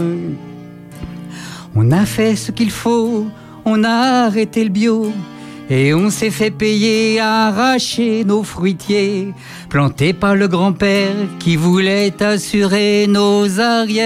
On 1.76 1.92
a 1.92 2.06
fait 2.06 2.36
ce 2.36 2.52
qu'il 2.52 2.70
faut, 2.70 3.26
on 3.66 3.84
a 3.84 4.26
arrêté 4.28 4.64
le 4.64 4.70
bio. 4.70 5.12
Et 5.70 5.94
on 5.94 6.10
s'est 6.10 6.32
fait 6.32 6.52
payer 6.52 7.20
à 7.20 7.48
arracher 7.48 8.24
nos 8.26 8.44
fruitiers, 8.44 9.34
plantés 9.70 10.14
par 10.14 10.36
le 10.36 10.48
grand-père 10.48 11.16
qui 11.40 11.56
voulait 11.56 12.22
assurer 12.22 13.08
nos 13.08 13.60
arrières. 13.60 14.04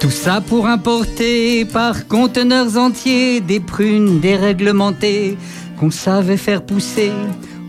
Tout 0.00 0.10
ça 0.10 0.40
pour 0.40 0.66
importer 0.66 1.64
par 1.64 2.06
conteneurs 2.08 2.76
entiers 2.76 3.40
des 3.40 3.60
prunes 3.60 4.20
déréglementées 4.20 5.36
qu'on 5.78 5.90
savait 5.90 6.36
faire 6.36 6.62
pousser. 6.62 7.12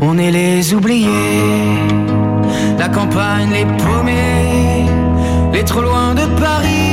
On 0.01 0.19
est 0.19 0.29
les 0.29 0.75
oubliés, 0.75 1.79
la 2.77 2.89
campagne 2.89 3.49
les 3.51 3.65
paumés, 3.65 4.85
les 5.51 5.63
trop 5.63 5.81
loin 5.81 6.13
de 6.13 6.25
Paris, 6.39 6.92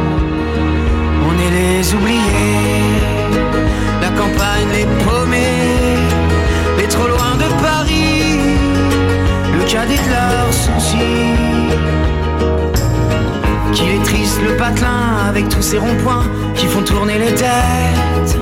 Les 1.81 1.97
la 4.01 4.09
campagne 4.09 4.67
les 4.71 4.85
paumés, 5.03 5.97
les 6.77 6.87
trop 6.87 7.07
loin 7.07 7.33
de 7.39 7.47
Paris, 7.59 8.37
le 9.51 9.63
cadet 9.65 9.95
de 9.95 10.09
leurs 10.11 10.53
soucis. 10.53 11.33
Qu'il 13.73 13.89
est 13.89 14.03
triste 14.03 14.39
le 14.47 14.57
patelin 14.57 15.25
avec 15.27 15.49
tous 15.49 15.63
ces 15.63 15.79
ronds-points 15.79 16.25
qui 16.53 16.67
font 16.67 16.83
tourner 16.83 17.17
les 17.17 17.33
têtes. 17.33 18.37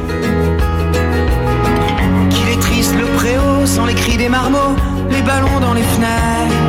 Qu'il 2.32 2.50
est 2.50 2.60
triste 2.60 2.94
le 2.94 3.06
préau 3.16 3.66
sans 3.66 3.86
les 3.86 3.96
cris 3.96 4.18
des 4.18 4.28
marmots, 4.28 4.76
les 5.10 5.22
ballons 5.22 5.62
dans 5.62 5.74
les 5.74 5.84
fenêtres. 5.84 6.69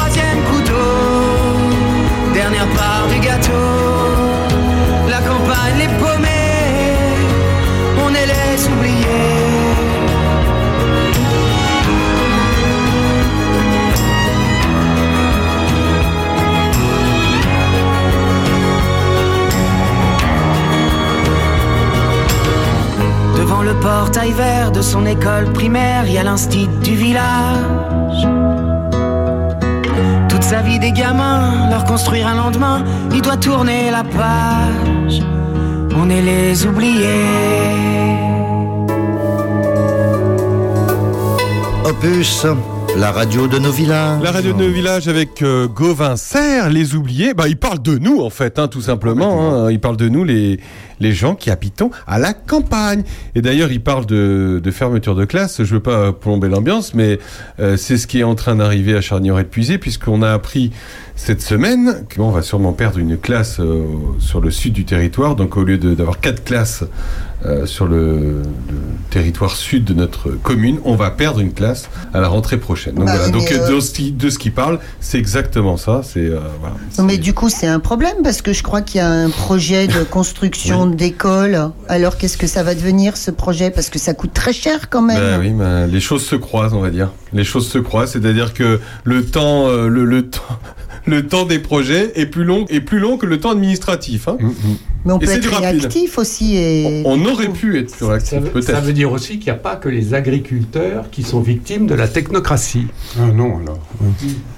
Troisième 0.00 0.42
couteau, 0.50 0.72
dernière 2.32 2.66
part 2.68 3.06
du 3.12 3.20
gâteau. 3.20 3.52
La 5.10 5.18
campagne 5.18 5.76
les 5.78 5.88
paumés, 5.98 7.18
on 8.02 8.08
est 8.14 8.26
les 8.26 8.66
oubliés. 8.66 9.76
Devant 23.36 23.62
le 23.62 23.74
portail 23.74 24.32
vert 24.32 24.72
de 24.72 24.80
son 24.80 25.04
école 25.04 25.52
primaire, 25.52 26.04
il 26.06 26.14
y 26.14 26.18
a 26.18 26.22
l'instit 26.22 26.68
du 26.82 26.96
village. 26.96 28.39
Sa 30.50 30.62
vie 30.62 30.80
des 30.80 30.90
gamins, 30.90 31.70
leur 31.70 31.84
construire 31.84 32.26
un 32.26 32.34
lendemain, 32.34 32.82
il 33.12 33.22
doit 33.22 33.36
tourner 33.36 33.92
la 33.92 34.02
page. 34.02 35.20
On 35.96 36.10
est 36.10 36.22
les 36.22 36.66
oubliés. 36.66 37.06
Opus, 41.84 42.46
la 42.96 43.12
radio 43.12 43.46
de 43.46 43.60
nos 43.60 43.70
villages. 43.70 44.20
La 44.24 44.32
radio 44.32 44.52
de 44.52 44.58
nos 44.58 44.70
villages 44.72 45.06
avec 45.06 45.40
euh, 45.42 45.68
Gauvin 45.68 46.16
Serre, 46.16 46.68
les 46.68 46.96
oubliés. 46.96 47.32
Bah, 47.32 47.46
il 47.46 47.56
parle 47.56 47.80
de 47.80 47.98
nous, 47.98 48.20
en 48.20 48.30
fait, 48.30 48.58
hein, 48.58 48.66
tout 48.66 48.80
simplement. 48.82 49.52
hein. 49.54 49.70
Il 49.70 49.78
parle 49.78 49.96
de 49.96 50.08
nous, 50.08 50.24
les, 50.24 50.58
les 51.00 51.12
gens 51.12 51.34
qui 51.34 51.50
habitons 51.50 51.90
à 52.06 52.18
la 52.18 52.32
campagne. 52.32 53.02
Et 53.34 53.42
d'ailleurs, 53.42 53.72
il 53.72 53.80
parle 53.82 54.06
de, 54.06 54.60
de 54.62 54.70
fermeture 54.70 55.14
de 55.14 55.24
classe. 55.24 55.62
Je 55.62 55.74
veux 55.74 55.80
pas 55.80 56.12
plomber 56.12 56.48
l'ambiance, 56.48 56.94
mais 56.94 57.18
euh, 57.58 57.76
c'est 57.76 57.96
ce 57.96 58.06
qui 58.06 58.20
est 58.20 58.24
en 58.24 58.34
train 58.34 58.56
d'arriver 58.56 58.94
à 58.94 59.00
Charnieret-Puisé, 59.00 59.78
puisqu'on 59.78 60.22
a 60.22 60.30
appris 60.32 60.70
cette 61.16 61.42
semaine 61.42 62.04
qu'on 62.14 62.30
va 62.30 62.40
sûrement 62.42 62.72
perdre 62.72 62.98
une 62.98 63.18
classe 63.18 63.60
euh, 63.60 63.84
sur 64.18 64.40
le 64.40 64.50
sud 64.50 64.72
du 64.72 64.84
territoire. 64.84 65.36
Donc 65.36 65.56
au 65.56 65.64
lieu 65.64 65.76
d'avoir 65.76 66.20
quatre 66.20 66.44
classes 66.44 66.84
euh, 67.46 67.64
sur 67.64 67.86
le, 67.86 68.42
le 68.42 68.78
territoire 69.10 69.56
sud 69.56 69.84
de 69.84 69.94
notre 69.94 70.30
commune, 70.30 70.78
on 70.84 70.94
va 70.94 71.10
perdre 71.10 71.40
une 71.40 71.52
classe 71.52 71.88
à 72.12 72.20
la 72.20 72.28
rentrée 72.28 72.58
prochaine. 72.58 72.94
Donc 72.94 73.06
Bah 73.06 73.16
voilà. 73.16 73.30
Donc 73.30 73.50
euh, 73.50 73.68
de, 73.74 73.80
ce 73.80 73.92
qui, 73.92 74.12
de 74.12 74.28
ce 74.28 74.38
qu'il 74.38 74.52
parle, 74.52 74.78
c'est 75.00 75.18
exactement 75.18 75.76
ça. 75.76 76.02
C'est 76.04 76.20
euh, 76.20 76.38
voilà. 76.60 76.76
Non, 76.98 77.04
mais 77.04 77.18
du 77.18 77.32
coup, 77.32 77.48
c'est 77.48 77.66
un 77.66 77.80
problème 77.80 78.16
parce 78.22 78.42
que 78.42 78.52
je 78.52 78.62
crois 78.62 78.82
qu'il 78.82 78.98
y 78.98 79.00
a 79.04 79.10
un 79.10 79.30
projet 79.30 79.88
de 79.88 80.02
construction 80.04 80.86
d'école. 80.96 81.70
Alors, 81.88 82.16
qu'est-ce 82.16 82.36
que 82.36 82.46
ça 82.46 82.62
va 82.62 82.74
devenir 82.74 83.16
ce 83.16 83.30
projet? 83.30 83.70
Parce 83.70 83.90
que 83.90 83.98
ça 83.98 84.14
coûte 84.14 84.32
très 84.32 84.52
cher 84.52 84.88
quand 84.90 85.02
même. 85.02 85.18
Ben 85.18 85.40
oui, 85.40 85.50
ben, 85.50 85.86
les 85.86 86.00
choses 86.00 86.24
se 86.24 86.36
croisent, 86.36 86.74
on 86.74 86.80
va 86.80 86.90
dire. 86.90 87.10
Les 87.32 87.44
choses 87.44 87.68
se 87.68 87.78
croisent, 87.78 88.12
c'est-à-dire 88.12 88.54
que 88.54 88.80
le 89.04 89.24
temps, 89.24 89.68
euh, 89.68 89.88
le, 89.88 90.04
le 90.04 90.28
temps, 90.28 90.58
le 91.06 91.26
temps 91.26 91.44
des 91.44 91.58
projets 91.58 92.12
est 92.14 92.26
plus 92.26 92.44
long, 92.44 92.66
est 92.68 92.80
plus 92.80 92.98
long 92.98 93.16
que 93.16 93.26
le 93.26 93.40
temps 93.40 93.50
administratif. 93.50 94.28
hein. 94.28 94.36
Mais 95.04 95.12
on 95.12 95.18
Et 95.18 95.24
peut 95.24 95.32
être 95.32 95.56
réactif 95.58 96.18
aussi. 96.18 96.56
Et... 96.56 97.02
On 97.06 97.24
aurait 97.24 97.48
pu 97.48 97.78
être 97.78 97.96
plus 97.96 98.04
réactif, 98.04 98.30
Ça 98.30 98.40
veut, 98.40 98.50
peut-être. 98.50 98.66
ça 98.66 98.80
veut 98.80 98.92
dire 98.92 99.10
aussi 99.10 99.38
qu'il 99.38 99.44
n'y 99.46 99.50
a 99.58 99.60
pas 99.60 99.76
que 99.76 99.88
les 99.88 100.12
agriculteurs 100.12 101.08
qui 101.10 101.22
sont 101.22 101.40
victimes 101.40 101.86
de 101.86 101.94
la 101.94 102.06
technocratie. 102.06 102.86
Ah 103.18 103.26
non, 103.32 103.58
alors. 103.60 103.78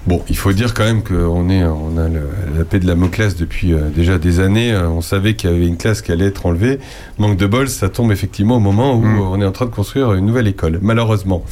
Bon, 0.09 0.20
il 0.28 0.36
faut 0.36 0.52
dire 0.52 0.74
quand 0.74 0.82
même 0.85 1.05
qu'on 1.05 1.48
est, 1.48 1.62
on 1.62 1.97
a 1.97 2.09
le- 2.09 2.28
la 2.59 2.64
paix 2.64 2.81
de 2.81 2.89
la 2.89 2.97
classe 3.09 3.36
depuis 3.36 3.73
euh, 3.73 3.89
déjà 3.94 4.19
des 4.19 4.40
années. 4.40 4.73
Euh, 4.73 4.89
on 4.89 5.01
savait 5.01 5.35
qu'il 5.36 5.48
y 5.51 5.52
avait 5.55 5.66
une 5.66 5.77
classe 5.77 6.02
qui 6.02 6.10
allait 6.10 6.27
être 6.27 6.44
enlevée. 6.44 6.81
Manque 7.19 7.36
de 7.36 7.47
bol, 7.47 7.69
ça 7.69 7.89
tombe 7.89 8.10
effectivement 8.10 8.56
au 8.56 8.60
moment 8.60 8.94
où 8.97 9.05
on 9.05 9.40
est 9.40 9.44
en 9.44 9.52
train 9.52 9.66
de 9.66 9.70
construire 9.70 10.12
une 10.14 10.27
nouvelle 10.27 10.48
école, 10.48 10.81
malheureusement. 10.82 11.44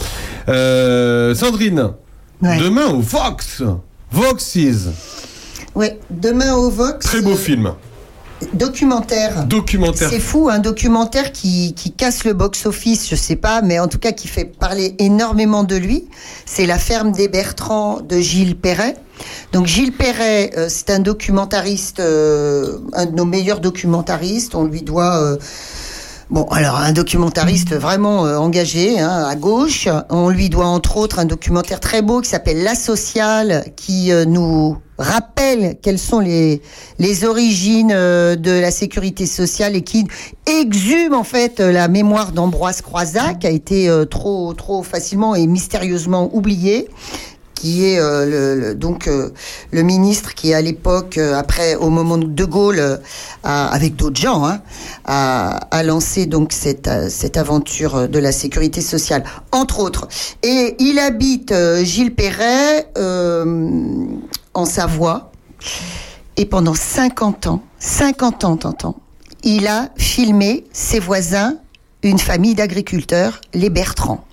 Euh, 0.49 1.35
Sandrine, 1.37 1.91
demain 2.43 2.87
au 2.89 2.99
Vox, 3.01 3.62
Voxes, 4.12 4.59
Ouais, 5.74 5.99
demain 6.11 6.55
au 6.55 6.69
Vox. 6.70 7.07
très 7.07 7.20
beau 7.20 7.37
film, 7.37 7.73
Documentaire. 8.55 9.45
documentaire. 9.45 10.09
C'est 10.11 10.19
fou, 10.19 10.49
un 10.49 10.59
documentaire 10.59 11.31
qui, 11.31 11.74
qui 11.74 11.93
casse 11.93 12.24
le 12.24 12.32
box-office, 12.32 13.07
je 13.09 13.15
sais 13.15 13.37
pas, 13.37 13.61
mais 13.62 13.78
en 13.78 13.87
tout 13.87 13.99
cas 13.99 14.12
qui 14.12 14.28
fait 14.28 14.47
parler 14.47 14.95
énormément 14.99 15.62
de 15.62 15.77
lui. 15.77 16.07
C'est 16.47 16.65
La 16.66 16.78
ferme 16.78 17.12
des 17.12 17.28
Bertrands 17.28 18.01
de 18.01 18.19
Gilles 18.19 18.57
Perret. 18.57 18.97
Donc 19.53 19.66
Gilles 19.66 19.93
Perret, 19.93 20.53
euh, 20.57 20.66
c'est 20.70 20.89
un 20.91 21.01
documentariste, 21.01 22.01
euh, 22.01 22.78
un 22.95 23.05
de 23.07 23.15
nos 23.15 23.27
meilleurs 23.27 23.61
documentaristes. 23.61 24.55
On 24.55 24.65
lui 24.65 24.82
doit... 24.82 25.23
euh, 25.23 25.37
Bon, 26.31 26.44
alors 26.44 26.77
un 26.77 26.93
documentariste 26.93 27.74
vraiment 27.74 28.24
euh, 28.24 28.36
engagé 28.36 29.01
hein, 29.01 29.27
à 29.28 29.35
gauche. 29.35 29.89
On 30.11 30.28
lui 30.28 30.48
doit 30.48 30.66
entre 30.66 30.97
autres 30.97 31.19
un 31.19 31.24
documentaire 31.24 31.81
très 31.81 32.02
beau 32.02 32.20
qui 32.20 32.28
s'appelle 32.28 32.62
La 32.62 32.77
Sociale, 32.77 33.65
qui 33.74 34.12
euh, 34.12 34.24
nous 34.24 34.77
rappelle 34.97 35.78
quelles 35.82 35.98
sont 35.98 36.20
les 36.20 36.62
les 37.01 37.24
origines 37.24 37.90
euh, 37.93 38.36
de 38.36 38.52
la 38.52 38.70
sécurité 38.70 39.27
sociale 39.27 39.74
et 39.74 39.82
qui 39.82 40.07
exhume 40.47 41.15
en 41.15 41.24
fait 41.24 41.59
la 41.59 41.89
mémoire 41.89 42.31
d'Ambroise 42.31 42.81
Croizat, 42.81 43.35
qui 43.35 43.48
a 43.48 43.51
été 43.51 43.93
trop 44.09 44.55
trop 44.55 44.85
facilement 44.85 45.35
et 45.35 45.48
mystérieusement 45.48 46.31
oublié 46.32 46.89
qui 47.61 47.85
est 47.85 48.01
euh, 48.01 48.55
le, 48.57 48.74
donc 48.74 49.07
euh, 49.07 49.31
le 49.70 49.82
ministre 49.82 50.35
qui 50.35 50.55
à 50.55 50.62
l'époque 50.62 51.19
euh, 51.19 51.35
après 51.35 51.74
au 51.74 51.91
moment 51.91 52.16
de 52.16 52.45
Gaulle 52.47 53.01
avec 53.43 53.97
d'autres 53.97 54.20
gens 54.20 54.47
hein, 54.47 54.62
a, 55.05 55.57
a 55.70 55.82
lancé 55.82 56.24
donc 56.24 56.53
cette 56.53 56.91
cette 57.11 57.37
aventure 57.37 58.09
de 58.09 58.19
la 58.19 58.32
sécurité 58.32 58.81
sociale 58.81 59.24
entre 59.53 59.81
autres. 59.81 60.09
Et 60.43 60.77
il 60.78 60.99
habite 60.99 61.55
Gilles 61.82 62.15
Perret 62.15 62.91
en 64.55 64.65
Savoie. 64.65 65.31
Et 66.37 66.47
pendant 66.47 66.74
50 66.74 67.47
ans 67.47 67.62
50 67.78 68.45
ans 68.45 68.57
t'entends 68.57 68.97
il 69.43 69.66
a 69.66 69.91
filmé 69.97 70.65
ses 70.73 70.99
voisins 70.99 71.59
une 72.03 72.19
famille 72.19 72.55
d'agriculteurs 72.55 73.41
les 73.53 73.69
Bertrands 73.69 74.24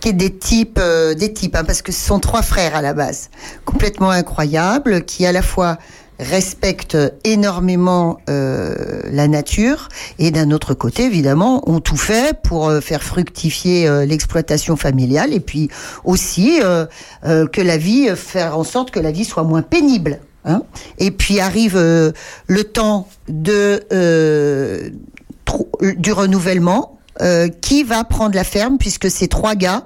qui 0.00 0.08
est 0.08 0.14
des 0.14 0.36
types, 0.36 0.78
euh, 0.80 1.14
des 1.14 1.32
types, 1.32 1.54
hein, 1.56 1.64
parce 1.64 1.82
que 1.82 1.92
ce 1.92 2.06
sont 2.06 2.20
trois 2.20 2.42
frères 2.42 2.74
à 2.74 2.82
la 2.82 2.94
base, 2.94 3.30
complètement 3.64 4.10
incroyables, 4.10 5.04
qui 5.04 5.26
à 5.26 5.32
la 5.32 5.42
fois 5.42 5.78
respectent 6.20 6.98
énormément 7.24 8.18
euh, 8.28 9.00
la 9.10 9.26
nature 9.26 9.88
et 10.18 10.30
d'un 10.30 10.50
autre 10.50 10.74
côté 10.74 11.04
évidemment 11.04 11.68
ont 11.68 11.80
tout 11.80 11.96
fait 11.96 12.38
pour 12.42 12.68
euh, 12.68 12.80
faire 12.80 13.02
fructifier 13.02 13.88
euh, 13.88 14.04
l'exploitation 14.04 14.76
familiale 14.76 15.32
et 15.32 15.40
puis 15.40 15.70
aussi 16.04 16.60
euh, 16.62 16.86
que 17.22 17.60
la 17.62 17.78
vie 17.78 18.10
faire 18.16 18.58
en 18.58 18.64
sorte 18.64 18.90
que 18.90 19.00
la 19.00 19.12
vie 19.12 19.24
soit 19.24 19.44
moins 19.44 19.62
pénible 19.62 20.20
hein. 20.44 20.62
et 20.98 21.10
puis 21.10 21.40
arrive 21.40 21.78
le 21.78 22.64
temps 22.64 23.08
de 23.28 23.80
du 25.82 26.12
renouvellement 26.12 26.99
euh, 27.20 27.48
qui 27.48 27.82
va 27.82 28.04
prendre 28.04 28.34
la 28.34 28.44
ferme 28.44 28.78
puisque 28.78 29.10
ces 29.10 29.28
trois 29.28 29.54
gars 29.54 29.84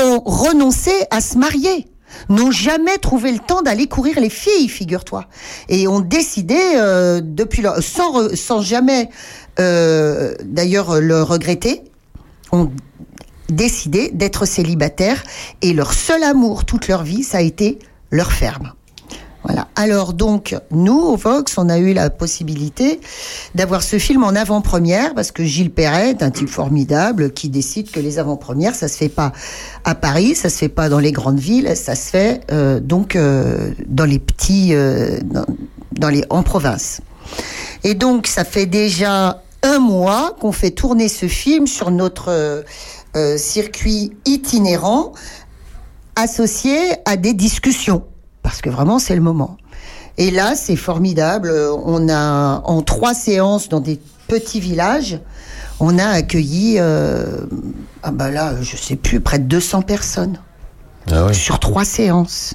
ont 0.00 0.20
renoncé 0.24 0.92
à 1.10 1.20
se 1.20 1.38
marier 1.38 1.88
n'ont 2.28 2.50
jamais 2.50 2.98
trouvé 2.98 3.32
le 3.32 3.38
temps 3.38 3.62
d'aller 3.62 3.86
courir 3.86 4.20
les 4.20 4.30
filles, 4.30 4.68
figure-toi, 4.68 5.26
et 5.68 5.88
ont 5.88 6.00
décidé 6.00 6.56
euh, 6.76 7.20
depuis 7.22 7.64
sans 7.80 8.60
jamais 8.60 9.10
euh, 9.58 10.34
d'ailleurs 10.44 11.00
le 11.00 11.22
regretter, 11.22 11.82
ont 12.52 12.70
décidé 13.48 14.10
d'être 14.12 14.46
célibataires 14.46 15.22
et 15.62 15.72
leur 15.72 15.92
seul 15.92 16.22
amour 16.22 16.64
toute 16.64 16.88
leur 16.88 17.02
vie, 17.02 17.22
ça 17.22 17.38
a 17.38 17.42
été 17.42 17.78
leur 18.10 18.32
ferme. 18.32 18.72
Voilà. 19.44 19.68
Alors 19.76 20.14
donc, 20.14 20.56
nous, 20.70 20.98
au 20.98 21.16
Vox, 21.16 21.58
on 21.58 21.68
a 21.68 21.76
eu 21.76 21.92
la 21.92 22.08
possibilité 22.08 22.98
d'avoir 23.54 23.82
ce 23.82 23.98
film 23.98 24.24
en 24.24 24.30
avant-première 24.30 25.14
parce 25.14 25.32
que 25.32 25.44
Gilles 25.44 25.70
Perret 25.70 26.10
est 26.10 26.22
un 26.22 26.30
type 26.30 26.48
formidable 26.48 27.30
qui 27.30 27.50
décide 27.50 27.90
que 27.90 28.00
les 28.00 28.18
avant-premières, 28.18 28.74
ça 28.74 28.88
se 28.88 28.96
fait 28.96 29.10
pas 29.10 29.32
à 29.84 29.94
Paris, 29.94 30.34
ça 30.34 30.48
se 30.48 30.56
fait 30.56 30.70
pas 30.70 30.88
dans 30.88 30.98
les 30.98 31.12
grandes 31.12 31.38
villes, 31.38 31.76
ça 31.76 31.94
se 31.94 32.10
fait 32.10 32.40
euh, 32.50 32.80
donc 32.80 33.16
euh, 33.16 33.72
dans 33.86 34.06
les 34.06 34.18
petits, 34.18 34.70
euh, 34.72 35.18
dans, 35.92 36.08
les 36.08 36.24
en 36.30 36.42
province. 36.42 37.02
Et 37.84 37.92
donc, 37.92 38.26
ça 38.26 38.44
fait 38.44 38.66
déjà 38.66 39.42
un 39.62 39.78
mois 39.78 40.36
qu'on 40.40 40.52
fait 40.52 40.70
tourner 40.70 41.08
ce 41.08 41.26
film 41.26 41.66
sur 41.66 41.90
notre 41.90 42.64
circuit 43.36 44.12
itinérant 44.26 45.12
associé 46.16 46.76
à 47.04 47.16
des 47.16 47.32
discussions 47.32 48.04
parce 48.44 48.60
que 48.60 48.70
vraiment 48.70 49.00
c'est 49.00 49.16
le 49.16 49.20
moment. 49.20 49.56
Et 50.16 50.30
là, 50.30 50.54
c'est 50.54 50.76
formidable. 50.76 51.52
On 51.84 52.08
a 52.08 52.62
en 52.64 52.82
trois 52.82 53.14
séances 53.14 53.68
dans 53.68 53.80
des 53.80 54.00
petits 54.28 54.60
villages, 54.60 55.18
on 55.80 55.98
a 55.98 56.06
accueilli, 56.06 56.76
euh, 56.78 57.40
ah 58.04 58.12
bah 58.12 58.30
là, 58.30 58.54
je 58.62 58.76
sais 58.76 58.94
plus, 58.94 59.20
près 59.20 59.40
de 59.40 59.44
200 59.44 59.82
personnes 59.82 60.38
sur 61.32 61.58
trois 61.58 61.84
séances. 61.84 62.54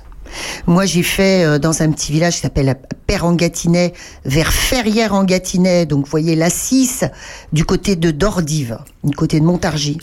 Moi, 0.68 0.86
j'ai 0.86 1.04
fait 1.04 1.44
euh, 1.44 1.60
dans 1.60 1.82
un 1.82 1.92
petit 1.92 2.12
village 2.12 2.36
qui 2.36 2.42
s'appelle 2.42 2.76
Père 3.08 3.26
en 3.26 3.34
Gâtinais, 3.34 3.94
vers 4.26 4.52
Ferrières 4.52 5.14
en 5.14 5.24
Gâtinais, 5.24 5.86
donc 5.86 6.06
vous 6.06 6.12
voyez 6.12 6.36
la 6.36 6.50
6 6.50 7.06
du 7.52 7.66
côté 7.66 7.96
de 7.96 8.12
Dordive, 8.12 8.80
du 9.04 9.16
côté 9.16 9.40
de 9.40 9.46
Montargis. 9.46 10.00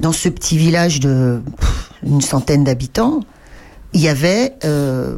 Dans 0.00 0.12
ce 0.12 0.28
petit 0.28 0.56
village 0.56 1.00
de 1.00 1.42
pff, 1.58 1.90
une 2.04 2.20
centaine 2.20 2.64
d'habitants, 2.64 3.20
il 3.92 4.00
y 4.00 4.08
avait 4.08 4.54
euh, 4.64 5.16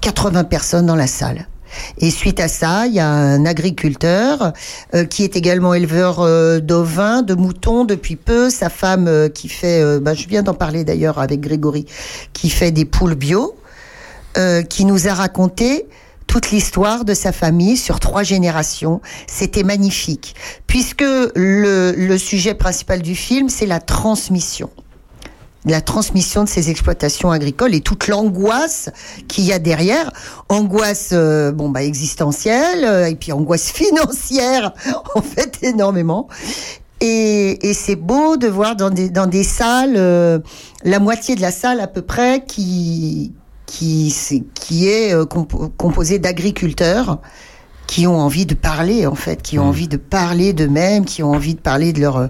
80 0.00 0.44
personnes 0.44 0.86
dans 0.86 0.96
la 0.96 1.06
salle. 1.06 1.46
Et 1.98 2.10
suite 2.10 2.40
à 2.40 2.48
ça, 2.48 2.86
il 2.86 2.94
y 2.94 3.00
a 3.00 3.08
un 3.08 3.46
agriculteur 3.46 4.52
euh, 4.94 5.04
qui 5.04 5.24
est 5.24 5.36
également 5.36 5.74
éleveur 5.74 6.20
euh, 6.20 6.60
d'ovins, 6.60 7.22
de 7.22 7.34
moutons 7.34 7.84
depuis 7.84 8.16
peu. 8.16 8.50
Sa 8.50 8.68
femme 8.68 9.08
euh, 9.08 9.28
qui 9.28 9.48
fait, 9.48 9.80
euh, 9.82 10.00
ben, 10.00 10.14
je 10.14 10.28
viens 10.28 10.42
d'en 10.42 10.54
parler 10.54 10.84
d'ailleurs 10.84 11.18
avec 11.18 11.40
Grégory, 11.40 11.86
qui 12.32 12.50
fait 12.50 12.72
des 12.72 12.84
poules 12.84 13.14
bio, 13.14 13.56
euh, 14.36 14.62
qui 14.62 14.84
nous 14.84 15.08
a 15.08 15.14
raconté 15.14 15.86
toute 16.26 16.50
l'histoire 16.50 17.04
de 17.04 17.14
sa 17.14 17.32
famille 17.32 17.76
sur 17.76 18.00
trois 18.00 18.22
générations. 18.22 19.00
C'était 19.26 19.64
magnifique, 19.64 20.34
puisque 20.66 21.02
le, 21.02 21.92
le 21.96 22.18
sujet 22.18 22.54
principal 22.54 23.02
du 23.02 23.14
film, 23.14 23.48
c'est 23.48 23.66
la 23.66 23.80
transmission 23.80 24.70
la 25.64 25.80
transmission 25.80 26.44
de 26.44 26.48
ces 26.48 26.70
exploitations 26.70 27.30
agricoles 27.30 27.74
et 27.74 27.80
toute 27.80 28.08
l'angoisse 28.08 28.90
qu'il 29.28 29.44
y 29.44 29.52
a 29.52 29.58
derrière, 29.58 30.10
angoisse 30.48 31.10
euh, 31.12 31.52
bon 31.52 31.68
bah 31.68 31.82
existentielle 31.84 32.84
euh, 32.84 33.06
et 33.06 33.14
puis 33.14 33.32
angoisse 33.32 33.70
financière 33.72 34.72
en 35.14 35.22
fait 35.22 35.58
énormément. 35.62 36.28
Et, 37.00 37.68
et 37.68 37.74
c'est 37.74 37.96
beau 37.96 38.36
de 38.36 38.46
voir 38.46 38.76
dans 38.76 38.90
des 38.90 39.08
dans 39.10 39.26
des 39.26 39.42
salles 39.44 39.94
euh, 39.96 40.38
la 40.84 40.98
moitié 41.00 41.34
de 41.34 41.40
la 41.40 41.50
salle 41.50 41.80
à 41.80 41.86
peu 41.88 42.02
près 42.02 42.44
qui 42.46 43.32
qui 43.66 44.14
qui 44.54 44.88
est 44.88 45.12
euh, 45.14 45.24
compo- 45.24 45.70
composée 45.76 46.18
d'agriculteurs 46.18 47.18
qui 47.92 48.06
ont 48.06 48.18
envie 48.18 48.46
de 48.46 48.54
parler 48.54 49.06
en 49.06 49.14
fait, 49.14 49.42
qui 49.42 49.58
ont 49.58 49.64
Mm. 49.64 49.68
envie 49.68 49.88
de 49.88 49.98
parler 49.98 50.54
d'eux-mêmes, 50.54 51.04
qui 51.04 51.22
ont 51.22 51.32
envie 51.32 51.54
de 51.54 51.60
parler 51.60 51.92
de 51.92 52.00
leurs 52.00 52.16
euh, 52.16 52.26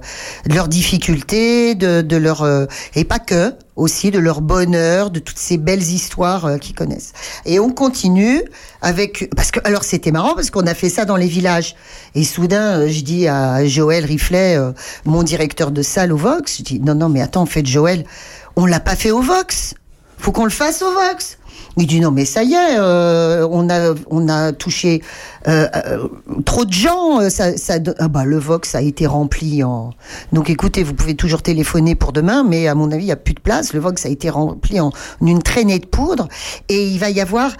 de 0.48 0.54
leurs 0.56 0.66
difficultés, 0.66 1.76
de, 1.76 2.02
de 2.02 2.16
leur 2.16 2.42
euh, 2.42 2.66
et 2.96 3.04
pas 3.04 3.20
que 3.20 3.54
aussi 3.76 4.10
de 4.10 4.18
leur 4.18 4.40
bonheur, 4.40 5.10
de 5.10 5.20
toutes 5.20 5.38
ces 5.38 5.58
belles 5.58 5.82
histoires 5.84 6.46
euh, 6.46 6.58
qu'ils 6.58 6.74
connaissent. 6.74 7.12
Et 7.46 7.60
on 7.60 7.70
continue 7.70 8.42
avec 8.80 9.30
parce 9.36 9.52
que 9.52 9.60
alors 9.62 9.84
c'était 9.84 10.10
marrant 10.10 10.34
parce 10.34 10.50
qu'on 10.50 10.66
a 10.66 10.74
fait 10.74 10.88
ça 10.88 11.04
dans 11.04 11.14
les 11.16 11.28
villages 11.28 11.76
et 12.16 12.24
soudain 12.24 12.88
je 12.88 13.00
dis 13.02 13.28
à 13.28 13.64
Joël 13.64 14.04
Riflet, 14.04 14.58
mon 15.04 15.22
directeur 15.22 15.70
de 15.70 15.82
salle 15.82 16.12
au 16.12 16.16
Vox, 16.16 16.56
je 16.58 16.62
dis 16.64 16.80
non 16.80 16.96
non 16.96 17.08
mais 17.08 17.22
attends, 17.22 17.42
en 17.42 17.46
fait 17.46 17.64
Joël, 17.64 18.04
on 18.56 18.66
l'a 18.66 18.80
pas 18.80 18.96
fait 18.96 19.12
au 19.12 19.22
Vox, 19.22 19.74
faut 20.18 20.32
qu'on 20.32 20.44
le 20.44 20.50
fasse 20.50 20.82
au 20.82 20.90
Vox. 20.92 21.38
Il 21.78 21.86
dit 21.86 22.00
non 22.00 22.10
mais 22.10 22.24
ça 22.24 22.42
y 22.42 22.52
est, 22.52 22.76
euh, 22.78 23.46
on 23.50 24.28
a 24.28 24.52
touché 24.52 25.02
euh, 25.48 25.66
euh, 25.74 26.06
trop 26.44 26.64
de 26.64 26.72
gens. 26.72 27.28
Ça, 27.30 27.56
ça, 27.56 27.78
ah 27.98 28.08
bah 28.08 28.24
le 28.24 28.38
Vox 28.38 28.74
a 28.74 28.82
été 28.82 29.06
rempli 29.06 29.64
en. 29.64 29.90
Donc 30.32 30.50
écoutez, 30.50 30.82
vous 30.82 30.94
pouvez 30.94 31.14
toujours 31.14 31.42
téléphoner 31.42 31.94
pour 31.94 32.12
demain, 32.12 32.44
mais 32.44 32.68
à 32.68 32.74
mon 32.74 32.90
avis 32.92 33.04
il 33.04 33.08
y 33.08 33.12
a 33.12 33.16
plus 33.16 33.34
de 33.34 33.40
place. 33.40 33.72
Le 33.72 33.80
Vox 33.80 34.04
a 34.04 34.10
été 34.10 34.28
rempli 34.28 34.80
en 34.80 34.92
une 35.22 35.42
traînée 35.42 35.78
de 35.78 35.86
poudre 35.86 36.28
et 36.68 36.86
il 36.88 36.98
va 36.98 37.10
y 37.10 37.20
avoir 37.20 37.52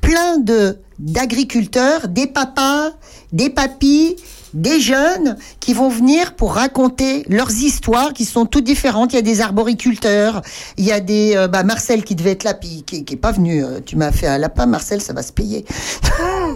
plein 0.00 0.38
de 0.38 0.78
d'agriculteurs, 0.98 2.08
des 2.08 2.26
papas, 2.26 2.90
des 3.32 3.50
papis, 3.50 4.16
des 4.54 4.80
jeunes 4.80 5.36
qui 5.60 5.74
vont 5.74 5.88
venir 5.88 6.34
pour 6.34 6.54
raconter 6.54 7.24
leurs 7.28 7.50
histoires 7.50 8.12
qui 8.12 8.24
sont 8.24 8.46
toutes 8.46 8.64
différentes. 8.64 9.12
Il 9.12 9.16
y 9.16 9.18
a 9.18 9.22
des 9.22 9.40
arboriculteurs, 9.40 10.42
il 10.76 10.84
y 10.84 10.92
a 10.92 11.00
des 11.00 11.36
euh, 11.36 11.48
bah, 11.48 11.62
Marcel 11.62 12.04
qui 12.04 12.14
devait 12.14 12.32
être 12.32 12.44
là, 12.44 12.54
puis 12.54 12.82
qui, 12.86 13.04
qui 13.04 13.14
est 13.14 13.16
pas 13.16 13.32
venu. 13.32 13.64
Euh, 13.64 13.80
Tu 13.84 13.96
m'as 13.96 14.12
fait 14.12 14.26
un 14.26 14.38
lapin, 14.38 14.66
Marcel, 14.66 15.00
ça 15.00 15.12
va 15.12 15.22
se 15.22 15.32
payer. 15.32 15.64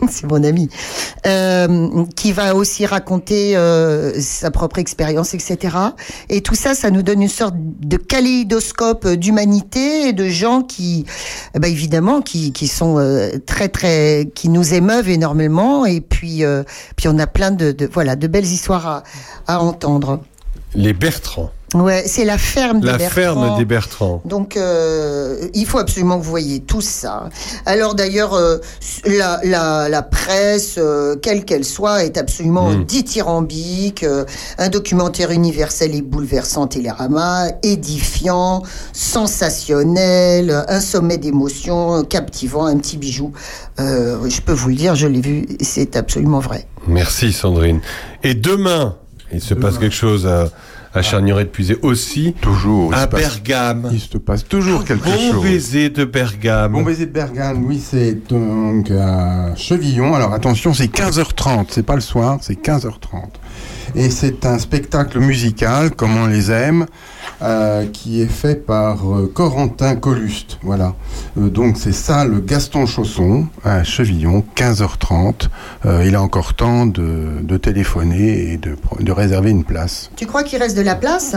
C'est 0.11 0.27
mon 0.27 0.43
ami. 0.45 0.69
Euh, 1.27 2.05
qui 2.17 2.33
va 2.33 2.55
aussi 2.55 2.87
raconter 2.87 3.57
euh, 3.57 4.13
sa 4.21 4.51
propre 4.51 4.79
expérience, 4.79 5.35
etc. 5.35 5.77
Et 6.29 6.41
tout 6.41 6.55
ça, 6.55 6.75
ça 6.75 6.91
nous 6.91 7.03
donne 7.03 7.23
une 7.23 7.29
sorte 7.29 7.55
de 7.57 7.97
kaléidoscope 7.97 9.09
d'humanité 9.09 10.09
et 10.09 10.13
de 10.13 10.29
gens 10.29 10.63
qui, 10.63 11.07
eh 11.55 11.59
ben, 11.59 11.71
évidemment, 11.71 12.21
qui, 12.21 12.53
sont 12.69 12.99
euh, 12.99 13.39
très 13.47 13.69
très, 13.69 14.31
qui 14.35 14.49
nous 14.49 14.75
émeuvent 14.75 15.09
énormément. 15.09 15.87
Et 15.87 16.01
puis, 16.01 16.43
puis 16.97 17.09
on 17.09 17.19
a 17.19 17.27
plein 17.27 17.51
de, 17.51 17.73
de 17.73 17.87
voilà 17.87 18.17
de 18.17 18.27
belles 18.27 18.45
histoires 18.45 18.87
à, 18.87 19.03
à 19.47 19.61
entendre. 19.61 20.21
Les 20.75 20.93
Bertrands. 20.93 21.51
Ouais, 21.75 22.05
c'est 22.07 22.25
la 22.25 22.39
ferme 22.39 22.81
des 22.81 22.87
La 22.87 22.97
Bertrands. 22.99 23.15
ferme 23.15 23.59
des 23.59 23.65
Bertrands. 23.65 24.23
Donc, 24.25 24.57
euh, 24.57 25.49
il 25.55 25.67
faut 25.67 25.79
absolument 25.79 26.19
que 26.19 26.25
vous 26.25 26.31
voyez 26.31 26.61
tout 26.61 26.81
ça. 26.81 27.29
Alors 27.67 27.95
d'ailleurs, 27.97 28.35
euh, 28.35 28.59
la, 29.05 29.41
la, 29.43 29.89
la 29.89 30.03
presse, 30.03 30.77
euh, 30.79 31.17
quelle 31.17 31.45
qu'elle 31.45 31.65
soit, 31.65 32.05
est 32.05 32.17
absolument 32.17 32.71
Mm. 32.71 32.85
dithyrambique. 32.85 34.05
euh, 34.05 34.25
un 34.59 34.69
documentaire 34.69 35.31
universel 35.33 35.95
et 35.95 36.03
bouleversant 36.03 36.67
Télérama, 36.69 37.47
édifiant, 37.63 38.63
sensationnel, 38.93 40.65
un 40.69 40.81
sommet 40.81 41.19
d'émotions, 41.19 42.05
captivant, 42.05 42.67
un 42.67 42.77
petit 42.77 42.97
bijou. 42.97 43.33
Euh, 43.81 44.29
je 44.29 44.41
peux 44.41 44.53
vous 44.53 44.69
le 44.69 44.75
dire, 44.77 44.95
je 44.95 45.07
l'ai 45.07 45.21
vu, 45.21 45.47
c'est 45.61 45.97
absolument 45.97 46.39
vrai. 46.41 46.67
Merci 46.87 47.33
Sandrine. 47.33 47.81
Et 48.23 48.35
demain, 48.35 48.97
il 49.33 49.41
se 49.41 49.55
passe 49.55 49.79
quelque 49.79 49.95
chose 49.95 50.27
à, 50.27 50.49
à 50.95 51.03
Charnieret 51.03 51.45
de 51.45 51.49
Puisé 51.51 51.77
aussi. 51.83 52.35
Toujours. 52.41 52.93
il 52.93 52.99
À 52.99 53.07
passe- 53.07 53.21
Bergame. 53.21 53.91
Il 53.93 54.01
se 54.01 54.17
passe 54.19 54.45
toujours 54.47 54.85
quelque 54.85 55.05
Bon 55.05 55.33
chose. 55.33 55.43
baiser 55.43 55.91
de 55.91 56.05
Bergame. 56.05 56.73
Bon 56.73 56.83
baiser 56.83 57.07
de 57.07 57.11
Bergame, 57.13 57.65
oui, 57.67 57.83
c'est 57.85 58.27
donc 58.29 58.91
à 58.91 59.55
Chevillon. 59.57 60.15
Alors 60.15 60.33
attention, 60.33 60.73
c'est 60.73 60.87
15h30, 60.89 61.67
c'est 61.71 61.83
pas 61.85 61.97
le 61.97 62.01
soir, 62.01 62.39
c'est 62.41 62.55
15h30. 62.55 63.29
Et 63.95 64.11
c'est 64.11 64.45
un 64.47 64.59
spectacle 64.59 65.19
musical, 65.21 65.91
comme 65.93 66.17
on 66.17 66.27
les 66.27 66.51
aime, 66.51 66.87
euh, 67.43 67.87
qui 67.87 68.21
est 68.23 68.27
fait 68.31 68.57
par 68.67 69.09
euh, 69.13 69.31
Corentin 69.33 69.95
Colluste. 69.97 70.59
Voilà. 70.63 70.95
Euh, 71.39 71.49
donc 71.49 71.77
c'est 71.79 71.93
ça, 71.93 72.25
le 72.25 72.41
Gaston 72.41 72.87
Chausson, 72.87 73.47
à 73.65 73.85
Chevillon, 73.85 74.45
15h30. 74.57 75.49
Euh, 75.87 76.05
il 76.07 76.17
a 76.17 76.23
encore 76.23 76.55
temps 76.55 76.87
de, 76.87 77.41
de 77.43 77.57
téléphoner 77.57 78.53
et 78.53 78.57
de, 78.57 78.77
de 79.01 79.13
réserver 79.13 79.51
une 79.51 79.65
place. 79.65 80.11
Tu 80.17 80.27
crois 80.27 80.43
qu'il 80.43 80.59
reste 80.59 80.77
de 80.77 80.83
la 80.83 80.97
place? 80.97 81.37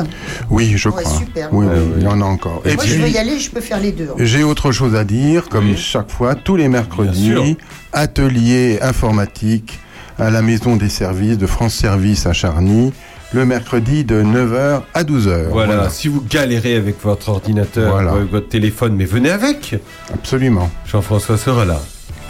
Oui, 0.50 0.74
je 0.78 0.90
Ouais, 0.90 1.04
crois. 1.04 1.18
super. 1.20 1.50
Oui, 1.54 1.66
Ah 1.70 1.74
oui, 1.76 1.92
il 1.98 2.04
y 2.04 2.08
en 2.08 2.22
a 2.22 2.26
encore. 2.26 2.64
Moi, 2.66 2.86
je 2.86 2.96
veux 2.96 3.10
y 3.10 3.18
aller, 3.18 3.38
je 3.40 3.52
peux 3.52 3.62
faire 3.62 3.80
les 3.80 3.92
deux. 3.92 4.10
hein. 4.12 4.16
J'ai 4.20 4.44
autre 4.44 4.72
chose 4.72 4.96
à 4.96 5.04
dire, 5.04 5.48
comme 5.50 5.76
chaque 5.78 6.10
fois, 6.10 6.34
tous 6.36 6.56
les 6.56 6.70
mercredis, 6.70 7.58
atelier 7.94 8.80
informatique 8.82 9.80
à 10.20 10.30
la 10.30 10.42
maison 10.42 10.76
des 10.76 10.90
services 10.90 11.38
de 11.38 11.48
France 11.48 11.74
Service 11.76 12.26
à 12.26 12.34
Charny, 12.34 12.94
le 13.34 13.46
mercredi 13.46 14.04
de 14.04 14.22
9h 14.24 14.82
à 14.94 15.04
12h. 15.04 15.48
Voilà, 15.50 15.90
si 15.90 16.08
vous 16.08 16.22
galérez 16.22 16.76
avec 16.76 17.02
votre 17.04 17.30
ordinateur, 17.30 17.92
Voilà. 17.92 18.12
avec 18.14 18.32
votre 18.32 18.48
téléphone, 18.50 18.96
mais 18.96 19.06
venez 19.06 19.30
avec. 19.30 19.76
Absolument. 20.14 20.70
Jean-François 20.86 21.38
sera 21.38 21.66
là. 21.66 21.80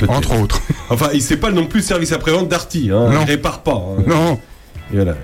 Entre 0.08 0.40
autres. 0.40 0.62
Enfin, 0.90 1.10
il 1.14 1.22
sait 1.22 1.38
pas 1.38 1.52
non 1.52 1.66
plus 1.66 1.80
le 1.80 1.86
service 1.86 2.12
après-vente 2.12 2.48
d'Arty. 2.50 2.90
Hein. 2.92 3.10
Non. 3.12 3.22
Il 3.22 3.28
répare 3.32 3.60
pas. 3.62 3.74
hein. 3.74 4.04
Non. 4.08 4.40
Et 4.92 4.96
voilà, 4.96 5.16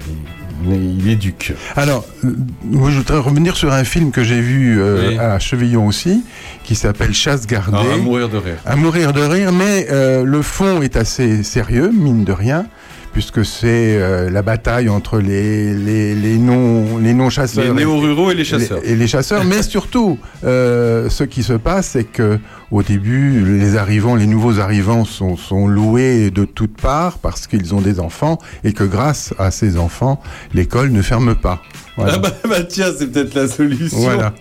il, 0.72 1.08
éduque. 1.10 1.54
Alors, 1.76 2.06
euh, 2.24 2.36
moi, 2.64 2.90
je 2.92 2.98
voudrais 2.98 3.20
revenir 3.20 3.56
sur 3.56 3.72
un 3.72 3.84
film 3.84 4.12
que 4.12 4.24
j'ai 4.24 4.42
vu 4.42 4.82
euh, 4.82 5.10
Oui. 5.10 5.20
à 5.20 5.40
Chevillon 5.40 5.88
aussi, 5.88 6.24
qui 6.64 6.76
s'appelle 6.76 7.14
Chasse 7.14 7.46
gardée. 7.48 7.78
Ah, 7.92 7.96
à 7.96 7.98
mourir 7.98 8.30
de 8.30 8.38
rire. 8.38 8.58
À 8.66 8.76
mourir 8.76 9.14
de 9.14 9.22
rire, 9.22 9.52
mais 9.52 9.88
euh, 9.92 10.24
le 10.24 10.42
fond 10.42 10.82
est 10.82 10.96
assez 10.96 11.44
sérieux, 11.44 11.92
mine 11.94 12.24
de 12.24 12.32
rien, 12.32 12.66
puisque 13.14 13.46
c'est 13.46 13.96
euh, 13.98 14.30
la 14.30 14.42
bataille 14.42 14.90
entre 14.90 15.20
les, 15.20 15.74
les, 15.74 16.16
les 16.16 16.38
non 16.38 16.98
les 16.98 17.14
non 17.14 17.30
chasseurs 17.30 17.64
Les 17.64 17.72
néo-ruraux 17.72 18.32
et 18.32 18.34
les 18.36 18.44
chasseurs. 18.44 18.80
et 18.84 18.96
les 18.96 19.08
chasseurs, 19.08 19.46
mais 19.46 19.62
surtout 19.64 20.18
euh, 20.44 21.10
ce 21.10 21.24
qui 21.24 21.44
se 21.44 21.54
passe, 21.54 21.90
c'est 21.90 22.04
que 22.04 22.40
au 22.72 22.82
début, 22.82 23.46
les 23.60 23.78
arrivants, 23.78 24.16
les 24.16 24.26
nouveaux 24.26 24.60
arrivants 24.60 25.06
sont, 25.06 25.38
sont 25.38 25.68
loués 25.68 26.32
de 26.32 26.44
toutes 26.44 26.76
parts 26.82 27.20
parce 27.20 27.46
qu'ils 27.46 27.76
ont 27.76 27.82
des 27.82 28.00
enfants 28.00 28.40
et 28.64 28.74
que 28.74 28.84
grâce 28.84 29.34
à 29.38 29.52
ces 29.52 29.78
enfants, 29.78 30.20
l'école 30.56 30.92
ne 30.92 31.04
ferme 31.04 31.36
pas. 31.36 31.62
Voilà. 31.96 32.14
Ah 32.16 32.18
bah, 32.18 32.32
bah 32.50 32.64
tiens, 32.64 32.88
c'est 32.98 33.12
peut-être 33.12 33.36
la 33.36 33.48
solution. 33.48 34.00
Voilà. 34.00 34.34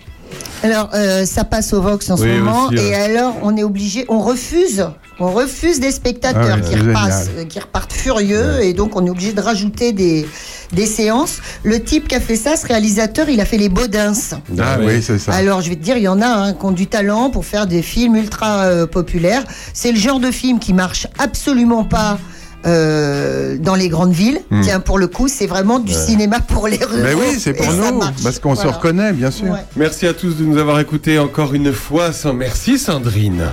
Alors, 0.63 0.89
euh, 0.95 1.25
ça 1.25 1.43
passe 1.43 1.73
au 1.73 1.81
Vox 1.81 2.09
en 2.09 2.17
ce 2.17 2.25
moment, 2.25 2.67
aussi, 2.67 2.77
ouais. 2.77 2.87
et 2.87 2.95
alors 2.95 3.35
on 3.43 3.55
est 3.55 3.63
obligé, 3.63 4.05
on 4.07 4.19
refuse, 4.19 4.87
on 5.19 5.31
refuse 5.31 5.79
des 5.79 5.91
spectateurs 5.91 6.57
Ah 6.59 6.61
qui 6.61 6.75
repassent, 6.75 7.29
euh, 7.37 7.45
qui 7.45 7.59
repartent 7.59 7.93
furieux, 7.93 8.61
et 8.61 8.73
donc 8.73 8.95
on 8.95 9.05
est 9.05 9.09
obligé 9.09 9.33
de 9.33 9.41
rajouter 9.41 9.91
des, 9.93 10.27
des 10.71 10.85
séances. 10.85 11.37
Le 11.63 11.81
type 11.83 12.07
qui 12.07 12.15
a 12.15 12.19
fait 12.19 12.35
ça, 12.35 12.55
ce 12.55 12.65
réalisateur, 12.67 13.29
il 13.29 13.39
a 13.39 13.45
fait 13.45 13.57
les 13.57 13.69
Baudins. 13.69 14.13
Ah 14.59 14.77
oui, 14.81 15.01
c'est 15.03 15.19
ça. 15.19 15.33
Alors, 15.33 15.61
je 15.61 15.69
vais 15.69 15.75
te 15.75 15.83
dire, 15.83 15.97
il 15.97 16.03
y 16.03 16.07
en 16.07 16.21
a 16.21 16.27
un 16.27 16.53
qui 16.53 16.65
ont 16.65 16.71
du 16.71 16.87
talent 16.87 17.29
pour 17.29 17.45
faire 17.45 17.67
des 17.67 17.81
films 17.81 18.15
ultra 18.15 18.63
euh, 18.65 18.87
populaires. 18.87 19.43
C'est 19.73 19.91
le 19.91 19.99
genre 19.99 20.19
de 20.19 20.31
film 20.31 20.59
qui 20.59 20.73
marche 20.73 21.07
absolument 21.19 21.83
pas. 21.83 22.17
euh, 22.65 23.57
dans 23.57 23.75
les 23.75 23.89
grandes 23.89 24.13
villes, 24.13 24.39
Hmm. 24.49 24.61
tiens 24.61 24.79
pour 24.79 24.97
le 24.97 25.07
coup 25.07 25.27
c'est 25.27 25.47
vraiment 25.47 25.79
du 25.79 25.91
cinéma 25.93 26.39
pour 26.39 26.69
les 26.69 26.77
ruraux. 26.77 27.03
Mais 27.03 27.13
oui, 27.13 27.35
c'est 27.37 27.51
pour 27.51 27.71
nous, 27.73 27.99
parce 28.23 28.39
qu'on 28.39 28.55
se 28.55 28.65
reconnaît, 28.67 29.11
bien 29.11 29.31
sûr. 29.31 29.47
Ouais. 29.51 29.59
Merci 29.75 30.07
à 30.07 30.13
tous 30.13 30.37
de 30.37 30.45
nous 30.45 30.57
avoir 30.57 30.79
écoutés 30.79 31.19
encore 31.19 31.53
une 31.53 31.73
fois. 31.73 32.13
Sans- 32.13 32.33
Merci 32.33 32.79
Sandrine. 32.79 33.43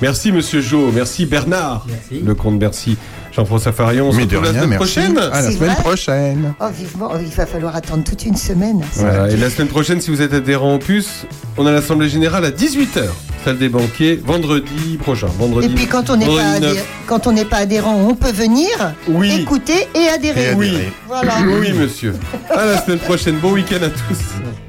Merci 0.00 0.30
Monsieur 0.32 0.60
Jo. 0.60 0.90
Merci 0.94 1.26
Bernard. 1.26 1.86
Le 2.12 2.34
comte 2.34 2.58
Bercy. 2.58 2.96
Jean-François 3.32 3.72
Farion. 3.72 4.08
On 4.08 4.12
se 4.12 4.16
Mais 4.16 4.26
de 4.26 4.36
retrouve 4.36 4.52
la 4.54 4.60
semaine 4.62 4.78
merci. 4.78 4.94
prochaine. 4.94 5.18
À 5.18 5.42
la 5.42 5.42
C'est 5.50 5.56
semaine 5.56 5.76
prochaine. 5.76 6.54
Oh, 6.60 6.64
vivement, 6.76 7.10
il 7.20 7.28
va 7.28 7.46
falloir 7.46 7.76
attendre 7.76 8.02
toute 8.04 8.24
une 8.24 8.36
semaine. 8.36 8.80
Voilà. 8.94 9.30
Et 9.30 9.36
la 9.36 9.50
semaine 9.50 9.68
prochaine, 9.68 10.00
si 10.00 10.10
vous 10.10 10.22
êtes 10.22 10.32
adhérent 10.34 10.74
au 10.74 10.78
puce, 10.78 11.26
on 11.56 11.66
a 11.66 11.70
l'Assemblée 11.72 12.08
Générale 12.08 12.44
à 12.44 12.50
18h. 12.50 13.04
Salle 13.44 13.58
des 13.58 13.68
banquiers, 13.68 14.20
vendredi 14.24 14.96
prochain. 15.00 15.28
Vendredi, 15.38 15.68
Et 15.68 15.70
puis 15.74 15.86
quand 15.86 16.10
on 16.10 16.16
n'est 16.16 16.26
pas, 16.26 16.58
9. 16.58 16.72
adhé- 16.74 16.80
quand 17.06 17.26
on 17.28 17.32
n'est 17.32 17.44
pas 17.44 17.58
adhérent, 17.58 17.94
on 18.08 18.14
peut 18.16 18.32
venir, 18.32 18.68
Oui. 19.08 19.32
écouter 19.40 19.86
et 19.94 20.08
adhérer. 20.08 20.54
Oui. 20.56 20.72
Voilà. 21.06 21.34
Oui, 21.46 21.72
monsieur. 21.72 22.14
À 22.50 22.64
la 22.64 22.82
semaine 22.82 22.98
prochaine. 22.98 23.36
Bon 23.36 23.52
week-end 23.52 23.76
à 23.84 23.88
tous. 23.90 24.67